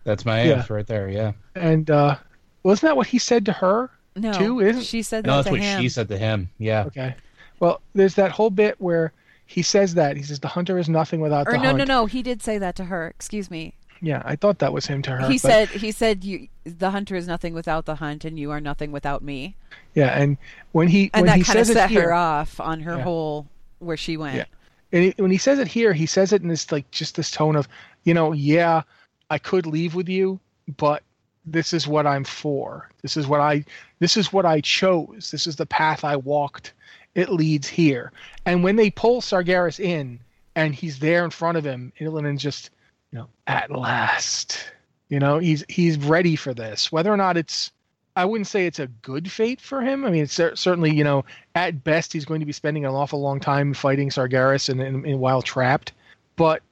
That's 0.05 0.25
my 0.25 0.45
Yeah. 0.45 0.65
Right 0.69 0.87
there. 0.87 1.09
Yeah. 1.09 1.33
And 1.55 1.91
uh, 1.91 2.17
wasn't 2.63 2.91
that 2.91 2.97
what 2.97 3.09
he 3.09 3.19
said 3.19 3.45
to 3.47 3.53
her? 3.53 3.91
No, 4.17 4.33
too, 4.33 4.61
isn't- 4.61 4.83
she 4.85 5.03
said 5.03 5.25
that 5.25 5.29
No, 5.29 5.37
that's 5.37 5.47
to 5.47 5.53
what 5.53 5.61
him. 5.61 5.81
she 5.81 5.89
said 5.89 6.09
to 6.09 6.19
him. 6.19 6.51
Yeah. 6.59 6.85
Okay. 6.87 7.15
Well, 7.61 7.81
there's 7.95 8.15
that 8.15 8.31
whole 8.33 8.51
bit 8.51 8.77
where 8.81 9.13
he 9.47 9.63
says 9.63 9.95
that. 9.95 10.17
He 10.17 10.23
says, 10.23 10.41
the 10.41 10.49
hunter 10.49 10.79
is 10.79 10.89
nothing 10.89 11.21
without 11.21 11.47
Or 11.47 11.53
the 11.53 11.59
no, 11.59 11.65
hunt. 11.65 11.79
no, 11.79 11.85
no. 11.85 12.01
No. 12.03 12.07
He 12.07 12.23
did 12.23 12.43
say 12.43 12.59
that 12.59 12.75
to 12.77 12.85
her. 12.85 13.09
Excuse 13.09 13.51
me. 13.51 13.75
Yeah, 14.03 14.23
I 14.25 14.35
thought 14.37 14.61
that 14.61 14.73
was 14.73 14.87
him 14.87 15.03
to 15.03 15.11
her. 15.11 15.29
he 15.29 15.35
but- 15.35 15.41
said 15.41 15.69
he 15.69 15.93
said 15.93 16.25
you 16.25 16.49
the 16.65 16.91
hunter 16.91 17.17
is 17.17 17.27
nothing 17.29 17.53
without 17.53 17.85
the 17.85 17.97
hunt, 17.97 18.25
and 18.25 18.39
you 18.39 18.51
are 18.51 18.61
nothing 18.61 18.93
without 18.93 19.23
me. 19.23 19.57
Yeah, 19.95 20.19
and 20.19 20.39
when 20.73 20.89
he 20.89 21.11
And 21.13 21.23
when 21.23 21.27
that 21.27 21.37
he 21.37 21.45
kind 21.45 21.59
of 21.59 21.67
says 21.67 21.75
set 21.77 21.91
it 21.91 21.93
here, 21.93 22.05
her 22.05 22.13
off 22.15 22.59
on 22.61 22.81
her 22.81 22.97
Yeah. 22.97 23.03
whole 23.03 23.47
where 23.79 23.99
she 23.99 24.17
went. 24.17 24.37
Yeah. 24.37 24.45
and 24.93 25.05
he, 25.05 25.15
when 25.23 25.31
he 25.31 25.37
says 25.39 25.59
it 25.59 25.69
here, 25.69 25.93
he 25.93 26.07
says 26.07 26.33
it 26.33 26.41
in 26.43 26.49
this 26.49 26.73
like 26.73 26.91
just 26.91 27.15
this 27.17 27.31
tone 27.31 27.57
of, 27.57 27.69
you 28.05 28.15
know, 28.15 28.33
yeah, 28.33 28.83
I 29.29 29.37
could 29.39 29.67
leave 29.67 29.95
with 29.95 30.09
you, 30.09 30.41
but 30.79 31.03
this 31.45 31.73
is 31.73 31.87
what 31.87 32.07
I'm 32.07 32.25
for. 32.25 32.89
This 33.03 33.17
is 33.17 33.27
what 33.27 33.41
I 33.41 33.65
this 33.99 34.17
is 34.17 34.33
what 34.33 34.47
I 34.47 34.61
chose. 34.61 35.31
This 35.31 35.47
is 35.47 35.57
the 35.57 35.67
path 35.67 36.05
I 36.05 36.17
walked. 36.17 36.73
It 37.15 37.31
leads 37.31 37.69
here. 37.69 38.13
And 38.47 38.63
when 38.63 38.77
they 38.77 38.91
pull 38.91 39.21
Sargeras 39.21 39.81
in 39.81 40.21
and 40.55 40.75
he's 40.75 40.99
there 40.99 41.25
in 41.25 41.31
front 41.31 41.59
of 41.59 41.65
him, 41.65 41.93
Illidan's 41.99 42.43
just, 42.43 42.71
you 43.13 43.19
know, 43.19 43.29
at 43.47 43.71
last. 43.71 44.73
You 45.09 45.19
know, 45.19 45.39
he's 45.39 45.65
he's 45.69 45.99
ready 45.99 46.37
for 46.37 46.55
this. 46.55 46.93
Whether 46.93 47.13
or 47.13 47.17
not 47.17 47.37
it's 47.37 47.73
I 48.17 48.25
wouldn't 48.25 48.47
say 48.47 48.67
it's 48.67 48.79
a 48.79 48.87
good 48.87 49.31
fate 49.31 49.61
for 49.61 49.81
him. 49.81 50.05
I 50.05 50.11
mean, 50.11 50.23
it's 50.25 50.35
certainly, 50.35 50.93
you 50.93 51.05
know, 51.05 51.25
at 51.55 51.83
best 51.85 52.13
he's 52.13 52.25
going 52.25 52.41
to 52.41 52.47
be 52.47 52.53
spending 52.53 52.85
an 52.85 52.93
awful 52.93 53.21
long 53.21 53.41
time 53.41 53.73
fighting 53.73 54.11
Sargeras 54.11 54.69
and, 54.69 54.81
and, 54.81 55.07
and 55.07 55.21
while 55.21 55.43
trapped. 55.43 55.93
But 56.37 56.63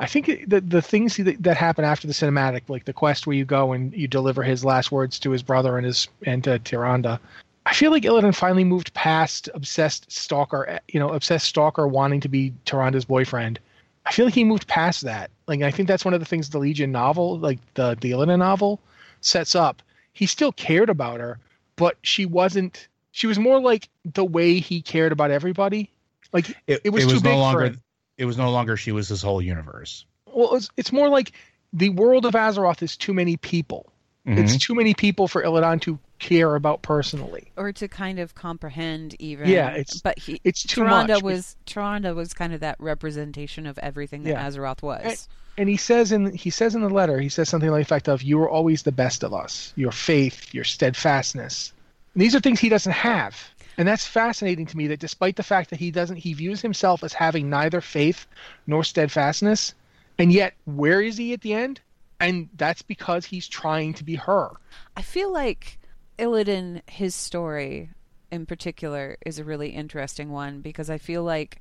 I 0.00 0.06
think 0.06 0.48
the 0.48 0.60
the 0.60 0.82
things 0.82 1.16
that, 1.16 1.42
that 1.42 1.56
happen 1.56 1.84
after 1.84 2.06
the 2.06 2.12
cinematic, 2.12 2.62
like 2.68 2.84
the 2.84 2.92
quest 2.92 3.26
where 3.26 3.36
you 3.36 3.44
go 3.44 3.72
and 3.72 3.92
you 3.92 4.08
deliver 4.08 4.42
his 4.42 4.64
last 4.64 4.90
words 4.90 5.18
to 5.20 5.30
his 5.30 5.42
brother 5.42 5.76
and 5.76 5.86
his 5.86 6.08
and 6.24 6.42
to 6.44 6.58
Tyrande, 6.58 7.18
I 7.66 7.74
feel 7.74 7.90
like 7.90 8.02
Illidan 8.02 8.34
finally 8.34 8.64
moved 8.64 8.92
past 8.94 9.48
obsessed 9.54 10.10
stalker, 10.10 10.80
you 10.88 10.98
know, 11.00 11.10
obsessed 11.10 11.46
stalker 11.46 11.86
wanting 11.86 12.20
to 12.20 12.28
be 12.28 12.52
Tyrande's 12.66 13.04
boyfriend. 13.04 13.58
I 14.06 14.12
feel 14.12 14.24
like 14.26 14.34
he 14.34 14.44
moved 14.44 14.66
past 14.66 15.02
that. 15.02 15.30
Like 15.46 15.62
I 15.62 15.70
think 15.70 15.88
that's 15.88 16.04
one 16.04 16.12
of 16.14 16.20
the 16.20 16.26
things 16.26 16.50
the 16.50 16.58
Legion 16.58 16.90
novel, 16.92 17.38
like 17.38 17.58
the 17.74 17.96
the 18.00 18.10
Illidan 18.10 18.38
novel, 18.40 18.80
sets 19.20 19.54
up. 19.54 19.82
he 20.12 20.26
still 20.26 20.52
cared 20.52 20.90
about 20.90 21.20
her, 21.20 21.38
but 21.76 21.96
she 22.02 22.26
wasn't. 22.26 22.88
She 23.12 23.26
was 23.26 23.38
more 23.38 23.60
like 23.60 23.88
the 24.04 24.24
way 24.24 24.58
he 24.58 24.82
cared 24.82 25.12
about 25.12 25.30
everybody. 25.30 25.90
Like 26.32 26.50
It, 26.66 26.80
It 26.84 26.90
was 26.90 27.04
it 27.04 27.06
too 27.06 27.12
was 27.14 27.22
big 27.22 27.32
no 27.32 27.36
for 27.36 27.40
longer. 27.40 27.64
him. 27.66 27.80
It 28.18 28.24
was 28.26 28.36
no 28.38 28.50
longer 28.50 28.76
she 28.76 28.92
was 28.92 29.08
his 29.08 29.22
whole 29.22 29.42
universe. 29.42 30.04
well, 30.32 30.54
it's, 30.56 30.68
it's 30.76 30.92
more 30.92 31.08
like 31.08 31.32
the 31.72 31.90
world 31.90 32.26
of 32.26 32.34
Azeroth 32.34 32.82
is 32.82 32.96
too 32.96 33.14
many 33.14 33.36
people. 33.36 33.92
Mhm. 34.26 34.38
It's 34.38 34.56
too 34.56 34.74
many 34.74 34.94
people 34.94 35.28
for 35.28 35.42
Illidan 35.42 35.80
to 35.82 35.98
care 36.18 36.54
about 36.54 36.82
personally. 36.82 37.52
or 37.56 37.72
to 37.72 37.86
kind 37.88 38.18
of 38.18 38.34
comprehend 38.34 39.14
even. 39.20 39.48
Yeah, 39.48 39.70
it's- 39.72 40.00
but 40.00 40.18
he 40.18 40.40
it's 40.44 40.62
too 40.62 40.80
Tyrande 40.82 41.08
much. 41.08 41.22
was 41.22 41.56
Tyrande 41.66 42.14
was 42.14 42.32
kind 42.32 42.52
of 42.54 42.60
that 42.60 42.76
representation 42.80 43.66
of 43.66 43.78
everything 43.78 44.22
that 44.24 44.30
Yeah. 44.30 44.46
Azeroth 44.48 44.82
was. 44.82 45.28
and 45.58 45.68
he 45.68 45.76
says 45.76 46.10
in 46.10 46.32
he 46.34 46.50
says 46.50 46.74
in 46.74 46.80
the 46.80 46.88
letter 46.88 47.20
he 47.20 47.28
says 47.28 47.48
something 47.48 47.70
like 47.70 47.78
the 47.86 47.94
effect 47.94 48.08
of 48.08 48.22
you 48.22 48.40
are 48.40 48.48
always 48.50 48.82
the 48.82 48.90
best 48.92 49.22
of 49.22 49.32
us 49.34 49.72
your 49.76 49.92
faith 49.92 50.52
your 50.54 50.64
steadfastness 50.64 51.72
and 52.14 52.22
these 52.22 52.34
are 52.34 52.40
things 52.40 52.58
he 52.58 52.68
doesn't 52.68 52.92
have 52.92 53.36
and 53.78 53.86
that's 53.86 54.06
fascinating 54.06 54.66
to 54.66 54.76
me 54.76 54.86
that 54.86 55.00
despite 55.00 55.36
the 55.36 55.42
fact 55.42 55.70
that 55.70 55.78
he 55.78 55.90
doesn't 55.90 56.16
he 56.16 56.32
views 56.34 56.60
himself 56.60 57.02
as 57.02 57.12
having 57.12 57.50
neither 57.50 57.80
faith 57.80 58.26
nor 58.66 58.84
steadfastness 58.84 59.74
and 60.18 60.32
yet 60.32 60.54
where 60.64 61.00
is 61.00 61.16
he 61.16 61.32
at 61.32 61.40
the 61.40 61.54
end 61.54 61.80
and 62.20 62.48
that's 62.56 62.82
because 62.82 63.24
he's 63.24 63.48
trying 63.48 63.92
to 63.92 64.04
be 64.04 64.14
her 64.14 64.50
I 64.96 65.02
feel 65.02 65.32
like 65.32 65.78
Illidan, 66.18 66.82
his 66.88 67.14
story 67.14 67.90
in 68.30 68.46
particular, 68.46 69.16
is 69.24 69.38
a 69.38 69.44
really 69.44 69.70
interesting 69.70 70.30
one 70.30 70.60
because 70.60 70.90
I 70.90 70.98
feel 70.98 71.22
like, 71.22 71.60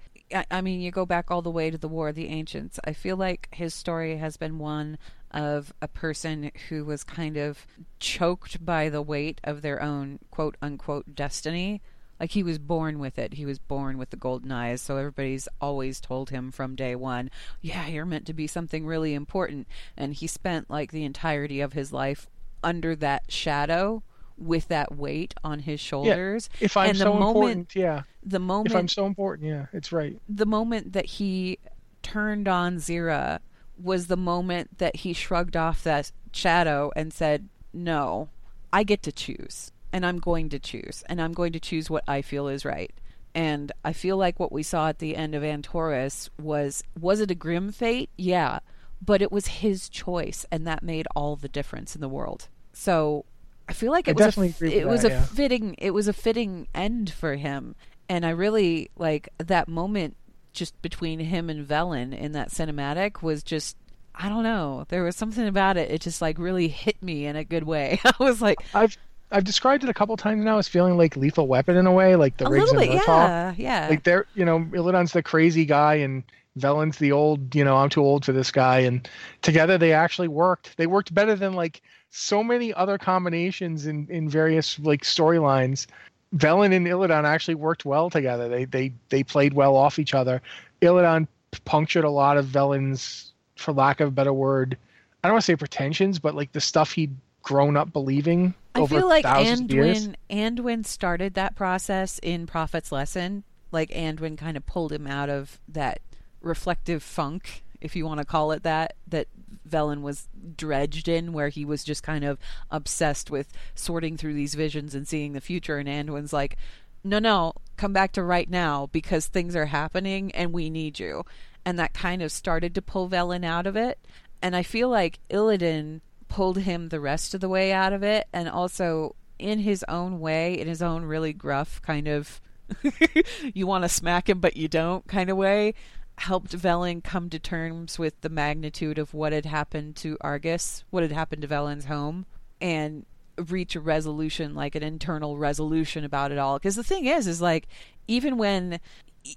I, 0.51 0.61
mean, 0.61 0.81
you 0.81 0.91
go 0.91 1.05
back 1.05 1.29
all 1.29 1.41
the 1.41 1.51
way 1.51 1.69
to 1.69 1.77
the 1.77 1.87
War 1.87 2.09
of 2.09 2.15
the 2.15 2.29
Ancients. 2.29 2.79
I 2.83 2.93
feel 2.93 3.17
like 3.17 3.49
his 3.51 3.73
story 3.73 4.17
has 4.17 4.37
been 4.37 4.57
one 4.59 4.97
of 5.31 5.73
a 5.81 5.87
person 5.87 6.51
who 6.69 6.85
was 6.85 7.03
kind 7.03 7.37
of 7.37 7.65
choked 7.99 8.63
by 8.63 8.89
the 8.89 9.01
weight 9.01 9.41
of 9.43 9.61
their 9.61 9.81
own 9.81 10.19
quote 10.29 10.55
unquote 10.61 11.15
destiny. 11.15 11.81
Like 12.23 12.31
he 12.31 12.41
was 12.41 12.57
born 12.57 12.99
with 12.99 13.19
it. 13.19 13.33
He 13.33 13.45
was 13.45 13.59
born 13.59 13.97
with 13.97 14.09
the 14.09 14.15
golden 14.15 14.49
eyes. 14.49 14.81
So 14.81 14.95
everybody's 14.95 15.49
always 15.59 15.99
told 15.99 16.29
him 16.29 16.51
from 16.51 16.73
day 16.73 16.95
one, 16.95 17.29
yeah, 17.59 17.85
you're 17.87 18.05
meant 18.05 18.25
to 18.27 18.33
be 18.33 18.47
something 18.47 18.85
really 18.85 19.13
important. 19.13 19.67
And 19.97 20.13
he 20.13 20.27
spent 20.27 20.69
like 20.69 20.93
the 20.93 21.03
entirety 21.03 21.59
of 21.59 21.73
his 21.73 21.91
life 21.91 22.29
under 22.63 22.95
that 22.95 23.29
shadow 23.29 24.03
with 24.37 24.69
that 24.69 24.95
weight 24.95 25.33
on 25.43 25.59
his 25.59 25.81
shoulders. 25.81 26.49
if 26.61 26.77
i'm 26.77 26.91
and 26.91 26.95
the 26.99 27.03
so 27.03 27.13
moment, 27.13 27.25
important 27.27 27.75
yeah 27.75 28.03
the 28.23 28.39
moment 28.39 28.71
if 28.71 28.77
i'm 28.77 28.87
so 28.87 29.05
important 29.05 29.49
yeah 29.49 29.65
it's 29.73 29.91
right 29.91 30.17
the 30.29 30.45
moment 30.45 30.93
that 30.93 31.05
he 31.05 31.59
turned 32.03 32.47
on 32.47 32.77
Xe'ra 32.77 33.39
was 33.77 34.07
the 34.07 34.15
moment 34.15 34.77
that 34.77 34.95
he 34.95 35.11
shrugged 35.11 35.57
off 35.57 35.83
that 35.83 36.13
shadow 36.31 36.89
and 36.95 37.11
said, 37.13 37.49
"No, 37.73 38.29
I 38.71 38.83
get 38.83 39.03
to 39.03 39.11
choose, 39.11 39.73
and 39.93 40.05
I'm 40.05 40.17
going 40.17 40.49
to 40.49 40.59
choose, 40.59 41.03
and 41.07 41.21
I'm 41.21 41.33
going 41.33 41.53
to 41.53 41.59
choose 41.59 41.89
what 41.89 42.03
I 42.07 42.21
feel 42.21 42.47
is 42.47 42.65
right." 42.65 42.91
And 43.35 43.71
I 43.83 43.93
feel 43.93 44.17
like 44.17 44.39
what 44.39 44.51
we 44.51 44.61
saw 44.61 44.89
at 44.89 44.99
the 44.99 45.15
end 45.15 45.33
of 45.33 45.43
Antorus 45.43 46.29
was 46.39 46.83
was 46.99 47.19
it 47.19 47.31
a 47.31 47.35
grim 47.35 47.71
fate? 47.71 48.09
Yeah, 48.17 48.59
but 49.01 49.21
it 49.21 49.31
was 49.31 49.47
his 49.47 49.87
choice, 49.87 50.45
and 50.51 50.67
that 50.67 50.83
made 50.83 51.07
all 51.15 51.35
the 51.35 51.47
difference 51.47 51.95
in 51.95 52.01
the 52.01 52.09
world. 52.09 52.49
So 52.73 53.25
I 53.67 53.73
feel 53.73 53.91
like 53.91 54.07
I 54.07 54.11
it 54.11 54.17
was 54.17 54.23
a, 54.23 54.27
definitely 54.27 54.49
f- 54.49 54.55
agree 54.57 54.69
with 54.69 54.77
it 54.77 54.87
was 54.87 55.03
a 55.05 55.09
yeah. 55.09 55.23
fitting 55.23 55.75
it 55.77 55.91
was 55.91 56.07
a 56.07 56.13
fitting 56.13 56.67
end 56.73 57.11
for 57.11 57.35
him 57.35 57.75
and 58.09 58.25
i 58.25 58.29
really 58.29 58.89
like 58.97 59.29
that 59.37 59.67
moment 59.67 60.15
just 60.51 60.79
between 60.81 61.19
him 61.19 61.49
and 61.49 61.67
velen 61.67 62.17
in 62.17 62.33
that 62.33 62.49
cinematic 62.49 63.21
was 63.21 63.43
just 63.43 63.77
i 64.15 64.27
don't 64.29 64.43
know 64.43 64.85
there 64.89 65.03
was 65.03 65.15
something 65.15 65.47
about 65.47 65.77
it 65.77 65.89
it 65.89 66.01
just 66.01 66.21
like 66.21 66.37
really 66.37 66.67
hit 66.67 67.01
me 67.01 67.25
in 67.25 67.35
a 67.35 67.43
good 67.43 67.63
way 67.63 67.99
i 68.05 68.13
was 68.19 68.41
like 68.41 68.57
i've 68.73 68.97
i've 69.33 69.43
described 69.43 69.83
it 69.83 69.89
a 69.89 69.93
couple 69.93 70.15
times 70.15 70.43
now 70.43 70.57
as 70.57 70.67
feeling 70.67 70.97
like 70.97 71.17
lethal 71.17 71.47
weapon 71.47 71.75
in 71.75 71.85
a 71.85 71.91
way 71.91 72.15
like 72.15 72.37
the 72.37 72.47
a 72.47 72.49
Riggs 72.49 72.71
little 72.71 72.81
and 72.81 72.91
bit 72.91 73.01
Murtaugh. 73.01 73.07
yeah 73.07 73.53
yeah. 73.57 73.87
Like 73.89 74.03
they're 74.03 74.25
you 74.35 74.45
know 74.45 74.59
Illidan's 74.71 75.13
the 75.13 75.23
crazy 75.23 75.65
guy 75.65 75.95
and 75.95 76.23
Velen's 76.59 76.97
the 76.97 77.11
old 77.11 77.55
you 77.55 77.63
know 77.63 77.77
I'm 77.77 77.89
too 77.89 78.03
old 78.03 78.25
for 78.25 78.31
this 78.31 78.51
guy. 78.51 78.79
And 78.79 79.07
together 79.41 79.77
they 79.77 79.93
actually 79.93 80.27
worked. 80.27 80.77
They 80.77 80.87
worked 80.87 81.13
better 81.13 81.35
than 81.35 81.53
like 81.53 81.81
so 82.09 82.43
many 82.43 82.73
other 82.73 82.97
combinations 82.97 83.87
in 83.87 84.07
in 84.09 84.29
various 84.29 84.79
like 84.79 85.01
storylines. 85.01 85.87
Velen 86.35 86.73
and 86.75 86.87
Illidan 86.87 87.25
actually 87.25 87.55
worked 87.55 87.85
well 87.85 88.09
together. 88.09 88.47
They 88.47 88.65
they 88.65 88.93
they 89.09 89.23
played 89.23 89.53
well 89.53 89.75
off 89.75 89.99
each 89.99 90.13
other. 90.13 90.41
Illidan 90.81 91.27
punctured 91.65 92.03
a 92.03 92.09
lot 92.09 92.37
of 92.37 92.45
Velen's 92.45 93.31
for 93.55 93.73
lack 93.73 93.99
of 93.99 94.07
a 94.09 94.11
better 94.11 94.33
word 94.33 94.77
I 95.23 95.27
don't 95.27 95.35
want 95.35 95.43
to 95.43 95.45
say 95.45 95.55
pretensions 95.55 96.17
but 96.17 96.33
like 96.33 96.51
the 96.51 96.59
stuff 96.59 96.91
he'd 96.91 97.15
grown 97.43 97.77
up 97.77 97.93
believing 97.93 98.53
I 98.75 98.85
feel 98.87 99.07
like 99.07 99.23
thousands 99.23 99.61
of 99.61 99.71
years. 99.71 100.07
Anduin 100.07 100.15
Anduin 100.29 100.85
started 100.85 101.35
that 101.35 101.55
process 101.55 102.19
in 102.19 102.47
Prophet's 102.47 102.91
Lesson. 102.91 103.43
Like 103.71 103.89
Anduin 103.91 104.37
kind 104.37 104.57
of 104.57 104.65
pulled 104.65 104.91
him 104.91 105.07
out 105.07 105.29
of 105.29 105.59
that 105.67 105.99
reflective 106.41 107.01
funk, 107.01 107.63
if 107.81 107.95
you 107.95 108.05
want 108.05 108.19
to 108.19 108.25
call 108.25 108.51
it 108.51 108.63
that, 108.63 108.95
that 109.07 109.27
Velen 109.67 110.01
was 110.01 110.27
dredged 110.55 111.07
in, 111.07 111.33
where 111.33 111.49
he 111.49 111.65
was 111.65 111.83
just 111.83 112.03
kind 112.03 112.23
of 112.23 112.37
obsessed 112.69 113.31
with 113.31 113.51
sorting 113.75 114.17
through 114.17 114.33
these 114.33 114.55
visions 114.55 114.93
and 114.93 115.07
seeing 115.07 115.33
the 115.33 115.41
future. 115.41 115.77
And 115.77 115.89
Anduin's 115.89 116.33
like, 116.33 116.57
no, 117.03 117.19
no, 117.19 117.53
come 117.77 117.93
back 117.93 118.13
to 118.13 118.23
right 118.23 118.49
now 118.49 118.89
because 118.91 119.27
things 119.27 119.55
are 119.55 119.65
happening 119.65 120.31
and 120.33 120.53
we 120.53 120.69
need 120.69 120.99
you. 120.99 121.25
And 121.65 121.79
that 121.79 121.93
kind 121.93 122.21
of 122.21 122.31
started 122.31 122.75
to 122.75 122.81
pull 122.81 123.09
Velen 123.09 123.45
out 123.45 123.67
of 123.67 123.75
it. 123.75 123.99
And 124.41 124.55
I 124.55 124.63
feel 124.63 124.89
like 124.89 125.19
Illidan 125.29 126.01
pulled 126.33 126.57
him 126.59 126.89
the 126.89 126.99
rest 126.99 127.33
of 127.33 127.41
the 127.41 127.49
way 127.49 127.71
out 127.71 127.93
of 127.93 128.03
it. 128.03 128.27
And 128.33 128.49
also 128.49 129.15
in 129.39 129.59
his 129.59 129.83
own 129.89 130.19
way 130.19 130.57
in 130.57 130.67
his 130.67 130.81
own 130.81 131.03
really 131.03 131.33
gruff 131.33 131.81
kind 131.81 132.07
of 132.07 132.39
you 133.53 133.65
want 133.67 133.83
to 133.83 133.89
smack 133.89 134.29
him 134.29 134.39
but 134.39 134.55
you 134.55 134.67
don't 134.67 135.05
kind 135.07 135.29
of 135.29 135.35
way 135.35 135.73
helped 136.19 136.55
Velen 136.55 137.03
come 137.03 137.29
to 137.31 137.39
terms 137.39 137.97
with 137.97 138.21
the 138.21 138.29
magnitude 138.29 138.99
of 138.99 139.13
what 139.13 139.33
had 139.33 139.45
happened 139.45 139.95
to 139.95 140.15
Argus 140.21 140.83
what 140.91 141.01
had 141.03 141.11
happened 141.11 141.41
to 141.41 141.47
Velen's 141.47 141.85
home 141.85 142.25
and 142.61 143.05
reach 143.49 143.75
a 143.75 143.79
resolution 143.79 144.53
like 144.53 144.75
an 144.75 144.83
internal 144.83 145.37
resolution 145.37 146.03
about 146.03 146.31
it 146.31 146.37
all. 146.37 146.57
Because 146.57 146.75
the 146.75 146.83
thing 146.83 147.05
is 147.05 147.27
is 147.27 147.41
like 147.41 147.67
even 148.07 148.37
when 148.37 148.79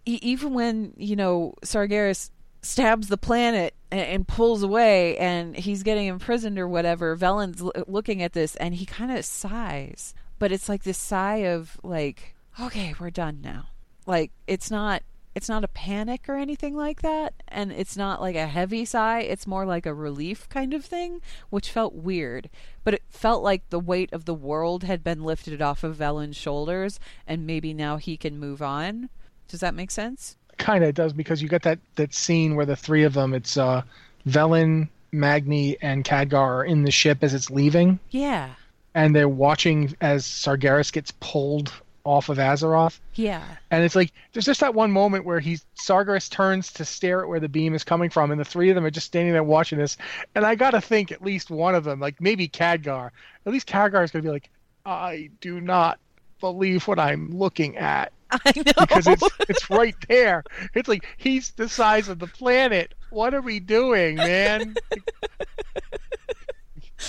even 0.05 0.55
when 0.55 0.93
you 0.97 1.17
know 1.17 1.55
Sargeras 1.65 2.31
stabs 2.63 3.09
the 3.09 3.17
planet 3.17 3.75
and, 3.91 4.01
and 4.01 4.29
pulls 4.29 4.63
away 4.63 5.17
and 5.19 5.57
he's 5.57 5.83
getting 5.83 6.07
imprisoned 6.07 6.59
or 6.59 6.69
whatever. 6.69 7.15
Velen's 7.15 7.61
l- 7.61 7.73
looking 7.87 8.23
at 8.23 8.33
this 8.33 8.57
and 8.57 8.75
he 8.75 8.87
kind 8.87 9.11
of 9.11 9.25
sighs 9.25 10.15
but 10.39 10.53
it's 10.53 10.69
like 10.69 10.83
this 10.83 10.99
sigh 10.99 11.37
of 11.37 11.79
like 11.83 12.35
okay 12.61 12.95
we're 12.99 13.11
done 13.11 13.41
now. 13.43 13.67
Like 14.07 14.33
it's 14.47 14.71
not 14.71 15.03
it's 15.35 15.49
not 15.51 15.65
a 15.65 15.69
panic 15.69 16.29
or 16.29 16.37
anything 16.37 16.75
like 16.75 17.03
that 17.03 17.35
and 17.49 17.71
it's 17.71 17.97
not 17.97 18.21
like 18.21 18.37
a 18.37 18.47
heavy 18.47 18.85
sigh. 18.85 19.21
It's 19.21 19.47
more 19.47 19.67
like 19.67 19.87
a 19.87 19.95
relief 19.95 20.49
kind 20.49 20.73
of 20.73 20.85
thing 20.85 21.21
which 21.51 21.71
felt 21.71 21.95
weird 21.95 22.49
but 22.85 22.95
it 22.95 23.03
felt 23.09 23.43
like 23.43 23.69
the 23.71 23.81
weight 23.81 24.13
of 24.13 24.25
the 24.25 24.35
world 24.35 24.85
had 24.85 25.05
been 25.05 25.25
lifted 25.25 25.61
off 25.61 25.85
of 25.85 25.97
Velen's 25.97 26.37
shoulders 26.37 26.99
and 27.27 27.47
maybe 27.47 27.75
now 27.75 27.97
he 27.97 28.17
can 28.17 28.39
move 28.39 28.63
on. 28.63 29.11
Does 29.49 29.61
that 29.61 29.75
make 29.75 29.91
sense 29.91 30.37
kind 30.59 30.85
of 30.85 30.95
does 30.95 31.13
because 31.13 31.43
you 31.43 31.49
got 31.49 31.63
that 31.63 31.79
that 31.97 32.15
scene 32.15 32.57
where 32.57 32.67
the 32.67 32.77
three 32.77 33.03
of 33.03 33.15
them 33.15 33.35
it's 33.35 33.57
uh 33.57 33.83
Velen, 34.27 34.89
Magni 35.13 35.77
and 35.81 36.05
Khadgar 36.05 36.35
are 36.35 36.65
in 36.65 36.83
the 36.83 36.91
ship 36.91 37.19
as 37.23 37.33
it's 37.33 37.51
leaving. 37.51 37.99
Yeah. 38.11 38.51
And 38.95 39.15
they're 39.15 39.29
watching 39.29 39.95
as 40.01 40.25
Sargeras 40.25 40.93
gets 40.93 41.13
pulled 41.21 41.73
off 42.05 42.29
of 42.29 42.39
Azeroth. 42.39 42.99
Yeah. 43.15 43.45
And 43.71 43.85
it's 43.85 43.97
like 43.97 44.13
there's 44.33 44.45
just 44.45 44.61
that 44.61 44.75
one 44.75 44.91
moment 44.91 45.25
where 45.25 45.41
he's 45.41 45.65
Sargeras 45.77 46.31
turns 46.31 46.73
to 46.75 46.85
stare 46.85 47.23
at 47.23 47.29
where 47.29 47.41
the 47.41 47.49
beam 47.49 47.75
is 47.75 47.85
coming 47.85 48.11
from 48.11 48.31
and 48.31 48.41
the 48.41 48.45
three 48.45 48.71
of 48.71 48.75
them 48.75 48.85
are 48.85 48.91
just 48.91 49.07
standing 49.07 49.33
there 49.33 49.43
watching 49.43 49.79
this. 49.79 49.97
And 50.35 50.47
I 50.47 50.55
got 50.55 50.71
to 50.71 50.81
think 50.81 51.13
at 51.13 51.23
least 51.23 51.51
one 51.51 51.75
of 51.75 51.85
them 51.85 52.01
like 52.01 52.21
maybe 52.21 52.49
Khadgar. 52.49 53.11
At 53.45 53.53
least 53.53 53.69
Khadgar 53.69 54.05
is 54.05 54.11
going 54.11 54.23
to 54.23 54.29
be 54.29 54.33
like 54.33 54.51
I 54.85 55.31
do 55.41 55.61
not 55.61 55.99
believe 56.41 56.87
what 56.87 56.99
I'm 56.99 57.31
looking 57.31 57.77
at 57.77 58.13
I 58.31 58.53
know 58.57 58.73
because 58.81 59.07
it's 59.07 59.23
it's 59.49 59.71
right 59.71 59.95
there. 60.09 60.43
It's 60.75 60.89
like 60.89 61.07
he's 61.17 61.53
the 61.53 61.69
size 61.69 62.09
of 62.09 62.19
the 62.19 62.27
planet. 62.27 62.95
What 63.11 63.35
are 63.35 63.41
we 63.41 63.61
doing, 63.61 64.17
man? 64.17 64.75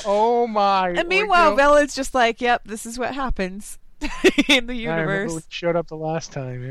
oh 0.05 0.47
my! 0.47 0.89
and 0.89 1.07
meanwhile 1.07 1.51
go- 1.51 1.55
Velen's 1.55 1.95
just 1.95 2.13
like 2.13 2.41
yep 2.41 2.61
this 2.65 2.86
is 2.86 2.99
what 2.99 3.13
happens 3.15 3.80
in 4.47 4.67
the 4.67 4.88
I 4.88 4.91
remember 4.91 5.07
when 5.07 5.19
universe 5.21 5.45
showed 5.49 5.75
up 5.75 5.88
the 5.88 5.95
last 5.95 6.32
time. 6.32 6.63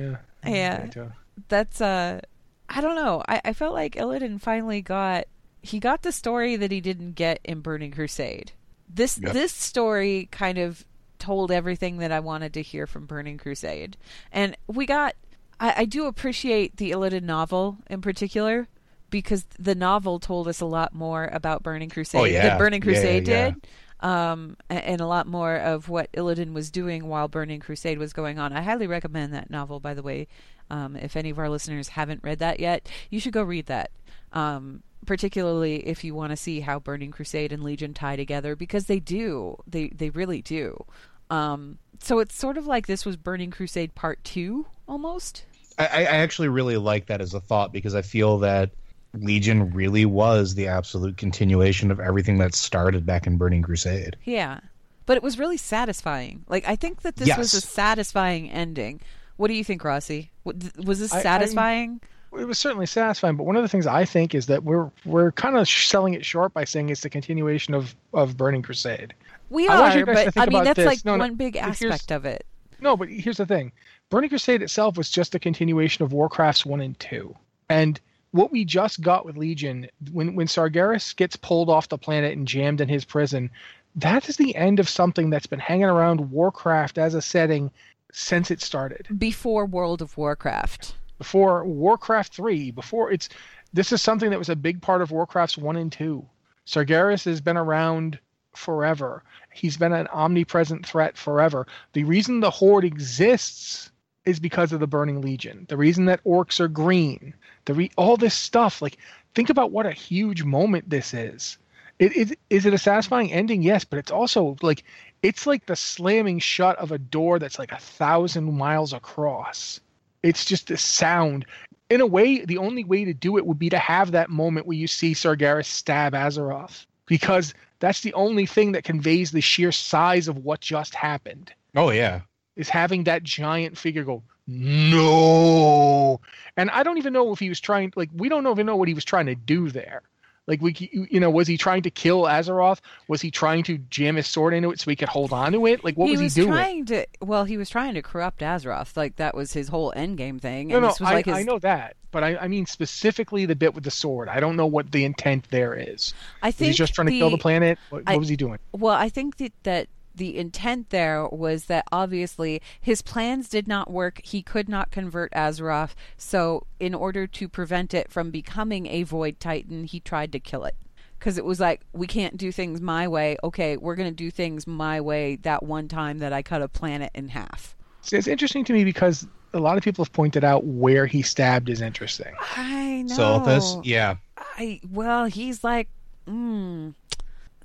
Yeah. 0.44 0.48
Yeah. 0.48 1.02
Uh, 1.02 1.06
that's 1.48 1.80
uh 1.80 2.20
I 2.68 2.80
don't 2.80 2.96
know. 2.96 3.22
I, 3.28 3.40
I 3.46 3.52
felt 3.52 3.74
like 3.74 3.94
Illidan 3.96 4.40
finally 4.40 4.80
got 4.80 5.26
he 5.62 5.80
got 5.80 6.02
the 6.02 6.12
story 6.12 6.54
that 6.56 6.70
he 6.70 6.80
didn't 6.80 7.12
get 7.12 7.40
in 7.42 7.60
Burning 7.60 7.90
Crusade. 7.90 8.52
This 8.88 9.18
Yep. 9.18 9.32
this 9.32 9.52
story 9.52 10.28
kind 10.30 10.58
of 10.58 10.84
told 11.18 11.50
everything 11.50 11.98
that 11.98 12.12
I 12.12 12.20
wanted 12.20 12.52
to 12.54 12.62
hear 12.62 12.86
from 12.86 13.06
Burning 13.06 13.38
Crusade. 13.38 13.96
And 14.32 14.56
we 14.66 14.86
got 14.86 15.14
I, 15.58 15.74
I 15.78 15.84
do 15.86 16.06
appreciate 16.06 16.76
the 16.76 16.90
Illidan 16.90 17.22
novel 17.22 17.78
in 17.88 18.00
particular 18.02 18.68
because 19.08 19.46
the 19.58 19.74
novel 19.74 20.18
told 20.18 20.48
us 20.48 20.60
a 20.60 20.66
lot 20.66 20.94
more 20.94 21.30
about 21.32 21.62
Burning 21.62 21.88
Crusade 21.88 22.20
Oh, 22.20 22.24
yeah. 22.24 22.48
than 22.50 22.58
Burning 22.58 22.82
Yeah, 22.82 22.90
yeah, 22.90 22.94
Crusade 23.00 23.28
yeah. 23.28 23.50
did. 23.50 23.66
um, 24.00 24.56
and 24.68 25.00
a 25.00 25.06
lot 25.06 25.26
more 25.26 25.56
of 25.56 25.88
what 25.88 26.12
Illidan 26.12 26.52
was 26.52 26.70
doing 26.70 27.06
while 27.06 27.28
Burning 27.28 27.60
Crusade 27.60 27.98
was 27.98 28.12
going 28.12 28.38
on. 28.38 28.52
I 28.52 28.62
highly 28.62 28.86
recommend 28.86 29.32
that 29.32 29.48
novel, 29.48 29.80
by 29.80 29.94
the 29.94 30.02
way. 30.02 30.26
Um, 30.68 30.96
if 30.96 31.16
any 31.16 31.30
of 31.30 31.38
our 31.38 31.48
listeners 31.48 31.90
haven't 31.90 32.24
read 32.24 32.40
that 32.40 32.58
yet, 32.60 32.88
you 33.08 33.20
should 33.20 33.32
go 33.32 33.42
read 33.44 33.66
that. 33.66 33.92
Um, 34.32 34.82
particularly 35.06 35.86
if 35.86 36.04
you 36.04 36.14
want 36.14 36.30
to 36.30 36.36
see 36.36 36.60
how 36.60 36.78
Burning 36.78 37.10
Crusade 37.10 37.52
and 37.52 37.62
Legion 37.62 37.94
tie 37.94 38.16
together, 38.16 38.56
because 38.56 38.86
they 38.86 39.00
do. 39.00 39.56
They 39.66 39.88
they 39.88 40.10
really 40.10 40.42
do. 40.42 40.84
Um, 41.30 41.78
so 42.00 42.18
it's 42.18 42.34
sort 42.34 42.58
of 42.58 42.66
like 42.66 42.86
this 42.86 43.04
was 43.06 43.16
Burning 43.16 43.50
Crusade 43.50 43.94
Part 43.94 44.22
Two, 44.24 44.66
almost. 44.86 45.44
I, 45.78 45.84
I 45.86 46.02
actually 46.04 46.48
really 46.48 46.76
like 46.76 47.06
that 47.06 47.20
as 47.20 47.34
a 47.34 47.40
thought 47.40 47.72
because 47.72 47.94
I 47.94 48.02
feel 48.02 48.38
that 48.38 48.70
Legion 49.14 49.70
really 49.72 50.06
was 50.06 50.54
the 50.54 50.68
absolute 50.68 51.16
continuation 51.16 51.90
of 51.90 52.00
everything 52.00 52.38
that 52.38 52.54
started 52.54 53.04
back 53.04 53.26
in 53.26 53.36
Burning 53.36 53.62
Crusade. 53.62 54.16
Yeah. 54.24 54.60
But 55.04 55.16
it 55.16 55.22
was 55.22 55.38
really 55.38 55.56
satisfying. 55.58 56.44
Like 56.48 56.66
I 56.66 56.76
think 56.76 57.02
that 57.02 57.16
this 57.16 57.28
Yes. 57.28 57.38
was 57.38 57.54
a 57.54 57.60
satisfying 57.60 58.50
ending. 58.50 59.00
What 59.36 59.48
do 59.48 59.54
you 59.54 59.64
think, 59.64 59.84
Rossi? 59.84 60.30
Was 60.44 60.98
this 60.98 61.12
I- 61.12 61.18
I- 61.18 61.22
satisfying? 61.22 62.00
It 62.32 62.44
was 62.46 62.58
certainly 62.58 62.86
satisfying, 62.86 63.36
but 63.36 63.44
one 63.44 63.56
of 63.56 63.62
the 63.62 63.68
things 63.68 63.86
I 63.86 64.04
think 64.04 64.34
is 64.34 64.46
that 64.46 64.62
we're 64.64 64.90
we're 65.04 65.32
kind 65.32 65.56
of 65.56 65.68
selling 65.68 66.14
it 66.14 66.24
short 66.24 66.52
by 66.52 66.64
saying 66.64 66.90
it's 66.90 67.00
the 67.00 67.10
continuation 67.10 67.74
of 67.74 67.94
of 68.12 68.36
Burning 68.36 68.62
Crusade. 68.62 69.14
we 69.48 69.68
I 69.68 70.00
are, 70.00 70.04
guys 70.04 70.32
but 70.34 70.38
I 70.38 70.46
mean 70.46 70.64
that's 70.64 70.76
this. 70.76 70.86
like 70.86 71.04
No, 71.04 71.16
no, 71.16 71.24
one 71.24 71.34
big 71.34 71.56
aspect 71.56 72.10
of 72.10 72.24
it. 72.24 72.44
No, 72.80 72.96
but 72.96 73.08
here's 73.08 73.38
the 73.38 73.46
thing: 73.46 73.72
Burning 74.10 74.28
Crusade 74.28 74.62
itself 74.62 74.96
was 74.96 75.10
just 75.10 75.34
a 75.34 75.38
continuation 75.38 76.04
of 76.04 76.12
Warcraft's 76.12 76.66
one 76.66 76.80
and 76.80 76.98
two, 76.98 77.34
and 77.68 78.00
what 78.32 78.52
we 78.52 78.64
just 78.64 79.00
got 79.00 79.24
with 79.24 79.36
Legion 79.36 79.88
when 80.12 80.34
when 80.34 80.46
Sargeras 80.46 81.16
gets 81.16 81.36
pulled 81.36 81.70
off 81.70 81.88
the 81.88 81.98
planet 81.98 82.36
and 82.36 82.46
jammed 82.46 82.80
in 82.80 82.88
his 82.88 83.04
prison, 83.04 83.50
that 83.94 84.28
is 84.28 84.36
the 84.36 84.54
end 84.54 84.78
of 84.78 84.88
something 84.88 85.30
that's 85.30 85.46
been 85.46 85.58
hanging 85.58 85.86
around 85.86 86.30
Warcraft 86.30 86.98
as 86.98 87.14
a 87.14 87.22
setting 87.22 87.70
since 88.12 88.50
it 88.50 88.60
started. 88.60 89.06
Before 89.18 89.64
World 89.64 90.02
of 90.02 90.16
Warcraft. 90.16 90.94
Before 91.18 91.64
Warcraft 91.64 92.34
3, 92.34 92.70
before 92.70 93.10
it's 93.10 93.28
this 93.72 93.92
is 93.92 94.00
something 94.00 94.30
that 94.30 94.38
was 94.38 94.48
a 94.48 94.56
big 94.56 94.80
part 94.80 95.02
of 95.02 95.10
Warcraft's 95.10 95.58
1 95.58 95.76
and 95.76 95.92
2. 95.92 96.24
Sargeras 96.66 97.24
has 97.24 97.40
been 97.40 97.56
around 97.56 98.18
forever. 98.54 99.22
He's 99.52 99.76
been 99.76 99.92
an 99.92 100.08
omnipresent 100.08 100.86
threat 100.86 101.16
forever. 101.16 101.66
The 101.92 102.04
reason 102.04 102.40
the 102.40 102.50
Horde 102.50 102.84
exists 102.84 103.90
is 104.24 104.40
because 104.40 104.72
of 104.72 104.80
the 104.80 104.86
Burning 104.86 105.20
Legion. 105.20 105.66
The 105.68 105.76
reason 105.76 106.06
that 106.06 106.24
orcs 106.24 106.58
are 106.58 106.68
green, 106.68 107.34
the 107.64 107.74
re- 107.74 107.90
all 107.96 108.16
this 108.16 108.34
stuff, 108.34 108.82
like 108.82 108.98
think 109.34 109.50
about 109.50 109.70
what 109.70 109.86
a 109.86 109.92
huge 109.92 110.42
moment 110.42 110.90
this 110.90 111.14
is. 111.14 111.58
It, 111.98 112.16
it, 112.16 112.38
is 112.50 112.66
it 112.66 112.74
a 112.74 112.78
satisfying 112.78 113.32
ending? 113.32 113.62
Yes, 113.62 113.84
but 113.84 113.98
it's 113.98 114.10
also 114.10 114.56
like 114.60 114.84
it's 115.22 115.46
like 115.46 115.66
the 115.66 115.76
slamming 115.76 116.40
shut 116.40 116.76
of 116.78 116.92
a 116.92 116.98
door 116.98 117.38
that's 117.38 117.58
like 117.58 117.72
a 117.72 117.78
thousand 117.78 118.52
miles 118.52 118.92
across. 118.92 119.80
It's 120.26 120.44
just 120.44 120.70
a 120.70 120.76
sound. 120.76 121.46
In 121.88 122.00
a 122.00 122.06
way, 122.06 122.44
the 122.44 122.58
only 122.58 122.84
way 122.84 123.04
to 123.04 123.14
do 123.14 123.36
it 123.36 123.46
would 123.46 123.58
be 123.58 123.70
to 123.70 123.78
have 123.78 124.10
that 124.10 124.28
moment 124.28 124.66
where 124.66 124.76
you 124.76 124.88
see 124.88 125.14
Sargeras 125.14 125.66
stab 125.66 126.14
Azeroth, 126.14 126.84
because 127.06 127.54
that's 127.78 128.00
the 128.00 128.14
only 128.14 128.46
thing 128.46 128.72
that 128.72 128.84
conveys 128.84 129.30
the 129.30 129.40
sheer 129.40 129.70
size 129.70 130.26
of 130.26 130.38
what 130.38 130.60
just 130.60 130.94
happened. 130.94 131.52
Oh 131.76 131.90
yeah. 131.90 132.22
Is 132.56 132.68
having 132.68 133.04
that 133.04 133.22
giant 133.22 133.78
figure 133.78 134.02
go 134.02 134.22
no, 134.48 136.20
and 136.56 136.70
I 136.70 136.84
don't 136.84 136.98
even 136.98 137.12
know 137.12 137.32
if 137.32 137.40
he 137.40 137.48
was 137.48 137.58
trying. 137.58 137.92
Like 137.96 138.10
we 138.14 138.28
don't 138.28 138.46
even 138.46 138.64
know 138.66 138.76
what 138.76 138.86
he 138.86 138.94
was 138.94 139.04
trying 139.04 139.26
to 139.26 139.34
do 139.34 139.70
there. 139.70 140.02
Like 140.46 140.62
we, 140.62 140.76
you 141.10 141.18
know, 141.18 141.30
was 141.30 141.48
he 141.48 141.56
trying 141.56 141.82
to 141.82 141.90
kill 141.90 142.22
Azeroth? 142.22 142.78
Was 143.08 143.20
he 143.20 143.30
trying 143.30 143.64
to 143.64 143.78
jam 143.78 144.16
his 144.16 144.28
sword 144.28 144.54
into 144.54 144.70
it 144.70 144.78
so 144.78 144.90
he 144.90 144.96
could 144.96 145.08
hold 145.08 145.32
on 145.32 145.52
to 145.52 145.66
it? 145.66 145.82
Like 145.84 145.96
what 145.96 146.06
he 146.06 146.12
was, 146.12 146.20
was 146.22 146.34
he 146.34 146.42
doing? 146.42 146.52
trying 146.52 146.84
to 146.86 147.06
well, 147.20 147.44
he 147.44 147.56
was 147.56 147.68
trying 147.68 147.94
to 147.94 148.02
corrupt 148.02 148.40
Azeroth. 148.40 148.96
Like 148.96 149.16
that 149.16 149.34
was 149.34 149.52
his 149.52 149.68
whole 149.68 149.92
endgame 149.96 150.40
thing. 150.40 150.68
No, 150.68 150.76
and 150.76 150.82
no, 150.82 150.88
this 150.88 151.00
was 151.00 151.08
I, 151.10 151.14
like 151.14 151.26
his 151.26 151.34
I 151.34 151.42
know 151.42 151.58
that, 151.58 151.96
but 152.12 152.22
I, 152.22 152.36
I 152.36 152.48
mean 152.48 152.66
specifically 152.66 153.44
the 153.46 153.56
bit 153.56 153.74
with 153.74 153.84
the 153.84 153.90
sword. 153.90 154.28
I 154.28 154.38
don't 154.38 154.56
know 154.56 154.66
what 154.66 154.92
the 154.92 155.04
intent 155.04 155.48
there 155.50 155.74
is. 155.74 156.14
I 156.42 156.48
Was 156.48 156.54
think 156.54 156.68
he 156.68 156.74
just 156.74 156.94
trying 156.94 157.08
to 157.08 157.18
kill 157.18 157.30
the 157.30 157.38
planet? 157.38 157.78
What, 157.90 158.04
I- 158.06 158.12
what 158.12 158.20
was 158.20 158.28
he 158.28 158.36
doing? 158.36 158.58
Well, 158.72 158.94
I 158.94 159.08
think 159.08 159.38
that, 159.38 159.52
that 159.64 159.88
the 160.16 160.36
intent 160.36 160.90
there 160.90 161.28
was 161.28 161.66
that 161.66 161.86
obviously 161.92 162.60
his 162.80 163.02
plans 163.02 163.48
did 163.48 163.68
not 163.68 163.90
work. 163.90 164.20
He 164.24 164.42
could 164.42 164.68
not 164.68 164.90
convert 164.90 165.32
Azeroth. 165.32 165.94
So, 166.16 166.66
in 166.80 166.94
order 166.94 167.26
to 167.26 167.48
prevent 167.48 167.94
it 167.94 168.10
from 168.10 168.30
becoming 168.30 168.86
a 168.86 169.02
Void 169.02 169.38
Titan, 169.40 169.84
he 169.84 170.00
tried 170.00 170.32
to 170.32 170.40
kill 170.40 170.64
it. 170.64 170.74
Because 171.18 171.38
it 171.38 171.44
was 171.44 171.60
like, 171.60 171.80
we 171.92 172.06
can't 172.06 172.36
do 172.36 172.52
things 172.52 172.80
my 172.80 173.08
way. 173.08 173.36
Okay, 173.42 173.76
we're 173.76 173.94
going 173.96 174.10
to 174.10 174.14
do 174.14 174.30
things 174.30 174.66
my 174.66 175.00
way 175.00 175.36
that 175.36 175.62
one 175.62 175.88
time 175.88 176.18
that 176.18 176.32
I 176.32 176.42
cut 176.42 176.60
a 176.62 176.68
planet 176.68 177.10
in 177.14 177.28
half. 177.28 177.74
See, 178.02 178.16
it's 178.16 178.28
interesting 178.28 178.64
to 178.66 178.72
me 178.72 178.84
because 178.84 179.26
a 179.52 179.58
lot 179.58 179.76
of 179.76 179.82
people 179.82 180.04
have 180.04 180.12
pointed 180.12 180.44
out 180.44 180.64
where 180.64 181.06
he 181.06 181.22
stabbed 181.22 181.68
is 181.68 181.80
interesting. 181.80 182.34
I 182.56 183.02
know. 183.02 183.14
So 183.14 183.38
this, 183.40 183.76
yeah. 183.82 184.16
I 184.36 184.80
well, 184.90 185.24
he's 185.24 185.64
like, 185.64 185.88
mm, 186.28 186.94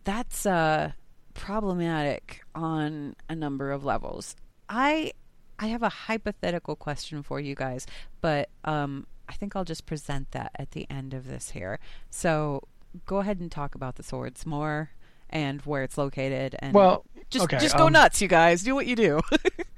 that's 0.04 0.46
uh 0.46 0.94
problematic 1.32 2.42
on 2.56 3.16
a 3.30 3.36
number 3.36 3.72
of 3.72 3.84
levels. 3.84 4.36
I 4.70 5.14
I 5.60 5.68
have 5.68 5.84
a 5.84 5.90
hypothetical 5.90 6.76
question 6.76 7.24
for 7.24 7.40
you 7.40 7.56
guys, 7.56 7.86
but 8.22 8.50
um 8.66 9.08
I 9.30 9.34
think 9.34 9.56
I'll 9.56 9.66
just 9.66 9.86
present 9.86 10.32
that 10.32 10.52
at 10.56 10.72
the 10.72 10.86
end 10.90 11.14
of 11.14 11.28
this 11.28 11.52
here. 11.52 11.80
So 12.10 12.68
go 13.06 13.18
ahead 13.18 13.40
and 13.40 13.52
talk 13.52 13.76
about 13.76 13.96
the 13.96 14.04
swords 14.04 14.46
more 14.46 14.92
and 15.30 15.62
where 15.62 15.84
it's 15.84 15.98
located 15.98 16.56
and 16.60 16.74
Well, 16.74 17.06
just 17.30 17.46
okay, 17.46 17.60
just 17.60 17.78
go 17.78 17.88
um, 17.88 17.94
nuts, 17.94 18.22
you 18.22 18.28
guys. 18.28 18.64
Do 18.64 18.76
what 18.76 18.86
you 18.88 18.96
do. 18.96 19.20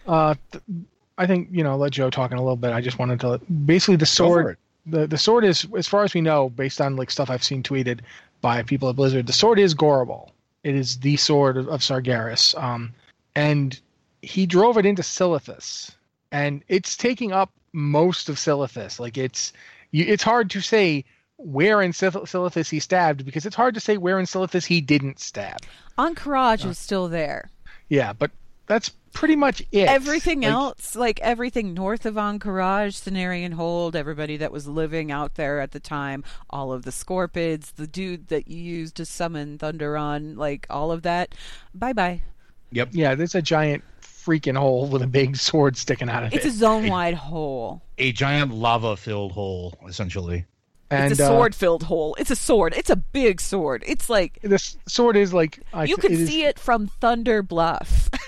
Uh, 0.06 0.36
th- 0.52 0.62
I 1.18 1.26
think 1.26 1.48
you 1.50 1.64
know. 1.64 1.78
Let 1.78 1.94
Joe 1.94 2.10
talk 2.10 2.34
in 2.34 2.38
a 2.38 2.42
little 2.42 2.58
bit. 2.58 2.74
I 2.74 2.82
just 2.82 3.00
wanted 3.00 3.22
to 3.22 3.40
basically 3.66 3.96
the 3.96 4.06
sword. 4.06 4.58
The 4.86 5.08
the 5.08 5.18
sword 5.18 5.46
is, 5.46 5.66
as 5.78 5.88
far 5.88 6.04
as 6.04 6.14
we 6.14 6.20
know, 6.20 6.50
based 6.50 6.82
on 6.82 6.98
like 6.98 7.10
stuff 7.10 7.30
I've 7.30 7.42
seen 7.42 7.64
tweeted 7.64 8.02
by 8.42 8.62
people 8.64 8.90
at 8.90 8.98
Blizzard. 8.98 9.28
The 9.28 9.32
sword 9.32 9.60
is 9.60 9.74
Gorribal. 9.74 10.32
It 10.64 10.76
is 10.76 11.00
the 11.00 11.18
sword 11.18 11.58
of, 11.58 11.68
of 11.68 11.82
Sargeras. 11.82 12.62
Um, 12.62 12.94
and 13.36 13.80
he 14.22 14.46
drove 14.46 14.78
it 14.78 14.86
into 14.86 15.02
Silithus, 15.02 15.92
and 16.32 16.64
it's 16.68 16.96
taking 16.96 17.32
up 17.32 17.52
most 17.74 18.30
of 18.30 18.38
Silithus. 18.38 19.00
Like 19.00 19.18
it's, 19.18 19.54
you, 19.92 20.06
it's 20.08 20.24
hard 20.24 20.50
to 20.52 20.62
say 20.62 21.06
where 21.38 21.82
in 21.82 21.92
Silith- 21.92 22.30
Silithus 22.30 22.70
he 22.70 22.80
stabbed 22.80 23.26
because 23.26 23.46
it's 23.46 23.56
hard 23.56 23.74
to 23.74 23.80
say 23.80 23.98
where 23.98 24.20
in 24.20 24.26
Silithus 24.26 24.66
he 24.66 24.80
didn't 24.82 25.20
stab. 25.20 25.60
Ahn'Qiraj 25.98 26.66
is 26.66 26.78
still 26.78 27.08
there. 27.08 27.50
Yeah, 27.90 28.14
but 28.14 28.32
that's 28.68 28.92
pretty 29.14 29.36
much 29.36 29.62
it. 29.72 29.88
Everything 29.88 30.42
Like, 30.42 30.52
else, 30.52 30.96
like 30.96 31.20
everything 31.22 31.74
north 31.74 32.06
of 32.06 32.16
Ahn'Qiraj, 32.16 32.90
Cenarion 32.90 33.54
Hold, 33.54 33.96
everybody 33.96 34.38
that 34.38 34.52
was 34.52 34.68
living 34.68 35.12
out 35.12 35.36
there 35.36 35.60
at 35.60 35.72
the 35.72 35.80
time, 35.80 36.24
all 36.50 36.74
of 36.74 36.84
the 36.84 36.92
Scorpids, 36.92 37.74
the 37.76 37.88
dude 37.88 38.28
that 38.28 38.48
you 38.48 38.58
used 38.58 38.96
to 38.96 39.06
summon 39.06 39.58
Thunder 39.58 39.96
on, 39.96 40.36
like 40.36 40.68
all 40.70 40.92
of 40.92 41.04
that, 41.04 41.36
bye 41.74 41.94
bye. 41.94 42.22
Yep. 42.72 42.90
Yeah, 42.92 43.16
there's 43.16 43.36
a 43.36 43.42
giant 43.42 43.84
freaking 44.02 44.58
hole 44.58 44.88
with 44.88 45.02
a 45.02 45.08
big 45.08 45.36
sword 45.36 45.78
sticking 45.78 46.10
out 46.10 46.24
of 46.24 46.34
It's 46.34 46.46
it. 46.46 46.48
It's 46.48 46.56
a 46.56 46.60
zone 46.60 46.88
wide 46.88 47.14
hole. 47.14 47.82
A 47.98 48.12
giant 48.12 48.54
lava 48.54 48.96
filled 48.98 49.34
hole, 49.34 49.76
essentially. 49.88 50.46
And 50.90 51.12
it's 51.12 51.20
a 51.20 51.26
uh, 51.26 51.28
sword 51.28 51.56
filled 51.56 51.84
hole. 51.84 52.16
It's 52.20 52.32
a 52.32 52.36
sword. 52.36 52.74
It's 52.76 52.90
a 52.90 52.96
big 52.96 53.42
sword. 53.42 53.84
It's 53.86 54.10
like 54.10 54.40
this 54.42 54.78
sword 54.88 55.16
is 55.18 55.34
like 55.34 55.60
I, 55.74 55.86
you 55.86 55.98
can 55.98 56.12
it 56.14 56.20
is- 56.22 56.30
see 56.30 56.44
it 56.46 56.60
from 56.60 56.88
Thunder 56.88 57.42
Bluff. 57.44 58.10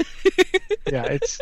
Yeah, 0.91 1.03
it's 1.05 1.39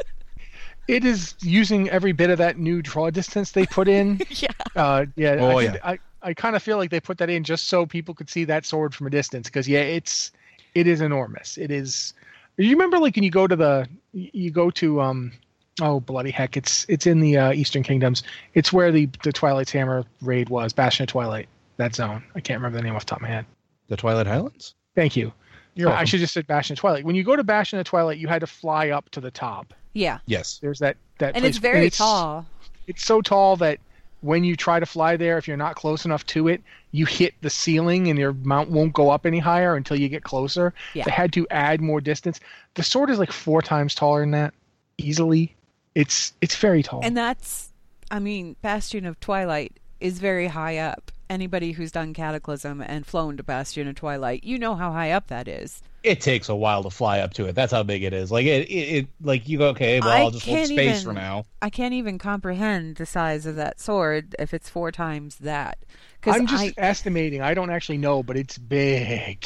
it 0.88 1.04
is 1.04 1.36
using 1.42 1.90
every 1.90 2.14
bit 2.14 2.30
of 2.30 2.38
that 2.38 2.58
new 2.58 2.82
draw 2.82 3.10
distance 3.10 3.52
they 3.52 3.66
put 3.66 3.88
in. 3.90 4.22
yeah. 4.30 4.48
Uh, 4.76 5.06
yeah, 5.18 5.36
Oh, 5.40 5.58
I, 5.58 5.62
yeah. 5.64 5.78
I 5.84 6.00
I 6.22 6.34
kind 6.34 6.56
of 6.56 6.64
feel 6.64 6.78
like 6.78 6.92
they 6.92 7.02
put 7.02 7.18
that 7.18 7.30
in 7.30 7.44
just 7.44 7.68
so 7.68 7.86
people 7.86 8.14
could 8.14 8.30
see 8.30 8.46
that 8.46 8.66
sword 8.66 8.96
from 8.96 9.08
a 9.08 9.10
distance 9.10 9.48
because 9.50 9.68
yeah, 9.68 9.82
it's 9.82 10.32
it 10.76 10.88
is 10.88 11.02
enormous. 11.02 11.58
It 11.58 11.72
is. 11.72 12.14
You 12.58 12.70
remember 12.70 13.00
like 13.00 13.16
when 13.16 13.24
you 13.26 13.32
go 13.32 13.46
to 13.48 13.56
the 13.56 13.88
you 14.14 14.50
go 14.52 14.72
to 14.72 15.02
um 15.02 15.34
oh 15.82 16.00
bloody 16.00 16.32
heck 16.32 16.56
it's 16.58 16.86
it's 16.90 17.08
in 17.08 17.20
the 17.20 17.38
uh, 17.38 17.52
Eastern 17.54 17.84
Kingdoms. 17.84 18.24
It's 18.54 18.72
where 18.72 18.92
the 18.92 19.10
the 19.24 19.32
Twilight's 19.32 19.72
Hammer 19.72 20.06
raid 20.22 20.50
was 20.50 20.74
Bastion 20.74 21.04
of 21.04 21.10
Twilight. 21.10 21.48
That 21.78 21.96
zone. 21.96 22.24
I 22.36 22.40
can't 22.40 22.60
remember 22.60 22.78
the 22.78 22.84
name 22.84 22.96
off 22.96 23.06
the 23.06 23.10
top 23.10 23.18
of 23.20 23.24
my 23.24 23.30
head. 23.30 23.46
The 23.88 23.98
Twilight 23.98 24.28
Highlands? 24.28 24.76
Thank 24.96 25.16
you. 25.16 25.34
You're 25.76 25.90
I 25.90 26.04
should 26.04 26.20
just 26.20 26.34
said 26.34 26.46
Bastion 26.46 26.74
of 26.74 26.80
Twilight. 26.80 27.04
When 27.04 27.16
you 27.16 27.24
go 27.24 27.36
to 27.36 27.44
Bastion 27.44 27.80
of 27.80 27.86
Twilight, 27.86 28.20
you 28.20 28.28
had 28.28 28.42
to 28.42 28.48
fly 28.48 28.90
up 28.90 29.10
to 29.12 29.20
the 29.20 29.32
top. 29.32 29.74
Yeah. 29.94 30.20
Yes. 30.28 30.60
There's 30.62 30.80
that 30.80 30.98
that 31.18 31.36
And 31.36 31.42
place- 31.42 31.50
it's 31.50 31.58
very 31.58 31.88
it's, 31.88 31.98
tall. 31.98 32.46
It's 32.86 33.04
so 33.06 33.22
tall 33.22 33.56
that 33.58 33.80
when 34.22 34.44
you 34.44 34.56
try 34.56 34.80
to 34.80 34.86
fly 34.86 35.18
there, 35.18 35.38
if 35.38 35.48
you're 35.48 35.58
not 35.58 35.76
close 35.76 36.06
enough 36.06 36.26
to 36.28 36.48
it, 36.48 36.62
you 36.92 37.06
hit 37.06 37.34
the 37.42 37.50
ceiling 37.50 38.08
and 38.08 38.18
your 38.18 38.34
mount 38.34 38.70
won't 38.70 38.94
go 38.94 39.10
up 39.10 39.26
any 39.26 39.40
higher 39.40 39.76
until 39.76 40.00
you 40.00 40.08
get 40.10 40.24
closer. 40.24 40.74
Yeah. 40.94 41.04
They 41.06 41.12
had 41.12 41.34
to 41.34 41.48
add 41.50 41.82
more 41.82 42.00
distance. 42.00 42.40
The 42.76 42.84
sword 42.84 43.10
is 43.10 43.20
like 43.20 43.32
four 43.32 43.62
times 43.62 43.96
taller 43.96 44.22
than 44.22 44.32
that, 44.32 44.54
easily. 44.98 45.56
It's 45.96 46.34
it's 46.42 46.56
very 46.56 46.84
tall. 46.84 47.02
And 47.04 47.16
that's, 47.16 47.72
I 48.10 48.20
mean, 48.20 48.56
Bastion 48.62 49.06
of 49.06 49.20
Twilight 49.20 49.80
is 50.00 50.20
very 50.20 50.48
high 50.48 50.78
up. 50.78 51.12
anybody 51.30 51.72
who's 51.72 51.92
done 51.92 52.14
Cataclysm 52.14 52.82
and 52.82 53.06
flown 53.06 53.38
to 53.38 53.44
Bastion 53.44 53.88
of 53.88 53.96
Twilight, 53.96 54.44
you 54.44 54.58
know 54.60 54.76
how 54.76 54.92
high 54.92 55.12
up 55.12 55.28
that 55.28 55.48
is. 55.48 55.82
It 56.04 56.20
takes 56.20 56.50
a 56.50 56.56
while 56.56 56.84
to 56.84 56.90
fly 56.90 57.20
up 57.20 57.34
to 57.36 57.46
it. 57.46 57.56
That's 57.56 57.72
how 57.72 57.82
big 57.84 58.04
it 58.04 58.14
is. 58.14 58.30
Like 58.32 58.46
it, 58.46 58.70
it, 58.70 58.74
it 58.74 59.08
like 59.22 59.48
you 59.48 59.58
go, 59.58 59.70
okay, 59.70 60.00
well, 60.02 60.10
I 60.10 60.20
I'll 60.20 60.32
just 60.32 60.46
hold 60.46 60.66
space 60.66 61.00
even- 61.00 61.04
for 61.04 61.14
now. 61.14 61.46
I 61.62 61.70
can't 61.70 61.94
even 61.94 62.18
comprehend 62.20 62.98
the 62.98 63.06
size 63.06 63.46
of 63.46 63.56
that 63.56 63.80
sword 63.80 64.36
if 64.38 64.54
it's 64.54 64.70
four 64.70 64.92
times 64.92 65.38
that. 65.38 65.78
I'm 66.26 66.48
just 66.48 66.64
I, 66.64 66.74
estimating. 66.78 67.42
I 67.42 67.54
don't 67.54 67.70
actually 67.70 67.98
know, 67.98 68.24
but 68.24 68.38
it's 68.38 68.58
big. 68.58 69.46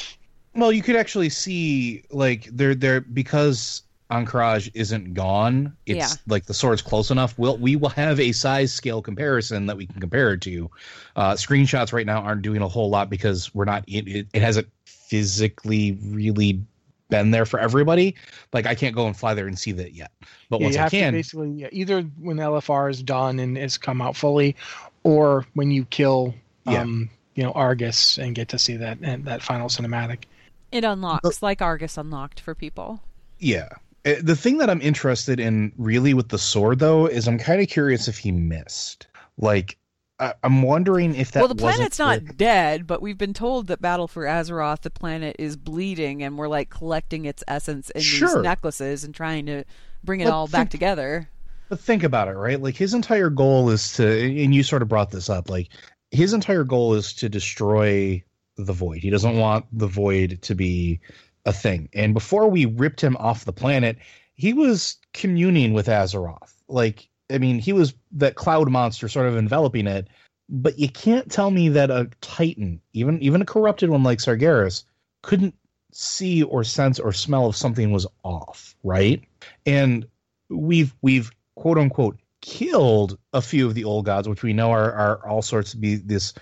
Well, 0.56 0.72
you 0.72 0.82
could 0.84 0.96
actually 0.96 1.30
see 1.30 2.04
like 2.12 2.50
they're 2.52 2.76
they're 2.76 3.02
because 3.02 3.84
Ahn'Qiraj 4.10 4.72
isn't 4.74 5.14
gone. 5.14 5.76
It's 5.86 5.98
Yeah. 5.98 6.22
like 6.28 6.46
the 6.46 6.54
sword's 6.54 6.82
close 6.82 7.12
enough. 7.12 7.38
We'll 7.38 7.58
we 7.58 7.76
will 7.76 7.90
have 7.90 8.20
a 8.20 8.32
size 8.32 8.72
scale 8.72 9.02
comparison 9.02 9.66
that 9.68 9.76
we 9.78 9.86
can 9.88 10.00
compare 10.00 10.34
it 10.34 10.42
to. 10.42 10.72
Uh, 11.16 11.34
screenshots 11.34 11.92
right 11.92 12.06
now 12.06 12.22
aren't 12.22 12.42
doing 12.42 12.62
a 12.62 12.68
whole 12.68 12.90
lot 12.90 13.10
because 13.10 13.54
we're 13.54 13.66
not. 13.66 13.84
It, 13.88 14.08
it, 14.08 14.28
it 14.34 14.42
hasn't 14.42 14.68
physically 14.86 15.98
really 16.04 16.62
been 17.10 17.32
there 17.32 17.46
for 17.46 17.60
everybody. 17.60 18.16
Like 18.54 18.66
I 18.66 18.76
can't 18.76 18.96
go 18.96 19.08
and 19.08 19.16
fly 19.18 19.34
there 19.34 19.48
and 19.48 19.58
see 19.58 19.72
that 19.74 19.94
yet. 19.94 20.12
But 20.50 20.60
Yeah, 20.60 20.66
once 20.68 20.76
you 20.76 20.80
I 20.80 20.84
have 20.84 20.92
can, 20.92 21.14
to 21.14 21.18
basically 21.20 21.50
yeah, 21.52 21.70
either 21.72 22.02
when 22.02 22.38
LFR 22.38 22.90
is 22.92 23.02
done 23.02 23.40
and 23.40 23.58
has 23.58 23.78
come 23.78 24.02
out 24.02 24.16
fully, 24.16 24.56
or 25.04 25.46
when 25.54 25.72
you 25.72 25.86
kill, 25.86 26.34
Yeah. 26.66 26.82
um, 26.82 27.10
you 27.36 27.44
know, 27.44 27.52
Argus 27.52 28.18
and 28.18 28.36
get 28.36 28.50
to 28.50 28.60
see 28.60 28.78
that 28.78 28.98
and 29.02 29.26
that 29.26 29.42
final 29.42 29.68
cinematic. 29.70 30.24
it 30.72 30.84
unlocks 30.84 31.42
like 31.42 31.62
Argus 31.62 31.98
unlocked 31.98 32.40
for 32.42 32.54
people. 32.56 33.02
Yeah. 33.40 33.70
Uh, 34.08 34.16
The 34.22 34.36
thing 34.36 34.58
that 34.60 34.70
I'm 34.70 34.82
interested 34.82 35.40
in 35.40 35.74
really 35.78 36.14
with 36.14 36.30
the 36.30 36.38
sword 36.38 36.80
though 36.80 37.06
is 37.08 37.28
I'm 37.28 37.38
kind 37.38 37.62
of 37.62 37.68
curious 37.68 38.08
if 38.08 38.18
he 38.18 38.32
missed. 38.32 39.08
Like 39.38 39.78
I, 40.20 40.34
I'm 40.44 40.64
wondering 40.64 41.14
if 41.16 41.32
that 41.32 41.42
well, 41.42 41.48
the 41.48 41.56
planet's 41.56 42.00
not 42.00 42.38
dead, 42.38 42.88
but 42.88 43.02
we've 43.02 43.18
been 43.18 43.34
told 43.34 43.68
that 43.68 43.82
Battle 43.82 44.08
for 44.08 44.24
Azeroth, 44.24 44.82
the 44.82 44.90
planet 44.90 45.36
is 45.38 45.56
bleeding, 45.56 46.24
and 46.24 46.38
we're 46.38 46.48
like 46.48 46.70
collecting 46.70 47.26
its 47.26 47.44
essence 47.48 47.92
in 47.92 48.02
Sure. 48.02 48.28
these 48.28 48.44
necklaces 48.44 49.04
and 49.04 49.14
trying 49.14 49.46
to 49.46 49.64
bring 50.04 50.22
it 50.22 50.26
But 50.26 50.34
all 50.34 50.48
back 50.48 50.70
together. 50.72 51.30
But 51.70 51.80
think 51.80 52.04
about 52.04 52.30
it, 52.30 52.32
right? 52.34 52.60
Like 52.62 52.76
his 52.76 52.94
entire 52.94 53.30
goal 53.30 53.70
is 53.70 53.94
to, 53.94 54.08
and 54.08 54.56
you 54.56 54.64
sort 54.64 54.82
of 54.82 54.88
brought 54.88 55.12
this 55.12 55.30
up, 55.30 55.50
like 55.50 55.70
his 56.12 56.34
entire 56.34 56.64
goal 56.64 56.94
is 56.96 57.14
to 57.16 57.30
destroy 57.30 58.24
the 58.56 58.74
void. 58.74 59.00
He 59.00 59.10
doesn't 59.12 59.38
want 59.38 59.66
the 59.72 59.86
void 59.88 60.40
to 60.44 60.56
be 60.56 61.00
a 61.48 61.54
thing. 61.54 61.90
And 61.94 62.14
before 62.14 62.48
we 62.50 62.66
ripped 62.66 63.02
him 63.02 63.16
off 63.18 63.46
the 63.46 63.54
planet, 63.54 63.98
he 64.36 64.54
was 64.54 64.98
communing 65.14 65.74
with 65.74 65.88
Azeroth. 65.88 66.54
Like, 66.68 67.08
I 67.32 67.38
mean, 67.40 67.58
he 67.58 67.74
was 67.74 67.94
that 68.12 68.36
cloud 68.36 68.70
monster 68.70 69.08
sort 69.08 69.28
of 69.28 69.38
enveloping 69.38 69.88
it. 69.88 70.08
But 70.50 70.78
you 70.78 70.90
can't 70.90 71.32
tell 71.32 71.50
me 71.50 71.70
that 71.70 71.90
a 71.90 72.10
Titan, 72.22 72.80
even 72.94 73.22
even 73.22 73.42
a 73.42 73.46
corrupted 73.46 73.90
one 73.90 74.04
like 74.04 74.20
Sargeras, 74.20 74.84
couldn't 75.22 75.56
see 75.92 76.44
or 76.44 76.64
sense 76.64 77.00
or 77.00 77.12
smell 77.12 77.50
if 77.50 77.56
something 77.56 77.92
was 77.92 78.08
off, 78.24 78.76
right? 78.84 79.22
And 79.66 80.08
we've 80.50 80.94
we've 81.02 81.32
quote 81.56 81.78
unquote 81.78 82.18
killed 82.42 83.18
a 83.34 83.42
few 83.42 83.68
of 83.68 83.74
the 83.74 83.84
old 83.84 84.06
gods, 84.06 84.30
which 84.30 84.44
we 84.44 84.54
know 84.54 84.72
are, 84.72 84.94
are 84.94 85.28
all 85.28 85.42
sorts 85.42 85.72
to 85.72 85.78
be 85.78 85.96
this 85.96 86.34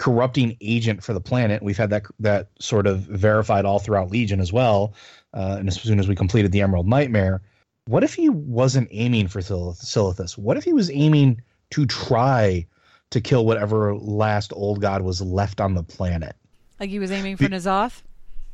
corrupting 0.00 0.56
agent 0.62 1.04
for 1.04 1.12
the 1.12 1.20
planet. 1.20 1.62
We've 1.62 1.76
had 1.76 1.90
that 1.90 2.06
that 2.18 2.48
sort 2.58 2.86
of 2.86 3.00
verified 3.00 3.66
all 3.66 3.78
throughout 3.78 4.10
Legion 4.10 4.40
as 4.40 4.50
well. 4.50 4.94
Uh, 5.34 5.56
and 5.60 5.68
as 5.68 5.80
soon 5.80 6.00
as 6.00 6.08
we 6.08 6.16
completed 6.16 6.50
the 6.50 6.62
Emerald 6.62 6.88
Nightmare, 6.88 7.42
what 7.86 8.02
if 8.02 8.14
he 8.14 8.30
wasn't 8.30 8.88
aiming 8.90 9.28
for 9.28 9.40
Silithus? 9.40 10.38
What 10.38 10.56
if 10.56 10.64
he 10.64 10.72
was 10.72 10.90
aiming 10.90 11.42
to 11.72 11.84
try 11.84 12.66
to 13.10 13.20
kill 13.20 13.44
whatever 13.44 13.94
last 13.94 14.52
old 14.56 14.80
god 14.80 15.02
was 15.02 15.20
left 15.20 15.60
on 15.60 15.74
the 15.74 15.82
planet? 15.82 16.34
Like 16.80 16.88
he 16.88 16.98
was 16.98 17.12
aiming 17.12 17.36
for 17.36 17.48
Be- 17.48 17.54
N'Zoth. 17.54 18.02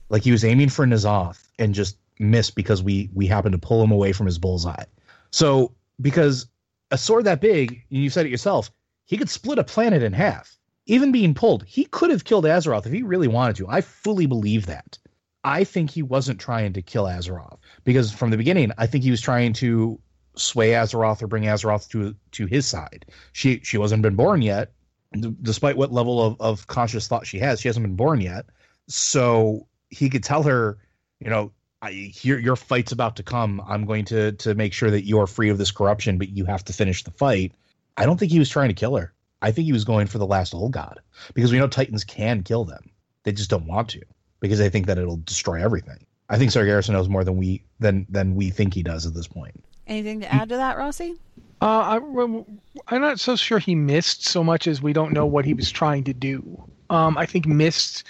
Like 0.09 0.25
he 0.25 0.33
was 0.33 0.45
aiming 0.45 0.69
for 0.69 0.85
N'Zoth 0.85 1.45
and 1.61 1.75
just 1.75 1.97
missed 2.19 2.57
because 2.57 2.83
we 2.83 3.09
we 3.15 3.29
happened 3.29 3.53
to 3.53 3.59
pull 3.59 3.83
him 3.85 3.93
away 3.93 4.13
from 4.13 4.27
his 4.27 4.39
bullseye. 4.39 4.85
So 5.31 5.73
because 6.01 6.47
a 6.91 6.99
sword 6.99 7.25
that 7.25 7.41
big, 7.41 7.85
you 7.89 8.11
said 8.11 8.27
it 8.27 8.31
yourself, 8.31 8.73
he 9.05 9.17
could 9.17 9.31
split 9.31 9.61
a 9.61 9.65
planet 9.65 10.03
in 10.03 10.13
half. 10.13 10.57
Even 10.87 11.11
being 11.13 11.35
pulled, 11.35 11.65
he 11.65 11.85
could 11.85 12.11
have 12.11 12.25
killed 12.25 12.45
Azeroth 12.45 12.87
if 12.87 12.93
he 12.93 13.03
really 13.03 13.29
wanted 13.29 13.57
to. 13.57 13.69
I 13.69 13.81
fully 13.81 14.27
believe 14.27 14.67
that. 14.67 14.99
I 15.43 15.65
think 15.65 15.91
he 15.91 16.03
wasn't 16.03 16.41
trying 16.41 16.73
to 16.73 16.83
kill 16.83 17.05
Azeroth 17.05 17.59
because 17.85 18.13
from 18.13 18.31
the 18.31 18.37
beginning, 18.37 18.73
I 18.79 18.87
think 18.87 19.05
he 19.05 19.11
was 19.11 19.21
trying 19.21 19.53
to 19.55 20.01
sway 20.37 20.71
Azeroth 20.71 21.23
or 21.23 21.27
bring 21.27 21.45
Azeroth 21.45 21.89
to 21.91 22.15
to 22.33 22.47
his 22.47 22.67
side. 22.67 23.07
She 23.33 23.61
she 23.63 23.79
wasn't 23.79 24.03
been 24.03 24.17
born 24.17 24.43
yet, 24.43 24.73
d- 25.13 25.35
despite 25.43 25.77
what 25.77 25.93
level 25.93 26.23
of, 26.23 26.37
of 26.41 26.67
conscious 26.67 27.09
thought 27.09 27.27
she 27.27 27.39
has. 27.39 27.61
She 27.61 27.69
hasn't 27.69 27.85
been 27.85 27.97
born 27.97 28.21
yet, 28.21 28.47
so 28.89 29.67
he 29.91 30.11
could 30.11 30.25
tell 30.25 30.43
her, 30.43 30.79
you 31.21 31.31
know, 31.31 31.53
I 31.83 31.93
hear 31.93 32.39
your 32.39 32.57
fight's 32.57 32.93
about 32.93 33.17
to 33.17 33.23
come. 33.23 33.63
I'm 33.67 33.87
going 33.87 34.05
to 34.07 34.33
to 34.33 34.55
make 34.55 34.73
sure 34.73 34.91
that 34.91 35.07
you're 35.07 35.27
free 35.27 35.49
of 35.49 35.59
this 35.59 35.71
corruption, 35.71 36.19
but 36.19 36.29
you 36.29 36.45
have 36.45 36.65
to 36.65 36.73
finish 36.73 37.05
the 37.05 37.13
fight. 37.13 37.53
I 37.97 38.05
don't 38.05 38.19
think 38.19 38.33
he 38.33 38.39
was 38.39 38.49
trying 38.51 38.69
to 38.69 38.75
kill 38.75 38.97
her. 38.97 39.13
I 39.47 39.53
think 39.53 39.67
he 39.67 39.73
was 39.73 39.85
going 39.85 40.09
for 40.09 40.19
the 40.19 40.27
last 40.27 40.55
old 40.55 40.73
god 40.73 40.99
because 41.35 41.53
we 41.53 41.59
know 41.59 41.69
Titans 41.69 42.03
can 42.03 42.43
kill 42.43 42.65
them. 42.65 42.91
They 43.23 43.31
just 43.31 43.49
don't 43.49 43.69
want 43.69 43.89
to 43.91 44.03
because 44.41 44.59
they 44.59 44.69
think 44.69 44.87
that 44.87 44.99
it'll 44.99 45.19
destroy 45.19 45.63
everything. 45.63 46.05
I 46.29 46.37
think 46.37 46.51
Sargeras 46.51 46.91
knows 46.91 47.09
more 47.09 47.23
than 47.23 47.37
we 47.37 47.63
than 47.79 48.09
than 48.11 48.35
we 48.35 48.51
think 48.51 48.75
he 48.75 48.83
does 48.83 49.07
at 49.07 49.15
this 49.15 49.29
point. 49.29 49.55
Anything 49.87 50.21
to 50.23 50.35
add 50.35 50.49
to 50.49 50.57
that, 50.57 50.77
Rossi? 50.77 51.15
Uh, 51.63 51.65
I 51.65 52.45
I'm 52.89 53.01
not 53.01 53.21
so 53.21 53.37
sure 53.37 53.61
he 53.61 53.77
missed 53.77 54.27
so 54.27 54.43
much 54.43 54.67
as 54.67 54.83
we 54.83 54.93
don't 54.93 55.13
know 55.13 55.27
what 55.27 55.45
he 55.45 55.55
was 55.55 55.71
trying 55.71 56.03
to 56.05 56.13
do. 56.13 56.69
Um, 56.91 57.17
I 57.17 57.25
think 57.25 57.47
missed. 57.47 58.03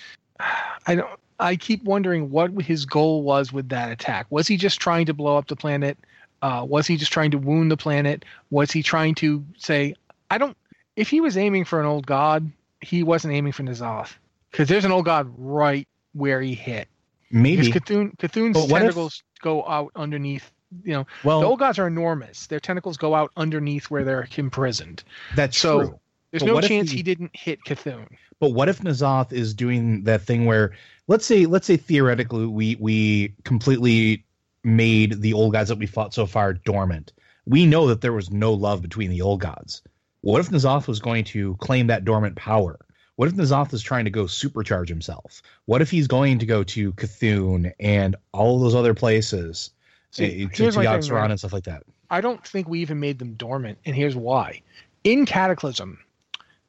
I 0.87 0.95
don't. 0.95 1.21
I 1.39 1.57
keep 1.57 1.85
wondering 1.85 2.31
what 2.31 2.51
his 2.63 2.87
goal 2.87 3.25
was 3.25 3.53
with 3.53 3.69
that 3.69 3.93
attack. 3.93 4.27
Was 4.31 4.49
he 4.49 4.57
just 4.57 4.81
trying 4.81 5.05
to 5.05 5.13
blow 5.13 5.37
up 5.37 5.49
the 5.49 5.57
planet? 5.57 5.99
Uh, 6.41 6.65
was 6.67 6.87
he 6.87 6.97
just 6.97 7.13
trying 7.13 7.31
to 7.33 7.39
wound 7.39 7.71
the 7.71 7.77
planet? 7.77 8.25
Was 8.49 8.73
he 8.73 8.83
trying 8.83 9.15
to 9.17 9.45
say, 9.59 9.95
I 10.31 10.39
don't. 10.39 10.57
If 10.97 11.09
he 11.11 11.21
was 11.21 11.37
aiming 11.37 11.65
for 11.65 11.79
an 11.81 11.87
old 11.87 12.07
god, 12.07 12.51
he 12.81 13.03
wasn't 13.03 13.35
aiming 13.35 13.53
for 13.53 13.63
N'Zoth 13.63 14.15
because 14.51 14.69
there's 14.69 14.85
an 14.85 14.93
old 14.93 15.05
god 15.05 15.33
right 15.37 15.87
where 16.15 16.41
he 16.41 16.55
hit. 16.55 16.89
Maybe. 17.31 17.71
Because 17.71 17.83
Cthulhu, 17.83 18.17
Cthulhu's 18.17 18.71
what 18.71 18.81
if- 18.83 18.89
tentacles 18.89 19.23
go 19.43 19.67
out 19.67 19.93
underneath. 19.97 20.51
You 20.85 20.95
know, 20.95 21.07
Well, 21.23 21.41
the 21.41 21.47
old 21.47 21.59
gods 21.61 21.79
are 21.79 21.87
enormous. 21.87 22.49
Their 22.49 22.59
tentacles 22.61 22.97
go 22.97 23.15
out 23.15 23.31
underneath 23.37 23.85
where 23.91 24.03
they're 24.05 24.29
imprisoned. 24.37 25.05
that's 25.37 25.57
so- 25.59 25.81
true. 25.81 26.01
There's 26.33 26.43
But 26.43 26.53
no 26.55 26.61
chance 26.61 26.91
he- 26.91 26.99
he 26.99 27.03
didn't 27.03 27.31
hit 27.35 27.61
Cthulhu. 27.65 28.07
But 28.41 28.51
what 28.51 28.69
if 28.69 28.81
N'Zoth 28.81 29.33
is 29.33 29.55
doing 29.55 30.03
that 30.05 30.23
thing 30.23 30.45
where 30.45 30.73
let's 31.09 31.25
say 31.25 31.47
let's 31.47 31.67
say 31.67 31.77
theoretically 31.77 32.47
we 32.47 32.77
we 32.81 33.33
completely 33.45 34.25
made 34.65 35.23
the 35.23 35.33
old 35.33 35.53
gods 35.53 35.69
that 35.69 35.79
we 35.79 35.87
fought 35.87 36.13
so 36.13 36.27
far 36.27 36.53
dormant. 36.55 37.13
We 37.47 37.65
know 37.65 37.87
that 37.87 38.01
there 38.01 38.13
was 38.13 38.31
no 38.31 38.53
love 38.53 38.83
between 38.83 39.11
the 39.11 39.23
old 39.23 39.41
gods. 39.41 39.83
What 40.27 40.41
if 40.41 40.51
N'Zoth 40.51 40.89
was 40.89 40.99
going 40.99 41.23
to 41.27 41.55
claim 41.59 41.87
that 41.87 42.05
dormant 42.05 42.35
power? 42.35 42.81
What 43.15 43.29
if 43.29 43.35
N'Zoth 43.37 43.73
is 43.73 43.81
trying 43.81 44.07
to 44.07 44.11
go 44.11 44.25
supercharge 44.25 44.89
himself? 44.89 45.41
What 45.67 45.83
if 45.83 45.89
he's 45.89 46.09
going 46.09 46.41
to 46.41 46.47
go 46.47 46.65
to 46.65 46.93
Cthulhu 46.95 47.73
and 47.79 48.17
all 48.33 48.57
of 48.57 48.63
those 48.63 48.75
other 48.75 48.93
places, 48.93 49.71
See, 50.11 50.43
eh, 50.43 50.49
to, 50.49 50.73
to 50.73 50.79
Yogg-Saron 50.81 51.13
right? 51.13 51.31
and 51.31 51.39
stuff 51.39 51.53
like 51.53 51.63
that? 51.67 51.85
I 52.11 52.21
don't 52.21 52.45
think 52.45 52.69
we 52.69 52.81
even 52.81 52.99
made 52.99 53.21
them 53.21 53.35
dormant, 53.35 53.79
and 53.87 53.95
here's 53.95 54.17
why. 54.17 54.63
In 55.05 55.27
Cataclysm, 55.27 56.01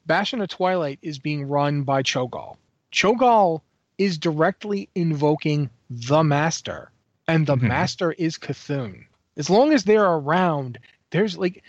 Bastion 0.06 0.40
of 0.40 0.48
Twilight 0.48 1.00
is 1.02 1.18
being 1.18 1.48
run 1.48 1.82
by 1.82 2.04
Cho'Gall. 2.04 2.58
Cho'Gall 2.92 3.62
is 3.98 4.18
directly 4.18 4.88
invoking 4.94 5.68
the 5.90 6.22
Master, 6.22 6.92
and 7.26 7.44
the 7.44 7.56
Mhm. 7.56 7.62
Master 7.62 8.12
is 8.12 8.38
Cthulhu. 8.38 9.04
As 9.36 9.50
long 9.50 9.72
as 9.72 9.82
they're 9.82 10.04
around, 10.04 10.78
there's 11.10 11.36
like, 11.38 11.62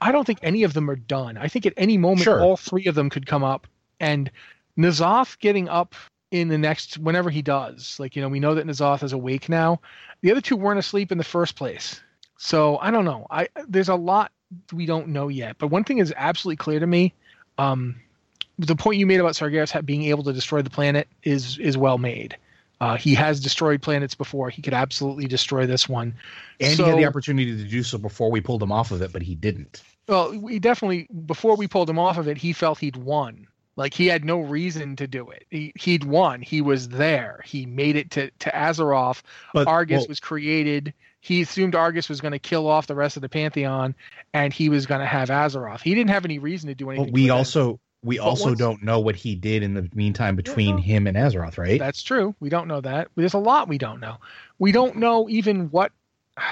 I 0.00 0.12
don't 0.12 0.24
think 0.24 0.40
any 0.42 0.62
of 0.62 0.72
them 0.72 0.90
are 0.90 0.96
done. 0.96 1.36
I 1.36 1.48
think 1.48 1.66
at 1.66 1.74
any 1.76 1.96
moment, 1.98 2.22
Sure. 2.22 2.40
all 2.40 2.56
three 2.56 2.86
of 2.86 2.94
them 2.94 3.10
could 3.10 3.26
come 3.26 3.44
up, 3.44 3.66
and 4.00 4.30
N'Zoth 4.78 5.38
getting 5.38 5.68
up 5.68 5.94
in 6.30 6.48
the 6.48 6.58
next, 6.58 6.98
whenever 6.98 7.30
he 7.30 7.42
does, 7.42 7.96
like, 7.98 8.14
you 8.14 8.22
know, 8.22 8.28
we 8.28 8.40
know 8.40 8.54
that 8.54 8.66
N'Zoth 8.66 9.02
is 9.02 9.12
awake 9.12 9.48
now. 9.48 9.80
The 10.22 10.30
other 10.30 10.40
two 10.40 10.56
weren't 10.56 10.78
asleep 10.78 11.10
in 11.12 11.18
the 11.18 11.24
first 11.24 11.56
place. 11.56 12.00
So 12.36 12.78
I 12.78 12.90
don't 12.90 13.04
know. 13.04 13.26
I 13.30 13.48
there's 13.68 13.90
a 13.90 13.94
lot 13.94 14.32
we 14.72 14.86
don't 14.86 15.08
know 15.08 15.28
yet. 15.28 15.56
But 15.58 15.68
one 15.68 15.84
thing 15.84 15.98
is 15.98 16.12
absolutely 16.16 16.56
clear 16.56 16.80
to 16.80 16.86
me. 16.86 17.12
Um, 17.58 17.96
the 18.58 18.76
point 18.76 18.98
you 18.98 19.06
made 19.06 19.20
about 19.20 19.32
Sargeras 19.32 19.84
being 19.84 20.04
able 20.04 20.24
to 20.24 20.32
destroy 20.32 20.62
the 20.62 20.70
planet 20.70 21.06
is 21.22 21.58
is 21.58 21.76
well 21.76 21.98
made. 21.98 22.36
Uh, 22.80 22.96
he 22.96 23.14
has 23.14 23.40
destroyed 23.40 23.82
planets 23.82 24.14
before. 24.14 24.48
He 24.48 24.62
could 24.62 24.72
absolutely 24.72 25.26
destroy 25.26 25.66
this 25.66 25.88
one. 25.88 26.14
And 26.58 26.78
he 26.78 26.82
had 26.82 26.98
the 26.98 27.06
opportunity 27.06 27.56
to 27.56 27.64
do 27.64 27.82
so 27.82 27.98
before 27.98 28.30
we 28.30 28.40
pulled 28.40 28.62
him 28.62 28.72
off 28.72 28.90
of 28.90 29.02
it, 29.02 29.12
but 29.12 29.22
he 29.22 29.34
didn't. 29.34 29.82
Well, 30.08 30.36
we 30.38 30.58
definitely 30.58 31.06
before 31.26 31.56
we 31.56 31.68
pulled 31.68 31.90
him 31.90 31.98
off 31.98 32.16
of 32.16 32.26
it, 32.26 32.38
he 32.38 32.52
felt 32.52 32.78
he'd 32.78 32.96
won. 32.96 33.46
Like 33.76 33.94
he 33.94 34.06
had 34.06 34.24
no 34.24 34.40
reason 34.40 34.96
to 34.96 35.06
do 35.06 35.30
it. 35.30 35.46
He, 35.50 35.72
he'd 35.78 36.04
won. 36.04 36.42
He 36.42 36.60
was 36.60 36.88
there. 36.88 37.42
He 37.44 37.66
made 37.66 37.96
it 37.96 38.10
to 38.12 38.30
to 38.30 38.50
Azeroth. 38.50 39.22
But 39.54 39.68
Argus 39.68 40.00
well, 40.00 40.08
was 40.08 40.20
created. 40.20 40.94
He 41.20 41.42
assumed 41.42 41.74
Argus 41.74 42.08
was 42.08 42.20
going 42.20 42.32
to 42.32 42.38
kill 42.38 42.66
off 42.66 42.86
the 42.86 42.94
rest 42.94 43.16
of 43.16 43.22
the 43.22 43.28
pantheon, 43.28 43.94
and 44.32 44.52
he 44.52 44.70
was 44.70 44.86
going 44.86 45.00
to 45.00 45.06
have 45.06 45.28
Azeroth. 45.28 45.82
He 45.82 45.94
didn't 45.94 46.10
have 46.10 46.24
any 46.24 46.38
reason 46.38 46.68
to 46.68 46.74
do 46.74 46.90
anything. 46.90 47.06
But 47.06 47.14
we 47.14 47.30
also 47.30 47.78
We 48.02 48.16
But 48.18 48.24
also 48.24 48.46
once- 48.46 48.58
don't 48.58 48.82
know 48.82 48.98
what 48.98 49.14
he 49.14 49.34
did 49.34 49.62
in 49.62 49.74
the 49.74 49.88
meantime 49.94 50.34
between 50.36 50.76
no. 50.76 50.82
him 50.82 51.06
and 51.06 51.16
Azeroth, 51.16 51.58
right? 51.58 51.78
That's 51.78 52.02
true. 52.02 52.34
We 52.40 52.48
don't 52.48 52.66
know 52.66 52.80
that. 52.80 53.08
There's 53.14 53.34
a 53.34 53.38
lot 53.38 53.68
we 53.68 53.76
don't 53.78 54.00
know. 54.00 54.16
We 54.58 54.72
don't 54.72 54.96
know 54.96 55.28
even 55.28 55.66
what. 55.70 55.92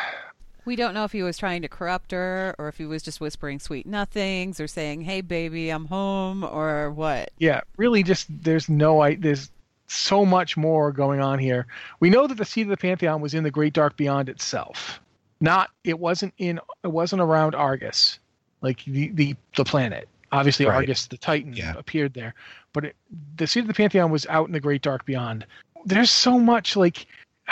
We 0.64 0.76
don't 0.76 0.92
know 0.92 1.04
if 1.04 1.12
he 1.12 1.22
was 1.22 1.38
trying 1.38 1.62
to 1.62 1.68
corrupt 1.68 2.10
her 2.10 2.54
or 2.58 2.68
if 2.68 2.76
he 2.76 2.84
was 2.84 3.02
just 3.02 3.22
whispering 3.22 3.58
sweet 3.58 3.86
nothings 3.86 4.60
or 4.60 4.66
saying, 4.66 5.00
"Hey, 5.00 5.22
baby, 5.22 5.70
I'm 5.70 5.86
home," 5.86 6.44
or 6.44 6.90
what. 6.90 7.30
Yeah, 7.38 7.62
really, 7.78 8.02
just 8.02 8.26
there's 8.28 8.68
no. 8.68 9.00
I 9.00 9.14
there's 9.14 9.50
so 9.86 10.26
much 10.26 10.58
more 10.58 10.92
going 10.92 11.22
on 11.22 11.38
here. 11.38 11.66
We 12.00 12.10
know 12.10 12.26
that 12.26 12.36
the 12.36 12.44
seat 12.44 12.64
of 12.64 12.68
the 12.68 12.76
pantheon 12.76 13.22
was 13.22 13.32
in 13.32 13.44
the 13.44 13.50
Great 13.50 13.72
Dark 13.72 13.96
Beyond 13.96 14.28
itself. 14.28 15.00
Not. 15.40 15.70
It 15.84 15.98
wasn't 15.98 16.34
in. 16.36 16.60
It 16.84 16.88
wasn't 16.88 17.22
around 17.22 17.54
Argus, 17.54 18.18
like 18.60 18.84
the 18.84 19.08
the 19.08 19.36
the 19.56 19.64
planet. 19.64 20.06
Obviously, 20.32 20.66
Right. 20.66 20.74
Argus, 20.76 21.06
the 21.06 21.16
Titan, 21.16 21.54
Yeah. 21.54 21.74
appeared 21.76 22.14
there, 22.14 22.34
but 22.72 22.84
it, 22.84 22.96
the 23.36 23.46
seat 23.46 23.60
of 23.60 23.66
the 23.66 23.74
pantheon 23.74 24.10
was 24.10 24.26
out 24.26 24.46
in 24.46 24.52
the 24.52 24.60
Great 24.60 24.82
Dark 24.82 25.04
Beyond. 25.06 25.46
There's 25.84 26.10
so 26.10 26.38
much 26.38 26.76
like. 26.76 27.06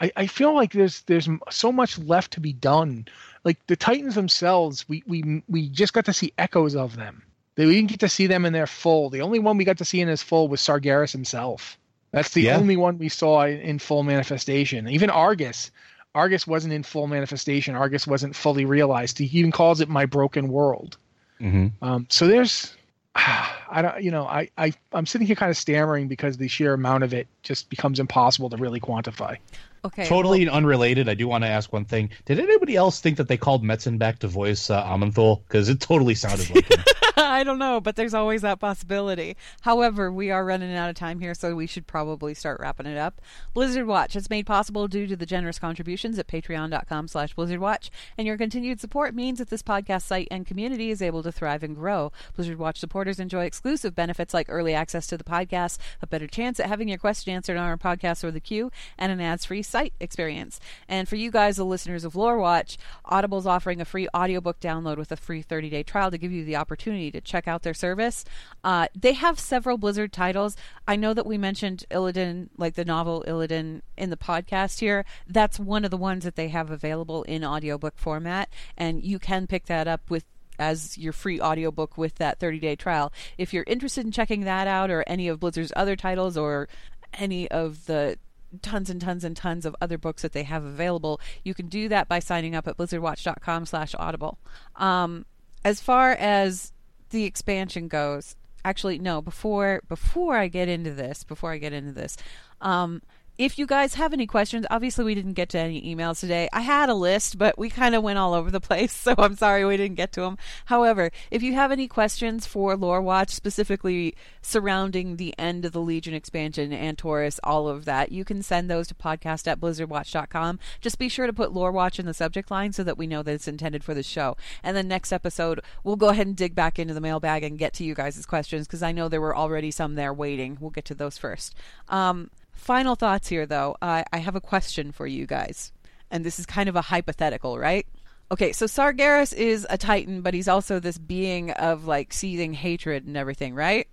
I, 0.00 0.12
I 0.16 0.26
feel 0.28 0.54
like 0.54 0.72
there's 0.72 1.00
there's 1.02 1.28
so 1.50 1.72
much 1.72 1.98
left 1.98 2.32
to 2.34 2.40
be 2.40 2.52
done. 2.52 3.08
Like 3.44 3.58
the 3.66 3.74
Titans 3.76 4.14
themselves, 4.14 4.88
we 4.88 5.02
we 5.06 5.42
we 5.48 5.68
just 5.70 5.92
got 5.92 6.04
to 6.04 6.12
see 6.12 6.32
echoes 6.38 6.76
of 6.76 6.96
them. 6.96 7.22
They, 7.56 7.66
we 7.66 7.74
didn't 7.74 7.90
get 7.90 8.00
to 8.00 8.08
see 8.08 8.26
them 8.28 8.44
in 8.44 8.52
their 8.52 8.68
full. 8.68 9.10
The 9.10 9.22
only 9.22 9.40
one 9.40 9.56
we 9.56 9.64
got 9.64 9.78
to 9.78 9.84
see 9.84 10.00
in 10.00 10.06
his 10.08 10.22
full 10.22 10.46
was 10.48 10.60
Sargeras 10.60 11.10
himself. 11.10 11.76
That's 12.12 12.30
the 12.30 12.42
Yeah. 12.42 12.56
only 12.56 12.76
one 12.76 12.98
we 12.98 13.08
saw 13.08 13.44
in, 13.46 13.58
in 13.60 13.78
full 13.80 14.04
manifestation. 14.04 14.88
Even 14.88 15.10
Argus, 15.10 15.72
Argus 16.14 16.46
wasn't 16.46 16.74
in 16.74 16.82
full 16.84 17.06
manifestation. 17.08 17.74
Argus 17.74 18.06
wasn't 18.06 18.36
fully 18.36 18.64
realized. 18.64 19.18
He 19.18 19.24
even 19.38 19.50
calls 19.50 19.80
it 19.80 19.88
my 19.88 20.06
broken 20.06 20.48
world. 20.48 20.96
Hmm 21.38 21.68
Um, 21.82 22.06
so 22.08 22.26
there's, 22.26 22.76
I 23.14 23.82
don't, 23.82 24.02
you 24.02 24.10
know, 24.10 24.26
I, 24.26 24.48
I, 24.56 24.72
I'm 24.92 25.06
sitting 25.06 25.26
here 25.26 25.36
kind 25.36 25.50
of 25.50 25.56
stammering 25.56 26.08
because 26.08 26.36
the 26.36 26.48
sheer 26.48 26.74
amount 26.74 27.04
of 27.04 27.12
it 27.12 27.26
just 27.42 27.68
becomes 27.70 28.00
impossible 28.00 28.50
to 28.50 28.56
really 28.56 28.80
quantify. 28.80 29.36
Okay. 29.84 30.06
Totally 30.06 30.48
unrelated. 30.48 31.08
I 31.08 31.14
do 31.14 31.28
want 31.28 31.44
to 31.44 31.48
ask 31.48 31.72
one 31.72 31.84
thing. 31.84 32.10
Did 32.24 32.40
anybody 32.40 32.76
else 32.76 33.00
think 33.00 33.16
that 33.18 33.28
they 33.28 33.36
called 33.36 33.62
Metzen 33.62 33.98
back 33.98 34.18
to 34.20 34.28
voice 34.28 34.70
uh, 34.70 34.82
Aman'Thul? 34.84 35.42
Because 35.46 35.68
it 35.68 35.80
totally 35.80 36.14
sounded 36.14 36.50
like 36.54 36.70
him. 36.70 36.84
I 37.20 37.42
don't 37.42 37.58
know, 37.58 37.80
but 37.80 37.96
there's 37.96 38.14
always 38.14 38.42
that 38.42 38.60
possibility. 38.60 39.36
However, 39.62 40.12
we 40.12 40.30
are 40.30 40.44
running 40.44 40.72
out 40.76 40.88
of 40.88 40.94
time 40.94 41.18
here, 41.18 41.34
so 41.34 41.52
we 41.52 41.66
should 41.66 41.88
probably 41.88 42.32
start 42.32 42.60
wrapping 42.60 42.86
it 42.86 42.96
up. 42.96 43.20
Blizzard 43.54 43.88
Watch 43.88 44.14
is 44.14 44.30
made 44.30 44.46
possible 44.46 44.86
due 44.86 45.08
to 45.08 45.16
the 45.16 45.26
generous 45.26 45.58
contributions 45.58 46.16
at 46.20 46.28
patreon.com 46.28 47.08
slash 47.08 47.34
blizzardwatch, 47.34 47.90
and 48.16 48.24
your 48.24 48.36
continued 48.36 48.80
support 48.80 49.16
means 49.16 49.40
that 49.40 49.50
this 49.50 49.64
podcast 49.64 50.02
site 50.02 50.28
and 50.30 50.46
community 50.46 50.90
is 50.90 51.02
able 51.02 51.24
to 51.24 51.32
thrive 51.32 51.64
and 51.64 51.74
grow. 51.74 52.12
Blizzard 52.36 52.56
Watch 52.56 52.78
supporters 52.78 53.18
enjoy 53.18 53.46
exclusive 53.46 53.96
benefits 53.96 54.32
like 54.32 54.46
early 54.48 54.72
access 54.72 55.08
to 55.08 55.16
the 55.16 55.24
podcast, 55.24 55.78
a 56.00 56.06
better 56.06 56.28
chance 56.28 56.60
at 56.60 56.66
having 56.66 56.86
your 56.86 56.98
question 56.98 57.34
answered 57.34 57.56
on 57.56 57.66
our 57.66 57.76
podcast 57.76 58.22
or 58.22 58.30
the 58.30 58.38
queue, 58.38 58.70
and 58.96 59.10
an 59.10 59.20
ads-free 59.20 59.62
site 59.62 59.92
experience. 59.98 60.60
And 60.88 61.08
for 61.08 61.16
you 61.16 61.32
guys, 61.32 61.56
the 61.56 61.64
listeners 61.64 62.04
of 62.04 62.14
Lore 62.14 62.38
Watch, 62.38 62.78
Audible's 63.04 63.46
offering 63.46 63.80
a 63.80 63.84
free 63.84 64.06
audiobook 64.14 64.60
download 64.60 64.98
with 64.98 65.10
a 65.10 65.16
free 65.16 65.42
30-day 65.42 65.82
trial 65.82 66.12
to 66.12 66.18
give 66.18 66.30
you 66.30 66.44
the 66.44 66.54
opportunity 66.54 67.07
to 67.10 67.20
check 67.20 67.48
out 67.48 67.62
their 67.62 67.74
service. 67.74 68.24
Uh, 68.64 68.88
they 68.94 69.12
have 69.12 69.38
several 69.38 69.78
Blizzard 69.78 70.12
titles. 70.12 70.56
I 70.86 70.96
know 70.96 71.14
that 71.14 71.26
we 71.26 71.38
mentioned 71.38 71.84
Illidan, 71.90 72.48
like 72.56 72.74
the 72.74 72.84
novel 72.84 73.24
Illidan, 73.26 73.82
in 73.96 74.10
the 74.10 74.16
podcast 74.16 74.80
here. 74.80 75.04
That's 75.26 75.58
one 75.58 75.84
of 75.84 75.90
the 75.90 75.96
ones 75.96 76.24
that 76.24 76.36
they 76.36 76.48
have 76.48 76.70
available 76.70 77.22
in 77.24 77.44
audiobook 77.44 77.96
format, 77.96 78.48
and 78.76 79.02
you 79.02 79.18
can 79.18 79.46
pick 79.46 79.66
that 79.66 79.88
up 79.88 80.10
with 80.10 80.24
as 80.58 80.98
your 80.98 81.12
free 81.12 81.40
audiobook 81.40 81.96
with 81.96 82.16
that 82.16 82.40
30-day 82.40 82.74
trial. 82.74 83.12
If 83.36 83.54
you're 83.54 83.64
interested 83.68 84.04
in 84.04 84.10
checking 84.10 84.40
that 84.40 84.66
out 84.66 84.90
or 84.90 85.04
any 85.06 85.28
of 85.28 85.38
Blizzard's 85.38 85.72
other 85.76 85.94
titles 85.94 86.36
or 86.36 86.68
any 87.14 87.48
of 87.48 87.86
the 87.86 88.18
tons 88.62 88.88
and 88.90 89.00
tons 89.00 89.24
and 89.24 89.36
tons 89.36 89.66
of 89.66 89.76
other 89.80 89.98
books 89.98 90.22
that 90.22 90.32
they 90.32 90.42
have 90.44 90.64
available, 90.64 91.20
you 91.44 91.54
can 91.54 91.68
do 91.68 91.88
that 91.88 92.08
by 92.08 92.18
signing 92.18 92.54
up 92.54 92.66
at 92.66 92.76
blizzardwatch.com 92.76 93.66
slash 93.66 93.94
audible. 93.98 94.38
Um, 94.76 95.26
as 95.64 95.80
far 95.80 96.12
as 96.12 96.72
the 97.10 97.24
expansion 97.24 97.88
goes, 97.88 98.36
actually 98.64 98.98
no, 98.98 99.20
before 99.22 99.82
before 99.88 100.36
I 100.36 100.48
get 100.48 100.68
into 100.68 100.92
this, 100.92 101.24
before 101.24 101.52
I 101.52 101.58
get 101.58 101.72
into 101.72 101.92
this, 101.92 102.16
um, 102.60 103.02
if 103.38 103.56
you 103.56 103.66
guys 103.66 103.94
have 103.94 104.12
any 104.12 104.26
questions, 104.26 104.66
obviously 104.68 105.04
we 105.04 105.14
didn't 105.14 105.34
get 105.34 105.48
to 105.50 105.58
any 105.58 105.80
emails 105.82 106.18
today. 106.18 106.48
I 106.52 106.60
had 106.60 106.88
a 106.88 106.94
list, 106.94 107.38
but 107.38 107.56
we 107.56 107.70
kind 107.70 107.94
of 107.94 108.02
went 108.02 108.18
all 108.18 108.34
over 108.34 108.50
the 108.50 108.60
place, 108.68 108.92
so 108.92 109.14
I'm 109.16 109.36
sorry 109.36 109.64
we 109.64 109.76
didn't 109.76 109.94
get 109.94 110.10
to 110.14 110.22
them. 110.22 110.38
However, 110.64 111.12
if 111.30 111.40
you 111.40 111.54
have 111.54 111.70
any 111.70 111.86
questions 111.86 112.46
for 112.46 112.76
Lore 112.76 113.00
Watch, 113.00 113.30
specifically 113.30 114.16
surrounding 114.42 115.16
the 115.16 115.38
end 115.38 115.64
of 115.64 115.70
the 115.70 115.80
Legion 115.80 116.14
expansion 116.14 116.72
and 116.72 116.98
Antorus, 116.98 117.38
all 117.44 117.68
of 117.68 117.84
that, 117.84 118.10
you 118.10 118.24
can 118.24 118.42
send 118.42 118.68
those 118.68 118.88
to 118.88 118.94
podcast 118.96 119.46
at 119.46 119.60
blizzardwatch.com. 119.60 120.58
Just 120.80 120.98
be 120.98 121.08
sure 121.08 121.28
to 121.28 121.32
put 121.32 121.52
Lore 121.52 121.70
Watch 121.70 122.00
in 122.00 122.06
the 122.06 122.14
subject 122.14 122.50
line 122.50 122.72
so 122.72 122.82
that 122.82 122.98
we 122.98 123.06
know 123.06 123.22
that 123.22 123.34
it's 123.34 123.46
intended 123.46 123.84
for 123.84 123.94
the 123.94 124.02
show. 124.02 124.36
And 124.64 124.76
then 124.76 124.88
next 124.88 125.12
episode, 125.12 125.60
we'll 125.84 125.94
go 125.94 126.08
ahead 126.08 126.26
and 126.26 126.36
dig 126.36 126.56
back 126.56 126.76
into 126.76 126.92
the 126.92 127.00
mailbag 127.00 127.44
and 127.44 127.56
get 127.56 127.72
to 127.74 127.84
you 127.84 127.94
guys' 127.94 128.26
questions 128.26 128.66
because 128.66 128.82
I 128.82 128.90
know 128.90 129.08
there 129.08 129.20
were 129.20 129.36
already 129.36 129.70
some 129.70 129.94
there 129.94 130.12
waiting. 130.12 130.58
We'll 130.60 130.70
get 130.70 130.86
to 130.86 130.94
those 130.94 131.18
first. 131.18 131.54
Um, 131.88 132.30
Final 132.58 132.96
thoughts 132.96 133.28
here, 133.28 133.46
though. 133.46 133.76
I 133.80 134.04
I 134.12 134.18
have 134.18 134.34
a 134.36 134.40
question 134.40 134.92
for 134.92 135.06
you 135.06 135.26
guys, 135.26 135.72
and 136.10 136.24
this 136.24 136.38
is 136.38 136.44
kind 136.44 136.68
of 136.68 136.76
a 136.76 136.82
hypothetical, 136.82 137.58
right? 137.58 137.86
Okay, 138.30 138.52
so 138.52 138.66
Sargeras 138.66 139.32
is 139.32 139.66
a 139.70 139.78
Titan, 139.78 140.20
but 140.20 140.34
he's 140.34 140.48
also 140.48 140.78
this 140.80 140.98
being 140.98 141.50
of 141.52 141.86
like 141.86 142.12
seething 142.12 142.52
hatred 142.52 143.06
and 143.06 143.16
everything, 143.16 143.54
right? 143.54 143.88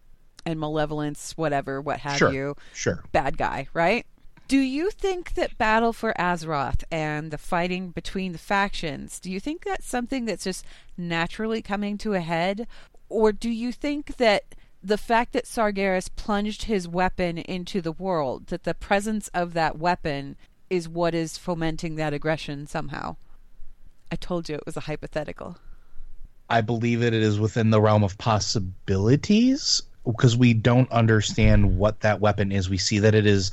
And 0.46 0.60
malevolence, 0.60 1.34
whatever, 1.38 1.80
what 1.80 2.00
have 2.00 2.18
Sure. 2.18 2.34
you. 2.34 2.56
Sure. 2.74 3.02
Bad 3.14 3.38
guy, 3.38 3.68
right? 3.74 4.06
Do 4.48 4.58
you 4.58 4.92
think 4.92 5.36
that 5.36 5.58
Battle 5.58 5.94
for 5.94 6.14
Azeroth 6.20 6.84
and 6.92 7.32
the 7.32 7.38
fighting 7.38 7.90
between 7.92 8.32
the 8.34 8.38
factions, 8.38 9.20
do 9.20 9.32
you 9.32 9.40
think 9.40 9.64
that's 9.64 9.88
something 9.88 10.26
that's 10.26 10.44
just 10.44 10.66
naturally 10.98 11.62
coming 11.62 11.98
to 12.00 12.14
a 12.14 12.20
head? 12.20 12.68
Or 13.10 13.32
do 13.32 13.50
you 13.50 13.72
think 13.72 14.18
that 14.18 14.44
the 14.86 14.98
fact 15.00 15.34
that 15.34 15.46
Sargeras 15.46 16.10
plunged 16.16 16.66
his 16.66 16.88
weapon 16.88 17.40
into 17.40 17.82
the 17.82 17.92
world, 17.92 18.48
that 18.48 18.66
the 18.66 18.76
presence 18.76 19.30
of 19.30 19.54
that 19.54 19.80
weapon 19.80 20.36
is 20.70 20.88
what 20.88 21.16
is 21.16 21.40
fomenting 21.40 21.96
that 21.96 22.14
aggression 22.14 22.68
somehow? 22.68 23.16
I 24.12 24.16
told 24.16 24.48
you 24.48 24.56
it 24.56 24.66
was 24.66 24.78
a 24.78 24.82
hypothetical. 24.82 25.58
I 26.52 26.62
believe 26.62 27.00
that 27.00 27.16
it 27.16 27.24
is 27.24 27.40
within 27.40 27.72
the 27.72 27.82
realm 27.82 28.04
of 28.04 28.20
possibilities 28.20 29.82
because 30.06 30.38
we 30.38 30.54
don't 30.54 30.92
understand 30.92 31.80
what 31.80 32.02
that 32.02 32.22
weapon 32.22 32.52
is. 32.52 32.70
We 32.70 32.78
see 32.78 33.00
that 33.00 33.16
it 33.16 33.26
is 33.26 33.52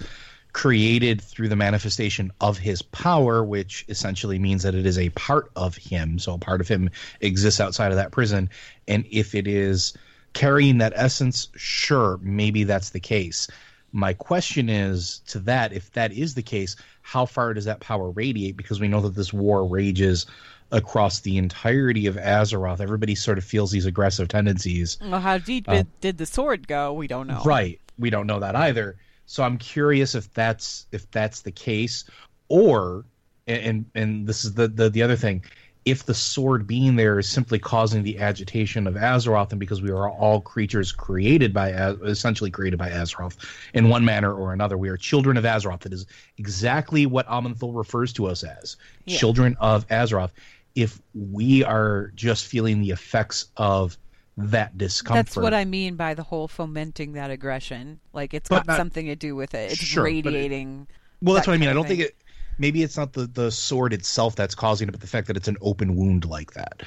created 0.53 1.23
through 1.23 1.49
the 1.49 1.57
manifestation 1.57 2.31
of 2.43 2.59
his 2.59 2.83
power, 2.83 3.43
which 3.43 3.87
essentially 3.89 4.39
means 4.39 4.65
that 4.65 4.75
it 4.75 4.85
is 4.85 4.99
a 4.99 5.09
part 5.11 5.51
of 5.57 5.79
him. 5.79 6.19
So 6.19 6.35
a 6.35 6.39
part 6.39 6.61
of 6.61 6.69
him 6.69 6.91
exists 7.23 7.59
outside 7.59 7.91
of 7.91 7.97
that 7.97 8.13
prison. 8.13 8.51
And 8.87 9.07
if 9.11 9.35
it 9.35 9.47
is 9.47 9.95
carrying 10.33 10.79
that 10.79 10.93
essence, 10.97 11.49
sure, 11.57 12.19
maybe 12.23 12.65
that's 12.65 12.91
the 12.91 13.01
case. 13.01 13.49
My 13.93 14.15
question 14.15 14.69
is 14.69 15.21
to 15.27 15.39
that 15.41 15.73
if 15.73 15.93
that 15.93 16.13
is 16.13 16.35
the 16.35 16.43
case, 16.43 16.77
how 17.03 17.27
far 17.27 17.53
does 17.53 17.67
that 17.67 17.81
power 17.81 18.11
radiate? 18.11 18.57
Because 18.57 18.81
we 18.81 18.89
know 18.89 19.01
that 19.03 19.15
this 19.15 19.33
war 19.33 19.67
rages 19.67 20.27
across 20.71 21.21
the 21.21 21.37
entirety 21.37 22.07
of 22.07 22.17
Azeroth. 22.17 22.81
Everybody 22.81 23.15
sort 23.15 23.37
of 23.37 23.45
feels 23.45 23.71
these 23.71 23.85
aggressive 23.85 24.29
tendencies. 24.29 24.97
Well, 25.03 25.21
how 25.21 25.37
deep 25.37 25.69
Uh, 25.69 25.85
did 26.01 26.17
the 26.17 26.25
sword 26.25 26.67
go? 26.67 26.95
We 26.95 27.07
don't 27.07 27.27
know. 27.27 27.43
Right. 27.45 27.79
We 27.99 28.09
don't 28.09 28.27
know 28.27 28.41
that 28.41 28.57
either. 28.57 28.97
So 29.27 29.43
I'm 29.43 29.59
curious 29.59 30.15
if 30.15 30.33
that's 30.33 30.87
if 30.93 31.11
that's 31.11 31.43
the 31.43 31.53
case, 31.53 32.05
or 32.49 33.05
and 33.47 33.85
and 33.95 34.27
this 34.27 34.45
is 34.45 34.55
the 34.55 34.69
the, 34.69 34.89
the 34.89 35.03
other 35.03 35.17
thing, 35.17 35.45
if 35.85 36.05
the 36.07 36.15
sword 36.15 36.67
being 36.67 36.95
there 36.97 37.19
is 37.19 37.29
simply 37.29 37.59
causing 37.59 38.03
the 38.05 38.19
agitation 38.21 38.87
of 38.87 38.95
Azeroth, 38.95 39.51
and 39.51 39.59
because 39.59 39.83
we 39.83 39.91
are 39.91 40.09
all 40.09 40.41
creatures 40.41 40.93
created 40.93 41.53
by 41.53 41.71
essentially 42.05 42.51
created 42.51 42.79
by 42.79 42.89
Azeroth 42.89 43.37
in 43.75 43.89
one 43.89 44.05
manner 44.05 44.33
or 44.33 44.53
another, 44.53 44.79
we 44.79 44.89
are 44.89 44.97
children 44.97 45.37
of 45.37 45.45
Azeroth. 45.45 45.81
That 45.81 45.93
is 45.93 46.07
exactly 46.39 47.05
what 47.07 47.27
Aman'Thul 47.27 47.77
refers 47.77 48.13
to 48.15 48.27
us 48.27 48.45
as, 48.45 48.77
Yeah. 49.07 49.19
children 49.19 49.57
of 49.61 49.87
Azeroth. 49.89 50.31
If 50.77 51.01
we 51.15 51.65
are 51.65 52.13
just 52.15 52.47
feeling 52.47 52.81
the 52.81 52.91
effects 52.91 53.47
of 53.57 53.99
that 54.39 54.79
discomfort, 54.79 55.27
That's 55.27 55.37
what 55.37 55.53
I 55.53 55.65
mean 55.65 55.97
by 55.97 56.15
the 56.15 56.23
whole 56.23 56.49
fomenting 56.49 57.13
that 57.15 57.31
aggression. 57.31 57.99
Like 58.13 58.33
it's 58.35 58.49
But 58.49 58.59
got 58.59 58.67
not- 58.69 58.77
something 58.79 59.07
to 59.07 59.17
do 59.17 59.35
with 59.37 59.53
it. 59.55 59.73
It's 59.73 59.81
Sure, 59.81 60.05
but 60.05 60.11
it- 60.13 60.25
radiating. 60.27 60.87
Well, 61.21 61.35
that's 61.35 61.47
that 61.47 61.53
what 61.53 61.57
I 61.57 61.59
mean. 61.59 61.69
I 61.69 61.73
don't 61.75 61.87
think 61.87 62.01
it. 62.01 62.17
Maybe 62.59 62.83
it's 62.83 62.97
not 62.97 63.13
the 63.13 63.27
the 63.27 63.51
sword 63.51 63.93
itself 63.93 64.37
that's 64.37 64.55
causing 64.55 64.89
it, 64.89 64.93
but 64.93 65.01
the 65.01 65.07
fact 65.07 65.27
that 65.29 65.37
it's 65.37 65.49
an 65.49 65.57
open 65.61 65.97
wound 65.97 66.25
like 66.25 66.53
that. 66.53 66.83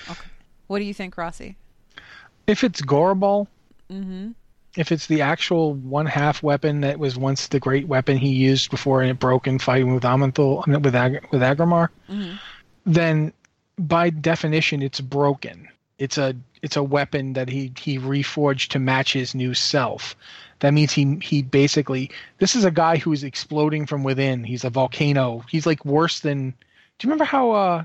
What 0.68 0.80
do 0.80 0.86
you 0.86 0.94
think, 0.94 1.18
Rossi? 1.18 1.58
If 2.48 2.64
it's 2.64 2.82
Gorribal, 2.82 3.48
Mm-hmm. 3.92 4.32
if 4.78 4.92
it's 4.92 5.06
the 5.08 5.22
actual 5.22 5.74
one 5.76 6.06
half 6.08 6.42
weapon 6.42 6.82
that 6.82 6.98
was 6.98 7.16
once 7.18 7.48
the 7.48 7.60
great 7.60 7.88
weapon 7.88 8.18
he 8.18 8.30
used 8.30 8.72
before 8.72 9.02
and 9.02 9.12
it 9.12 9.20
broke 9.20 9.46
in 9.48 9.60
fighting 9.60 9.94
with 9.94 10.04
Aman'Thul 10.04 10.82
with 10.84 10.96
Ag- 10.96 11.28
with 11.32 11.42
Aggramar, 11.42 11.90
Mm-hmm. 12.10 12.36
then 12.86 13.34
by 13.78 14.10
definition 14.10 14.82
it's 14.82 15.02
broken. 15.02 15.68
It's 16.00 16.18
a 16.18 16.36
it's 16.62 16.76
a 16.78 16.84
weapon 16.84 17.34
that 17.34 17.48
he 17.50 17.72
he 17.78 18.00
reforged 18.00 18.70
to 18.70 18.80
match 18.80 19.14
his 19.14 19.36
new 19.36 19.54
self. 19.54 20.16
That 20.60 20.74
means 20.74 20.92
he 20.92 21.18
he 21.22 21.42
basically 21.42 22.12
this 22.40 22.56
is 22.56 22.64
a 22.64 22.72
guy 22.72 22.98
who 22.98 23.12
is 23.12 23.24
exploding 23.24 23.86
from 23.86 24.04
within. 24.04 24.44
He's 24.44 24.64
a 24.64 24.70
volcano. 24.70 25.44
He's 25.50 25.66
like 25.66 25.84
worse 25.86 26.20
than. 26.22 26.52
Do 26.52 27.08
you 27.08 27.10
remember 27.10 27.26
how 27.26 27.52
uh 27.52 27.84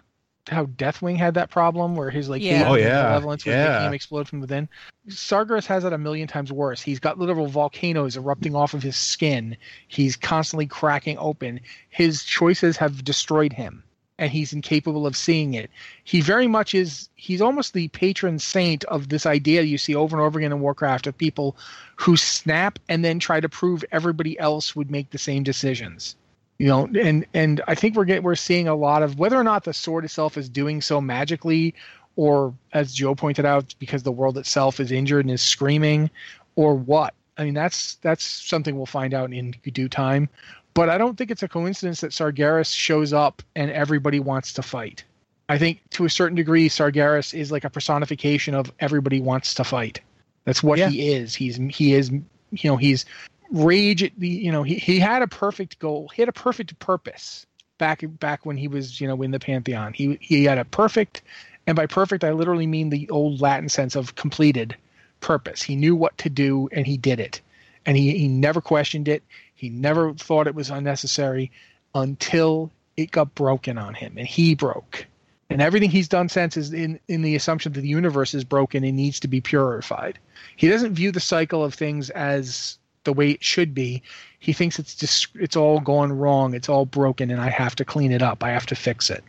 how 0.48 0.66
Deathwing 0.66 1.16
had 1.16 1.34
that 1.34 1.50
problem 1.50 1.94
where 1.96 2.10
his 2.10 2.28
like 2.28 2.42
Yeah. 2.42 2.68
Oh, 2.68 2.74
yeah. 2.74 3.02
malevolence 3.02 3.44
was 3.44 3.52
Yeah. 3.54 3.68
making 3.72 3.86
him 3.88 3.94
explode 3.94 4.28
from 4.28 4.40
within. 4.40 4.68
Sargeras 5.08 5.66
has 5.66 5.84
it 5.84 5.92
a 5.92 5.98
million 5.98 6.28
times 6.28 6.50
worse. 6.52 6.80
He's 6.80 6.98
got 7.00 7.18
literal 7.18 7.46
volcanoes 7.46 8.16
erupting 8.16 8.54
off 8.54 8.74
of 8.74 8.82
his 8.82 8.96
skin. 8.96 9.56
He's 9.88 10.16
constantly 10.16 10.66
cracking 10.66 11.18
open. 11.18 11.60
His 11.88 12.24
choices 12.24 12.76
have 12.78 13.04
destroyed 13.04 13.52
him, 13.52 13.82
and 14.20 14.30
he's 14.30 14.52
incapable 14.52 15.06
of 15.06 15.16
seeing 15.16 15.54
it. 15.54 15.70
He 16.04 16.20
very 16.20 16.46
much 16.46 16.74
is. 16.74 17.08
He's 17.16 17.40
almost 17.40 17.72
the 17.72 17.88
patron 17.88 18.38
saint 18.38 18.84
of 18.84 19.08
this 19.08 19.26
idea 19.26 19.62
you 19.62 19.78
see 19.78 19.94
over 19.94 20.16
and 20.16 20.24
over 20.24 20.38
again 20.38 20.52
in 20.52 20.60
Warcraft 20.60 21.08
of 21.08 21.18
people 21.18 21.56
who 21.96 22.16
snap 22.16 22.78
and 22.88 23.04
then 23.04 23.18
try 23.18 23.40
to 23.40 23.48
prove 23.48 23.84
everybody 23.90 24.38
else 24.38 24.76
would 24.76 24.90
make 24.90 25.10
the 25.10 25.18
same 25.18 25.42
decisions 25.42 26.14
you 26.60 26.66
know 26.66 26.88
and 27.00 27.26
and 27.32 27.62
i 27.66 27.74
think 27.74 27.96
we're 27.96 28.04
getting 28.04 28.22
we're 28.22 28.34
seeing 28.34 28.68
a 28.68 28.74
lot 28.74 29.02
of 29.02 29.18
whether 29.18 29.36
or 29.36 29.42
not 29.42 29.64
the 29.64 29.72
sword 29.72 30.04
itself 30.04 30.36
is 30.36 30.48
doing 30.48 30.82
so 30.82 31.00
magically 31.00 31.74
or 32.16 32.54
as 32.74 32.92
joe 32.92 33.14
pointed 33.14 33.46
out 33.46 33.74
because 33.78 34.02
the 34.02 34.12
world 34.12 34.36
itself 34.36 34.78
is 34.78 34.92
injured 34.92 35.24
and 35.24 35.32
is 35.32 35.40
screaming 35.40 36.10
or 36.56 36.74
what 36.74 37.14
i 37.38 37.44
mean 37.44 37.54
that's 37.54 37.94
that's 38.02 38.24
something 38.24 38.76
we'll 38.76 38.84
find 38.84 39.14
out 39.14 39.32
in 39.32 39.52
due 39.72 39.88
time 39.88 40.28
but 40.74 40.88
i 40.88 40.98
don't 40.98 41.16
think 41.16 41.30
it's 41.30 41.42
a 41.42 41.48
coincidence 41.48 42.00
that 42.00 42.12
sargeras 42.12 42.74
shows 42.74 43.12
up 43.12 43.42
and 43.56 43.70
everybody 43.70 44.20
wants 44.20 44.52
to 44.54 44.62
fight. 44.62 45.04
I 45.48 45.58
think 45.58 45.80
to 45.90 46.04
a 46.04 46.10
certain 46.10 46.36
degree 46.36 46.68
sargeras 46.68 47.34
is 47.34 47.50
like 47.50 47.64
a 47.64 47.70
personification 47.70 48.54
of 48.54 48.72
everybody 48.78 49.20
wants 49.20 49.54
to 49.54 49.64
fight. 49.64 50.00
That's 50.44 50.62
what 50.62 50.78
Yeah. 50.78 50.88
he 50.88 51.12
is. 51.12 51.34
He's 51.34 51.56
he 51.56 51.94
is 51.94 52.10
you 52.10 52.70
know 52.70 52.76
he's 52.76 53.04
rage 53.50 54.04
at 54.04 54.12
the 54.16 54.28
you 54.28 54.52
know 54.52 54.62
he, 54.62 54.76
he 54.76 55.00
had 55.00 55.22
a 55.22 55.26
perfect 55.26 55.80
goal. 55.80 56.08
He 56.14 56.22
had 56.22 56.28
a 56.28 56.32
perfect 56.32 56.78
purpose 56.78 57.46
back 57.78 58.02
back 58.20 58.46
when 58.46 58.56
he 58.56 58.68
was 58.68 59.00
you 59.00 59.08
know 59.08 59.20
in 59.22 59.32
the 59.32 59.40
pantheon. 59.40 59.92
He 59.92 60.18
he 60.20 60.44
had 60.44 60.58
a 60.58 60.64
perfect 60.64 61.22
and 61.66 61.74
by 61.74 61.86
perfect 61.86 62.22
i 62.24 62.30
literally 62.30 62.66
mean 62.66 62.90
the 62.90 63.08
old 63.10 63.40
latin 63.40 63.68
sense 63.68 63.96
of 63.96 64.14
completed 64.14 64.76
purpose. 65.20 65.62
He 65.62 65.74
knew 65.74 65.96
what 65.96 66.16
to 66.18 66.30
do 66.30 66.68
and 66.72 66.86
he 66.86 66.96
did 66.96 67.18
it. 67.20 67.40
And 67.86 67.96
he, 67.96 68.16
he 68.16 68.28
never 68.28 68.60
questioned 68.60 69.08
it 69.08 69.22
he 69.60 69.68
never 69.68 70.14
thought 70.14 70.46
it 70.46 70.54
was 70.54 70.70
unnecessary 70.70 71.50
until 71.94 72.70
it 72.96 73.10
got 73.10 73.34
broken 73.34 73.78
on 73.78 73.94
him 73.94 74.14
and 74.16 74.26
he 74.26 74.54
broke 74.54 75.06
and 75.48 75.60
everything 75.60 75.90
he's 75.90 76.08
done 76.08 76.28
since 76.28 76.56
is 76.56 76.72
in 76.72 76.98
in 77.08 77.22
the 77.22 77.36
assumption 77.36 77.72
that 77.72 77.80
the 77.80 77.88
universe 77.88 78.34
is 78.34 78.44
broken 78.44 78.84
and 78.84 78.96
needs 78.96 79.20
to 79.20 79.28
be 79.28 79.40
purified 79.40 80.18
he 80.56 80.68
doesn't 80.68 80.94
view 80.94 81.12
the 81.12 81.20
cycle 81.20 81.64
of 81.64 81.74
things 81.74 82.10
as 82.10 82.78
the 83.04 83.12
way 83.12 83.30
it 83.30 83.42
should 83.42 83.74
be. 83.74 84.02
He 84.38 84.52
thinks 84.52 84.78
it's 84.78 84.94
just 84.94 85.28
it's 85.34 85.56
all 85.56 85.80
gone 85.80 86.12
wrong. 86.12 86.54
It's 86.54 86.68
all 86.68 86.86
broken, 86.86 87.30
and 87.30 87.40
I 87.40 87.48
have 87.48 87.74
to 87.76 87.84
clean 87.84 88.12
it 88.12 88.22
up. 88.22 88.42
I 88.44 88.50
have 88.50 88.66
to 88.66 88.74
fix 88.74 89.10
it. 89.10 89.24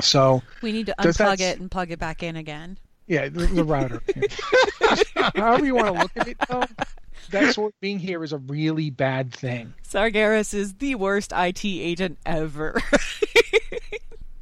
So 0.00 0.42
We 0.62 0.72
need 0.72 0.86
to 0.86 0.94
unplug 0.98 1.40
it 1.40 1.60
and 1.60 1.70
plug 1.70 1.90
it 1.90 1.98
back 1.98 2.22
in 2.22 2.36
again. 2.36 2.78
yeah, 3.06 3.28
the, 3.28 3.46
the 3.46 3.64
router. 3.64 4.02
However 5.36 5.66
you 5.66 5.74
want 5.74 5.88
to 5.88 5.92
look 5.92 6.12
at 6.16 6.28
it, 6.28 6.36
though, 6.48 6.64
that 7.30 7.54
sort 7.54 7.72
of 7.72 7.80
being 7.80 7.98
here 7.98 8.24
is 8.24 8.32
a 8.32 8.38
really 8.38 8.90
bad 8.90 9.32
thing. 9.32 9.74
Sargeras 9.88 10.54
is 10.54 10.74
the 10.74 10.94
worst 10.94 11.32
IT 11.34 11.64
agent 11.64 12.18
ever. 12.26 12.80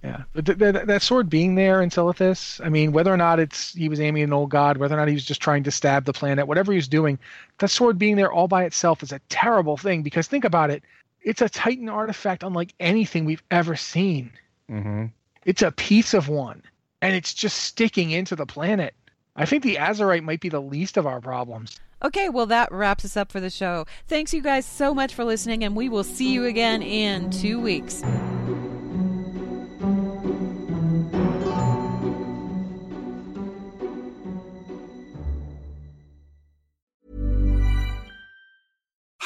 Yeah, 0.09 0.23
but 0.33 0.47
th- 0.47 0.59
th- 0.59 0.87
that 0.87 1.03
sword 1.03 1.29
being 1.29 1.57
there 1.57 1.83
in 1.83 1.91
Silithus, 1.91 2.65
I 2.65 2.69
mean, 2.69 2.93
whether 2.93 3.13
or 3.13 3.17
not 3.17 3.41
it's 3.41 3.75
he 3.75 3.89
was 3.89 4.01
aiming 4.01 4.23
an 4.23 4.33
old 4.33 4.49
god, 4.49 4.77
whether 4.77 4.95
or 4.95 4.99
not 4.99 5.09
he 5.09 5.15
was 5.15 5.25
just 5.25 5.43
trying 5.43 5.65
to 5.65 5.71
stab 5.71 6.05
the 6.05 6.13
planet, 6.13 6.47
whatever 6.47 6.73
he 6.73 6.77
was 6.77 6.89
doing, 6.89 7.19
that 7.59 7.69
sword 7.69 7.99
being 7.99 8.17
there 8.17 8.33
all 8.33 8.47
by 8.49 8.65
itself 8.65 9.03
is 9.03 9.13
a 9.13 9.21
terrible 9.29 9.77
thing. 9.77 10.03
Because 10.03 10.29
think 10.29 10.45
about 10.45 10.71
it, 10.71 10.85
it's 11.21 11.43
a 11.43 11.49
Titan 11.49 11.89
artifact 11.89 12.45
unlike 12.45 12.75
anything 12.79 13.25
we've 13.25 13.43
ever 13.51 13.75
seen. 13.75 14.31
Mm-hmm. 14.71 15.07
It's 15.45 15.63
a 15.63 15.73
piece 15.73 16.15
of 16.15 16.29
one, 16.29 16.63
and 17.03 17.17
it's 17.17 17.35
just 17.35 17.59
sticking 17.59 18.13
into 18.13 18.37
the 18.37 18.47
planet. 18.47 18.95
I 19.35 19.47
think 19.47 19.63
the 19.63 19.77
Azerite 19.77 20.23
might 20.23 20.41
be 20.41 20.49
the 20.49 20.63
least 20.63 20.97
of 20.97 21.07
our 21.07 21.21
problems. 21.21 21.79
Okay, 22.03 22.29
well, 22.29 22.47
that 22.47 22.71
wraps 22.73 23.05
us 23.05 23.17
up 23.17 23.31
for 23.33 23.41
the 23.41 23.51
show. 23.51 23.87
Thanks, 24.07 24.33
you 24.33 24.43
guys, 24.43 24.67
so 24.67 24.95
much 24.95 25.15
for 25.15 25.25
listening, 25.25 25.65
and 25.65 25.77
we 25.77 25.89
will 25.89 26.05
see 26.05 26.33
you 26.33 26.45
again 26.45 26.83
in 26.83 27.31
two 27.31 27.61
weeks. 27.61 28.03